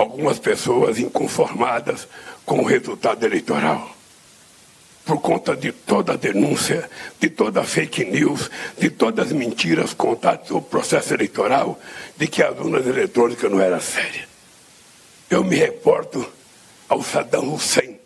algumas 0.00 0.38
pessoas 0.38 0.98
inconformadas 0.98 2.06
com 2.46 2.60
o 2.60 2.64
resultado 2.64 3.24
eleitoral. 3.26 3.96
Por 5.04 5.20
conta 5.20 5.56
de 5.56 5.72
toda 5.72 6.12
a 6.12 6.16
denúncia, 6.16 6.88
de 7.18 7.28
toda 7.28 7.62
a 7.62 7.64
fake 7.64 8.04
news, 8.04 8.50
de 8.78 8.90
todas 8.90 9.26
as 9.26 9.32
mentiras 9.32 9.92
contadas 9.94 10.46
sobre 10.46 10.62
o 10.62 10.68
processo 10.68 11.14
eleitoral, 11.14 11.80
de 12.16 12.26
que 12.28 12.42
as 12.42 12.56
urnas 12.58 12.86
eletrônicas 12.86 13.50
não 13.50 13.60
eram 13.60 13.80
sérias. 13.80 14.28
Eu 15.28 15.42
me 15.42 15.56
reporto 15.56 16.24
ao 16.88 17.02
Saddam 17.02 17.52
Hussein, 17.52 17.98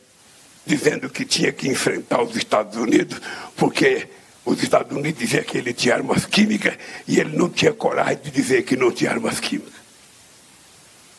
dizendo 0.64 1.10
que 1.10 1.24
tinha 1.24 1.52
que 1.52 1.68
enfrentar 1.68 2.22
os 2.22 2.36
Estados 2.36 2.76
Unidos, 2.76 3.20
porque 3.56 4.08
os 4.44 4.62
Estados 4.62 4.96
Unidos 4.96 5.20
diziam 5.20 5.42
que 5.42 5.58
ele 5.58 5.74
tinha 5.74 5.96
armas 5.96 6.24
químicas 6.24 6.74
e 7.06 7.20
ele 7.20 7.36
não 7.36 7.50
tinha 7.50 7.72
coragem 7.72 8.18
de 8.22 8.30
dizer 8.30 8.62
que 8.62 8.76
não 8.76 8.90
tinha 8.90 9.10
armas 9.10 9.40
químicas. 9.40 9.82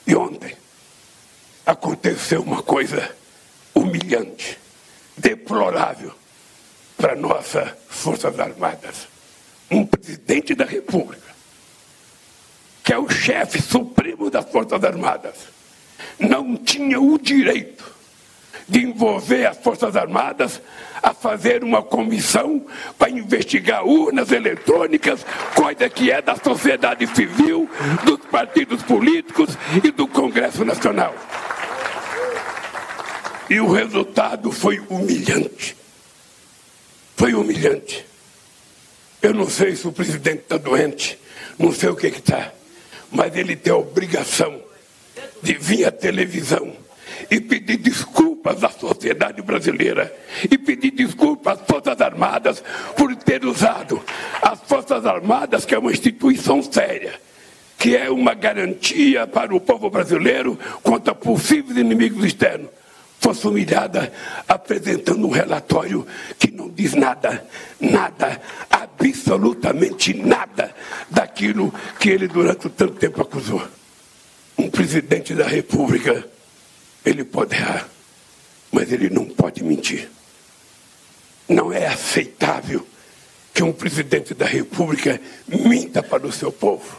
E 0.08 0.16
ontem 0.16 0.63
aconteceu 1.66 2.42
uma 2.42 2.62
coisa 2.62 3.16
humilhante, 3.74 4.60
deplorável 5.18 6.14
para 6.98 7.16
nossas 7.16 7.72
Forças 7.90 8.40
Armadas. 8.40 9.08
Um 9.72 9.86
presidente 9.86 10.54
da 10.54 10.66
República, 10.66 11.34
que 12.84 12.94
é 12.94 12.98
o 12.98 13.10
chefe 13.10 13.62
supremo 13.62 14.30
das 14.30 14.50
Forças 14.50 14.84
Armadas, 14.84 15.36
não 16.20 16.58
tinha 16.58 17.00
o 17.00 17.18
direito 17.18 17.94
de 18.68 18.80
envolver 18.80 19.46
as 19.46 19.58
Forças 19.58 19.96
Armadas 19.96 20.62
a 21.02 21.14
fazer 21.14 21.64
uma 21.64 21.82
comissão 21.82 22.66
para 22.98 23.10
investigar 23.10 23.86
urnas 23.86 24.32
eletrônicas, 24.32 25.26
coisa 25.54 25.90
que 25.90 26.10
é 26.10 26.22
da 26.22 26.36
sociedade 26.36 27.06
civil, 27.08 27.70
dos 28.06 28.20
partidos 28.32 28.82
políticos 28.84 29.58
e 29.84 29.92
do 29.92 30.08
Congresso 30.08 30.64
Nacional. 30.64 31.14
E 33.50 33.60
o 33.60 33.70
resultado 33.70 34.52
foi 34.52 34.80
humilhante. 34.90 35.76
Foi 37.18 37.34
humilhante. 37.34 38.06
Eu 39.22 39.34
não 39.34 39.50
sei 39.50 39.76
se 39.76 39.88
o 39.88 39.92
presidente 39.92 40.44
está 40.44 40.58
doente, 40.58 41.20
não 41.60 41.72
sei 41.72 41.90
o 41.90 41.96
que 41.96 42.08
está, 42.08 42.52
mas 43.12 43.36
ele 43.36 43.56
tem 43.56 43.72
a 43.72 43.78
obrigação 43.78 44.62
de 45.42 45.54
vir 45.54 45.86
à 45.86 45.92
televisão 45.92 46.76
e 47.30 47.40
pedir 47.40 47.78
desculpas 47.78 48.33
à 48.44 48.70
sociedade 48.70 49.42
brasileira 49.42 50.14
e 50.50 50.58
pedir 50.58 50.92
desculpas 50.92 51.60
às 51.60 51.66
Forças 51.66 52.02
Armadas 52.02 52.64
por 52.96 53.16
ter 53.16 53.46
usado 53.46 54.04
as 54.42 54.60
Forças 54.62 55.06
Armadas, 55.06 55.66
que 55.66 55.74
é 55.74 55.80
uma 55.80 55.92
instituição 55.92 56.62
séria, 56.62 57.14
que 57.78 57.96
é 57.96 58.10
uma 58.10 58.34
garantia 58.34 59.26
para 59.26 59.56
o 59.56 59.60
povo 59.60 59.90
brasileiro 59.90 60.60
contra 60.82 61.16
possíveis 61.16 61.78
inimigos 61.78 62.26
externos, 62.26 62.70
fosse 63.20 63.48
humilhada 63.48 64.12
apresentando 64.48 65.26
um 65.26 65.32
relatório 65.32 66.06
que 66.38 66.52
não 66.52 66.70
diz 66.70 66.94
nada, 66.94 67.48
nada, 67.80 68.42
absolutamente 68.70 70.14
nada 70.14 70.76
daquilo 71.10 71.74
que 72.00 72.10
ele 72.10 72.28
durante 72.28 72.70
tanto 72.70 72.96
tempo 72.96 73.22
acusou. 73.22 73.62
Um 74.58 74.70
presidente 74.70 75.34
da 75.34 75.48
República, 75.48 76.28
ele 77.06 77.24
pode 77.24 77.56
errar, 77.56 77.88
mas 78.74 78.92
ele 78.92 79.10
não 79.10 79.26
pode 79.26 79.64
mentir. 79.64 80.10
Não 81.48 81.72
é 81.72 81.88
aceitável 81.88 82.86
que 83.54 83.62
um 83.62 83.72
presidente 83.72 84.34
da 84.34 84.46
República 84.46 85.22
minta 85.48 86.02
para 86.02 86.26
o 86.26 86.32
seu 86.32 86.52
povo. 86.52 86.98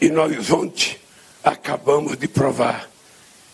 E 0.00 0.08
nós 0.08 0.50
ontem 0.50 0.96
acabamos 1.44 2.16
de 2.16 2.26
provar 2.26 2.90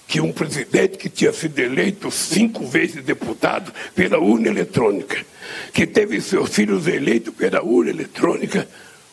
que 0.06 0.20
um 0.20 0.32
presidente 0.32 0.96
que 0.96 1.08
tinha 1.08 1.32
sido 1.32 1.58
eleito 1.58 2.12
cinco 2.12 2.64
vezes 2.64 3.02
deputado 3.02 3.72
pela 3.92 4.20
urna 4.20 4.46
eletrônica, 4.46 5.26
que 5.72 5.84
teve 5.84 6.20
seus 6.20 6.50
filhos 6.50 6.86
eleitos 6.86 7.34
pela 7.34 7.60
urna 7.60 7.90
eletrônica, 7.90 8.68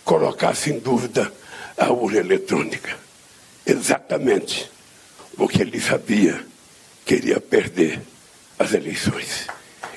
colocasse 0.06 0.70
em 0.70 0.78
dúvida 0.78 1.34
a 1.76 1.92
urna 1.92 2.20
eletrônica. 2.20 2.96
Exatamente 3.66 4.72
porque 5.36 5.64
ele 5.64 5.80
sabia 5.80 6.46
que 7.06 7.16
ele 7.16 7.30
ia 7.30 7.40
perder 7.40 8.02
as 8.58 8.74
eleições. 8.74 9.48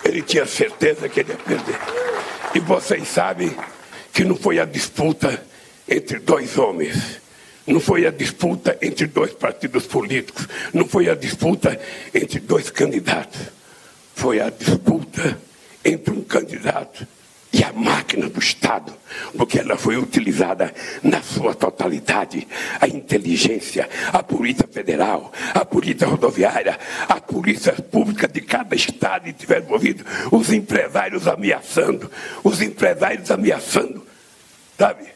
Ele 0.04 0.22
tinha 0.22 0.46
certeza 0.46 1.08
que 1.08 1.20
ele 1.20 1.32
ia 1.32 1.38
perder. 1.38 1.78
E 2.54 2.60
vocês 2.60 3.06
sabem 3.08 3.54
que 4.12 4.24
não 4.24 4.36
foi 4.36 4.58
a 4.58 4.64
disputa 4.64 5.44
entre 5.88 6.18
dois 6.18 6.56
homens 6.58 7.20
não 7.66 7.80
foi 7.80 8.06
a 8.06 8.10
disputa 8.10 8.78
entre 8.80 9.06
dois 9.06 9.32
partidos 9.32 9.86
políticos, 9.86 10.46
não 10.72 10.86
foi 10.86 11.10
a 11.10 11.14
disputa 11.14 11.78
entre 12.14 12.38
dois 12.38 12.70
candidatos, 12.70 13.40
foi 14.14 14.40
a 14.40 14.48
disputa 14.50 15.36
entre 15.84 16.12
um 16.12 16.22
candidato 16.22 17.06
e 17.56 17.64
a 17.64 17.72
máquina 17.72 18.28
do 18.28 18.38
Estado, 18.38 18.92
porque 19.34 19.58
ela 19.58 19.78
foi 19.78 19.96
utilizada 19.96 20.74
na 21.02 21.22
sua 21.22 21.54
totalidade. 21.54 22.46
A 22.78 22.86
inteligência, 22.86 23.88
a 24.12 24.22
Polícia 24.22 24.68
Federal, 24.70 25.32
a 25.54 25.64
Polícia 25.64 26.06
Rodoviária, 26.06 26.78
a 27.08 27.18
Polícia 27.18 27.72
Pública 27.72 28.28
de 28.28 28.42
cada 28.42 28.76
Estado 28.76 29.28
estiver 29.28 29.62
envolvido, 29.62 30.04
os 30.30 30.52
empresários 30.52 31.26
ameaçando, 31.26 32.10
os 32.44 32.60
empresários 32.60 33.30
ameaçando, 33.30 34.06
sabe? 34.78 35.06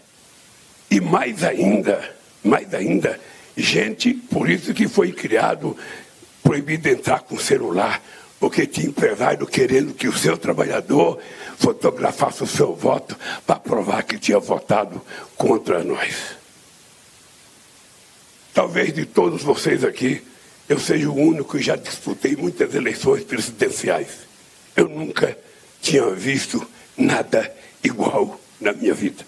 E 0.91 0.99
mais 0.99 1.45
ainda, 1.45 2.17
mais 2.43 2.73
ainda, 2.73 3.21
gente, 3.55 4.15
por 4.15 4.49
isso 4.49 4.73
que 4.73 4.89
foi 4.89 5.13
criado, 5.13 5.77
proibido 6.43 6.89
entrar 6.89 7.21
com 7.21 7.39
celular, 7.39 8.01
porque 8.41 8.67
tinha 8.67 8.89
empresário 8.89 9.47
querendo 9.47 9.93
que 9.93 10.09
o 10.09 10.17
seu 10.17 10.37
trabalhador 10.39 11.21
fotografasse 11.59 12.43
o 12.43 12.47
seu 12.47 12.75
voto 12.75 13.15
para 13.47 13.61
provar 13.61 14.03
que 14.03 14.19
tinha 14.19 14.39
votado 14.39 15.01
contra 15.37 15.85
nós. 15.85 16.15
Talvez 18.55 18.95
de 18.95 19.05
todos 19.05 19.43
vocês 19.43 19.85
aqui, 19.85 20.23
eu 20.67 20.81
seja 20.81 21.11
o 21.11 21.15
único 21.15 21.59
que 21.59 21.63
já 21.63 21.77
disputei 21.77 22.35
muitas 22.35 22.75
eleições 22.75 23.25
presidenciais. 23.25 24.21
Eu 24.75 24.89
nunca 24.89 25.37
tinha 25.83 26.09
visto 26.11 26.67
nada 26.97 27.55
igual 27.85 28.41
na 28.59 28.73
minha 28.73 28.95
vida. 28.95 29.23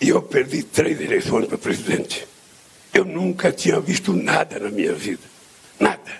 E 0.00 0.08
eu 0.08 0.22
perdi 0.22 0.62
três 0.62 0.98
eleições 0.98 1.46
para 1.46 1.58
presidente. 1.58 2.26
Eu 2.94 3.04
nunca 3.04 3.52
tinha 3.52 3.78
visto 3.78 4.14
nada 4.14 4.58
na 4.58 4.70
minha 4.70 4.94
vida. 4.94 5.22
Nada. 5.78 6.19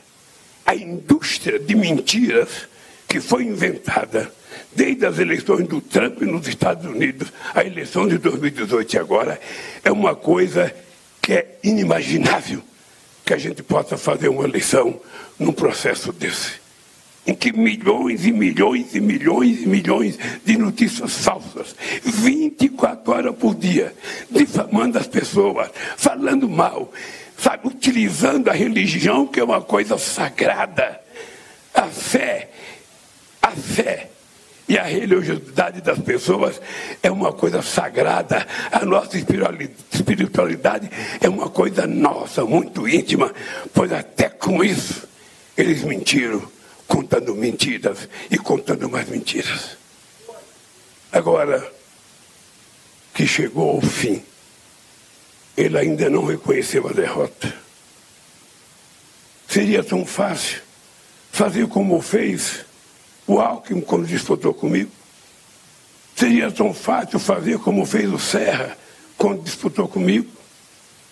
A 0.65 0.75
indústria 0.75 1.59
de 1.59 1.75
mentiras 1.75 2.69
que 3.09 3.21
foi 3.21 3.45
inventada 3.45 4.33
desde 4.75 5.05
as 5.07 5.19
eleições 5.19 5.67
do 5.67 5.81
Trump 5.81 6.21
nos 6.23 6.47
Estados 6.47 6.87
Unidos, 6.87 7.33
a 7.55 7.65
eleição 7.65 8.07
de 8.07 8.19
2018 8.19 8.95
e 8.95 8.99
agora, 8.99 9.41
é 9.85 9.91
uma 9.91 10.15
coisa 10.15 10.75
que 11.21 11.33
é 11.33 11.59
inimaginável 11.63 12.63
que 13.25 13.35
a 13.35 13.39
gente 13.39 13.63
possa 13.63 13.97
fazer 13.97 14.29
uma 14.29 14.45
eleição 14.45 15.01
num 15.39 15.53
processo 15.53 16.13
desse 16.13 16.61
em 17.27 17.35
que 17.35 17.53
milhões 17.53 18.27
e 18.27 18.33
milhões 18.33 18.95
e 18.95 19.01
milhões 19.01 19.63
e 19.63 19.67
milhões 19.69 20.19
de 20.45 20.57
notícias 20.57 21.19
falsas, 21.19 21.77
24 22.03 23.13
horas 23.13 23.37
por 23.37 23.55
dia, 23.55 23.95
difamando 24.31 24.99
as 24.99 25.07
pessoas, 25.07 25.71
falando 25.97 26.49
mal, 26.49 26.93
sabe, 27.41 27.69
utilizando 27.69 28.49
a 28.49 28.53
religião, 28.53 29.27
que 29.27 29.41
é 29.41 29.45
uma 29.45 29.61
coisa 29.63 29.97
sagrada, 29.99 31.01
a 31.75 31.87
fé, 31.87 32.49
A 33.43 33.53
fé 33.53 34.11
e 34.69 34.79
a 34.79 34.85
religiosidade 34.85 35.81
das 35.81 35.99
pessoas 35.99 36.61
é 37.03 37.11
uma 37.11 37.33
coisa 37.33 37.63
sagrada. 37.63 38.47
A 38.71 38.85
nossa 38.85 39.17
espirituali- 39.17 39.75
espiritualidade 39.91 40.91
é 41.21 41.29
uma 41.29 41.49
coisa 41.49 41.87
nossa, 41.87 42.45
muito 42.45 42.87
íntima, 42.87 43.33
pois 43.73 43.91
até 43.93 44.29
com 44.29 44.63
isso 44.63 45.09
eles 45.57 45.83
mentiram, 45.83 46.43
contando 46.87 47.35
mentiras 47.35 48.09
e 48.31 48.37
contando 48.37 48.89
mais 48.89 49.09
mentiras. 49.09 49.77
Agora 51.11 51.67
que 53.15 53.27
chegou 53.27 53.71
ao 53.71 53.81
fim, 53.81 54.23
ele 55.61 55.79
ainda 55.79 56.09
não 56.09 56.25
reconheceu 56.25 56.89
a 56.89 56.93
derrota. 56.93 57.53
Seria 59.49 59.83
tão 59.83 60.07
fácil 60.07 60.61
fazer 61.33 61.67
como 61.67 62.01
fez 62.01 62.65
o 63.27 63.41
Alckmin 63.41 63.81
quando 63.81 64.07
disputou 64.07 64.55
comigo. 64.55 64.91
Seria 66.17 66.51
tão 66.51 66.73
fácil 66.73 67.19
fazer 67.19 67.59
como 67.59 67.85
fez 67.85 68.13
o 68.13 68.19
Serra 68.19 68.77
quando 69.17 69.43
disputou 69.43 69.89
comigo. 69.89 70.31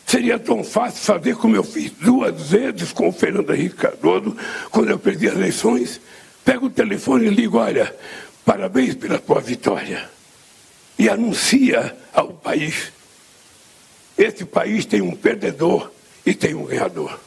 Seria 0.07 0.39
tão 0.39 0.65
fácil 0.65 1.03
fazer 1.03 1.37
como 1.37 1.55
eu 1.55 1.63
fiz 1.65 1.91
duas 1.91 2.51
vezes 2.51 2.93
com 2.93 3.09
o 3.09 3.13
Fernando 3.13 3.55
Henrique 3.55 3.77
Cardoso, 3.77 4.37
quando 4.71 4.89
eu 4.89 4.99
perdi 4.99 5.29
as 5.29 5.35
eleições. 5.35 6.01
Pego 6.45 6.67
o 6.67 6.71
telefone 6.71 7.27
e 7.27 7.31
ligo, 7.31 7.59
olha, 7.59 7.95
parabéns 8.45 8.95
pela 8.95 9.19
tua 9.19 9.41
vitória. 9.41 10.09
E 10.99 11.09
anuncia 11.09 11.95
ao 12.15 12.29
país. 12.29 12.93
Esse 14.19 14.45
país 14.45 14.85
tem 14.85 15.01
um 15.01 15.15
perdedor 15.15 15.93
e 16.27 16.35
tem 16.35 16.53
um 16.53 16.65
ganhador. 16.65 17.21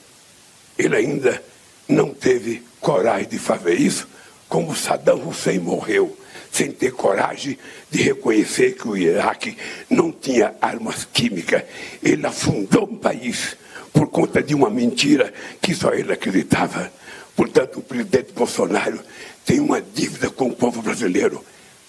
Ele 0.78 0.94
ainda 0.94 1.42
não 1.88 2.14
teve 2.14 2.62
coragem 2.82 3.30
de 3.30 3.40
fazer 3.40 3.76
isso, 3.76 4.10
como 4.50 4.76
Saddam 4.76 5.26
Hussein 5.26 5.60
morreu, 5.60 6.18
sem 6.52 6.70
ter 6.70 6.92
coragem 6.92 7.58
de 7.90 8.02
reconhecer 8.02 8.74
que 8.74 8.90
o 8.90 8.98
Iraque 8.98 9.58
não 9.90 10.12
tinha 10.12 10.54
armas 10.60 11.06
químicas. 11.06 11.64
Ele 12.04 12.28
afundou 12.28 12.84
um 12.84 12.98
país 12.98 13.56
por 13.94 14.08
conta 14.08 14.44
de 14.44 14.54
uma 14.54 14.70
mentira 14.70 15.34
que 15.62 15.74
só 15.74 15.94
ele 15.94 16.12
acreditava. 16.12 16.92
Portanto, 17.38 17.80
o 17.80 17.82
presidente 17.82 18.34
Bolsonaro 18.34 19.00
tem 19.46 19.62
uma 19.62 19.82
dívida 19.82 20.30
com 20.30 20.50
o 20.50 20.56
povo 20.56 20.82
brasileiro. 20.82 21.42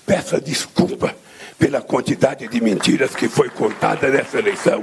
Peça 0.06 0.40
desculpa 0.40 1.16
pela 1.58 1.80
quantidade 1.80 2.48
de 2.48 2.60
mentiras 2.60 3.14
que 3.14 3.28
foi 3.28 3.48
contada 3.48 4.08
nessa 4.08 4.38
eleição 4.38 4.82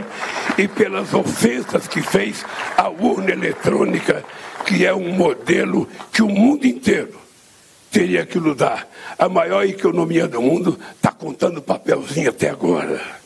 e 0.57 0.67
pelas 0.67 1.13
ofensas 1.13 1.87
que 1.87 2.01
fez 2.01 2.45
à 2.77 2.89
urna 2.89 3.31
eletrônica, 3.31 4.23
que 4.65 4.85
é 4.85 4.93
um 4.93 5.11
modelo 5.11 5.87
que 6.11 6.21
o 6.21 6.29
mundo 6.29 6.65
inteiro 6.65 7.19
teria 7.91 8.25
que 8.25 8.39
lutar. 8.39 8.87
A 9.17 9.27
maior 9.27 9.65
economia 9.65 10.27
do 10.27 10.41
mundo 10.41 10.79
está 10.95 11.11
contando 11.11 11.61
papelzinho 11.61 12.29
até 12.29 12.49
agora. 12.49 13.19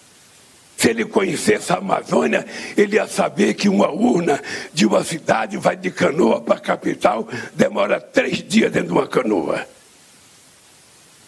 Se 0.78 0.90
ele 0.90 1.06
conhecesse 1.06 1.72
a 1.72 1.78
Amazônia, 1.78 2.46
ele 2.76 2.96
ia 2.96 3.08
saber 3.08 3.54
que 3.54 3.70
uma 3.70 3.90
urna 3.90 4.42
de 4.74 4.86
uma 4.86 5.04
cidade 5.04 5.56
vai 5.58 5.78
de 5.78 5.90
canoa 5.92 6.42
para 6.42 6.56
a 6.56 6.60
capital, 6.60 7.28
demora 7.54 8.02
três 8.02 8.44
dias 8.44 8.72
dentro 8.72 8.90
de 8.90 8.94
uma 8.94 9.08
canoa. 9.08 9.66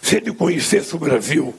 Se 0.02 0.16
ele 0.16 0.32
conhecesse 0.32 0.94
o 0.94 0.98
Brasil, 0.98 1.54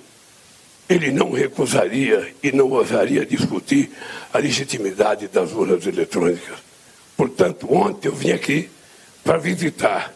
ele 0.90 1.12
não 1.12 1.32
recusaria 1.32 2.34
e 2.42 2.52
não 2.52 2.70
ousaria 2.70 3.26
discutir 3.26 3.92
a 4.32 4.38
legitimidade 4.38 5.28
das 5.28 5.52
urnas 5.52 5.86
eletrônicas. 5.86 6.60
Portanto, 7.16 7.72
ontem 7.74 8.08
eu 8.08 8.16
vim 8.16 8.32
aqui 8.32 8.70
para 9.24 9.38
visitar 9.38 10.14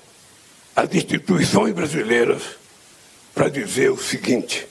as 0.75 0.93
instituições 0.93 1.73
brasileiras 1.73 2.41
para 3.33 3.49
dizer 3.49 3.91
o 3.91 3.97
seguinte: 3.97 4.67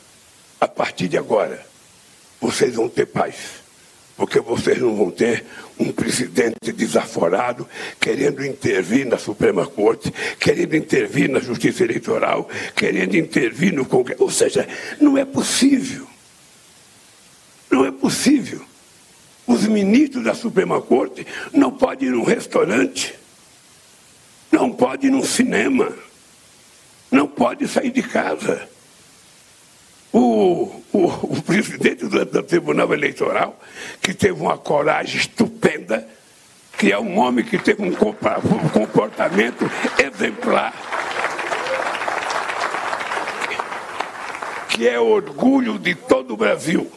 a 0.60 0.66
partir 0.66 1.08
de 1.08 1.18
agora, 1.18 1.64
vocês 2.40 2.74
vão 2.74 2.88
ter 2.88 3.06
paz, 3.06 3.34
porque 4.16 4.40
vocês 4.40 4.78
não 4.78 4.96
vão 4.96 5.10
ter 5.10 5.44
um 5.80 5.90
presidente 5.90 6.72
desaforado 6.72 7.66
querendo 7.98 8.44
intervir 8.44 9.06
na 9.06 9.16
Suprema 9.16 9.66
Corte, 9.66 10.12
querendo 10.38 10.76
intervir 10.76 11.30
na 11.30 11.40
Justiça 11.40 11.82
Eleitoral, 11.82 12.48
querendo 12.76 13.16
intervir 13.16 13.72
no 13.72 13.86
Congresso. 13.86 14.22
Ou 14.22 14.30
seja, 14.30 14.68
não 15.00 15.16
é 15.16 15.24
possível. 15.24 16.06
Não 17.70 17.86
é 17.86 17.90
possível. 17.90 18.60
Os 19.46 19.66
ministros 19.66 20.22
da 20.22 20.34
Suprema 20.34 20.80
Corte 20.82 21.26
não 21.52 21.70
podem 21.72 22.08
ir 22.08 22.12
num 22.12 22.24
restaurante, 22.24 23.14
não 24.52 24.70
podem 24.70 25.08
ir 25.08 25.12
num 25.12 25.24
cinema, 25.24 25.92
não 27.10 27.26
podem 27.26 27.66
sair 27.66 27.90
de 27.90 28.02
casa. 28.02 28.68
O, 30.12 30.82
o, 30.92 31.06
o 31.06 31.42
presidente 31.42 32.06
do, 32.06 32.24
do 32.24 32.42
Tribunal 32.42 32.92
Eleitoral, 32.92 33.58
que 34.02 34.12
teve 34.12 34.40
uma 34.40 34.58
coragem 34.58 35.20
estupenda, 35.20 36.06
que 36.76 36.90
é 36.90 36.98
um 36.98 37.18
homem 37.18 37.44
que 37.44 37.58
teve 37.58 37.82
um 37.82 37.92
comportamento 37.92 39.70
exemplar, 39.98 40.72
que 44.70 44.88
é 44.88 44.98
orgulho 44.98 45.78
de 45.78 45.94
todo 45.94 46.34
o 46.34 46.36
Brasil. 46.36 46.90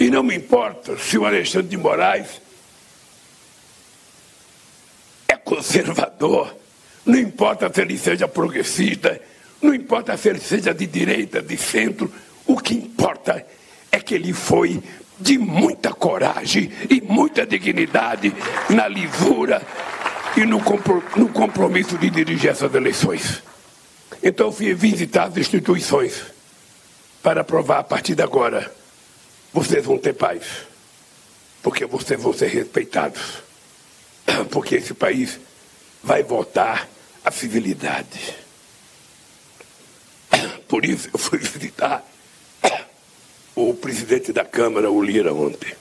E 0.00 0.10
não 0.10 0.22
me 0.22 0.34
importa 0.34 0.96
se 0.98 1.16
o 1.16 1.24
Alexandre 1.26 1.68
de 1.68 1.76
Moraes 1.76 2.40
é 5.28 5.36
conservador, 5.36 6.56
não 7.04 7.18
importa 7.18 7.70
se 7.72 7.80
ele 7.82 7.98
seja 7.98 8.26
progressista, 8.26 9.20
não 9.60 9.74
importa 9.74 10.16
se 10.16 10.28
ele 10.28 10.40
seja 10.40 10.74
de 10.74 10.86
direita, 10.86 11.40
de 11.42 11.56
centro, 11.56 12.10
o 12.52 12.60
que 12.60 12.74
importa 12.74 13.46
é 13.90 13.98
que 13.98 14.14
ele 14.14 14.32
foi 14.32 14.82
de 15.18 15.38
muita 15.38 15.92
coragem 15.92 16.70
e 16.90 17.00
muita 17.00 17.46
dignidade 17.46 18.34
na 18.68 18.86
lisura 18.88 19.62
e 20.36 20.44
no, 20.44 20.62
compro- 20.62 21.02
no 21.16 21.28
compromisso 21.28 21.96
de 21.96 22.10
dirigir 22.10 22.50
essas 22.50 22.74
eleições. 22.74 23.42
Então 24.22 24.46
eu 24.48 24.52
fui 24.52 24.74
visitar 24.74 25.24
as 25.24 25.36
instituições 25.36 26.22
para 27.22 27.42
provar 27.42 27.78
a 27.78 27.84
partir 27.84 28.14
de 28.14 28.22
agora 28.22 28.70
vocês 29.52 29.84
vão 29.84 29.96
ter 29.96 30.12
paz, 30.14 30.42
porque 31.62 31.86
vocês 31.86 32.20
vão 32.20 32.32
ser 32.32 32.48
respeitados, 32.48 33.42
porque 34.50 34.76
esse 34.76 34.92
país 34.92 35.38
vai 36.02 36.22
voltar 36.22 36.88
à 37.24 37.30
civilidade. 37.30 38.34
Por 40.68 40.84
isso 40.84 41.08
eu 41.12 41.18
fui 41.18 41.38
visitar 41.40 42.04
o 43.54 43.74
presidente 43.74 44.32
da 44.32 44.44
Câmara, 44.44 44.90
o 44.90 45.02
Lira, 45.02 45.32
ontem. 45.32 45.74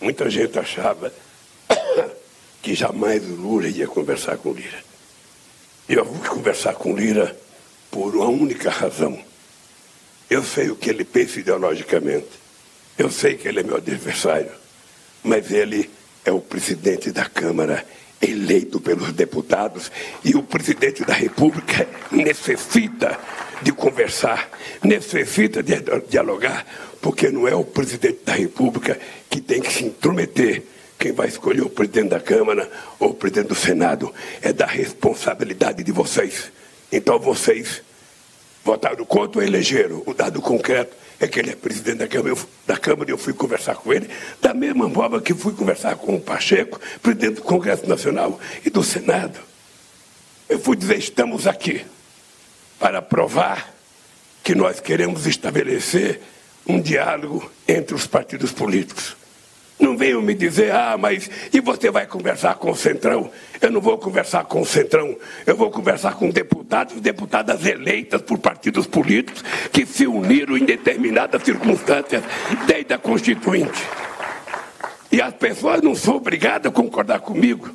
Muita 0.00 0.28
gente 0.30 0.58
achava 0.58 1.12
que 2.62 2.74
jamais 2.74 3.24
o 3.24 3.34
Lula 3.34 3.68
ia 3.68 3.86
conversar 3.86 4.36
com 4.38 4.50
o 4.50 4.54
Lira. 4.54 4.82
Eu 5.88 6.04
fui 6.04 6.28
conversar 6.28 6.74
com 6.74 6.92
o 6.92 6.96
Lira 6.96 7.36
por 7.90 8.14
uma 8.14 8.28
única 8.28 8.70
razão. 8.70 9.18
Eu 10.28 10.44
sei 10.44 10.70
o 10.70 10.76
que 10.76 10.90
ele 10.90 11.04
pensa 11.04 11.40
ideologicamente. 11.40 12.28
Eu 12.96 13.10
sei 13.10 13.36
que 13.36 13.48
ele 13.48 13.60
é 13.60 13.62
meu 13.62 13.76
adversário. 13.76 14.52
Mas 15.22 15.50
ele 15.50 15.90
é 16.24 16.30
o 16.30 16.40
presidente 16.40 17.10
da 17.10 17.24
Câmara, 17.24 17.86
eleito 18.20 18.80
pelos 18.80 19.12
deputados, 19.12 19.90
e 20.24 20.34
o 20.34 20.42
presidente 20.42 21.04
da 21.04 21.14
República 21.14 21.88
necessita 22.10 23.18
de 23.62 23.72
conversar, 23.72 24.48
necessita 24.82 25.62
de 25.62 25.74
dialogar, 26.08 26.66
porque 27.00 27.30
não 27.30 27.46
é 27.46 27.54
o 27.54 27.64
presidente 27.64 28.20
da 28.24 28.32
República 28.32 28.98
que 29.28 29.40
tem 29.40 29.60
que 29.60 29.72
se 29.72 29.84
intrometer. 29.84 30.62
Quem 30.98 31.12
vai 31.12 31.28
escolher 31.28 31.62
o 31.62 31.70
presidente 31.70 32.10
da 32.10 32.20
Câmara 32.20 32.68
ou 32.98 33.10
o 33.10 33.14
presidente 33.14 33.48
do 33.48 33.54
Senado 33.54 34.12
é 34.42 34.52
da 34.52 34.66
responsabilidade 34.66 35.84
de 35.84 35.92
vocês. 35.92 36.50
Então 36.90 37.18
vocês 37.18 37.82
votaram 38.64 39.04
contra 39.04 39.40
ou 39.40 39.46
elegeram. 39.46 40.02
O 40.06 40.12
dado 40.12 40.40
concreto 40.40 40.94
é 41.20 41.26
que 41.26 41.38
ele 41.38 41.50
é 41.50 41.56
presidente 41.56 41.98
da 41.98 42.08
Câmara, 42.08 42.30
eu, 42.30 42.38
da 42.66 42.76
Câmara 42.76 43.10
e 43.10 43.12
eu 43.12 43.18
fui 43.18 43.32
conversar 43.32 43.76
com 43.76 43.92
ele, 43.92 44.08
da 44.40 44.54
mesma 44.54 44.88
forma 44.90 45.20
que 45.20 45.34
fui 45.34 45.52
conversar 45.52 45.96
com 45.96 46.16
o 46.16 46.20
Pacheco, 46.20 46.80
presidente 47.02 47.36
do 47.36 47.42
Congresso 47.42 47.88
Nacional 47.88 48.40
e 48.64 48.70
do 48.70 48.82
Senado. 48.82 49.38
Eu 50.48 50.58
fui 50.58 50.76
dizer, 50.76 50.98
estamos 50.98 51.46
aqui 51.46 51.84
para 52.78 53.02
provar 53.02 53.74
que 54.42 54.54
nós 54.54 54.80
queremos 54.80 55.26
estabelecer 55.26 56.20
um 56.66 56.80
diálogo 56.80 57.50
entre 57.66 57.94
os 57.94 58.06
partidos 58.06 58.52
políticos. 58.52 59.16
Não 59.78 59.96
venham 59.96 60.20
me 60.20 60.34
dizer, 60.34 60.72
ah, 60.72 60.96
mas 60.98 61.30
e 61.52 61.60
você 61.60 61.90
vai 61.90 62.04
conversar 62.04 62.56
com 62.56 62.70
o 62.70 62.76
Centrão? 62.76 63.30
Eu 63.60 63.70
não 63.70 63.80
vou 63.80 63.96
conversar 63.96 64.44
com 64.44 64.60
o 64.60 64.66
Centrão, 64.66 65.16
eu 65.46 65.56
vou 65.56 65.70
conversar 65.70 66.14
com 66.14 66.30
deputados 66.30 66.96
e 66.96 67.00
deputadas 67.00 67.64
eleitas 67.64 68.20
por 68.22 68.38
partidos 68.38 68.88
políticos 68.88 69.44
que 69.72 69.86
se 69.86 70.06
uniram 70.06 70.56
em 70.56 70.64
determinadas 70.64 71.42
circunstâncias 71.44 72.24
desde 72.66 72.92
a 72.92 72.98
Constituinte. 72.98 73.80
E 75.12 75.22
as 75.22 75.34
pessoas 75.34 75.80
não 75.80 75.94
são 75.94 76.16
obrigadas 76.16 76.70
a 76.70 76.74
concordar 76.74 77.20
comigo. 77.20 77.70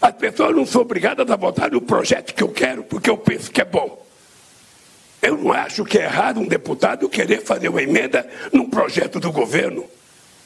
As 0.00 0.14
pessoas 0.14 0.54
não 0.54 0.66
são 0.66 0.82
obrigadas 0.82 1.28
a 1.30 1.36
votar 1.36 1.70
no 1.70 1.80
projeto 1.80 2.34
que 2.34 2.42
eu 2.42 2.48
quero, 2.48 2.82
porque 2.82 3.08
eu 3.08 3.16
penso 3.16 3.50
que 3.50 3.60
é 3.60 3.64
bom. 3.64 4.09
Eu 5.22 5.36
não 5.36 5.52
acho 5.52 5.84
que 5.84 5.98
é 5.98 6.04
errado 6.04 6.40
um 6.40 6.46
deputado 6.46 7.08
querer 7.08 7.42
fazer 7.42 7.68
uma 7.68 7.82
emenda 7.82 8.28
num 8.52 8.68
projeto 8.68 9.20
do 9.20 9.30
governo. 9.30 9.84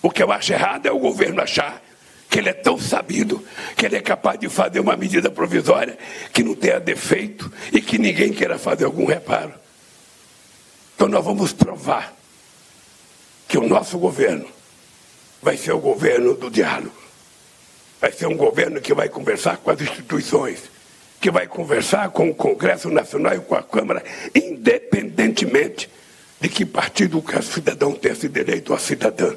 O 0.02 0.10
que 0.10 0.22
eu 0.22 0.32
acho 0.32 0.52
errado 0.52 0.86
é 0.86 0.92
o 0.92 0.98
governo 0.98 1.40
achar 1.40 1.82
que 2.28 2.38
ele 2.40 2.48
é 2.48 2.52
tão 2.52 2.78
sabido 2.78 3.44
que 3.76 3.86
ele 3.86 3.96
é 3.96 4.00
capaz 4.00 4.40
de 4.40 4.48
fazer 4.48 4.80
uma 4.80 4.96
medida 4.96 5.30
provisória 5.30 5.96
que 6.32 6.42
não 6.42 6.54
tenha 6.54 6.80
defeito 6.80 7.50
e 7.72 7.80
que 7.80 7.96
ninguém 7.96 8.32
queira 8.32 8.58
fazer 8.58 8.84
algum 8.84 9.04
reparo. 9.04 9.54
Então 10.96 11.08
nós 11.08 11.24
vamos 11.24 11.52
provar 11.52 12.12
que 13.46 13.56
o 13.56 13.68
nosso 13.68 13.98
governo 13.98 14.48
vai 15.40 15.56
ser 15.56 15.72
o 15.72 15.78
governo 15.78 16.34
do 16.34 16.50
diálogo. 16.50 17.04
Vai 18.00 18.10
ser 18.10 18.26
um 18.26 18.36
governo 18.36 18.80
que 18.80 18.92
vai 18.92 19.08
conversar 19.08 19.58
com 19.58 19.70
as 19.70 19.80
instituições, 19.80 20.58
que 21.24 21.30
vai 21.30 21.46
conversar 21.46 22.10
com 22.10 22.28
o 22.28 22.34
Congresso 22.34 22.90
Nacional 22.90 23.34
e 23.34 23.40
com 23.40 23.54
a 23.54 23.62
Câmara, 23.62 24.04
independentemente 24.34 25.88
de 26.38 26.50
que 26.50 26.66
partido 26.66 27.18
o 27.18 27.42
cidadão 27.42 27.92
tenha 27.92 28.14
sido 28.14 28.36
eleito 28.36 28.72
ou 28.72 28.76
a 28.76 28.78
cidadã. 28.78 29.34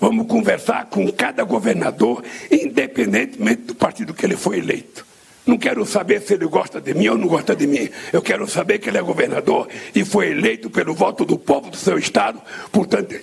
Vamos 0.00 0.28
conversar 0.28 0.86
com 0.86 1.10
cada 1.10 1.42
governador, 1.42 2.22
independentemente 2.48 3.62
do 3.62 3.74
partido 3.74 4.14
que 4.14 4.24
ele 4.24 4.36
foi 4.36 4.58
eleito. 4.58 5.04
Não 5.44 5.58
quero 5.58 5.84
saber 5.84 6.20
se 6.22 6.34
ele 6.34 6.46
gosta 6.46 6.80
de 6.80 6.94
mim 6.94 7.08
ou 7.08 7.18
não 7.18 7.26
gosta 7.26 7.56
de 7.56 7.66
mim. 7.66 7.88
Eu 8.12 8.22
quero 8.22 8.46
saber 8.46 8.78
que 8.78 8.88
ele 8.88 8.98
é 8.98 9.02
governador 9.02 9.66
e 9.96 10.04
foi 10.04 10.30
eleito 10.30 10.70
pelo 10.70 10.94
voto 10.94 11.24
do 11.24 11.36
povo 11.36 11.70
do 11.70 11.76
seu 11.76 11.98
estado. 11.98 12.40
Portanto, 12.70 13.16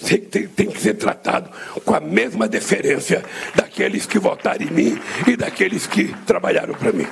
tem 0.58 0.68
que 0.68 0.82
ser 0.82 0.96
tratado 0.96 1.50
com 1.86 1.96
a 1.96 2.02
mesma 2.02 2.50
deferência 2.50 3.24
daqueles 3.56 4.06
que 4.06 4.20
votaram 4.20 4.66
em 4.66 4.72
mim 4.72 5.02
e 5.26 5.38
daqueles 5.38 5.88
que 5.88 6.14
trabalharam 6.26 6.74
para 6.74 6.92
mim. 6.92 7.08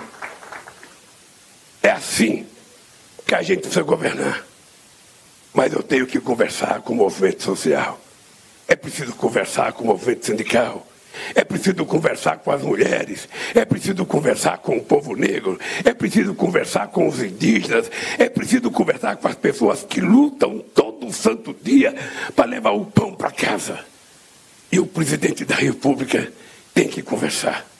É 1.81 1.89
assim 1.89 2.45
que 3.25 3.35
a 3.35 3.41
gente 3.41 3.61
precisa 3.61 3.83
governar. 3.83 4.45
Mas 5.53 5.73
eu 5.73 5.83
tenho 5.83 6.07
que 6.07 6.19
conversar 6.19 6.81
com 6.81 6.93
o 6.93 6.95
movimento 6.97 7.43
social. 7.43 7.99
É 8.67 8.75
preciso 8.75 9.13
conversar 9.13 9.73
com 9.73 9.83
o 9.83 9.87
movimento 9.87 10.25
sindical. 10.25 10.87
É 11.35 11.43
preciso 11.43 11.85
conversar 11.85 12.37
com 12.37 12.51
as 12.51 12.61
mulheres, 12.61 13.27
é 13.53 13.65
preciso 13.65 14.05
conversar 14.05 14.59
com 14.59 14.77
o 14.77 14.83
povo 14.83 15.13
negro, 15.13 15.59
é 15.83 15.93
preciso 15.93 16.33
conversar 16.33 16.87
com 16.87 17.05
os 17.07 17.21
indígenas, 17.21 17.91
é 18.17 18.29
preciso 18.29 18.71
conversar 18.71 19.17
com 19.17 19.27
as 19.27 19.35
pessoas 19.35 19.83
que 19.83 19.99
lutam 19.99 20.63
todo 20.73 21.11
santo 21.11 21.53
dia 21.61 21.93
para 22.33 22.45
levar 22.45 22.71
o 22.71 22.85
pão 22.85 23.13
para 23.13 23.29
casa. 23.29 23.79
E 24.71 24.79
o 24.79 24.87
presidente 24.87 25.43
da 25.43 25.55
República 25.55 26.31
tem 26.73 26.87
que 26.87 27.01
conversar. 27.01 27.70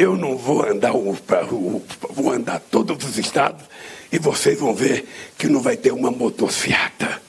Eu 0.00 0.16
não 0.16 0.34
vou 0.34 0.66
andar, 0.66 0.92
vou 0.92 2.32
andar 2.32 2.58
todos 2.58 3.04
os 3.04 3.18
estados 3.18 3.62
e 4.10 4.18
vocês 4.18 4.58
vão 4.58 4.74
ver 4.74 5.06
que 5.36 5.46
não 5.46 5.60
vai 5.60 5.76
ter 5.76 5.92
uma 5.92 6.10
motociata, 6.10 7.20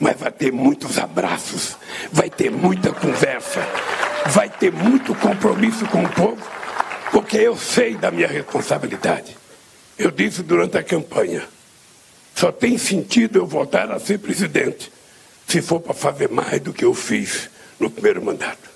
mas 0.00 0.18
vai 0.18 0.32
ter 0.32 0.50
muitos 0.50 0.96
abraços, 0.96 1.76
vai 2.10 2.30
ter 2.30 2.50
muita 2.50 2.92
conversa, 2.92 3.60
vai 4.28 4.48
ter 4.48 4.72
muito 4.72 5.14
compromisso 5.16 5.84
com 5.88 6.02
o 6.02 6.08
povo, 6.08 6.42
porque 7.12 7.36
eu 7.36 7.54
sei 7.58 7.94
da 7.94 8.10
minha 8.10 8.26
responsabilidade. 8.26 9.36
Eu 9.98 10.10
disse 10.10 10.42
durante 10.42 10.78
a 10.78 10.82
campanha: 10.82 11.46
só 12.34 12.50
tem 12.50 12.78
sentido 12.78 13.38
eu 13.38 13.46
voltar 13.46 13.92
a 13.92 14.00
ser 14.00 14.18
presidente 14.18 14.90
se 15.46 15.60
for 15.60 15.78
para 15.78 15.92
fazer 15.92 16.30
mais 16.30 16.58
do 16.58 16.72
que 16.72 16.86
eu 16.86 16.94
fiz 16.94 17.50
no 17.78 17.90
primeiro 17.90 18.24
mandato. 18.24 18.70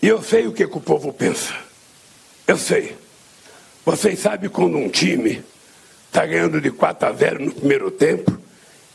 E 0.00 0.08
eu 0.08 0.22
sei 0.22 0.46
o 0.46 0.52
que, 0.54 0.66
que 0.66 0.78
o 0.78 0.80
povo 0.80 1.12
pensa. 1.12 1.68
Eu 2.50 2.58
sei. 2.58 2.96
Vocês 3.86 4.18
sabem 4.18 4.50
quando 4.50 4.76
um 4.76 4.88
time 4.88 5.40
está 6.08 6.26
ganhando 6.26 6.60
de 6.60 6.72
4 6.72 7.08
a 7.08 7.12
0 7.12 7.44
no 7.44 7.52
primeiro 7.52 7.92
tempo 7.92 8.36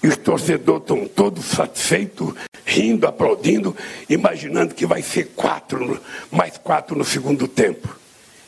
e 0.03 0.10
os 0.10 0.18
torcedores 0.18 0.82
estão 0.82 1.07
todos 1.07 1.45
satisfeitos, 1.45 2.34
rindo, 2.65 3.07
aplaudindo, 3.07 3.73
imaginando 4.10 4.76
que 4.76 4.86
vai 4.86 5.02
ser 5.02 5.27
quatro, 5.38 6.02
mais 6.30 6.57
quatro 6.57 6.98
no 6.98 7.06
segundo 7.06 7.48
tempo. 7.48 7.98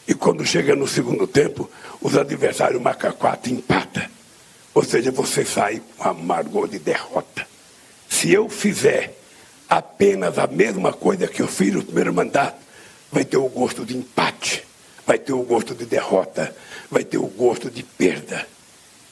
E 0.06 0.14
quando 0.14 0.46
chega 0.46 0.76
no 0.76 0.86
segundo 0.86 1.26
tempo, 1.26 1.72
os 2.02 2.18
adversários 2.18 2.82
marcam 2.82 3.14
quatro 3.14 3.50
e 3.50 3.54
empata. 3.54 4.12
Ou 4.74 4.84
seja, 4.84 5.10
você 5.10 5.46
sai 5.46 5.82
com 5.96 6.10
amargor 6.10 6.68
de 6.68 6.80
derrota. 6.80 7.48
Se 8.10 8.34
eu 8.34 8.50
fizer 8.50 9.18
apenas 9.70 10.38
a 10.38 10.48
mesma 10.48 10.92
coisa 10.92 11.30
que 11.30 11.42
eu 11.42 11.48
fiz 11.48 11.74
no 11.74 11.82
primeiro 11.82 12.14
mandato, 12.14 12.58
vai 13.10 13.24
ter 13.24 13.38
o 13.38 13.48
gosto 13.48 13.86
de 13.86 13.96
empate, 13.96 14.67
vai 15.08 15.18
ter 15.18 15.32
o 15.32 15.42
gosto 15.42 15.74
de 15.74 15.86
derrota, 15.86 16.54
vai 16.92 17.06
ter 17.06 17.18
o 17.18 17.28
gosto 17.28 17.72
de 17.72 17.82
perda. 17.82 18.46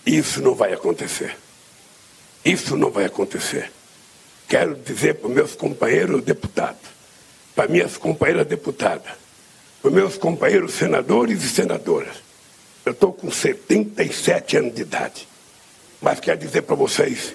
Isso 0.05 0.41
não 0.41 0.53
vai 0.53 0.73
acontecer. 0.73 1.37
Isso 2.43 2.75
não 2.75 2.91
vai 2.91 3.05
acontecer. 3.05 3.71
Quero 4.47 4.75
dizer 4.75 5.15
para 5.15 5.29
meus 5.29 5.55
companheiros 5.55 6.21
deputados, 6.21 6.81
para 7.55 7.69
minhas 7.69 7.95
companheiras 7.95 8.45
deputadas, 8.45 9.13
para 9.81 9.89
meus 9.89 10.17
companheiros 10.17 10.73
senadores 10.73 11.41
e 11.43 11.47
senadoras, 11.47 12.17
eu 12.85 12.91
estou 12.91 13.11
com 13.11 13.31
77 13.31 14.57
anos 14.57 14.75
de 14.75 14.81
idade, 14.81 15.27
mas 15.99 16.19
quero 16.19 16.39
dizer 16.39 16.61
para 16.63 16.75
vocês 16.75 17.33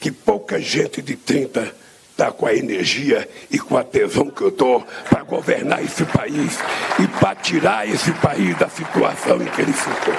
que 0.00 0.10
pouca 0.10 0.60
gente 0.60 1.00
de 1.00 1.14
30 1.14 1.72
está 2.18 2.32
com 2.32 2.46
a 2.46 2.52
energia 2.52 3.28
e 3.48 3.60
com 3.60 3.76
a 3.76 3.84
tesão 3.84 4.28
que 4.28 4.42
eu 4.42 4.48
estou 4.48 4.84
para 5.08 5.22
governar 5.22 5.84
esse 5.84 6.04
país 6.04 6.58
e 6.98 7.06
para 7.06 7.36
tirar 7.36 7.88
esse 7.88 8.10
país 8.14 8.58
da 8.58 8.68
situação 8.68 9.40
em 9.40 9.46
que 9.46 9.62
ele 9.62 9.72
ficou. 9.72 10.14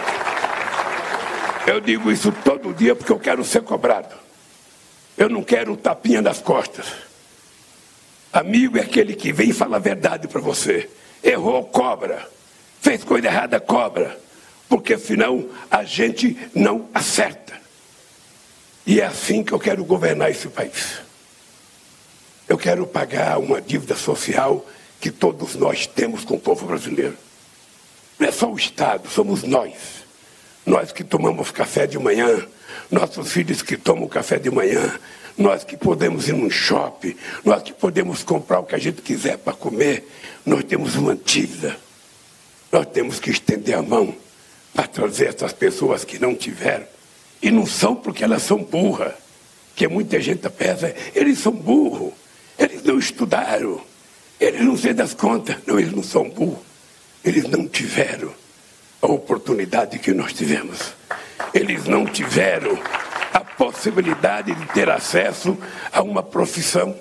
Eu 1.67 1.81
digo 1.81 2.09
isso 2.09 2.31
todo 2.31 2.73
dia 2.73 2.95
porque 2.95 3.11
eu 3.11 3.19
quero 3.19 3.43
ser 3.43 3.63
cobrado. 3.63 4.15
Eu 5.17 5.27
não 5.27 5.43
quero 5.43 5.75
tapinha 5.75 6.21
nas 6.21 6.39
costas. 6.39 6.85
Amigo 8.31 8.77
é 8.77 8.81
aquele 8.81 9.13
que 9.13 9.33
vem 9.33 9.49
e 9.49 9.53
fala 9.53 9.75
a 9.75 9.79
verdade 9.79 10.29
para 10.29 10.39
você. 10.39 10.89
Errou, 11.21 11.65
cobra. 11.65 12.25
Fez 12.79 13.03
coisa 13.03 13.27
errada, 13.27 13.59
cobra. 13.59 14.17
Porque 14.69 14.97
senão 14.97 15.49
a 15.69 15.83
gente 15.83 16.37
não 16.55 16.87
acerta. 16.93 17.59
E 18.87 19.01
é 19.01 19.05
assim 19.05 19.43
que 19.43 19.51
eu 19.51 19.59
quero 19.59 19.83
governar 19.83 20.31
esse 20.31 20.47
país. 20.47 21.08
Eu 22.49 22.57
quero 22.57 22.87
pagar 22.87 23.37
uma 23.37 23.61
dívida 23.61 23.95
social 23.95 24.65
que 24.99 25.11
todos 25.11 25.53
nós 25.53 25.85
temos 25.85 26.25
com 26.25 26.33
o 26.33 26.39
povo 26.39 26.65
brasileiro. 26.65 27.15
Não 28.17 28.27
é 28.27 28.31
só 28.31 28.51
o 28.51 28.57
Estado, 28.57 29.07
somos 29.07 29.43
nós. 29.43 29.73
Nós 30.65 30.91
que 30.91 31.03
tomamos 31.03 31.51
café 31.51 31.85
de 31.85 31.99
manhã, 31.99 32.43
nossos 32.89 33.31
filhos 33.31 33.61
que 33.61 33.77
tomam 33.77 34.07
café 34.07 34.39
de 34.39 34.49
manhã, 34.49 34.99
nós 35.37 35.63
que 35.63 35.77
podemos 35.77 36.27
ir 36.27 36.33
num 36.33 36.49
shopping, 36.49 37.15
nós 37.45 37.61
que 37.61 37.71
podemos 37.71 38.23
comprar 38.23 38.61
o 38.61 38.63
que 38.63 38.73
a 38.73 38.79
gente 38.79 39.03
quiser 39.03 39.37
para 39.37 39.53
comer, 39.53 40.09
nós 40.43 40.63
temos 40.63 40.95
uma 40.95 41.15
dívida. 41.15 41.77
Nós 42.71 42.87
temos 42.87 43.19
que 43.19 43.29
estender 43.29 43.75
a 43.75 43.83
mão 43.83 44.13
para 44.73 44.87
trazer 44.87 45.27
essas 45.27 45.53
pessoas 45.53 46.03
que 46.03 46.17
não 46.17 46.35
tiveram. 46.35 46.87
E 47.43 47.51
não 47.51 47.67
são 47.67 47.95
porque 47.95 48.23
elas 48.23 48.41
são 48.41 48.63
burras, 48.63 49.13
que 49.75 49.87
muita 49.87 50.19
gente 50.19 50.49
pensa, 50.49 50.93
eles 51.13 51.37
são 51.37 51.53
burros, 51.53 52.11
eles 52.59 52.83
não 52.83 52.99
estudaram, 52.99 53.81
eles 54.39 54.61
não 54.61 54.77
sei 54.77 54.93
das 54.93 55.13
contas. 55.13 55.55
Não, 55.65 55.79
eles 55.79 55.93
não 55.93 56.03
são 56.03 56.29
burros, 56.29 56.59
eles 57.23 57.45
não 57.45 57.65
tiveram 57.67 58.33
a 59.01 59.07
oportunidade 59.07 59.97
que 59.97 60.13
nós 60.13 60.33
tivemos. 60.33 60.93
Eles 61.53 61.85
não 61.85 62.05
tiveram 62.05 62.77
a 63.33 63.39
possibilidade 63.39 64.53
de 64.53 64.65
ter 64.67 64.89
acesso 64.89 65.57
a 65.91 66.01
uma 66.01 66.21
profissão. 66.21 66.95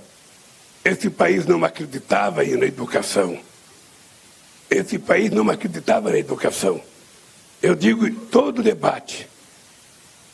Esse 0.85 1.11
país 1.11 1.45
não 1.45 1.65
acreditava 1.65 2.45
na 2.45 2.65
educação. 2.65 3.39
Esse 4.71 4.99
país 4.99 5.31
não 5.31 5.51
acreditava 5.51 6.11
na 6.11 6.19
educação. 6.19 6.81
Eu 7.61 7.75
digo 7.75 8.07
em 8.07 8.15
todo 8.15 8.63
debate, 8.63 9.29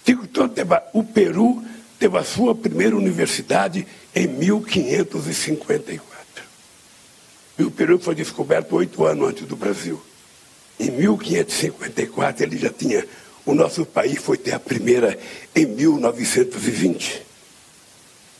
digo 0.05 0.27
todo 0.27 0.53
debate, 0.53 0.89
o 0.93 1.03
Peru 1.03 1.65
teve 1.99 2.19
a 2.19 2.25
sua 2.25 2.55
primeira 2.55 2.95
universidade 2.95 3.87
em 4.15 4.27
1554. 4.27 6.15
E 7.59 7.65
o 7.65 7.71
Peru 7.71 7.99
foi 7.99 8.15
descoberto 8.15 8.77
oito 8.77 9.05
anos 9.05 9.29
antes 9.29 9.47
do 9.47 9.57
Brasil. 9.57 10.01
Em 10.79 10.91
1554 10.91 12.45
ele 12.45 12.59
já 12.59 12.71
tinha. 12.71 13.07
O 13.47 13.55
nosso 13.55 13.85
país 13.85 14.19
foi 14.19 14.39
ter 14.39 14.53
a 14.53 14.61
primeira 14.61 15.19
em 15.55 15.67
1920. 15.67 17.23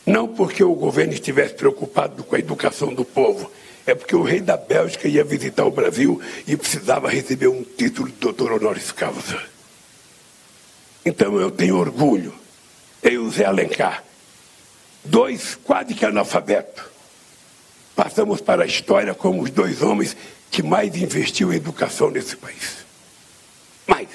Não 0.05 0.27
porque 0.27 0.63
o 0.63 0.73
governo 0.75 1.13
estivesse 1.13 1.53
preocupado 1.53 2.23
com 2.23 2.35
a 2.35 2.39
educação 2.39 2.93
do 2.93 3.05
povo, 3.05 3.51
é 3.85 3.95
porque 3.95 4.15
o 4.15 4.23
rei 4.23 4.41
da 4.41 4.57
Bélgica 4.57 5.07
ia 5.07 5.23
visitar 5.23 5.65
o 5.65 5.71
Brasil 5.71 6.21
e 6.47 6.57
precisava 6.57 7.09
receber 7.09 7.47
um 7.47 7.63
título 7.63 8.09
de 8.09 8.15
doutor 8.15 8.51
honoris 8.51 8.91
causa. 8.91 9.41
Então 11.05 11.39
eu 11.39 11.51
tenho 11.51 11.77
orgulho. 11.77 12.33
Eu 13.01 13.29
Zé 13.29 13.45
Alencar, 13.45 14.03
dois 15.05 15.55
quase 15.63 15.93
que 15.93 16.05
analfabetos, 16.05 16.83
passamos 17.95 18.41
para 18.41 18.63
a 18.63 18.67
história 18.67 19.13
como 19.13 19.41
os 19.41 19.49
dois 19.49 19.81
homens 19.81 20.15
que 20.51 20.61
mais 20.61 20.95
investiu 20.95 21.51
em 21.53 21.57
educação 21.57 22.09
nesse 22.09 22.35
país. 22.35 22.85
Mais. 23.87 24.07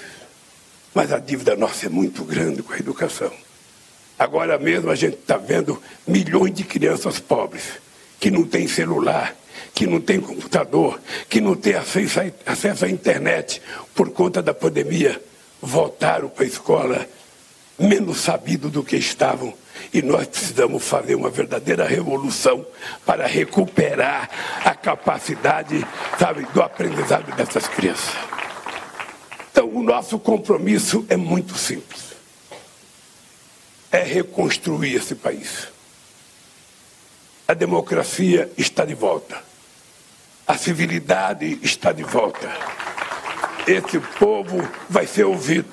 Mas 0.94 1.12
a 1.12 1.18
dívida 1.18 1.56
nossa 1.56 1.86
é 1.86 1.88
muito 1.88 2.24
grande 2.24 2.62
com 2.62 2.72
a 2.72 2.78
educação. 2.78 3.32
Agora 4.18 4.58
mesmo 4.58 4.90
a 4.90 4.94
gente 4.94 5.14
está 5.14 5.36
vendo 5.36 5.82
milhões 6.06 6.52
de 6.52 6.64
crianças 6.64 7.18
pobres 7.18 7.64
que 8.18 8.30
não 8.30 8.44
têm 8.44 8.68
celular, 8.68 9.34
que 9.74 9.86
não 9.86 10.00
têm 10.00 10.20
computador, 10.20 11.00
que 11.28 11.40
não 11.40 11.54
têm 11.54 11.74
acesso, 11.74 12.84
à 12.84 12.88
internet 12.88 13.62
por 13.94 14.10
conta 14.10 14.42
da 14.42 14.52
pandemia, 14.52 15.22
voltaram 15.60 16.28
para 16.28 16.44
a 16.44 16.48
escola 16.48 17.06
menos 17.78 18.20
sabidos 18.20 18.70
do 18.70 18.82
que 18.82 18.96
estavam. 18.96 19.54
E 19.92 20.02
nós 20.02 20.26
precisamos 20.28 20.84
fazer 20.84 21.16
uma 21.16 21.30
verdadeira 21.30 21.84
revolução 21.84 22.64
para 23.04 23.26
recuperar 23.26 24.30
a 24.64 24.74
capacidade, 24.74 25.84
sabe, 26.18 26.46
do 26.52 26.62
aprendizado 26.62 27.34
dessas 27.34 27.66
crianças. 27.66 28.14
Então, 29.50 29.68
o 29.68 29.82
nosso 29.82 30.18
compromisso 30.18 31.04
é 31.08 31.16
muito 31.16 31.56
simples. 31.58 32.10
É 33.90 34.02
reconstruir 34.02 34.94
esse 34.94 35.16
país. 35.16 35.68
A 37.48 37.54
democracia 37.54 38.48
está 38.56 38.84
de 38.84 38.94
volta. 38.94 39.42
A 40.46 40.56
civilidade 40.56 41.58
está 41.62 41.90
de 41.90 42.04
volta. 42.04 42.48
Esse 43.66 43.98
povo 44.18 44.56
vai 44.88 45.04
ser 45.04 45.24
ouvido. 45.24 45.68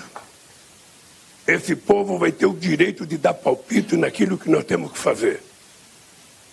Esse 1.47 1.77
povo 1.77 2.17
vai 2.17 2.31
ter 2.31 2.45
o 2.45 2.53
direito 2.53 3.05
de 3.05 3.17
dar 3.17 3.33
palpite 3.33 3.95
naquilo 3.95 4.37
que 4.37 4.49
nós 4.49 4.65
temos 4.65 4.91
que 4.91 4.97
fazer. 4.97 5.41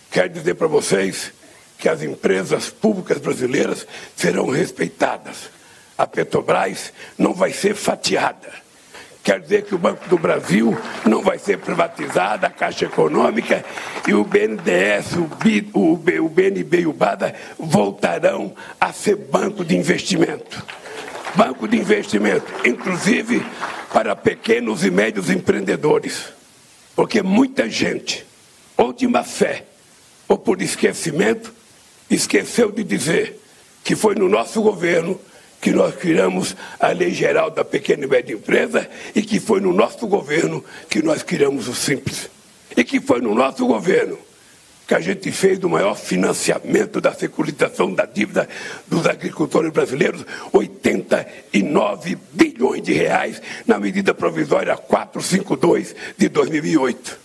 Quero 0.09 0.29
dizer 0.29 0.55
para 0.55 0.67
vocês 0.67 1.33
que 1.77 1.89
as 1.89 2.01
empresas 2.01 2.69
públicas 2.69 3.17
brasileiras 3.17 3.85
serão 4.15 4.49
respeitadas. 4.49 5.49
A 5.97 6.07
Petrobras 6.07 6.93
não 7.17 7.33
vai 7.33 7.51
ser 7.51 7.75
fatiada. 7.75 8.65
Quer 9.21 9.41
dizer 9.41 9.63
que 9.63 9.75
o 9.75 9.77
Banco 9.77 10.07
do 10.07 10.17
Brasil 10.17 10.77
não 11.05 11.21
vai 11.21 11.39
ser 11.39 11.57
privatizado, 11.57 12.45
a 12.45 12.49
Caixa 12.49 12.85
Econômica 12.85 13.65
e 14.07 14.13
o 14.13 14.23
BNDES, 14.23 15.13
o, 15.13 15.23
B, 15.23 15.65
o, 15.73 15.97
B, 15.97 16.19
o 16.19 16.29
BNB 16.29 16.81
e 16.81 16.87
o 16.87 16.93
BADA 16.93 17.33
voltarão 17.57 18.55
a 18.79 18.93
ser 18.93 19.15
banco 19.15 19.65
de 19.65 19.75
investimento. 19.75 20.63
Banco 21.35 21.67
de 21.67 21.77
investimento, 21.77 22.45
inclusive 22.65 23.45
para 23.93 24.15
pequenos 24.15 24.83
e 24.83 24.91
médios 24.91 25.29
empreendedores. 25.29 26.33
Porque 26.95 27.21
muita 27.21 27.69
gente, 27.69 28.25
ou 28.77 28.93
de 28.93 29.07
má 29.07 29.23
fé, 29.23 29.65
ou 30.27 30.37
por 30.37 30.61
esquecimento, 30.61 31.53
esqueceu 32.09 32.71
de 32.71 32.83
dizer 32.83 33.39
que 33.83 33.95
foi 33.95 34.15
no 34.15 34.29
nosso 34.29 34.61
governo 34.61 35.19
que 35.61 35.71
nós 35.71 35.95
criamos 35.95 36.55
a 36.79 36.89
Lei 36.89 37.11
Geral 37.11 37.49
da 37.49 37.65
Pequena 37.65 38.05
e 38.05 38.07
Média 38.07 38.33
Empresa 38.33 38.89
e 39.15 39.21
que 39.21 39.39
foi 39.39 39.59
no 39.59 39.73
nosso 39.73 40.07
governo 40.07 40.63
que 40.89 41.01
nós 41.01 41.23
criamos 41.23 41.67
o 41.67 41.75
Simples. 41.75 42.29
E 42.77 42.83
que 42.83 42.99
foi 42.99 43.21
no 43.21 43.33
nosso 43.33 43.65
governo 43.65 44.17
que 44.87 44.93
a 44.93 44.99
gente 44.99 45.31
fez 45.31 45.63
o 45.63 45.69
maior 45.69 45.95
financiamento 45.95 47.01
da 47.01 47.13
securitização 47.13 47.93
da 47.93 48.05
dívida 48.05 48.47
dos 48.87 49.05
agricultores 49.07 49.71
brasileiros, 49.71 50.23
89 50.51 52.17
bilhões 52.31 52.83
de 52.83 52.93
reais 52.93 53.41
na 53.65 53.79
medida 53.79 54.13
provisória 54.13 54.77
452 54.77 55.95
de 56.17 56.29
2008. 56.29 57.19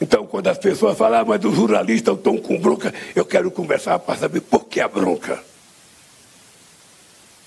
Então, 0.00 0.26
quando 0.26 0.48
as 0.48 0.58
pessoas 0.58 0.96
falam, 0.96 1.20
ah, 1.20 1.24
mas 1.24 1.44
os 1.44 1.56
ruralistas 1.56 2.16
estão 2.16 2.36
com 2.36 2.58
bronca, 2.58 2.92
eu 3.14 3.24
quero 3.24 3.50
conversar 3.50 3.98
para 3.98 4.16
saber 4.16 4.40
por 4.42 4.66
que 4.66 4.80
a 4.80 4.88
bronca. 4.88 5.42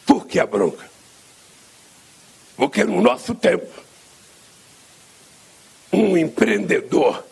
Por 0.06 0.26
que 0.26 0.40
a 0.40 0.46
bronca? 0.46 0.90
Porque 2.58 2.84
no 2.84 3.02
nosso 3.02 3.36
tempo, 3.36 3.72
um 5.94 6.18
empreendedor 6.18 7.24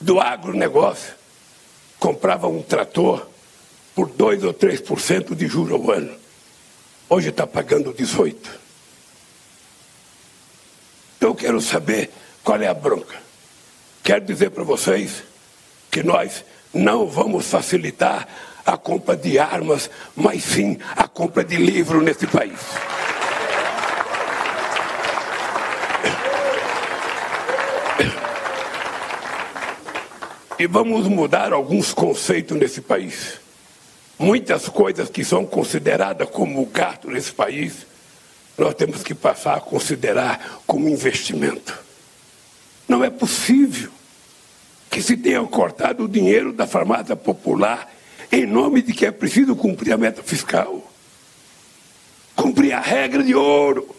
do 0.00 0.20
agronegócio 0.20 1.14
comprava 1.98 2.46
um 2.46 2.62
trator 2.62 3.26
por 3.94 4.08
2 4.08 4.44
ou 4.44 4.54
3% 4.54 5.34
de 5.34 5.46
juros 5.46 5.72
ao 5.72 5.90
ano. 5.90 6.14
Hoje 7.08 7.30
está 7.30 7.46
pagando 7.46 7.92
18%. 7.92 8.36
Então 11.16 11.30
eu 11.30 11.34
quero 11.34 11.60
saber 11.60 12.10
qual 12.44 12.60
é 12.62 12.68
a 12.68 12.74
bronca. 12.74 13.16
Quero 14.04 14.24
dizer 14.24 14.50
para 14.50 14.62
vocês 14.62 15.24
que 15.90 16.02
nós 16.02 16.44
não 16.72 17.08
vamos 17.08 17.46
facilitar 17.46 18.28
a 18.64 18.76
compra 18.76 19.16
de 19.16 19.38
armas, 19.38 19.90
mas 20.14 20.44
sim 20.44 20.78
a 20.94 21.08
compra 21.08 21.42
de 21.42 21.56
livro 21.56 22.00
nesse 22.00 22.26
país. 22.26 22.60
E 30.58 30.66
vamos 30.66 31.06
mudar 31.06 31.52
alguns 31.52 31.94
conceitos 31.94 32.58
nesse 32.58 32.80
país. 32.80 33.40
Muitas 34.18 34.68
coisas 34.68 35.08
que 35.08 35.24
são 35.24 35.46
consideradas 35.46 36.28
como 36.28 36.66
gasto 36.66 37.08
nesse 37.08 37.30
país, 37.30 37.86
nós 38.56 38.74
temos 38.74 39.04
que 39.04 39.14
passar 39.14 39.56
a 39.56 39.60
considerar 39.60 40.60
como 40.66 40.88
investimento. 40.88 41.78
Não 42.88 43.04
é 43.04 43.10
possível 43.10 43.90
que 44.90 45.00
se 45.00 45.16
tenha 45.16 45.40
cortado 45.44 46.04
o 46.04 46.08
dinheiro 46.08 46.52
da 46.52 46.66
farmácia 46.66 47.14
popular 47.14 47.94
em 48.32 48.44
nome 48.44 48.82
de 48.82 48.92
que 48.92 49.06
é 49.06 49.12
preciso 49.12 49.54
cumprir 49.54 49.92
a 49.92 49.96
meta 49.96 50.22
fiscal. 50.24 50.90
Cumprir 52.34 52.72
a 52.72 52.80
regra 52.80 53.22
de 53.22 53.34
ouro. 53.34 53.94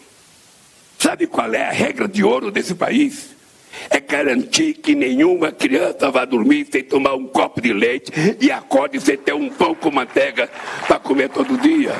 Sabe 0.98 1.26
qual 1.26 1.54
é 1.54 1.64
a 1.64 1.72
regra 1.72 2.06
de 2.06 2.22
ouro 2.22 2.50
desse 2.50 2.74
país? 2.74 3.39
É 3.88 4.00
garantir 4.00 4.74
que 4.74 4.94
nenhuma 4.94 5.52
criança 5.52 6.10
vá 6.10 6.24
dormir 6.24 6.66
sem 6.70 6.82
tomar 6.82 7.14
um 7.14 7.26
copo 7.26 7.60
de 7.60 7.72
leite 7.72 8.12
e 8.40 8.50
acorde 8.50 9.00
sem 9.00 9.16
ter 9.16 9.34
um 9.34 9.48
pão 9.48 9.74
com 9.74 9.90
manteiga 9.90 10.48
para 10.86 10.98
comer 10.98 11.28
todo 11.28 11.56
dia. 11.58 11.92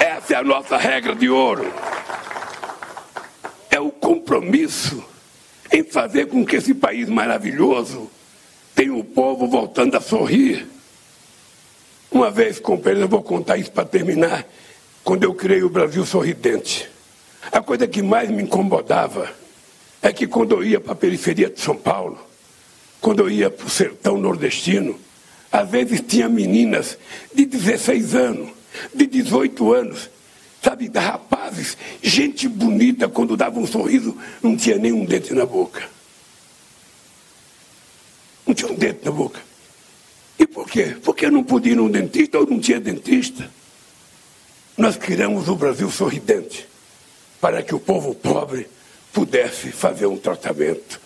Essa 0.00 0.34
é 0.34 0.36
a 0.36 0.42
nossa 0.42 0.76
regra 0.76 1.14
de 1.14 1.28
ouro. 1.28 1.72
É 3.70 3.80
o 3.80 3.90
compromisso 3.90 5.04
em 5.72 5.82
fazer 5.82 6.26
com 6.26 6.44
que 6.44 6.56
esse 6.56 6.74
país 6.74 7.08
maravilhoso 7.08 8.10
tem 8.74 8.90
o 8.90 9.02
povo 9.02 9.46
voltando 9.46 9.96
a 9.96 10.00
sorrir. 10.00 10.66
Uma 12.10 12.30
vez, 12.30 12.60
companheiro, 12.60 13.04
eu 13.04 13.08
vou 13.08 13.22
contar 13.22 13.56
isso 13.56 13.72
para 13.72 13.84
terminar, 13.84 14.46
quando 15.02 15.24
eu 15.24 15.34
criei 15.34 15.62
o 15.62 15.68
Brasil 15.68 16.04
Sorridente. 16.06 16.88
A 17.50 17.60
coisa 17.60 17.86
que 17.86 18.02
mais 18.02 18.30
me 18.30 18.42
incomodava 18.42 19.28
é 20.04 20.12
que 20.12 20.26
quando 20.26 20.52
eu 20.52 20.62
ia 20.62 20.78
para 20.78 20.92
a 20.92 20.96
periferia 20.96 21.48
de 21.48 21.58
São 21.58 21.74
Paulo, 21.74 22.18
quando 23.00 23.20
eu 23.20 23.30
ia 23.30 23.48
para 23.48 23.66
o 23.66 23.70
sertão 23.70 24.18
nordestino, 24.18 25.00
às 25.50 25.66
vezes 25.70 26.02
tinha 26.06 26.28
meninas 26.28 26.98
de 27.34 27.46
16 27.46 28.14
anos, 28.14 28.50
de 28.94 29.06
18 29.06 29.72
anos, 29.72 30.10
sabe, 30.62 30.90
rapazes, 30.94 31.78
gente 32.02 32.46
bonita, 32.46 33.08
quando 33.08 33.34
dava 33.34 33.58
um 33.58 33.66
sorriso, 33.66 34.14
não 34.42 34.54
tinha 34.54 34.76
nenhum 34.76 35.06
dente 35.06 35.32
na 35.32 35.46
boca. 35.46 35.88
Não 38.46 38.52
tinha 38.54 38.70
um 38.70 38.74
dente 38.74 39.06
na 39.06 39.10
boca. 39.10 39.40
E 40.38 40.46
por 40.46 40.68
quê? 40.68 40.98
Porque 41.02 41.30
não 41.30 41.42
podia 41.42 41.72
ir 41.72 41.76
num 41.76 41.90
dentista 41.90 42.38
ou 42.38 42.46
não 42.46 42.60
tinha 42.60 42.78
dentista. 42.78 43.50
Nós 44.76 44.98
criamos 44.98 45.48
o 45.48 45.56
Brasil 45.56 45.90
sorridente 45.90 46.68
para 47.40 47.62
que 47.62 47.74
o 47.74 47.80
povo 47.80 48.14
pobre 48.14 48.68
pudesse 49.14 49.70
fazer 49.70 50.06
um 50.06 50.18
tratamento 50.18 51.00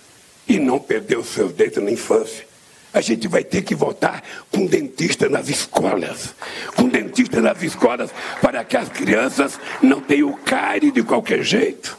e 0.48 0.58
não 0.58 0.80
perder 0.80 1.18
os 1.18 1.28
seus 1.28 1.52
dentes 1.52 1.80
na 1.82 1.90
infância. 1.90 2.48
A 2.92 3.02
gente 3.02 3.28
vai 3.28 3.44
ter 3.44 3.62
que 3.62 3.74
voltar 3.74 4.24
com 4.50 4.64
dentista 4.64 5.28
nas 5.28 5.50
escolas. 5.50 6.34
Com 6.74 6.88
dentista 6.88 7.42
nas 7.42 7.62
escolas 7.62 8.10
para 8.40 8.64
que 8.64 8.78
as 8.78 8.88
crianças 8.88 9.60
não 9.82 10.00
tenham 10.00 10.32
cárie 10.32 10.90
de 10.90 11.02
qualquer 11.02 11.42
jeito. 11.42 11.98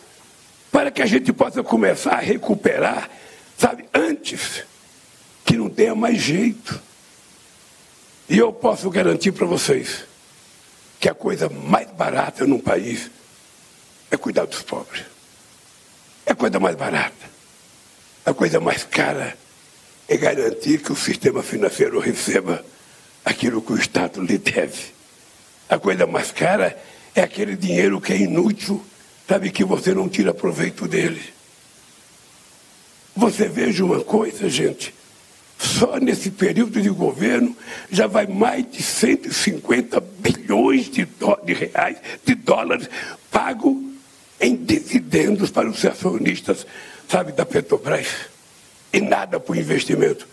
Para 0.72 0.90
que 0.90 1.03
a 1.03 1.06
gente 1.06 1.31
possa 1.31 1.61
começar 1.61 2.15
a 2.15 2.19
recuperar, 2.19 3.07
sabe, 3.56 3.86
antes 3.94 4.64
que 5.45 5.56
não 5.56 5.69
tenha 5.69 5.94
mais 5.94 6.18
jeito. 6.18 6.81
E 8.27 8.38
eu 8.38 8.52
posso 8.52 8.90
garantir 8.90 9.31
para 9.31 9.45
vocês 9.45 10.06
que 10.99 11.07
a 11.07 11.14
coisa 11.14 11.49
mais 11.49 11.90
barata 11.91 12.48
num 12.48 12.60
país 12.60 13.11
é 14.10 14.18
cuidar 14.18 14.45
dos 14.45 14.64
pobres. 14.64 15.19
É 16.30 16.31
a 16.31 16.35
coisa 16.35 16.60
mais 16.60 16.76
barata. 16.76 17.27
A 18.23 18.31
coisa 18.35 18.60
mais 18.60 18.84
cara 18.84 19.35
é 20.07 20.15
garantir 20.15 20.77
que 20.80 20.91
o 20.91 20.95
sistema 20.95 21.41
financeiro 21.41 21.99
receba 21.99 22.64
aquilo 23.26 23.64
que 23.64 23.73
o 23.73 23.77
Estado 23.77 24.22
lhe 24.22 24.38
deve. 24.38 24.93
A 25.68 25.80
coisa 25.80 26.06
mais 26.06 26.31
cara 26.31 26.80
é 27.15 27.22
aquele 27.22 27.56
dinheiro 27.56 27.99
que 27.99 28.14
é 28.14 28.18
inútil, 28.18 28.85
sabe, 29.27 29.49
que 29.49 29.64
você 29.64 29.91
não 29.91 30.07
tira 30.07 30.31
proveito 30.31 30.88
dele. 30.88 31.34
Você 33.15 33.49
veja 33.49 33.84
uma 33.84 34.01
coisa, 34.01 34.47
gente. 34.47 34.93
Só 35.57 35.97
nesse 35.97 36.30
período 36.30 36.80
de 36.80 36.89
governo 36.89 37.57
já 37.89 38.06
vai 38.06 38.27
mais 38.27 38.69
de 38.69 38.84
150 38.84 39.99
bilhões 39.99 40.91
de, 40.91 41.07
de 41.43 41.53
reais, 41.53 41.97
de 42.23 42.35
dólares, 42.35 42.88
pago 43.31 43.89
em 44.40 44.56
dividendos 44.56 45.52
para 45.52 45.70
os 45.70 45.84
acionistas, 45.84 46.66
sabe, 47.07 47.32
da 47.32 47.45
Petrobras. 47.45 48.07
E 48.91 48.99
nada 48.99 49.40
para 49.40 49.53
o 49.53 49.56
investimento. 49.56 50.28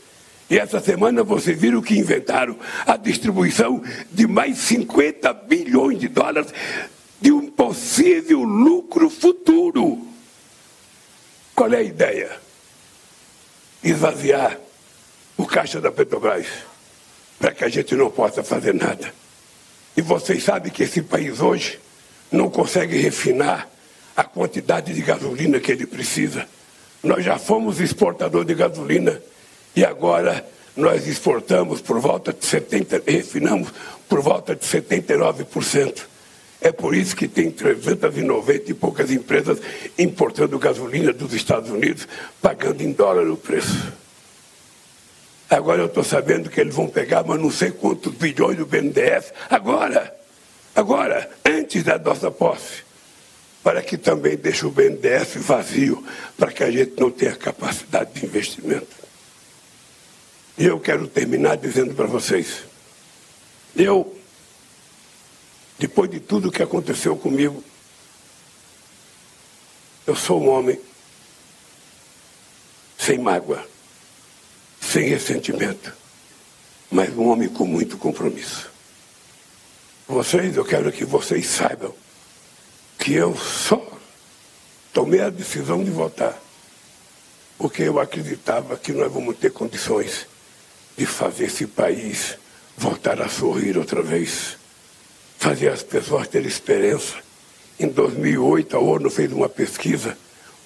E 0.49 0.59
essa 0.59 0.81
semana 0.81 1.25
vocês 1.25 1.59
viram 1.59 1.83
que 1.83 1.99
inventaram 1.99 2.57
a 2.87 2.97
distribuição 2.97 3.83
de 4.13 4.27
mais 4.27 4.59
50 4.59 5.33
bilhões 5.33 5.99
de 5.99 6.09
dólares 6.09 6.53
de 7.21 7.33
um 7.33 7.51
possível 7.51 8.43
lucro 8.43 9.11
futuro. 9.11 10.07
Qual 11.55 11.73
é 11.73 11.79
a 11.79 11.83
ideia? 11.83 12.31
Esvaziar 13.83 14.59
o 15.37 15.45
caixa 15.45 15.81
da 15.81 15.91
Petrobras 15.91 16.47
para 17.39 17.53
que 17.53 17.65
a 17.65 17.69
gente 17.69 17.95
não 17.95 18.11
possa 18.11 18.43
fazer 18.43 18.75
nada. 18.75 19.13
E 19.97 20.01
vocês 20.01 20.45
sabem 20.45 20.71
que 20.71 20.85
esse 20.85 21.03
país 21.03 21.41
hoje 21.41 21.81
não 22.31 22.51
consegue 22.51 22.97
refinar 22.97 23.69
a 24.17 24.25
quantidade 24.25 24.95
de 24.95 25.03
gasolina 25.03 25.61
que 25.61 25.71
ele 25.71 25.87
precisa. 25.87 26.47
Nós 27.03 27.25
já 27.25 27.39
fomos 27.39 27.81
exportador 27.81 28.45
de 28.45 28.55
gasolina 28.55 29.21
e 29.75 29.85
agora 29.85 30.45
nós 30.75 31.07
exportamos 31.07 31.81
por 31.81 32.01
volta 32.01 32.33
de 32.33 32.45
70, 32.45 33.03
refinamos 33.07 33.69
por 34.09 34.21
volta 34.21 34.57
de 34.57 34.65
79%. 34.65 36.03
É 36.61 36.73
por 36.73 36.95
isso 36.95 37.15
que 37.15 37.29
tem 37.29 37.51
390 37.51 38.71
e 38.71 38.75
poucas 38.75 39.11
empresas 39.11 39.59
importando 39.99 40.59
gasolina 40.59 41.13
dos 41.13 41.35
Estados 41.35 41.71
Unidos, 41.71 42.09
pagando 42.41 42.83
em 42.83 42.93
dólar 42.93 43.29
o 43.29 43.37
preço. 43.37 43.93
Agora 45.49 45.83
eu 45.83 45.87
estou 45.87 46.03
sabendo 46.03 46.51
que 46.51 46.61
eles 46.61 46.75
vão 46.75 46.89
pegar, 46.89 47.23
mas 47.23 47.39
não 47.39 47.51
sei 47.51 47.71
quantos 47.71 48.13
bilhões 48.15 48.57
do 48.57 48.67
BNDES. 48.67 49.33
Agora, 49.49 50.13
agora, 50.75 51.31
antes 51.45 51.85
da 51.85 51.99
nossa 51.99 52.31
posse, 52.31 52.86
para 53.67 53.83
que 53.83 53.99
também 53.99 54.37
deixe 54.37 54.65
o 54.65 54.71
BNDES 54.71 55.39
vazio, 55.39 56.07
para 56.39 56.53
que 56.53 56.63
a 56.63 56.71
gente 56.71 57.01
não 57.01 57.11
tenha 57.11 57.35
capacidade 57.35 58.13
de 58.13 58.25
investimento. 58.25 58.87
E 60.57 60.67
eu 60.67 60.79
quero 60.79 61.09
terminar 61.09 61.57
dizendo 61.57 61.93
para 61.93 62.07
vocês, 62.07 62.63
eu, 63.75 64.17
depois 65.81 66.09
de 66.09 66.21
tudo 66.21 66.53
que 66.53 66.63
aconteceu 66.63 67.17
comigo, 67.17 67.65
eu 70.07 70.15
sou 70.15 70.41
um 70.41 70.49
homem 70.49 70.81
sem 72.97 73.19
mágoa 73.19 73.67
sem 74.81 75.09
ressentimento, 75.09 75.93
mas 76.89 77.13
um 77.17 77.27
homem 77.27 77.49
com 77.49 77.67
muito 77.67 77.99
compromisso. 77.99 78.71
Vocês, 80.07 80.57
eu 80.57 80.65
quero 80.65 80.93
que 80.93 81.05
vocês 81.05 81.49
saibam 81.49 82.06
que 82.99 83.15
eu 83.15 83.37
só 83.37 83.85
tomei 84.93 85.21
a 85.21 85.31
decisão 85.31 85.83
de 85.85 85.91
votar 85.91 86.47
porque 87.59 87.83
eu 87.83 87.99
acreditava 87.99 88.77
que 88.77 88.93
nós 88.93 89.11
vamos 89.11 89.37
ter 89.37 89.51
condições 89.51 90.27
de 90.97 91.07
fazer 91.07 91.45
esse 91.45 91.67
país 91.67 92.39
voltar 92.77 93.23
a 93.23 93.29
sorrir 93.29 93.79
outra 93.79 94.03
vez, 94.03 94.59
fazer 95.39 95.69
as 95.69 95.83
pessoas 95.83 96.29
terem 96.29 96.47
esperança. 96.47 97.15
Em 97.81 97.89
2008, 97.89 98.77
a 98.77 98.81
ONU 98.81 99.09
fez 99.11 99.33
uma 99.33 99.49
pesquisa. 99.49 100.17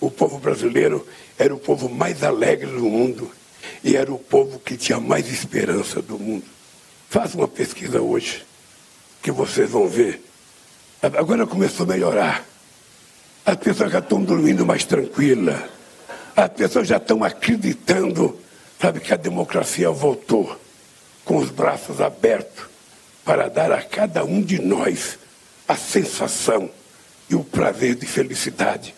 O 0.00 0.10
povo 0.10 0.38
brasileiro 0.38 1.06
era 1.38 1.54
o 1.54 1.58
povo 1.58 1.88
mais 1.88 2.24
alegre 2.24 2.66
do 2.66 2.82
mundo 2.82 3.30
e 3.84 3.96
era 3.96 4.12
o 4.12 4.18
povo 4.18 4.58
que 4.58 4.76
tinha 4.76 4.98
mais 4.98 5.30
esperança 5.30 6.02
do 6.02 6.18
mundo. 6.18 6.44
Faça 7.08 7.36
uma 7.36 7.48
pesquisa 7.48 8.00
hoje, 8.00 8.44
que 9.22 9.30
vocês 9.30 9.70
vão 9.70 9.88
ver. 9.88 10.20
Agora 11.02 11.46
começou 11.46 11.84
a 11.84 11.88
melhorar. 11.88 12.44
As 13.44 13.56
pessoas 13.56 13.90
já 13.90 14.00
estão 14.00 14.22
dormindo 14.22 14.66
mais 14.66 14.84
tranquilas. 14.84 15.58
As 16.36 16.50
pessoas 16.50 16.86
já 16.86 16.98
estão 16.98 17.24
acreditando, 17.24 18.38
sabe, 18.78 19.00
que 19.00 19.12
a 19.12 19.16
democracia 19.16 19.90
voltou 19.90 20.60
com 21.24 21.38
os 21.38 21.48
braços 21.48 22.02
abertos 22.02 22.66
para 23.24 23.48
dar 23.48 23.72
a 23.72 23.82
cada 23.82 24.24
um 24.24 24.42
de 24.42 24.60
nós 24.60 25.18
a 25.66 25.74
sensação 25.74 26.70
e 27.30 27.34
o 27.34 27.44
prazer 27.44 27.94
de 27.94 28.04
felicidade, 28.04 28.94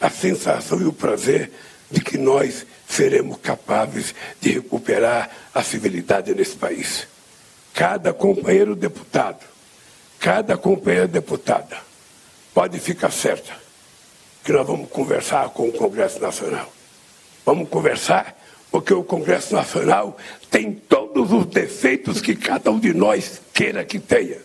a 0.00 0.10
sensação 0.10 0.80
e 0.80 0.84
o 0.84 0.92
prazer 0.92 1.50
de 1.90 2.00
que 2.00 2.18
nós 2.18 2.66
seremos 2.86 3.38
capazes 3.38 4.14
de 4.40 4.50
recuperar 4.50 5.30
a 5.54 5.62
civilidade 5.62 6.34
nesse 6.34 6.56
país. 6.56 7.06
Cada 7.72 8.12
companheiro 8.12 8.74
deputado, 8.74 9.55
cada 10.26 10.56
companheira 10.56 11.06
deputada 11.06 11.78
pode 12.52 12.80
ficar 12.80 13.12
certa 13.12 13.52
que 14.42 14.52
nós 14.52 14.66
vamos 14.66 14.90
conversar 14.90 15.50
com 15.50 15.68
o 15.68 15.72
Congresso 15.72 16.20
Nacional. 16.20 16.68
Vamos 17.44 17.68
conversar 17.68 18.36
porque 18.68 18.92
o 18.92 19.04
Congresso 19.04 19.54
Nacional 19.54 20.16
tem 20.50 20.72
todos 20.72 21.30
os 21.30 21.46
defeitos 21.46 22.20
que 22.20 22.34
cada 22.34 22.72
um 22.72 22.80
de 22.80 22.92
nós 22.92 23.40
queira 23.54 23.84
que 23.84 24.00
tenha. 24.00 24.38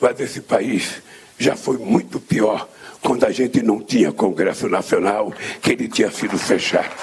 Mas 0.00 0.20
esse 0.20 0.40
país 0.40 1.02
já 1.36 1.56
foi 1.56 1.76
muito 1.76 2.20
pior 2.20 2.68
quando 3.02 3.24
a 3.24 3.32
gente 3.32 3.60
não 3.62 3.82
tinha 3.82 4.12
Congresso 4.12 4.68
Nacional, 4.68 5.34
que 5.60 5.72
ele 5.72 5.88
tinha 5.88 6.12
sido 6.12 6.38
fechado. 6.38 6.94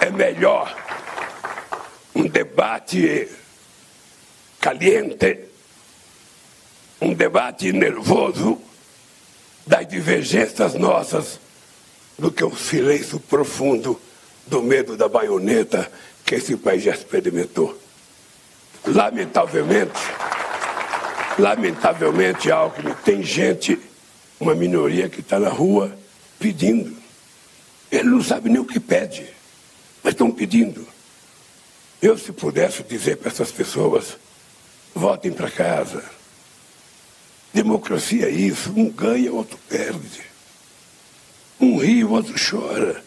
É 0.00 0.08
melhor 0.08 0.74
um 2.14 2.26
debate 2.26 3.28
caliente, 4.64 5.40
um 6.98 7.12
debate 7.12 7.70
nervoso 7.70 8.58
das 9.66 9.86
divergências 9.86 10.72
nossas 10.72 11.38
do 12.18 12.32
que 12.32 12.42
o 12.42 12.56
silêncio 12.56 13.20
profundo 13.20 14.00
do 14.46 14.62
medo 14.62 14.96
da 14.96 15.06
baioneta 15.06 15.92
que 16.24 16.36
esse 16.36 16.56
país 16.56 16.82
já 16.82 16.92
experimentou. 16.92 17.78
Lamentavelmente, 18.86 20.00
lamentavelmente, 21.38 22.50
Alckmin, 22.50 22.94
tem 23.04 23.22
gente, 23.22 23.78
uma 24.40 24.54
minoria 24.54 25.10
que 25.10 25.20
está 25.20 25.38
na 25.38 25.50
rua 25.50 25.94
pedindo. 26.38 26.96
Ele 27.92 28.04
não 28.04 28.22
sabe 28.22 28.48
nem 28.48 28.62
o 28.62 28.64
que 28.64 28.80
pede, 28.80 29.26
mas 30.02 30.14
estão 30.14 30.30
pedindo. 30.30 30.88
Eu, 32.00 32.16
se 32.16 32.32
pudesse 32.32 32.82
dizer 32.82 33.18
para 33.18 33.30
essas 33.30 33.52
pessoas, 33.52 34.23
voltem 34.94 35.32
para 35.32 35.50
casa. 35.50 36.04
Democracia 37.52 38.26
é 38.26 38.30
isso, 38.30 38.72
um 38.76 38.90
ganha, 38.90 39.32
outro 39.32 39.58
perde. 39.68 40.22
Um 41.60 41.78
ri, 41.78 42.04
o 42.04 42.12
outro 42.12 42.34
chora. 42.34 43.02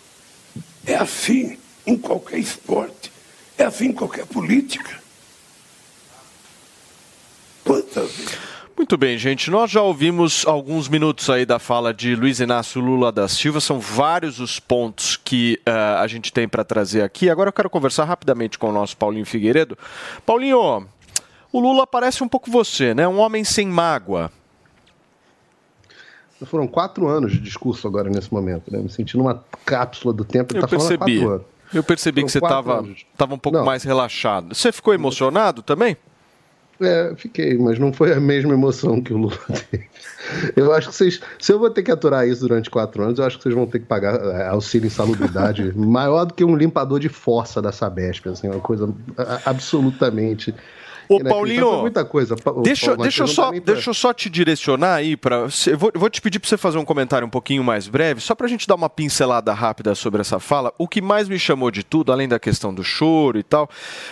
É 0.85 0.95
assim 0.95 1.57
em 1.85 1.97
qualquer 1.97 2.39
esporte, 2.39 3.11
é 3.57 3.64
assim 3.65 3.88
em 3.88 3.93
qualquer 3.93 4.26
política. 4.26 5.01
Quantas 7.64 8.11
vezes? 8.11 8.47
Muito 8.77 8.95
bem, 8.95 9.18
gente. 9.18 9.49
Nós 9.49 9.72
já 9.72 9.81
ouvimos 9.81 10.45
alguns 10.45 10.88
minutos 10.88 11.30
aí 11.31 11.47
da 11.47 11.57
fala 11.57 11.91
de 11.91 12.15
Luiz 12.15 12.39
Inácio 12.39 12.80
Lula 12.80 13.11
da 13.11 13.27
Silva. 13.27 13.59
São 13.59 13.80
vários 13.80 14.39
os 14.39 14.59
pontos 14.59 15.18
que 15.18 15.59
eh, 15.65 15.72
a 15.72 16.05
gente 16.05 16.31
tem 16.31 16.47
para 16.47 16.64
trazer 16.64 17.01
aqui. 17.01 17.27
Agora 17.27 17.49
eu 17.49 17.53
quero 17.53 17.72
conversar 17.72 18.05
rapidamente 18.05 18.59
com 18.59 18.69
o 18.69 18.72
nosso 18.72 18.95
Paulinho 18.95 19.26
Figueiredo. 19.26 19.76
Paulinho, 20.23 20.88
o 21.52 21.60
Lula 21.60 21.88
parece 21.88 22.24
um 22.24 22.28
pouco 22.28 22.52
você, 22.52 22.94
né? 22.94 23.07
Um 23.07 23.19
homem 23.19 23.44
sem 23.44 23.68
mágoa. 23.68 24.32
Foram 26.45 26.68
quatro 26.68 27.07
anos 27.07 27.32
de 27.32 27.40
discurso 27.40 27.88
agora 27.88 28.10
nesse 28.10 28.32
momento, 28.32 28.72
né? 28.72 28.80
Me 28.80 28.90
sentindo 28.90 29.22
uma 29.22 29.44
cápsula 29.65 30.14
do 30.14 30.24
tempo. 30.24 30.56
Eu 30.56 30.61
tá 30.61 30.68
percebi. 30.68 31.22
Eu 31.74 31.84
percebi 31.84 32.22
Foram 32.22 32.26
que 32.28 32.32
você 32.32 32.38
estava 32.38 32.88
tava 33.18 33.34
um 33.34 33.40
pouco 33.40 33.57
Não. 33.57 33.65
mais 33.65 33.84
relaxado. 33.84 34.53
Você 34.53 34.72
ficou 34.72 34.94
emocionado 34.94 35.61
também? 35.61 35.98
É, 36.80 37.14
fiquei, 37.18 37.57
mas 37.57 37.80
não 37.80 37.91
foi 37.91 38.14
a 38.14 38.19
mesma 38.19 38.53
emoção 38.53 39.02
que 39.02 39.11
o 39.11 39.18
Lula 39.18 39.38
teve. 39.72 39.88
Eu 40.56 40.72
acho 40.74 40.90
que 40.90 40.95
vocês. 40.95 41.19
Se 41.40 41.52
eu 41.52 41.57
vou 41.57 41.72
ter 41.72 41.82
que 41.82 41.91
aturar 41.91 42.28
isso 42.28 42.41
durante 42.41 42.69
quatro 42.69 43.03
anos, 43.03 43.18
eu 43.18 43.26
acho 43.26 43.38
que 43.38 43.44
vocês 43.44 43.56
vão 43.56 43.65
ter 43.65 43.80
que 43.80 43.86
pagar 43.86 44.15
é, 44.15 44.48
auxílio 44.48 44.86
insalubridade 44.86 45.74
maior 45.76 46.26
do 46.26 46.36
que 46.36 46.44
um 46.44 46.56
limpador 46.56 46.99
de 46.99 47.10
força 47.10 47.60
da 47.61 47.72
Sabesp, 47.72 48.28
assim, 48.30 48.48
uma 48.48 48.60
coisa 48.60 48.94
absolutamente 49.44 50.53
Ô, 51.09 51.15
inacreditável. 51.19 51.29
Paulinho, 51.29 51.81
muita 51.81 52.05
coisa. 52.05 52.35
Deixa, 52.63 52.85
Paulo, 52.88 53.01
deixa, 53.03 53.23
eu 53.23 53.27
só, 53.27 53.49
pra- 53.51 53.59
deixa 53.73 53.89
eu 53.89 53.93
só 53.93 54.13
te 54.13 54.29
direcionar 54.29 54.95
aí 54.95 55.15
para. 55.17 55.47
Eu 55.67 55.77
vou, 55.77 55.91
vou 55.95 56.09
te 56.09 56.21
pedir 56.21 56.39
para 56.39 56.49
você 56.49 56.57
fazer 56.57 56.77
um 56.77 56.85
comentário 56.85 57.25
um 57.25 57.29
pouquinho 57.29 57.63
mais 57.63 57.88
breve, 57.88 58.19
só 58.21 58.34
para 58.35 58.45
a 58.45 58.49
gente 58.49 58.67
dar 58.67 58.75
uma 58.75 58.89
pincelada 58.89 59.53
rápida 59.53 59.93
sobre 59.95 60.21
essa 60.21 60.39
fala. 60.39 60.73
O 60.77 60.88
que 60.88 61.01
mais 61.01 61.27
me 61.29 61.39
chamou 61.39 61.71
de 61.71 61.84
tudo, 61.84 62.11
além 62.11 62.27
da 62.27 62.39
questão 62.39 62.73
do 62.73 62.84
choro 62.84 63.38
e 63.39 63.43
tal, 63.43 63.69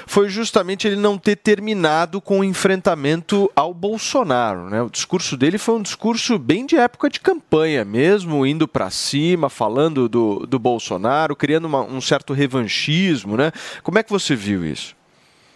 foi 0.07 0.29
justamente 0.29 0.87
ele 0.87 0.95
não 0.95 1.17
ter 1.17 1.35
terminado 1.35 2.19
com 2.21 2.39
o 2.39 2.43
enfrentamento 2.43 3.51
ao 3.55 3.73
Bolsonaro. 3.73 4.69
Né? 4.69 4.81
O 4.81 4.89
discurso 4.89 5.35
dele 5.37 5.57
foi 5.57 5.75
um 5.75 5.81
discurso 5.81 6.37
bem 6.37 6.65
de 6.65 6.75
época 6.77 7.09
de 7.09 7.19
campanha 7.19 7.83
mesmo, 7.85 8.45
indo 8.45 8.67
para 8.67 8.89
cima, 8.89 9.49
falando 9.49 10.07
do, 10.07 10.45
do 10.47 10.59
Bolsonaro, 10.59 11.35
criando 11.35 11.65
uma- 11.65 11.81
um 11.83 11.99
certo 12.01 12.33
revanchismo. 12.33 13.35
Né? 13.37 13.51
Como 13.83 13.97
é 13.99 14.03
que 14.03 14.11
você 14.11 14.35
viu 14.35 14.65
isso? 14.65 14.95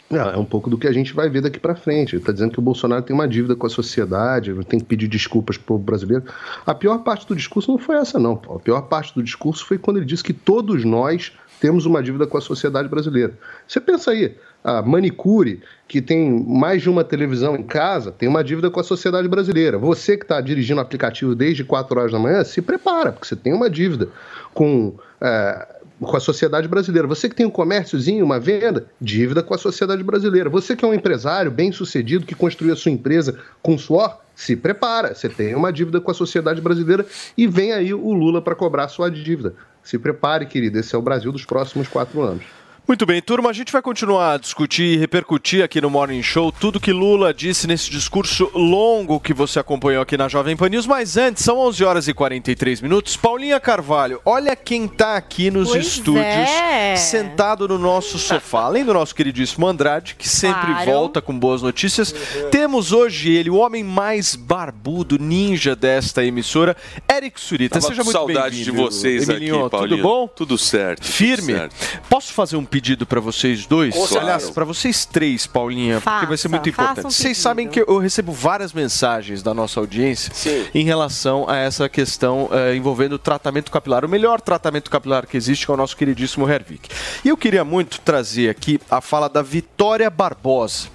Não, 0.09 0.27
é 0.29 0.37
um 0.37 0.45
pouco 0.45 0.69
do 0.69 0.77
que 0.77 0.87
a 0.87 0.91
gente 0.91 1.13
vai 1.13 1.29
ver 1.29 1.41
daqui 1.41 1.59
para 1.59 1.75
frente. 1.75 2.15
Ele 2.15 2.21
está 2.21 2.31
dizendo 2.31 2.51
que 2.51 2.59
o 2.59 2.63
Bolsonaro 2.63 3.03
tem 3.03 3.13
uma 3.13 3.27
dívida 3.27 3.55
com 3.55 3.67
a 3.67 3.69
sociedade, 3.69 4.53
tem 4.65 4.79
que 4.79 4.85
pedir 4.85 5.07
desculpas 5.07 5.55
para 5.55 5.75
o 5.75 5.77
brasileiro. 5.77 6.23
A 6.65 6.73
pior 6.73 6.99
parte 6.99 7.27
do 7.27 7.35
discurso 7.35 7.71
não 7.71 7.77
foi 7.77 7.95
essa, 7.97 8.17
não. 8.17 8.41
A 8.49 8.59
pior 8.59 8.81
parte 8.81 9.13
do 9.13 9.21
discurso 9.21 9.63
foi 9.65 9.77
quando 9.77 9.97
ele 9.97 10.07
disse 10.07 10.23
que 10.23 10.33
todos 10.33 10.83
nós 10.83 11.31
temos 11.59 11.85
uma 11.85 12.01
dívida 12.01 12.25
com 12.25 12.37
a 12.37 12.41
sociedade 12.41 12.87
brasileira. 12.87 13.37
Você 13.67 13.79
pensa 13.79 14.11
aí, 14.11 14.35
a 14.63 14.81
manicure, 14.81 15.61
que 15.87 16.01
tem 16.01 16.43
mais 16.43 16.81
de 16.81 16.89
uma 16.89 17.03
televisão 17.03 17.55
em 17.55 17.63
casa, 17.63 18.11
tem 18.11 18.27
uma 18.27 18.43
dívida 18.43 18.71
com 18.71 18.79
a 18.79 18.83
sociedade 18.83 19.27
brasileira. 19.27 19.77
Você 19.77 20.17
que 20.17 20.23
está 20.23 20.41
dirigindo 20.41 20.79
o 20.79 20.81
aplicativo 20.81 21.35
desde 21.35 21.63
4 21.63 21.99
horas 21.99 22.11
da 22.11 22.19
manhã, 22.19 22.43
se 22.43 22.61
prepara, 22.61 23.11
porque 23.11 23.27
você 23.27 23.35
tem 23.35 23.53
uma 23.53 23.69
dívida 23.69 24.09
com. 24.53 24.95
é, 25.21 25.78
com 25.99 26.15
a 26.15 26.19
sociedade 26.19 26.67
brasileira. 26.67 27.07
Você 27.07 27.27
que 27.27 27.35
tem 27.35 27.45
um 27.45 27.51
comérciozinho, 27.51 28.23
uma 28.23 28.39
venda, 28.39 28.87
dívida 28.99 29.43
com 29.43 29.53
a 29.53 29.57
sociedade 29.57 30.03
brasileira. 30.03 30.49
Você 30.49 30.75
que 30.75 30.85
é 30.85 30.87
um 30.87 30.93
empresário 30.93 31.51
bem 31.51 31.71
sucedido, 31.71 32.25
que 32.25 32.35
construiu 32.35 32.73
a 32.73 32.75
sua 32.75 32.91
empresa 32.91 33.37
com 33.61 33.77
suor, 33.77 34.19
se 34.35 34.55
prepara. 34.55 35.13
Você 35.13 35.27
tem 35.27 35.53
uma 35.55 35.71
dívida 35.73 35.99
com 35.99 36.11
a 36.11 36.13
sociedade 36.13 36.61
brasileira 36.61 37.05
e 37.37 37.45
vem 37.45 37.73
aí 37.73 37.93
o 37.93 38.13
Lula 38.13 38.41
para 38.41 38.55
cobrar 38.55 38.87
sua 38.87 39.09
dívida. 39.09 39.53
Se 39.83 39.97
prepare, 39.97 40.45
querido. 40.45 40.77
Esse 40.79 40.95
é 40.95 40.97
o 40.97 41.01
Brasil 41.01 41.31
dos 41.31 41.45
próximos 41.45 41.87
quatro 41.87 42.21
anos. 42.21 42.58
Muito 42.89 43.05
bem, 43.05 43.21
turma, 43.21 43.51
a 43.51 43.53
gente 43.53 43.71
vai 43.71 43.83
continuar 43.83 44.33
a 44.33 44.37
discutir 44.39 44.81
e 44.95 44.97
repercutir 44.97 45.63
aqui 45.63 45.79
no 45.79 45.91
Morning 45.91 46.23
Show 46.23 46.51
tudo 46.51 46.79
que 46.79 46.91
Lula 46.91 47.31
disse 47.31 47.67
nesse 47.67 47.87
discurso 47.91 48.49
longo 48.55 49.19
que 49.19 49.31
você 49.31 49.59
acompanhou 49.59 50.01
aqui 50.01 50.17
na 50.17 50.27
Jovem 50.27 50.57
Pan 50.57 50.69
News, 50.69 50.87
mas 50.87 51.15
antes, 51.15 51.43
são 51.43 51.59
11 51.59 51.83
horas 51.83 52.07
e 52.07 52.15
43 52.15 52.81
minutos. 52.81 53.15
Paulinha 53.15 53.59
Carvalho, 53.59 54.19
olha 54.25 54.55
quem 54.55 54.87
tá 54.87 55.15
aqui 55.17 55.51
nos 55.51 55.69
Pois 55.69 55.85
estúdios, 55.85 56.25
é. 56.25 56.95
sentado 56.95 57.67
no 57.67 57.77
nosso 57.77 58.17
sofá. 58.17 58.61
Além 58.61 58.83
do 58.83 58.91
nosso 58.91 59.13
queridíssimo 59.13 59.67
Andrade, 59.67 60.15
que 60.15 60.27
sempre 60.27 60.73
Claro. 60.73 60.91
volta 60.91 61.21
com 61.21 61.37
boas 61.37 61.61
notícias, 61.61 62.11
temos 62.49 62.91
hoje 62.91 63.29
ele, 63.31 63.51
o 63.51 63.57
homem 63.57 63.83
mais 63.83 64.35
barbudo, 64.35 65.19
ninja 65.19 65.75
desta 65.75 66.25
emissora, 66.25 66.75
Eric 67.07 67.39
Surita. 67.39 67.79
Tava 67.79 67.89
Seja 67.89 68.03
muito 68.03 68.17
saudade 68.17 68.55
bem-vindo. 68.55 68.71
de 68.71 68.83
vocês 68.83 69.29
Emilinho, 69.29 69.59
aqui, 69.59 69.69
Paulinho. 69.69 69.97
Tudo 69.97 70.01
bom? 70.01 70.27
Tudo 70.27 70.57
certo. 70.57 71.03
tudo 71.03 71.11
Firme? 71.11 71.53
certo. 71.53 71.75
Posso 72.09 72.33
fazer 72.33 72.57
um 72.57 72.65
pedido 72.65 72.78
para 73.05 73.19
vocês 73.19 73.65
dois? 73.65 73.93
Certeza. 73.93 74.19
Aliás, 74.19 74.49
para 74.49 74.65
vocês 74.65 75.05
três, 75.05 75.45
Paulinha, 75.45 76.01
porque 76.01 76.25
vai 76.25 76.37
ser 76.37 76.49
Faça, 76.49 76.61
muito 76.61 76.73
faça 76.73 76.91
importante. 76.91 77.07
um 77.07 77.11
vocês 77.11 77.37
sabem 77.37 77.67
que 77.67 77.81
eu 77.81 77.97
recebo 77.97 78.31
várias 78.31 78.73
mensagens 78.73 79.43
da 79.43 79.53
nossa 79.53 79.79
audiência 79.79 80.31
em 80.73 80.83
relação 80.83 81.49
a 81.49 81.57
essa 81.57 81.87
questão 81.89 82.49
eh, 82.51 82.75
envolvendo 82.75 83.13
o 83.13 83.19
tratamento 83.19 83.71
capilar. 83.71 84.05
O 84.05 84.09
melhor 84.09 84.41
tratamento 84.41 84.89
capilar 84.89 85.27
que 85.27 85.37
existe 85.37 85.65
que 85.65 85.71
é 85.71 85.73
o 85.73 85.77
nosso 85.77 85.95
queridíssimo 85.95 86.49
Hervik. 86.49 86.89
E 87.23 87.29
eu 87.29 87.37
queria 87.37 87.63
muito 87.63 87.99
trazer 88.01 88.49
aqui 88.49 88.79
a 88.89 89.01
fala 89.01 89.27
da 89.27 89.41
Vitória 89.41 90.09
Barbosa, 90.09 90.87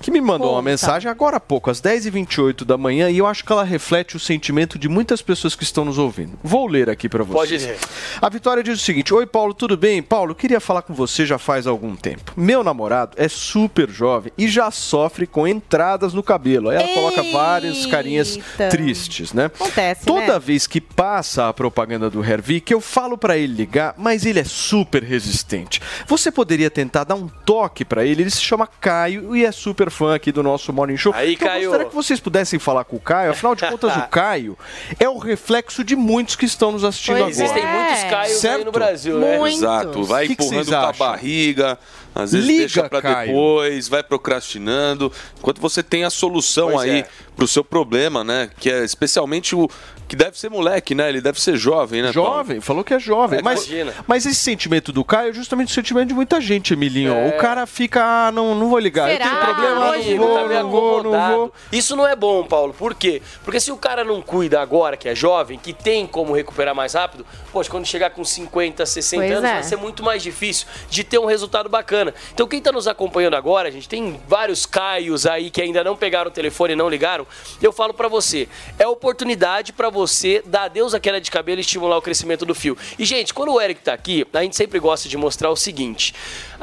que 0.00 0.10
me 0.10 0.20
mandou 0.20 0.52
uma 0.52 0.62
mensagem 0.62 1.10
agora 1.10 1.36
há 1.36 1.40
pouco, 1.40 1.70
às 1.70 1.80
10h28 1.80 2.64
da 2.64 2.76
manhã, 2.78 3.10
e 3.10 3.18
eu 3.18 3.26
acho 3.26 3.44
que 3.44 3.52
ela 3.52 3.64
reflete 3.64 4.16
o 4.16 4.20
sentimento 4.20 4.78
de 4.78 4.88
muitas 4.88 5.22
pessoas 5.22 5.54
que 5.54 5.62
estão 5.64 5.84
nos 5.84 5.98
ouvindo. 5.98 6.38
Vou 6.42 6.66
ler 6.66 6.88
aqui 6.90 7.08
para 7.08 7.24
vocês. 7.24 7.62
Pode 7.62 7.72
ler. 7.72 7.78
A 8.20 8.28
Vitória 8.28 8.62
diz 8.62 8.80
o 8.80 8.82
seguinte: 8.82 9.12
Oi, 9.12 9.26
Paulo, 9.26 9.54
tudo 9.54 9.76
bem? 9.76 10.02
Paulo, 10.02 10.34
queria 10.34 10.60
falar 10.60 10.82
com 10.82 10.94
você 10.94 11.24
já 11.26 11.31
faz 11.38 11.66
algum 11.66 11.94
tempo. 11.96 12.32
Meu 12.36 12.62
namorado 12.64 13.12
é 13.16 13.28
super 13.28 13.88
jovem 13.90 14.32
e 14.36 14.48
já 14.48 14.70
sofre 14.70 15.26
com 15.26 15.46
entradas 15.46 16.12
no 16.14 16.22
cabelo. 16.22 16.70
Aí 16.70 16.76
ela 16.76 16.88
coloca 16.88 17.22
várias 17.32 17.86
carinhas 17.86 18.36
Eita. 18.36 18.68
tristes, 18.68 19.32
né? 19.32 19.46
Acontece, 19.46 20.04
Toda 20.06 20.34
né? 20.34 20.38
vez 20.38 20.66
que 20.66 20.80
passa 20.80 21.48
a 21.48 21.52
propaganda 21.52 22.08
do 22.10 22.24
Hervik, 22.24 22.72
eu 22.72 22.80
falo 22.80 23.16
pra 23.18 23.36
ele 23.36 23.52
ligar, 23.54 23.94
mas 23.96 24.24
ele 24.26 24.40
é 24.40 24.44
super 24.44 25.02
resistente. 25.02 25.80
Você 26.06 26.30
poderia 26.30 26.70
tentar 26.70 27.04
dar 27.04 27.14
um 27.14 27.28
toque 27.28 27.84
pra 27.84 28.04
ele? 28.04 28.22
Ele 28.22 28.30
se 28.30 28.40
chama 28.42 28.66
Caio 28.66 29.34
e 29.36 29.44
é 29.44 29.52
super 29.52 29.90
fã 29.90 30.14
aqui 30.14 30.30
do 30.32 30.42
nosso 30.42 30.72
Morning 30.72 30.96
Show. 30.96 31.12
Aí, 31.14 31.34
Então, 31.34 31.48
Caio. 31.48 31.62
Eu 31.64 31.70
gostaria 31.70 31.88
que 31.88 31.94
vocês 31.94 32.20
pudessem 32.20 32.58
falar 32.58 32.84
com 32.84 32.96
o 32.96 33.00
Caio. 33.00 33.30
Afinal 33.32 33.54
de 33.54 33.66
contas, 33.66 33.96
o 33.96 34.02
Caio 34.08 34.56
é 34.98 35.08
o 35.08 35.18
reflexo 35.18 35.82
de 35.84 35.94
muitos 35.96 36.36
que 36.36 36.44
estão 36.44 36.72
nos 36.72 36.84
assistindo 36.84 37.18
Pois 37.18 37.40
agora. 37.40 37.58
Existem 37.58 37.72
muitos 37.80 38.02
Caios 38.10 38.32
aí 38.32 38.40
Certo? 38.40 38.64
no 38.66 38.72
Brasil, 38.72 39.18
né? 39.18 39.50
Exato, 39.50 40.02
vai 40.04 40.26
Que 40.26 40.36
que 40.36 40.44
empurrando 40.44 40.66
com 40.68 40.74
a 40.74 40.88
acham? 40.90 40.92
Barriga, 41.12 41.78
às 42.14 42.32
vezes 42.32 42.46
Liga, 42.46 42.58
deixa 42.60 42.88
Caio. 42.88 43.28
depois, 43.28 43.88
vai 43.88 44.02
procrastinando, 44.02 45.12
enquanto 45.38 45.60
você 45.60 45.82
tem 45.82 46.04
a 46.04 46.10
solução 46.10 46.70
Pois 46.72 46.80
aí 46.82 47.00
é. 47.00 47.08
pro 47.36 47.46
seu 47.48 47.64
problema, 47.64 48.22
né? 48.22 48.50
Que 48.58 48.70
é 48.70 48.84
especialmente 48.84 49.54
o 49.54 49.68
que 50.12 50.16
deve 50.16 50.38
ser 50.38 50.50
moleque, 50.50 50.94
né? 50.94 51.08
Ele 51.08 51.22
deve 51.22 51.40
ser 51.40 51.56
jovem, 51.56 52.02
né? 52.02 52.12
Paulo? 52.12 52.28
Jovem, 52.34 52.60
falou 52.60 52.84
que 52.84 52.92
é 52.92 53.00
jovem. 53.00 53.38
É, 53.38 53.42
mas, 53.42 53.66
imagina. 53.66 53.94
mas 54.06 54.26
esse 54.26 54.40
sentimento 54.40 54.92
do 54.92 55.02
Caio 55.02 55.30
é 55.30 55.32
justamente 55.32 55.68
o 55.68 55.72
sentimento 55.72 56.08
de 56.08 56.12
muita 56.14 56.38
gente, 56.38 56.74
Emilinho. 56.74 57.28
O 57.28 57.32
cara 57.38 57.64
fica, 57.64 58.26
ah, 58.26 58.30
não, 58.30 58.54
não 58.54 58.68
vou 58.68 58.78
ligar. 58.78 59.10
Eu 59.10 59.18
tenho 59.18 59.36
problema, 59.38 59.90
Hoje 59.92 60.18
não 60.18 60.26
vou, 60.26 60.34
tá 60.34 60.62
não 60.62 60.70
vou, 60.70 61.02
não 61.02 61.30
vou. 61.30 61.52
Isso 61.72 61.96
não 61.96 62.06
é 62.06 62.14
bom, 62.14 62.44
Paulo. 62.44 62.74
Por 62.74 62.94
quê? 62.94 63.22
Porque 63.42 63.58
se 63.58 63.72
o 63.72 63.76
cara 63.78 64.04
não 64.04 64.20
cuida 64.20 64.60
agora, 64.60 64.98
que 64.98 65.08
é 65.08 65.14
jovem, 65.14 65.58
que 65.58 65.72
tem 65.72 66.06
como 66.06 66.34
recuperar 66.34 66.74
mais 66.74 66.92
rápido, 66.92 67.24
poxa, 67.50 67.70
quando 67.70 67.86
chegar 67.86 68.10
com 68.10 68.22
50, 68.22 68.84
60 68.84 69.22
Pois 69.22 69.32
anos, 69.32 69.48
é. 69.48 69.54
vai 69.54 69.62
ser 69.62 69.76
muito 69.76 70.02
mais 70.02 70.22
difícil 70.22 70.66
de 70.90 71.04
ter 71.04 71.18
um 71.18 71.24
resultado 71.24 71.70
bacana. 71.70 72.12
Então, 72.34 72.46
quem 72.46 72.60
tá 72.60 72.70
nos 72.70 72.86
acompanhando 72.86 73.34
agora, 73.34 73.66
a 73.66 73.72
gente 73.72 73.88
tem 73.88 74.20
vários 74.28 74.66
Caios 74.66 75.24
aí 75.24 75.50
que 75.50 75.62
ainda 75.62 75.82
não 75.82 75.96
pegaram 75.96 76.30
o 76.30 76.34
telefone 76.34 76.74
e 76.74 76.76
não 76.76 76.90
ligaram. 76.90 77.26
Eu 77.62 77.72
falo 77.72 77.94
pra 77.94 78.08
você, 78.08 78.46
é 78.78 78.86
oportunidade 78.86 79.72
pra 79.72 79.88
você 79.88 80.01
dar 80.44 80.64
adeus 80.64 80.94
à 80.94 81.00
queda 81.00 81.20
de 81.20 81.30
cabelo 81.30 81.60
e 81.60 81.62
estimular 81.62 81.96
o 81.96 82.02
crescimento 82.02 82.44
do 82.44 82.54
fio. 82.54 82.76
E, 82.98 83.04
gente, 83.04 83.32
quando 83.34 83.52
o 83.52 83.60
Eric 83.60 83.82
tá 83.82 83.92
aqui, 83.92 84.26
a 84.32 84.42
gente 84.42 84.56
sempre 84.56 84.78
gosta 84.78 85.08
de 85.08 85.16
mostrar 85.16 85.50
o 85.50 85.56
seguinte: 85.56 86.14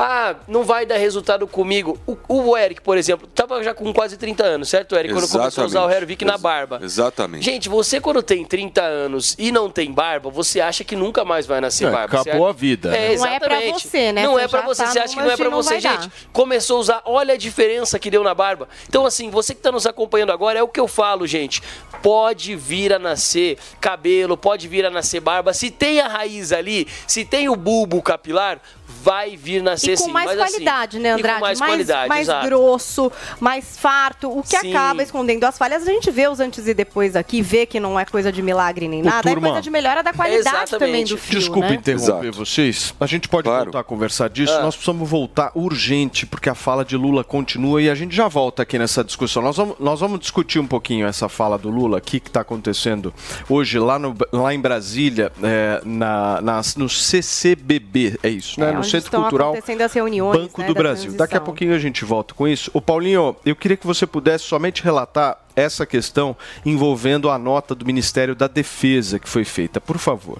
ah, 0.01 0.33
não 0.47 0.63
vai 0.63 0.85
dar 0.85 0.95
resultado 0.95 1.45
comigo. 1.45 1.99
O, 2.07 2.17
o 2.29 2.57
Eric, 2.57 2.81
por 2.81 2.97
exemplo, 2.97 3.27
tava 3.27 3.61
já 3.61 3.73
com 3.73 3.91
quase 3.93 4.15
30 4.15 4.45
anos, 4.45 4.69
certo, 4.69 4.95
Eric? 4.95 5.13
Quando 5.13 5.27
começou 5.29 5.63
a 5.65 5.67
usar 5.67 5.85
o 5.85 5.89
Hervik 5.91 6.23
na 6.23 6.37
barba. 6.37 6.79
Exatamente. 6.81 7.43
Gente, 7.43 7.67
você 7.67 7.99
quando 7.99 8.23
tem 8.23 8.45
30 8.45 8.81
anos 8.81 9.35
e 9.37 9.51
não 9.51 9.69
tem 9.69 9.91
barba, 9.91 10.29
você 10.29 10.61
acha 10.61 10.85
que 10.85 10.95
nunca 10.95 11.25
mais 11.25 11.45
vai 11.45 11.59
nascer 11.59 11.87
É, 11.87 11.91
barba. 11.91 12.21
acabou 12.21 12.45
Você- 12.45 12.49
a 12.49 12.53
vida, 12.53 12.89
né? 12.91 13.13
É, 13.13 13.17
Não 13.17 13.25
é 13.25 13.39
pra 13.39 13.55
exatamente. 13.57 13.87
você, 13.89 14.11
né? 14.13 14.23
Não 14.23 14.33
Você 14.35 14.41
é 14.41 14.47
pra 14.47 14.61
você, 14.61 14.83
tá 14.83 14.89
você 14.91 14.99
acha 14.99 15.15
que 15.15 15.21
não 15.21 15.31
é 15.31 15.35
pra 15.35 15.49
você, 15.49 15.79
gente. 15.81 16.09
Começou 16.31 16.77
a 16.77 16.79
usar, 16.79 17.01
olha 17.03 17.33
a 17.33 17.37
diferença 17.37 17.99
que 17.99 18.09
deu 18.09 18.23
na 18.23 18.33
barba. 18.33 18.69
Então 18.87 19.05
assim, 19.05 19.29
você 19.29 19.53
que 19.53 19.61
tá 19.61 19.69
nos 19.71 19.85
acompanhando 19.85 20.31
agora, 20.31 20.57
é 20.57 20.63
o 20.63 20.67
que 20.69 20.79
eu 20.79 20.87
falo, 20.87 21.27
gente. 21.27 21.61
Pode 22.01 22.55
vir 22.55 22.93
a 22.93 22.99
nascer 22.99 23.57
cabelo, 23.81 24.37
pode 24.37 24.65
vir 24.69 24.85
a 24.85 24.89
nascer 24.89 25.19
barba. 25.19 25.51
Se 25.53 25.69
tem 25.69 25.99
a 25.99 26.07
raiz 26.07 26.53
ali, 26.53 26.87
se 27.05 27.25
tem 27.25 27.49
o 27.49 27.55
bulbo 27.57 28.01
capilar, 28.01 28.61
vai 29.03 29.35
vir 29.37 29.61
nascer 29.63 29.93
E 29.93 29.97
com 29.97 30.05
sim. 30.05 30.11
mais 30.11 30.27
mas, 30.27 30.39
assim, 30.39 30.51
qualidade, 30.53 30.99
né, 30.99 31.09
e 31.09 31.11
com 31.13 31.17
Andrade? 31.19 31.41
mais, 31.41 31.59
qualidade, 31.59 32.09
mais 32.09 32.21
exato. 32.27 32.45
grosso, 32.47 33.11
mais 33.39 33.77
farto, 33.77 34.29
o 34.37 34.41
que 34.43 34.57
Sim. 34.57 34.69
acaba 34.75 35.01
escondendo 35.03 35.43
as 35.45 35.57
falhas. 35.57 35.87
A 35.87 35.91
gente 35.91 36.11
vê 36.11 36.27
os 36.27 36.39
antes 36.39 36.67
e 36.67 36.73
depois 36.73 37.15
aqui, 37.15 37.41
vê 37.41 37.65
que 37.65 37.79
não 37.79 37.99
é 37.99 38.05
coisa 38.05 38.31
de 38.31 38.41
milagre 38.41 38.87
nem 38.87 39.01
nada, 39.01 39.21
turma. 39.29 39.47
é 39.47 39.49
coisa 39.51 39.61
de 39.61 39.69
melhora 39.69 40.03
da 40.03 40.13
qualidade 40.13 40.71
também 40.71 41.05
do 41.05 41.17
fio, 41.17 41.39
Desculpa 41.39 41.69
né? 41.69 41.75
interromper 41.75 42.31
vocês. 42.31 42.93
A 42.99 43.05
gente 43.05 43.27
pode 43.27 43.47
voltar 43.49 43.79
a 43.79 43.83
conversar 43.83 44.29
disso. 44.29 44.53
Ah. 44.53 44.61
Nós 44.61 44.75
precisamos 44.75 45.09
voltar 45.09 45.51
urgente, 45.55 46.25
porque 46.25 46.49
a 46.49 46.55
fala 46.55 46.83
de 46.83 46.95
Lula 46.97 47.23
continua 47.23 47.81
e 47.81 47.89
a 47.89 47.95
gente 47.95 48.15
já 48.15 48.27
volta 48.27 48.63
aqui 48.63 48.77
nessa 48.77 49.03
discussão. 49.03 49.41
Nós 49.41 49.57
vamos, 49.57 49.75
nós 49.79 49.99
vamos 49.99 50.19
discutir 50.19 50.59
um 50.59 50.67
pouquinho 50.67 51.07
essa 51.07 51.29
fala 51.29 51.57
do 51.57 51.69
Lula 51.69 51.97
aqui 51.97 52.19
que 52.19 52.29
está 52.29 52.41
acontecendo 52.41 53.13
hoje 53.49 53.79
lá, 53.79 53.97
no, 53.97 54.15
lá 54.31 54.53
em 54.53 54.59
Brasília, 54.59 55.31
é, 55.41 55.81
na, 55.85 56.41
na- 56.41 56.61
no 56.77 56.89
CCBB. 56.89 58.19
É 58.23 58.29
isso, 58.29 58.59
né? 58.59 58.69
É, 58.69 58.73
no 58.73 58.83
Centro 58.89 59.07
estão 59.07 59.21
Cultural 59.21 59.51
acontecendo 59.51 59.81
as 59.81 59.93
reuniões, 59.93 60.37
Banco 60.37 60.61
né, 60.61 60.67
do 60.67 60.73
da 60.73 60.79
Brasil. 60.79 61.11
Daqui 61.11 61.23
a 61.23 61.27
transição. 61.27 61.45
pouquinho 61.45 61.73
a 61.73 61.79
gente 61.79 62.05
volta 62.05 62.33
com 62.33 62.47
isso. 62.47 62.69
O 62.73 62.81
Paulinho, 62.81 63.35
eu 63.45 63.55
queria 63.55 63.77
que 63.77 63.87
você 63.87 64.05
pudesse 64.05 64.45
somente 64.45 64.83
relatar 64.83 65.37
essa 65.55 65.85
questão 65.85 66.35
envolvendo 66.65 67.29
a 67.29 67.37
nota 67.37 67.75
do 67.75 67.85
Ministério 67.85 68.35
da 68.35 68.47
Defesa 68.47 69.19
que 69.19 69.27
foi 69.27 69.43
feita, 69.43 69.79
por 69.79 69.97
favor. 69.97 70.39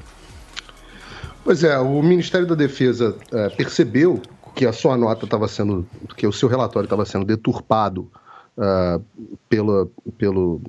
Pois 1.44 1.64
é, 1.64 1.78
o 1.80 2.02
Ministério 2.02 2.46
da 2.46 2.56
Defesa 2.56 3.16
eh, 3.32 3.50
percebeu 3.50 4.22
que 4.54 4.66
a 4.66 4.74
sua 4.74 4.98
nota 4.98 5.26
estava 5.26 5.48
sendo, 5.48 5.88
que 6.16 6.28
o 6.28 6.32
seu 6.34 6.50
relatório 6.50 6.86
estava 6.86 7.06
sendo 7.06 7.26
deturpado 7.26 8.12
pela, 9.48 9.88
pelo, 10.18 10.62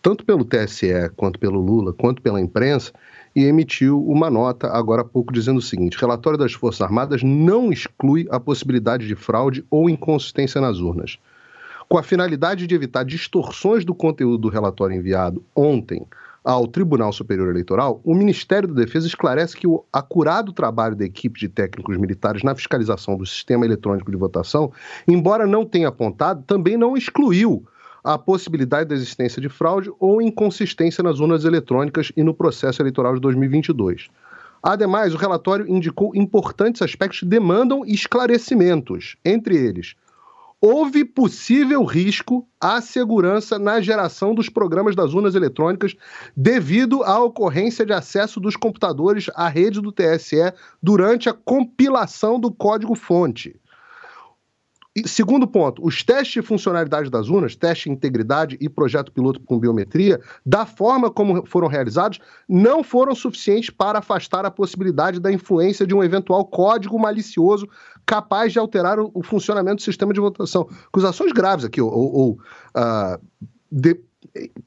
tanto 0.00 0.24
pelo 0.24 0.44
TSE 0.44 1.10
quanto 1.16 1.38
pelo 1.38 1.60
Lula, 1.60 1.92
quanto 1.92 2.22
pela 2.22 2.40
imprensa, 2.40 2.92
e 3.34 3.44
emitiu 3.44 4.00
uma 4.06 4.30
nota 4.30 4.68
agora 4.68 5.02
há 5.02 5.04
pouco 5.04 5.32
dizendo 5.32 5.58
o 5.58 5.62
seguinte: 5.62 5.98
relatório 5.98 6.38
das 6.38 6.52
Forças 6.52 6.80
Armadas 6.80 7.22
não 7.22 7.72
exclui 7.72 8.26
a 8.30 8.38
possibilidade 8.38 9.06
de 9.06 9.14
fraude 9.14 9.64
ou 9.70 9.90
inconsistência 9.90 10.60
nas 10.60 10.78
urnas. 10.78 11.18
com 11.86 11.98
a 11.98 12.02
finalidade 12.02 12.66
de 12.66 12.74
evitar 12.74 13.04
distorções 13.04 13.84
do 13.84 13.94
conteúdo 13.94 14.38
do 14.38 14.48
relatório 14.48 14.96
enviado 14.96 15.44
ontem 15.54 16.06
ao 16.42 16.66
Tribunal 16.66 17.12
Superior 17.12 17.48
Eleitoral, 17.48 18.00
o 18.04 18.14
Ministério 18.14 18.68
da 18.68 18.82
Defesa 18.82 19.06
esclarece 19.06 19.56
que 19.56 19.66
o 19.66 19.84
acurado 19.92 20.52
trabalho 20.52 20.94
da 20.94 21.04
equipe 21.04 21.40
de 21.40 21.48
técnicos 21.48 21.96
militares 21.96 22.42
na 22.42 22.54
fiscalização 22.54 23.16
do 23.16 23.24
sistema 23.24 23.64
eletrônico 23.64 24.10
de 24.10 24.16
votação, 24.16 24.72
embora 25.08 25.46
não 25.46 25.64
tenha 25.64 25.88
apontado, 25.88 26.42
também 26.46 26.76
não 26.76 26.96
excluiu 26.96 27.66
a 28.04 28.18
possibilidade 28.18 28.90
da 28.90 28.94
existência 28.94 29.40
de 29.40 29.48
fraude 29.48 29.90
ou 29.98 30.20
inconsistência 30.20 31.02
nas 31.02 31.18
urnas 31.18 31.46
eletrônicas 31.46 32.12
e 32.14 32.22
no 32.22 32.34
processo 32.34 32.82
eleitoral 32.82 33.14
de 33.14 33.20
2022. 33.22 34.08
Ademais, 34.62 35.14
o 35.14 35.18
relatório 35.18 35.66
indicou 35.66 36.14
importantes 36.14 36.82
aspectos 36.82 37.20
que 37.20 37.26
demandam 37.26 37.82
esclarecimentos, 37.84 39.16
entre 39.24 39.56
eles 39.56 39.96
houve 40.66 41.04
possível 41.04 41.84
risco 41.84 42.48
à 42.58 42.80
segurança 42.80 43.58
na 43.58 43.82
geração 43.82 44.34
dos 44.34 44.48
programas 44.48 44.96
das 44.96 45.12
urnas 45.12 45.34
eletrônicas 45.34 45.94
devido 46.34 47.02
à 47.02 47.22
ocorrência 47.22 47.84
de 47.84 47.92
acesso 47.92 48.40
dos 48.40 48.56
computadores 48.56 49.28
à 49.34 49.46
rede 49.46 49.78
do 49.82 49.92
TSE 49.92 50.54
durante 50.82 51.28
a 51.28 51.34
compilação 51.34 52.40
do 52.40 52.50
código-fonte. 52.50 53.60
E, 54.96 55.08
segundo 55.08 55.44
ponto, 55.44 55.84
os 55.84 56.04
testes 56.04 56.34
de 56.34 56.42
funcionalidade 56.42 57.10
das 57.10 57.28
urnas, 57.28 57.56
teste 57.56 57.88
de 57.88 57.94
integridade 57.96 58.56
e 58.60 58.68
projeto 58.68 59.10
piloto 59.10 59.40
com 59.40 59.58
biometria, 59.58 60.20
da 60.46 60.64
forma 60.64 61.10
como 61.10 61.44
foram 61.46 61.66
realizados, 61.66 62.20
não 62.48 62.84
foram 62.84 63.12
suficientes 63.12 63.70
para 63.70 63.98
afastar 63.98 64.46
a 64.46 64.50
possibilidade 64.52 65.18
da 65.18 65.32
influência 65.32 65.84
de 65.84 65.94
um 65.94 66.02
eventual 66.02 66.44
código 66.44 66.96
malicioso 66.96 67.68
capaz 68.06 68.52
de 68.52 68.58
alterar 68.60 69.00
o, 69.00 69.10
o 69.12 69.22
funcionamento 69.22 69.76
do 69.76 69.82
sistema 69.82 70.12
de 70.12 70.20
votação. 70.20 70.68
Acusações 70.86 71.32
graves 71.32 71.64
aqui, 71.64 71.80
ou, 71.80 71.90
ou 71.90 72.38
uh, 72.76 73.20
de, 73.72 73.98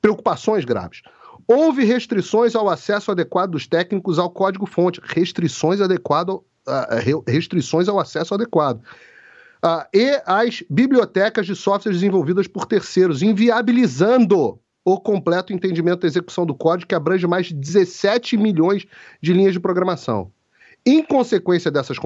preocupações 0.02 0.66
graves. 0.66 1.04
Houve 1.48 1.86
restrições 1.86 2.54
ao 2.54 2.68
acesso 2.68 3.12
adequado 3.12 3.52
dos 3.52 3.66
técnicos 3.66 4.20
ao 4.20 4.30
código-fonte, 4.30 5.00
restrições, 5.02 5.80
adequado, 5.80 6.44
uh, 6.68 7.24
restrições 7.26 7.88
ao 7.88 7.98
acesso 7.98 8.34
adequado. 8.34 8.82
E 9.94 10.22
as 10.26 10.64
bibliotecas 10.70 11.46
de 11.46 11.56
softwares 11.56 12.00
desenvolvidas 12.00 12.48
por 12.48 12.66
terceiros, 12.66 13.22
inviabilizando 13.22 14.60
o 14.86 15.00
completo 15.00 15.52
entendimento 15.52 16.02
da 16.02 16.08
execução 16.08 16.46
do 16.46 16.56
código, 16.56 16.88
que 16.88 16.96
abrange 16.96 17.28
mais 17.28 17.48
de 17.48 17.54
17 17.54 18.38
milhões 18.38 18.86
de 19.22 19.34
linhas 19.34 19.54
de 19.54 19.60
programação. 19.60 20.32
Em 20.86 21.04
consequência 21.04 21.70
dessas 21.70 21.98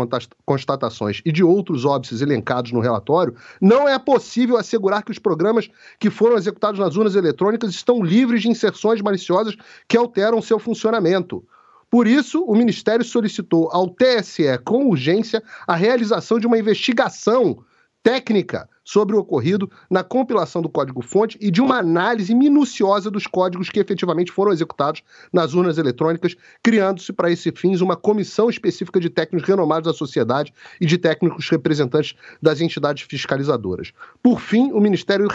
constatações 0.43 1.21
e 1.23 1.31
de 1.31 1.43
outros 1.43 1.85
óbices 1.85 2.21
elencados 2.21 2.71
no 2.71 2.79
relatório, 2.79 3.35
não 3.61 3.88
é 3.88 3.99
possível 3.99 4.57
assegurar 4.57 5.03
que 5.03 5.11
os 5.11 5.19
programas 5.19 5.69
que 5.99 6.09
foram 6.09 6.35
executados 6.35 6.79
nas 6.79 6.95
urnas 6.95 7.13
eletrônicas 7.13 7.69
estão 7.69 8.01
livres 8.01 8.41
de 8.41 8.49
inserções 8.49 8.99
maliciosas 8.99 9.55
que 9.88 9.95
alteram 9.95 10.41
seu 10.41 10.57
funcionamento. 10.57 11.45
Por 11.91 12.07
isso, 12.07 12.41
o 12.45 12.55
Ministério 12.55 13.03
solicitou 13.03 13.69
ao 13.69 13.89
TSE, 13.89 14.57
com 14.63 14.88
urgência, 14.88 15.43
a 15.68 15.76
realização 15.76 16.39
de 16.39 16.47
uma 16.47 16.57
investigação 16.57 17.65
técnica 18.01 18.68
sobre 18.84 19.15
o 19.15 19.19
ocorrido 19.19 19.69
na 19.89 20.03
compilação 20.03 20.61
do 20.61 20.69
código-fonte 20.69 21.38
e 21.39 21.51
de 21.51 21.61
uma 21.61 21.77
análise 21.77 22.34
minuciosa 22.34 23.11
dos 23.11 23.27
códigos 23.27 23.69
que 23.69 23.80
efetivamente 23.80 24.31
foram 24.31 24.51
executados 24.51 25.03
nas 25.31 25.53
urnas 25.53 25.77
eletrônicas, 25.77 26.35
criando-se 26.63 27.13
para 27.13 27.30
esse 27.30 27.51
fins 27.51 27.81
uma 27.81 27.95
comissão 27.95 28.49
específica 28.49 28.99
de 28.99 29.09
técnicos 29.09 29.47
renomados 29.47 29.91
da 29.91 29.97
sociedade 29.97 30.53
e 30.80 30.85
de 30.85 30.97
técnicos 30.97 31.49
representantes 31.49 32.15
das 32.41 32.61
entidades 32.61 33.05
fiscalizadoras. 33.07 33.91
Por 34.23 34.39
fim, 34.39 34.72
o 34.72 34.80
Ministério, 34.80 35.27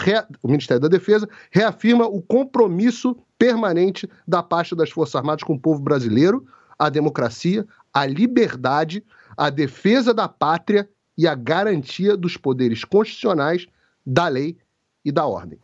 o 0.43 0.47
Ministério 0.47 0.81
da 0.81 0.87
Defesa 0.87 1.29
reafirma 1.51 2.05
o 2.07 2.21
compromisso 2.21 3.15
permanente 3.37 4.09
da 4.27 4.41
parte 4.41 4.75
das 4.75 4.89
Forças 4.89 5.15
Armadas 5.15 5.43
com 5.43 5.53
o 5.53 5.59
povo 5.59 5.79
brasileiro, 5.79 6.45
a 6.77 6.89
democracia, 6.89 7.65
a 7.93 8.05
liberdade, 8.05 9.03
a 9.35 9.49
defesa 9.49 10.13
da 10.13 10.27
pátria 10.27 10.89
e 11.17 11.27
a 11.27 11.33
garantia 11.33 12.15
dos 12.15 12.37
poderes 12.37 12.83
constitucionais, 12.83 13.67
da 14.05 14.27
lei 14.27 14.57
e 15.03 15.11
da 15.11 15.25
ordem. 15.25 15.59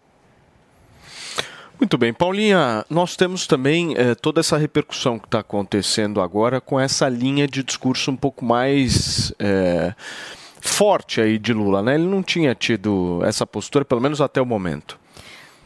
Muito 1.79 1.97
bem, 1.97 2.13
Paulinha, 2.13 2.85
nós 2.89 3.15
temos 3.15 3.45
também 3.45 3.93
eh, 3.97 4.15
toda 4.15 4.39
essa 4.39 4.57
repercussão 4.57 5.19
que 5.19 5.25
está 5.27 5.39
acontecendo 5.39 6.21
agora 6.21 6.61
com 6.61 6.79
essa 6.79 7.09
linha 7.09 7.47
de 7.47 7.61
discurso 7.61 8.09
um 8.09 8.15
pouco 8.15 8.45
mais 8.45 9.33
eh, 9.37 9.93
forte 10.61 11.19
aí 11.19 11.37
de 11.37 11.51
Lula, 11.51 11.81
né? 11.81 11.95
Ele 11.95 12.07
não 12.07 12.23
tinha 12.23 12.55
tido 12.55 13.19
essa 13.25 13.45
postura, 13.45 13.83
pelo 13.83 13.99
menos 13.99 14.21
até 14.21 14.41
o 14.41 14.45
momento. 14.45 14.97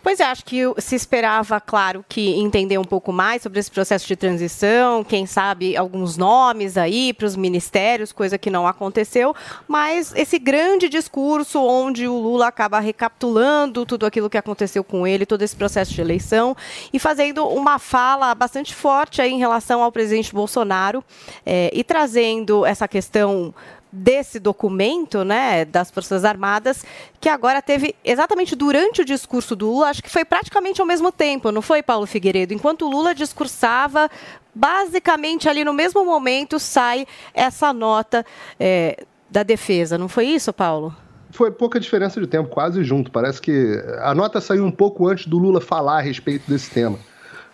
Pois 0.07 0.21
é, 0.21 0.23
acho 0.23 0.45
que 0.45 0.61
se 0.77 0.95
esperava, 0.95 1.59
claro, 1.59 2.05
que 2.07 2.29
entender 2.39 2.77
um 2.77 2.83
pouco 2.85 3.11
mais 3.11 3.41
sobre 3.41 3.59
esse 3.59 3.69
processo 3.69 4.07
de 4.07 4.15
transição, 4.15 5.03
quem 5.03 5.25
sabe 5.25 5.75
alguns 5.75 6.15
nomes 6.15 6.77
aí 6.77 7.11
para 7.11 7.25
os 7.25 7.35
ministérios, 7.35 8.13
coisa 8.13 8.37
que 8.37 8.49
não 8.49 8.65
aconteceu, 8.65 9.35
mas 9.67 10.13
esse 10.15 10.39
grande 10.39 10.87
discurso 10.87 11.61
onde 11.61 12.07
o 12.07 12.17
Lula 12.17 12.47
acaba 12.47 12.79
recapitulando 12.79 13.85
tudo 13.85 14.05
aquilo 14.05 14.29
que 14.29 14.37
aconteceu 14.37 14.81
com 14.81 15.05
ele, 15.05 15.25
todo 15.25 15.41
esse 15.41 15.57
processo 15.57 15.93
de 15.93 15.99
eleição 15.99 16.55
e 16.93 16.99
fazendo 16.99 17.45
uma 17.45 17.77
fala 17.77 18.33
bastante 18.33 18.73
forte 18.73 19.21
aí 19.21 19.33
em 19.33 19.39
relação 19.39 19.83
ao 19.83 19.91
presidente 19.91 20.33
Bolsonaro 20.33 21.03
é, 21.45 21.69
e 21.73 21.83
trazendo 21.83 22.65
essa 22.65 22.87
questão 22.87 23.53
desse 23.91 24.39
documento, 24.39 25.23
né, 25.23 25.65
das 25.65 25.89
Forças 25.89 26.25
Armadas, 26.25 26.83
que 27.19 27.29
agora 27.29 27.61
teve 27.61 27.95
exatamente 28.03 28.55
durante 28.55 29.01
o 29.01 29.05
discurso 29.05 29.55
do 29.55 29.67
Lula, 29.67 29.89
acho 29.89 30.03
que 30.03 30.09
foi 30.09 30.25
praticamente 30.25 30.81
ao 30.81 30.87
mesmo 30.87 31.11
tempo, 31.11 31.51
não 31.51 31.61
foi, 31.61 31.81
Paulo 31.81 32.05
Figueiredo? 32.05 32.53
Enquanto 32.53 32.85
o 32.85 32.89
Lula 32.89 33.15
discursava, 33.15 34.09
basicamente 34.53 35.47
ali 35.47 35.63
no 35.63 35.73
mesmo 35.73 36.03
momento 36.03 36.59
sai 36.59 37.05
essa 37.33 37.71
nota 37.71 38.25
é, 38.59 39.05
da 39.29 39.43
defesa, 39.43 39.97
não 39.97 40.07
foi 40.07 40.25
isso, 40.25 40.51
Paulo? 40.51 40.95
Foi 41.31 41.51
pouca 41.51 41.79
diferença 41.79 42.19
de 42.19 42.25
tempo, 42.25 42.49
quase 42.49 42.83
junto. 42.83 43.11
Parece 43.11 43.41
que 43.41 43.83
a 44.01 44.15
nota 44.15 44.39
saiu 44.41 44.65
um 44.65 44.71
pouco 44.71 45.07
antes 45.07 45.27
do 45.27 45.37
Lula 45.37 45.61
falar 45.61 45.97
a 45.97 46.01
respeito 46.01 46.49
desse 46.49 46.71
tema 46.71 46.97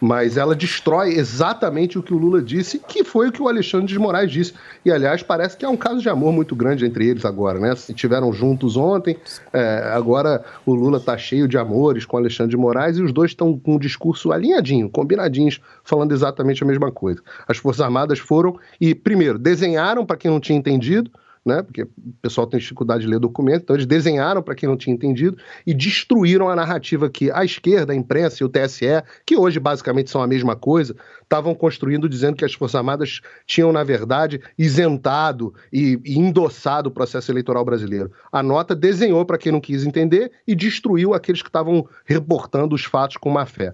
mas 0.03 0.35
ela 0.35 0.53
destrói 0.53 1.13
exatamente 1.13 1.97
o 1.97 2.03
que 2.03 2.13
o 2.13 2.17
Lula 2.17 2.41
disse, 2.41 2.77
que 2.77 3.05
foi 3.05 3.29
o 3.29 3.31
que 3.31 3.41
o 3.41 3.47
Alexandre 3.47 3.87
de 3.87 3.97
Moraes 3.97 4.29
disse. 4.29 4.53
E, 4.83 4.91
aliás, 4.91 5.23
parece 5.23 5.55
que 5.55 5.63
é 5.63 5.69
um 5.69 5.77
caso 5.77 6.01
de 6.01 6.09
amor 6.09 6.33
muito 6.33 6.53
grande 6.57 6.85
entre 6.85 7.07
eles 7.07 7.23
agora, 7.23 7.57
né? 7.57 7.73
Se 7.73 7.93
tiveram 7.93 8.33
juntos 8.33 8.75
ontem, 8.75 9.15
é, 9.53 9.91
agora 9.93 10.43
o 10.65 10.73
Lula 10.73 10.97
está 10.97 11.17
cheio 11.17 11.47
de 11.47 11.57
amores 11.57 12.05
com 12.05 12.17
o 12.17 12.19
Alexandre 12.19 12.51
de 12.51 12.57
Moraes 12.57 12.97
e 12.97 13.01
os 13.01 13.13
dois 13.13 13.31
estão 13.31 13.57
com 13.57 13.75
um 13.75 13.79
discurso 13.79 14.33
alinhadinho, 14.33 14.89
combinadinhos, 14.89 15.61
falando 15.85 16.11
exatamente 16.11 16.61
a 16.61 16.67
mesma 16.67 16.91
coisa. 16.91 17.21
As 17.47 17.55
Forças 17.55 17.79
Armadas 17.79 18.19
foram 18.19 18.59
e, 18.81 18.93
primeiro, 18.93 19.39
desenharam 19.39 20.05
para 20.05 20.17
quem 20.17 20.29
não 20.29 20.41
tinha 20.41 20.59
entendido, 20.59 21.09
né? 21.45 21.61
Porque 21.61 21.83
o 21.83 21.89
pessoal 22.21 22.47
tem 22.47 22.59
dificuldade 22.59 23.03
de 23.03 23.09
ler 23.09 23.19
documento, 23.19 23.63
então 23.63 23.75
eles 23.75 23.85
desenharam 23.85 24.41
para 24.41 24.55
quem 24.55 24.67
não 24.67 24.77
tinha 24.77 24.93
entendido 24.93 25.37
e 25.65 25.73
destruíram 25.73 26.49
a 26.49 26.55
narrativa 26.55 27.09
que 27.09 27.29
a 27.31 27.43
esquerda, 27.43 27.91
a 27.91 27.95
imprensa 27.95 28.41
e 28.41 28.45
o 28.45 28.49
TSE, 28.49 29.03
que 29.25 29.35
hoje 29.35 29.59
basicamente 29.59 30.09
são 30.09 30.21
a 30.21 30.27
mesma 30.27 30.55
coisa, 30.55 30.95
estavam 31.21 31.53
construindo 31.53 32.07
dizendo 32.07 32.37
que 32.37 32.45
as 32.45 32.53
Forças 32.53 32.75
Armadas 32.75 33.21
tinham, 33.45 33.71
na 33.71 33.83
verdade, 33.83 34.39
isentado 34.57 35.53
e, 35.71 35.99
e 36.05 36.17
endossado 36.17 36.89
o 36.89 36.93
processo 36.93 37.31
eleitoral 37.31 37.65
brasileiro. 37.65 38.11
A 38.31 38.41
nota 38.41 38.75
desenhou 38.75 39.25
para 39.25 39.37
quem 39.37 39.51
não 39.51 39.59
quis 39.59 39.85
entender 39.85 40.31
e 40.47 40.55
destruiu 40.55 41.13
aqueles 41.13 41.41
que 41.41 41.49
estavam 41.49 41.87
reportando 42.05 42.73
os 42.73 42.85
fatos 42.85 43.17
com 43.17 43.29
má 43.29 43.45
fé. 43.45 43.73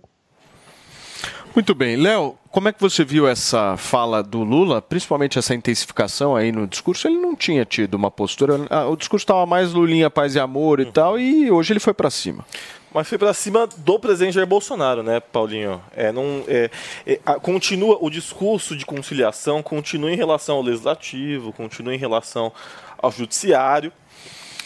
Muito 1.56 1.74
bem. 1.74 1.96
Léo, 1.96 2.38
como 2.52 2.70
é 2.70 2.74
que 2.74 2.80
você 2.80 3.04
viu 3.04 3.28
essa 3.28 3.76
fala 3.76 4.24
do 4.24 4.44
Lula, 4.44 4.82
principalmente 4.82 5.38
essa 5.38 5.54
intensificação 5.54 6.36
aí 6.36 6.52
no 6.52 6.68
discurso? 6.68 7.08
Ele 7.08 7.18
não 7.18 7.36
tinha 7.36 7.66
tido 7.66 7.96
uma 7.96 8.12
postura. 8.12 8.56
Ah, 8.70 8.88
o 8.88 8.96
discurso 8.96 9.24
estava 9.24 9.46
mais 9.46 9.74
Lulinha, 9.74 10.10
paz 10.10 10.36
e 10.36 10.40
amor 10.40 10.80
e 10.80 10.86
uhum. 10.86 10.92
tal, 10.92 11.20
e 11.20 11.52
hoje 11.52 11.74
ele 11.74 11.80
foi 11.80 11.94
para 11.94 12.10
cima. 12.10 12.46
Mas 12.94 13.08
foi 13.08 13.18
para 13.18 13.34
cima 13.34 13.68
do 13.78 14.00
presidente 14.00 14.34
Jair 14.34 14.48
Bolsonaro, 14.48 15.04
né, 15.04 15.20
Paulinho? 15.20 15.80
É, 15.96 16.12
não, 16.12 16.44
é, 16.48 16.72
é, 17.06 17.18
continua 17.40 18.00
o 18.02 18.10
discurso 18.10 18.76
de 18.76 18.86
conciliação, 18.86 19.62
continua 19.62 20.12
em 20.12 20.16
relação 20.16 20.56
ao 20.56 20.62
legislativo, 20.64 21.54
continua 21.54 21.94
em 21.94 22.00
relação 22.00 22.52
ao 22.98 23.12
judiciário. 23.12 23.92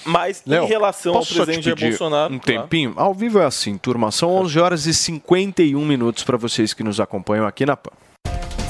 Mas 0.06 0.44
em 0.46 0.66
relação 0.66 1.16
ao 1.16 1.26
presidente 1.26 1.64
Jair 1.64 1.78
Bolsonaro. 1.78 2.34
Um 2.34 2.40
tempinho? 2.40 2.94
Ao 2.96 3.14
vivo 3.14 3.40
é 3.40 3.46
assim, 3.46 3.78
turma. 3.78 4.12
São 4.12 4.30
11 4.36 4.60
horas 4.60 4.86
e 4.86 4.94
51 4.94 5.86
minutos 5.86 6.24
para 6.24 6.38
vocês 6.38 6.74
que 6.74 6.84
nos 6.84 7.00
acompanham 7.00 7.46
aqui 7.46 7.66
na 7.66 7.78
PAN. 7.78 7.92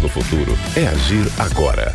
no 0.00 0.08
futuro 0.08 0.56
é 0.76 0.86
agir 0.86 1.26
agora. 1.38 1.94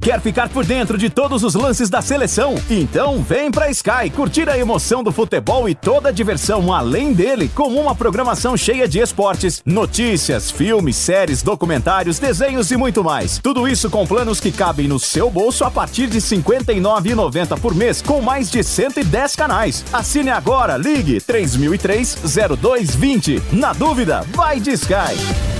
Quer 0.00 0.18
ficar 0.18 0.48
por 0.48 0.64
dentro 0.64 0.96
de 0.96 1.10
todos 1.10 1.44
os 1.44 1.54
lances 1.54 1.90
da 1.90 2.00
seleção? 2.00 2.54
Então 2.70 3.22
vem 3.22 3.50
pra 3.50 3.70
Sky 3.70 4.08
curtir 4.14 4.48
a 4.48 4.56
emoção 4.56 5.02
do 5.02 5.12
futebol 5.12 5.68
e 5.68 5.74
toda 5.74 6.08
a 6.08 6.12
diversão 6.12 6.72
além 6.72 7.12
dele 7.12 7.50
com 7.54 7.68
uma 7.68 7.94
programação 7.94 8.56
cheia 8.56 8.88
de 8.88 8.98
esportes, 8.98 9.60
notícias, 9.62 10.50
filmes, 10.50 10.96
séries, 10.96 11.42
documentários, 11.42 12.18
desenhos 12.18 12.70
e 12.70 12.78
muito 12.78 13.04
mais. 13.04 13.38
Tudo 13.38 13.68
isso 13.68 13.90
com 13.90 14.06
planos 14.06 14.40
que 14.40 14.50
cabem 14.50 14.88
no 14.88 14.98
seu 14.98 15.28
bolso 15.28 15.64
a 15.64 15.70
partir 15.70 16.06
de 16.06 16.18
R$ 16.18 16.24
59,90 16.24 17.60
por 17.60 17.74
mês, 17.74 18.00
com 18.00 18.22
mais 18.22 18.50
de 18.50 18.64
110 18.64 19.36
canais. 19.36 19.84
Assine 19.92 20.30
agora, 20.30 20.78
ligue 20.78 21.20
3003-0220. 21.20 23.42
Na 23.52 23.74
dúvida, 23.74 24.24
vai 24.32 24.58
de 24.58 24.70
Sky. 24.70 25.59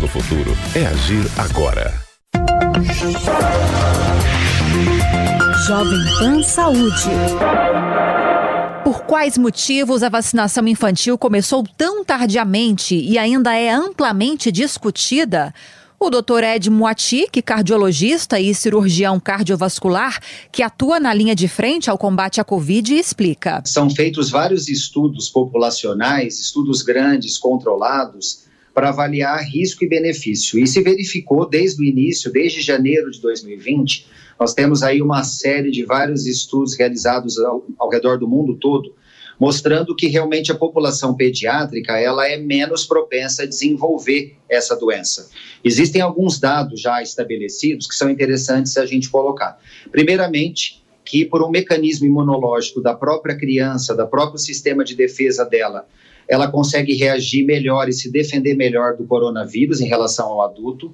no 0.00 0.08
futuro 0.08 0.56
é 0.74 0.86
agir 0.86 1.24
agora. 1.38 1.92
Jovem 5.66 5.98
Pan 6.18 6.42
Saúde. 6.42 7.10
Por 8.84 9.02
quais 9.02 9.38
motivos 9.38 10.02
a 10.02 10.08
vacinação 10.08 10.66
infantil 10.66 11.16
começou 11.16 11.64
tão 11.76 12.04
tardiamente 12.04 12.94
e 12.94 13.18
ainda 13.18 13.54
é 13.54 13.70
amplamente 13.70 14.50
discutida? 14.50 15.54
O 16.00 16.10
Dr. 16.10 16.42
Ed 16.42 16.68
Moati, 16.68 17.28
que 17.30 17.38
é 17.38 17.42
cardiologista 17.42 18.40
e 18.40 18.52
cirurgião 18.52 19.20
cardiovascular, 19.20 20.20
que 20.50 20.60
atua 20.60 20.98
na 20.98 21.14
linha 21.14 21.34
de 21.34 21.46
frente 21.46 21.88
ao 21.88 21.96
combate 21.96 22.40
à 22.40 22.44
Covid, 22.44 22.92
explica. 22.92 23.62
São 23.64 23.88
feitos 23.88 24.28
vários 24.28 24.68
estudos 24.68 25.28
populacionais, 25.28 26.40
estudos 26.40 26.82
grandes, 26.82 27.38
controlados, 27.38 28.41
para 28.74 28.88
avaliar 28.88 29.42
risco 29.44 29.84
e 29.84 29.88
benefício. 29.88 30.58
E 30.58 30.66
se 30.66 30.80
verificou 30.82 31.48
desde 31.48 31.82
o 31.82 31.84
início, 31.84 32.32
desde 32.32 32.60
janeiro 32.60 33.10
de 33.10 33.20
2020, 33.20 34.06
nós 34.38 34.54
temos 34.54 34.82
aí 34.82 35.00
uma 35.00 35.22
série 35.22 35.70
de 35.70 35.84
vários 35.84 36.26
estudos 36.26 36.76
realizados 36.76 37.38
ao, 37.38 37.64
ao 37.78 37.88
redor 37.88 38.18
do 38.18 38.26
mundo 38.26 38.56
todo, 38.56 38.94
mostrando 39.38 39.94
que 39.94 40.06
realmente 40.06 40.52
a 40.52 40.54
população 40.54 41.14
pediátrica 41.14 41.98
ela 41.98 42.28
é 42.28 42.36
menos 42.36 42.86
propensa 42.86 43.42
a 43.42 43.46
desenvolver 43.46 44.36
essa 44.48 44.76
doença. 44.76 45.30
Existem 45.64 46.00
alguns 46.00 46.38
dados 46.38 46.80
já 46.80 47.02
estabelecidos 47.02 47.86
que 47.86 47.94
são 47.94 48.08
interessantes 48.08 48.76
a 48.76 48.86
gente 48.86 49.10
colocar. 49.10 49.58
Primeiramente, 49.90 50.82
que 51.04 51.24
por 51.24 51.42
um 51.42 51.50
mecanismo 51.50 52.06
imunológico 52.06 52.80
da 52.80 52.94
própria 52.94 53.36
criança, 53.36 53.94
da 53.94 54.06
próprio 54.06 54.38
sistema 54.38 54.84
de 54.84 54.94
defesa 54.94 55.44
dela, 55.44 55.86
ela 56.32 56.50
consegue 56.50 56.94
reagir 56.94 57.44
melhor 57.44 57.90
e 57.90 57.92
se 57.92 58.10
defender 58.10 58.54
melhor 58.54 58.96
do 58.96 59.04
coronavírus 59.04 59.82
em 59.82 59.86
relação 59.86 60.28
ao 60.28 60.40
adulto. 60.40 60.90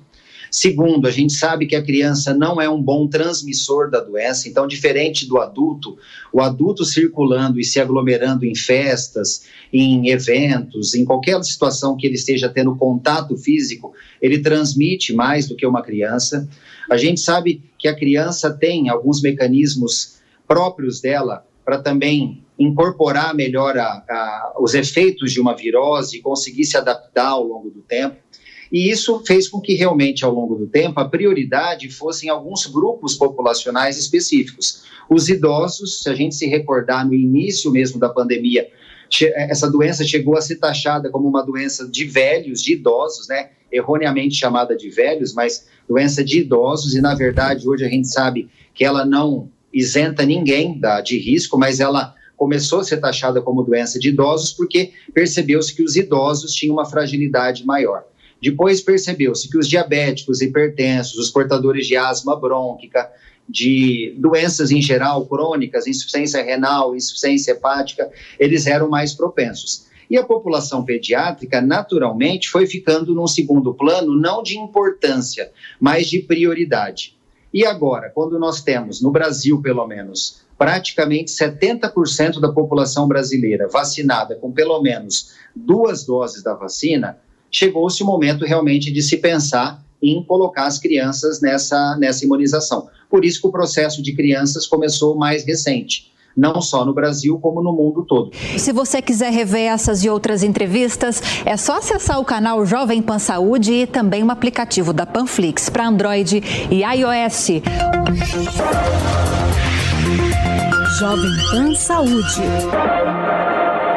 Segundo, 0.50 1.06
a 1.06 1.12
gente 1.12 1.32
sabe 1.32 1.64
que 1.64 1.76
a 1.76 1.82
criança 1.82 2.34
não 2.34 2.60
é 2.60 2.68
um 2.68 2.82
bom 2.82 3.06
transmissor 3.06 3.88
da 3.88 4.00
doença, 4.00 4.48
então, 4.48 4.66
diferente 4.66 5.28
do 5.28 5.38
adulto, 5.38 5.96
o 6.32 6.40
adulto 6.40 6.84
circulando 6.84 7.60
e 7.60 7.64
se 7.64 7.78
aglomerando 7.78 8.44
em 8.44 8.54
festas, 8.56 9.44
em 9.72 10.08
eventos, 10.08 10.96
em 10.96 11.04
qualquer 11.04 11.40
situação 11.44 11.96
que 11.96 12.08
ele 12.08 12.16
esteja 12.16 12.48
tendo 12.48 12.74
contato 12.74 13.36
físico, 13.36 13.92
ele 14.20 14.40
transmite 14.40 15.12
mais 15.12 15.46
do 15.46 15.54
que 15.54 15.64
uma 15.64 15.82
criança. 15.82 16.48
A 16.90 16.96
gente 16.96 17.20
sabe 17.20 17.62
que 17.78 17.86
a 17.86 17.94
criança 17.94 18.50
tem 18.50 18.88
alguns 18.88 19.22
mecanismos 19.22 20.18
próprios 20.48 21.00
dela 21.00 21.46
para 21.64 21.78
também 21.78 22.42
incorporar 22.58 23.34
melhor 23.34 23.78
a, 23.78 24.04
a, 24.08 24.54
os 24.58 24.74
efeitos 24.74 25.32
de 25.32 25.40
uma 25.40 25.54
virose 25.54 26.18
e 26.18 26.20
conseguir 26.20 26.64
se 26.64 26.76
adaptar 26.76 27.28
ao 27.28 27.44
longo 27.44 27.70
do 27.70 27.80
tempo. 27.80 28.16
E 28.70 28.90
isso 28.90 29.22
fez 29.24 29.48
com 29.48 29.60
que 29.60 29.74
realmente, 29.74 30.24
ao 30.24 30.34
longo 30.34 30.54
do 30.54 30.66
tempo, 30.66 31.00
a 31.00 31.08
prioridade 31.08 31.88
fossem 31.88 32.28
alguns 32.28 32.66
grupos 32.66 33.14
populacionais 33.14 33.96
específicos. 33.96 34.82
Os 35.08 35.28
idosos, 35.28 36.02
se 36.02 36.10
a 36.10 36.14
gente 36.14 36.34
se 36.34 36.46
recordar 36.46 37.06
no 37.06 37.14
início 37.14 37.70
mesmo 37.70 37.98
da 37.98 38.10
pandemia, 38.10 38.68
essa 39.34 39.70
doença 39.70 40.04
chegou 40.04 40.36
a 40.36 40.40
ser 40.42 40.56
taxada 40.56 41.08
como 41.08 41.26
uma 41.26 41.42
doença 41.42 41.88
de 41.88 42.04
velhos, 42.04 42.62
de 42.62 42.74
idosos, 42.74 43.26
né? 43.26 43.50
Erroneamente 43.72 44.34
chamada 44.34 44.76
de 44.76 44.90
velhos, 44.90 45.32
mas 45.32 45.66
doença 45.88 46.22
de 46.22 46.40
idosos, 46.40 46.94
e 46.94 47.00
na 47.00 47.14
verdade 47.14 47.66
hoje 47.66 47.84
a 47.86 47.88
gente 47.88 48.08
sabe 48.08 48.50
que 48.74 48.84
ela 48.84 49.06
não 49.06 49.50
isenta 49.72 50.24
ninguém 50.24 50.78
da, 50.78 51.00
de 51.00 51.18
risco, 51.18 51.58
mas 51.58 51.80
ela 51.80 52.14
começou 52.38 52.80
a 52.80 52.84
ser 52.84 52.98
taxada 52.98 53.42
como 53.42 53.64
doença 53.64 53.98
de 53.98 54.10
idosos 54.10 54.52
porque 54.52 54.92
percebeu-se 55.12 55.74
que 55.74 55.82
os 55.82 55.96
idosos 55.96 56.54
tinham 56.54 56.74
uma 56.74 56.88
fragilidade 56.88 57.66
maior. 57.66 58.04
Depois 58.40 58.80
percebeu-se 58.80 59.50
que 59.50 59.58
os 59.58 59.68
diabéticos, 59.68 60.40
hipertensos, 60.40 61.18
os 61.18 61.30
portadores 61.30 61.86
de 61.86 61.96
asma 61.96 62.38
brônquica, 62.38 63.10
de 63.48 64.14
doenças 64.16 64.70
em 64.70 64.80
geral 64.80 65.26
crônicas, 65.26 65.88
insuficiência 65.88 66.42
renal, 66.42 66.94
insuficiência 66.94 67.52
hepática, 67.52 68.08
eles 68.38 68.66
eram 68.66 68.88
mais 68.88 69.12
propensos. 69.12 69.88
E 70.08 70.16
a 70.16 70.24
população 70.24 70.84
pediátrica, 70.84 71.60
naturalmente, 71.60 72.48
foi 72.48 72.66
ficando 72.66 73.14
num 73.14 73.26
segundo 73.26 73.74
plano, 73.74 74.18
não 74.18 74.42
de 74.42 74.56
importância, 74.56 75.50
mas 75.80 76.06
de 76.06 76.20
prioridade. 76.20 77.16
E 77.52 77.64
agora, 77.66 78.10
quando 78.10 78.38
nós 78.38 78.62
temos, 78.62 79.02
no 79.02 79.10
Brasil 79.10 79.60
pelo 79.60 79.86
menos, 79.86 80.46
praticamente 80.58 81.30
70% 81.30 82.40
da 82.40 82.52
população 82.52 83.06
brasileira 83.06 83.68
vacinada 83.68 84.34
com 84.34 84.50
pelo 84.50 84.82
menos 84.82 85.30
duas 85.54 86.04
doses 86.04 86.42
da 86.42 86.52
vacina, 86.54 87.16
chegou-se 87.50 88.02
o 88.02 88.06
momento 88.06 88.44
realmente 88.44 88.92
de 88.92 89.00
se 89.00 89.16
pensar 89.18 89.82
em 90.02 90.22
colocar 90.22 90.66
as 90.66 90.78
crianças 90.78 91.40
nessa, 91.40 91.96
nessa 91.96 92.24
imunização. 92.24 92.88
Por 93.08 93.24
isso 93.24 93.40
que 93.40 93.46
o 93.46 93.52
processo 93.52 94.02
de 94.02 94.14
crianças 94.14 94.66
começou 94.66 95.16
mais 95.16 95.44
recente. 95.46 96.12
não 96.36 96.60
só 96.60 96.84
no 96.84 96.94
Brasil, 96.94 97.36
como 97.40 97.60
no 97.60 97.72
mundo 97.72 98.04
todo. 98.04 98.30
Se 98.56 98.70
você 98.70 99.02
quiser 99.02 99.32
rever 99.32 99.72
essas 99.72 100.04
e 100.04 100.08
outras 100.08 100.44
entrevistas, 100.44 101.20
é 101.44 101.56
só 101.56 101.78
acessar 101.78 102.20
o 102.20 102.24
canal 102.24 102.64
Jovem 102.64 103.02
Pan 103.02 103.18
Saúde 103.18 103.72
e 103.72 103.86
também 103.88 104.22
o 104.22 104.30
aplicativo 104.30 104.92
da 104.92 105.04
Panflix 105.04 105.68
para 105.68 105.88
Android 105.88 106.40
e 106.70 106.82
iOS. 106.84 107.62
Jovem 110.98 111.30
Pan 111.52 111.74
Saúde. 111.76 112.42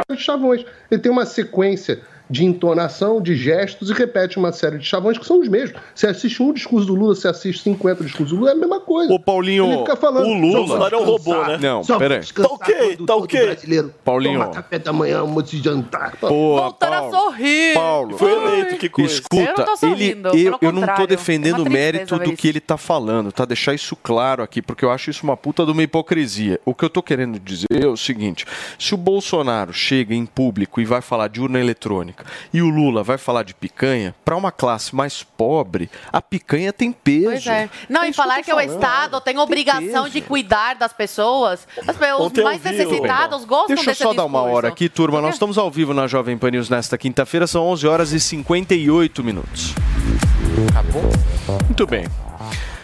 de 0.07 0.17
chavões. 0.17 0.63
Ele 0.91 1.01
tem 1.01 1.11
uma 1.11 1.25
sequência 1.25 1.99
de 2.31 2.45
entonação, 2.45 3.21
de 3.21 3.35
gestos 3.35 3.89
e 3.89 3.93
repete 3.93 4.37
uma 4.37 4.51
série 4.53 4.77
de 4.77 4.85
chavões 4.85 5.17
que 5.17 5.25
são 5.25 5.39
os 5.41 5.47
mesmos. 5.49 5.77
Você 5.93 6.07
assiste 6.07 6.41
um 6.41 6.53
discurso 6.53 6.87
do 6.87 6.95
Lula, 6.95 7.13
você 7.13 7.27
assiste 7.27 7.61
50 7.63 8.03
discursos 8.05 8.29
do 8.33 8.39
Lula, 8.39 8.51
é 8.51 8.53
a 8.53 8.57
mesma 8.57 8.79
coisa. 8.79 9.13
Ô, 9.13 9.19
Paulinho, 9.19 9.65
Ele 9.65 9.77
fica 9.79 9.95
falando. 9.97 10.27
o 10.27 10.33
Lula- 10.33 10.51
"Só 10.53 10.57
Bolsonaro 10.65 10.95
é 10.95 10.99
um 10.99 11.03
robô, 11.03 11.43
né? 11.43 11.57
Não, 11.61 11.83
peraí. 11.99 12.21
Tá 12.25 12.43
ok, 12.47 12.97
tá 13.05 13.15
ok. 13.15 13.45
brasileiro. 13.45 13.93
Paulinho. 14.05 14.39
Toma 14.39 14.51
café 14.53 14.79
da 14.79 14.93
manhã, 14.93 15.19
almoço 15.19 15.55
e 15.55 15.59
jantar. 15.61 16.13
Voltando 16.21 16.93
a 16.93 17.09
sorrir. 17.09 17.73
Paulo, 17.73 18.17
Foi 18.17 18.31
eleito, 18.31 18.77
que 18.77 18.87
coisa. 18.89 19.13
Escuta, 19.13 19.41
Eu 19.41 19.57
não 19.57 19.65
tô 19.77 19.87
ele, 19.87 20.17
eu, 20.47 20.57
eu 20.61 20.71
não 20.71 20.87
tô 20.95 21.05
defendendo 21.05 21.65
É 21.65 21.67
o 21.67 21.71
mérito 21.71 22.17
do 22.17 22.33
que 22.35 22.47
ele 22.47 22.59
tá 22.61 22.77
falando, 22.77 23.31
tá? 23.31 23.43
Deixar 23.45 23.73
isso 23.73 23.95
claro 23.95 24.41
aqui, 24.41 24.61
porque 24.61 24.85
eu 24.85 24.91
acho 24.91 25.09
isso 25.09 25.23
uma 25.23 25.35
puta 25.35 25.65
de 25.65 25.71
uma 25.71 25.83
hipocrisia. 25.83 26.59
O 26.65 26.73
que 26.73 26.85
eu 26.85 26.89
tô 26.89 27.03
querendo 27.03 27.39
dizer 27.39 27.65
é 27.71 27.87
o 27.87 27.97
seguinte: 27.97 28.45
se 28.79 28.93
o 28.93 28.97
Bolsonaro 28.97 29.73
chega 29.73 30.13
em 30.15 30.25
público 30.25 30.79
e 30.79 30.85
vai 30.85 31.01
falar 31.01 31.27
de 31.27 31.41
urna 31.41 31.59
eletrônica 31.59 32.20
e 32.53 32.61
o 32.61 32.69
Lula 32.69 33.03
vai 33.03 33.17
falar 33.17 33.43
de 33.43 33.53
picanha, 33.53 34.13
para 34.23 34.35
uma 34.35 34.51
classe 34.51 34.95
mais 34.95 35.23
pobre, 35.23 35.89
a 36.11 36.21
picanha 36.21 36.71
tem 36.73 36.91
peso. 36.91 37.25
Pois 37.25 37.47
é. 37.47 37.69
Não, 37.89 38.03
e 38.05 38.13
falar 38.13 38.41
que, 38.43 38.53
o 38.53 38.59
Estado 38.59 39.19
tem 39.21 39.37
obrigação 39.37 40.07
de 40.09 40.21
cuidar 40.21 40.75
das 40.75 40.93
pessoas. 40.93 41.67
As 41.87 41.95
pessoas 41.97 42.31
mais 42.43 42.61
vi 42.61 42.69
o- 42.69 42.71
necessitados 42.71 43.45
gostam 43.45 43.75
Deixa 43.75 43.91
eu 43.91 43.95
só 43.95 44.13
dar 44.13 44.25
uma 44.25 44.39
discurso. 44.39 44.55
hora 44.57 44.67
aqui, 44.67 44.89
turma. 44.89 45.21
Nós 45.21 45.35
estamos 45.35 45.57
ao 45.57 45.69
vivo 45.71 45.93
na 45.93 46.07
Jovem 46.07 46.37
Pan 46.37 46.51
News 46.51 46.69
nesta 46.69 46.97
quinta-feira, 46.97 47.47
são 47.47 47.63
11 47.67 47.87
horas 47.87 48.11
e 48.11 48.19
58 48.19 49.23
minutos. 49.23 49.73
Acabou? 50.69 51.03
Muito 51.65 51.87
bem. 51.87 52.05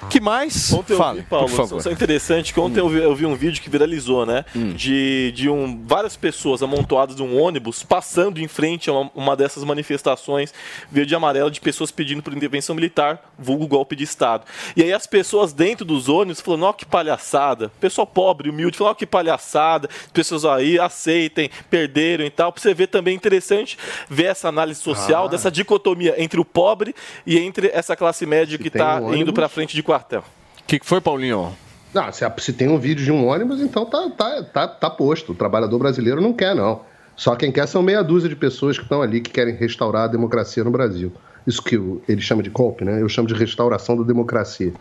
Que 0.09 0.19
mais? 0.19 0.71
Ontem 0.73 0.93
eu 0.93 0.97
Fale, 0.97 1.19
vi, 1.21 1.25
Paulo, 1.27 1.47
por 1.49 1.55
favor. 1.55 1.81
só 1.81 1.91
interessante 1.91 2.53
que 2.53 2.59
ontem 2.59 2.79
eu, 2.79 2.89
vi, 2.89 2.97
eu 2.99 3.15
vi 3.15 3.25
um 3.25 3.35
vídeo 3.35 3.61
que 3.61 3.69
viralizou, 3.69 4.25
né? 4.25 4.45
Hum. 4.55 4.73
De, 4.73 5.31
de 5.33 5.49
um, 5.49 5.83
várias 5.85 6.15
pessoas 6.15 6.61
amontoadas 6.63 7.15
num 7.17 7.39
ônibus 7.41 7.83
passando 7.83 8.39
em 8.39 8.47
frente 8.47 8.89
a 8.89 8.93
uma, 8.93 9.11
uma 9.15 9.35
dessas 9.35 9.63
manifestações 9.63 10.53
verde 10.91 11.13
e 11.13 11.15
amarela 11.15 11.51
de 11.51 11.59
pessoas 11.61 11.91
pedindo 11.91 12.21
por 12.23 12.33
intervenção 12.33 12.75
militar, 12.75 13.31
vulgo 13.37 13.67
golpe 13.67 13.95
de 13.95 14.03
Estado. 14.03 14.45
E 14.75 14.83
aí 14.83 14.93
as 14.93 15.05
pessoas 15.07 15.53
dentro 15.53 15.85
dos 15.85 16.09
ônibus 16.09 16.41
falando, 16.41 16.63
ó 16.63 16.73
que 16.73 16.85
palhaçada. 16.85 17.71
Pessoal 17.79 18.07
pobre, 18.07 18.49
humilde, 18.49 18.77
falando, 18.77 18.91
ó 18.91 18.95
que 18.95 19.05
palhaçada. 19.05 19.89
As 20.05 20.11
pessoas 20.11 20.45
aí 20.45 20.79
aceitem, 20.79 21.49
perderam 21.69 22.25
e 22.25 22.29
tal. 22.29 22.51
Pra 22.51 22.61
você 22.61 22.73
ver 22.73 22.87
também 22.87 23.15
interessante 23.15 23.77
ver 24.09 24.25
essa 24.25 24.47
análise 24.47 24.79
social, 24.79 25.25
Ah. 25.25 25.27
dessa 25.27 25.51
dicotomia 25.51 26.15
entre 26.17 26.39
o 26.39 26.45
pobre 26.45 26.95
e 27.25 27.37
entre 27.37 27.67
essa 27.73 27.95
classe 27.95 28.25
média 28.25 28.57
que 28.57 28.69
tem 28.69 28.81
tá 28.81 28.99
um 29.01 29.13
indo 29.15 29.33
pra 29.33 29.47
frente 29.49 29.75
de 29.75 29.83
quartel. 29.97 30.19
O 30.21 30.23
que, 30.67 30.79
que 30.79 30.85
foi, 30.85 31.01
Paulinho? 31.01 31.55
Não, 31.93 32.11
se, 32.11 32.23
se 32.39 32.53
tem 32.53 32.67
um 32.67 32.77
vídeo 32.77 33.03
de 33.03 33.11
um 33.11 33.27
ônibus, 33.27 33.61
então 33.61 33.85
tá, 33.85 34.09
tá, 34.09 34.43
tá, 34.43 34.67
tá 34.67 34.89
posto. 34.89 35.31
O 35.31 35.35
trabalhador 35.35 35.79
brasileiro 35.79 36.21
não 36.21 36.33
quer, 36.33 36.55
não. 36.55 36.81
Só 37.15 37.35
quem 37.35 37.51
quer 37.51 37.67
são 37.67 37.81
meia 37.81 38.03
dúzia 38.03 38.29
de 38.29 38.35
pessoas 38.35 38.77
que 38.77 38.83
estão 38.83 39.01
ali 39.01 39.21
que 39.21 39.31
querem 39.31 39.55
restaurar 39.55 40.03
a 40.03 40.07
democracia 40.07 40.63
no 40.63 40.69
Brasil. 40.69 41.11
Isso 41.47 41.63
que 41.63 41.75
ele 42.07 42.21
chama 42.21 42.43
de 42.43 42.49
golpe, 42.49 42.85
né? 42.85 43.01
Eu 43.01 43.09
chamo 43.09 43.27
de 43.27 43.33
restauração 43.33 43.97
da 43.97 44.03
democracia. 44.03 44.73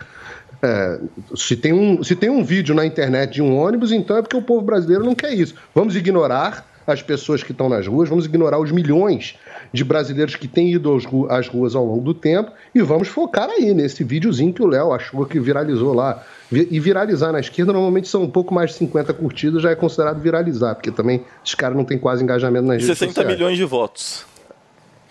É, 0.63 1.01
se, 1.35 1.57
tem 1.57 1.73
um, 1.73 2.03
se 2.03 2.17
tem 2.17 2.29
um 2.29 2.45
vídeo 2.45 2.75
na 2.75 2.85
internet 2.85 3.35
de 3.35 3.43
um 3.43 3.57
ônibus, 3.57 3.93
então 3.93 4.17
é 4.17 4.23
porque 4.23 4.37
o 4.37 4.43
povo 4.43 4.63
brasileiro 4.63 5.05
não 5.05 5.15
quer 5.15 5.33
isso. 5.33 5.55
Vamos 5.75 5.97
ignorar 5.97 6.67
as 6.87 7.03
pessoas 7.03 7.43
que 7.43 7.53
estão 7.53 7.69
nas 7.69 7.87
ruas, 7.87 8.09
vamos 8.09 8.27
ignorar 8.27 8.59
os 8.59 8.71
milhões 8.71 9.37
de 9.73 9.85
brasileiros 9.85 10.37
que 10.37 10.47
têm 10.49 10.73
ido 10.73 10.97
ru- 10.99 11.31
às 11.31 11.49
ruas 11.49 11.75
ao 11.75 11.85
longo 11.85 12.03
do 12.03 12.15
tempo 12.15 12.51
e 12.75 12.81
vamos 12.83 13.09
focar 13.09 13.49
aí 13.51 13.73
nesse 13.75 14.03
videozinho 14.05 14.53
que 14.53 14.63
o 14.63 14.67
Léo 14.67 14.93
achou 14.93 15.25
que 15.27 15.39
viralizou 15.41 15.93
lá. 15.95 16.23
E 16.53 16.79
viralizar 16.79 17.33
na 17.33 17.41
esquerda 17.41 17.73
normalmente 17.73 18.09
são 18.09 18.23
um 18.23 18.31
pouco 18.31 18.55
mais 18.55 18.71
de 18.71 18.77
50 18.77 19.13
curtidas, 19.15 19.63
já 19.63 19.71
é 19.71 19.75
considerado 19.75 20.21
viralizar, 20.21 20.75
porque 20.77 20.91
também 20.93 21.25
esses 21.45 21.55
caras 21.57 21.77
não 21.77 21.85
têm 21.85 21.99
quase 21.99 22.23
engajamento 22.23 22.67
nas 22.67 22.77
E 22.83 22.87
redes 22.87 22.99
60 22.99 23.13
sociais. 23.15 23.37
milhões 23.39 23.57
de 23.57 23.65
votos. 23.65 24.25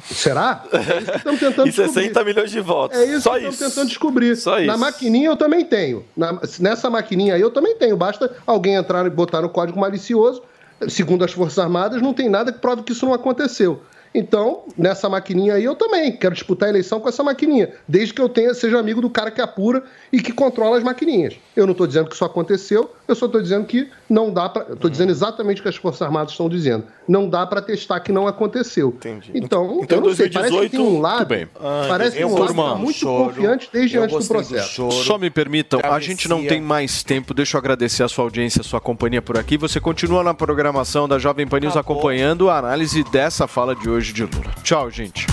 Será? 0.07 0.63
É 0.71 0.77
isso 0.99 1.11
que 1.11 1.17
estamos 1.17 1.39
tentando 1.39 1.67
E 1.69 1.71
60 1.71 1.99
descobrir. 2.01 2.25
milhões 2.25 2.51
de 2.51 2.59
votos. 2.59 2.97
É 2.97 3.05
isso 3.05 3.21
Só 3.21 3.31
que 3.33 3.39
isso. 3.39 3.49
estamos 3.49 3.73
tentando 3.73 3.87
descobrir. 3.89 4.35
Só 4.35 4.57
isso. 4.59 4.67
Na 4.67 4.77
maquininha 4.77 5.29
eu 5.29 5.35
também 5.35 5.65
tenho. 5.65 6.05
Na- 6.15 6.39
nessa 6.59 6.89
maquininha 6.89 7.33
aí 7.33 7.41
eu 7.41 7.49
também 7.49 7.75
tenho. 7.75 7.97
Basta 7.97 8.31
alguém 8.45 8.75
entrar 8.75 9.05
e 9.05 9.09
botar 9.09 9.41
no 9.41 9.49
código 9.49 9.79
malicioso. 9.79 10.43
Segundo 10.89 11.23
as 11.25 11.31
Forças 11.31 11.57
Armadas, 11.57 12.01
não 12.01 12.13
tem 12.13 12.29
nada 12.29 12.51
que 12.51 12.59
prove 12.59 12.83
que 12.83 12.91
isso 12.91 13.05
não 13.05 13.13
aconteceu. 13.13 13.81
Então, 14.17 14.63
nessa 14.77 15.09
maquininha 15.09 15.55
aí 15.55 15.65
eu 15.65 15.75
também 15.75 16.09
quero 16.15 16.33
disputar 16.33 16.67
a 16.67 16.69
eleição 16.69 17.01
com 17.01 17.09
essa 17.09 17.21
maquininha, 17.21 17.73
desde 17.85 18.13
que 18.13 18.21
eu 18.21 18.29
tenha, 18.29 18.53
seja 18.53 18.79
amigo 18.79 19.01
do 19.01 19.09
cara 19.09 19.29
que 19.29 19.41
apura 19.41 19.83
e 20.09 20.21
que 20.21 20.31
controla 20.31 20.77
as 20.77 20.83
maquininhas. 20.85 21.35
Eu 21.53 21.65
não 21.65 21.73
estou 21.73 21.85
dizendo 21.85 22.07
que 22.07 22.15
isso 22.15 22.23
aconteceu, 22.23 22.89
eu 23.09 23.13
só 23.13 23.25
estou 23.25 23.41
dizendo 23.41 23.65
que 23.65 23.91
não 24.09 24.31
dá 24.31 24.47
para. 24.49 24.73
Estou 24.73 24.89
dizendo 24.89 25.09
exatamente 25.11 25.59
o 25.59 25.63
que 25.63 25.69
as 25.69 25.75
Forças 25.75 26.01
Armadas 26.01 26.31
estão 26.31 26.47
dizendo. 26.49 26.85
Não 27.07 27.27
dá 27.29 27.45
para 27.45 27.61
testar 27.61 27.99
que 27.99 28.11
não 28.11 28.27
aconteceu. 28.27 28.95
Então, 29.33 29.79
Então, 29.81 29.97
eu 29.99 30.01
não 30.01 30.15
sei, 30.15 30.29
parece 30.29 30.51
que 30.51 30.57
2018, 30.59 30.71
tem 30.71 30.79
um 30.79 31.01
lado, 31.01 31.25
bem. 31.25 31.47
parece 31.87 32.17
que 32.17 32.23
eu 32.23 32.27
um 32.27 32.37
lado 32.39 32.53
tá 32.55 32.75
muito 32.75 32.97
choro. 32.99 33.25
confiante 33.25 33.69
desde 33.71 33.97
antes 33.97 34.15
do 34.15 34.21
do 34.21 34.27
processo. 34.27 34.69
choro. 34.73 34.91
Só 34.91 35.17
me 35.17 35.29
permitam, 35.29 35.79
a 35.83 35.99
gente 35.99 36.27
não 36.27 36.43
tem 36.45 36.61
mais 36.61 37.03
tempo. 37.03 37.33
Deixa 37.33 37.57
eu 37.57 37.59
agradecer 37.59 38.03
a 38.03 38.07
sua 38.07 38.23
audiência, 38.23 38.61
a 38.61 38.63
sua 38.63 38.79
companhia 38.81 39.21
por 39.21 39.37
aqui. 39.37 39.57
Você 39.57 39.79
continua 39.79 40.23
na 40.23 40.33
programação 40.33 41.07
da 41.07 41.17
Jovem 41.19 41.47
Pan 41.47 41.59
News 41.59 41.77
acompanhando 41.77 42.49
a 42.49 42.57
análise 42.57 43.03
dessa 43.05 43.47
fala 43.47 43.75
de 43.75 43.89
hoje 43.89 44.13
de 44.13 44.23
Lula. 44.23 44.53
Tchau, 44.63 44.89
gente. 44.89 45.27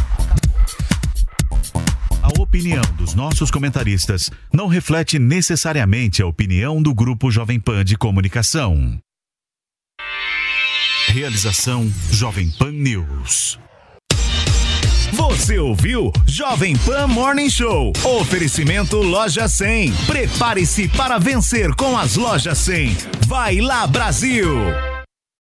Opinião 2.38 2.82
dos 2.96 3.14
nossos 3.14 3.50
comentaristas 3.50 4.30
não 4.52 4.66
reflete 4.66 5.18
necessariamente 5.18 6.22
a 6.22 6.26
opinião 6.26 6.82
do 6.82 6.94
Grupo 6.94 7.30
Jovem 7.30 7.60
Pan 7.60 7.84
de 7.84 7.96
Comunicação. 7.96 8.98
Realização 11.08 11.92
Jovem 12.10 12.50
Pan 12.50 12.72
News. 12.72 13.58
Você 15.12 15.58
ouviu 15.58 16.10
Jovem 16.26 16.76
Pan 16.78 17.06
Morning 17.06 17.50
Show. 17.50 17.92
Oferecimento 18.02 18.96
Loja 18.96 19.46
100. 19.46 19.92
Prepare-se 20.06 20.88
para 20.88 21.18
vencer 21.18 21.74
com 21.74 21.98
as 21.98 22.16
Lojas 22.16 22.58
100. 22.58 22.96
Vai 23.26 23.60
lá, 23.60 23.86
Brasil! 23.86 24.91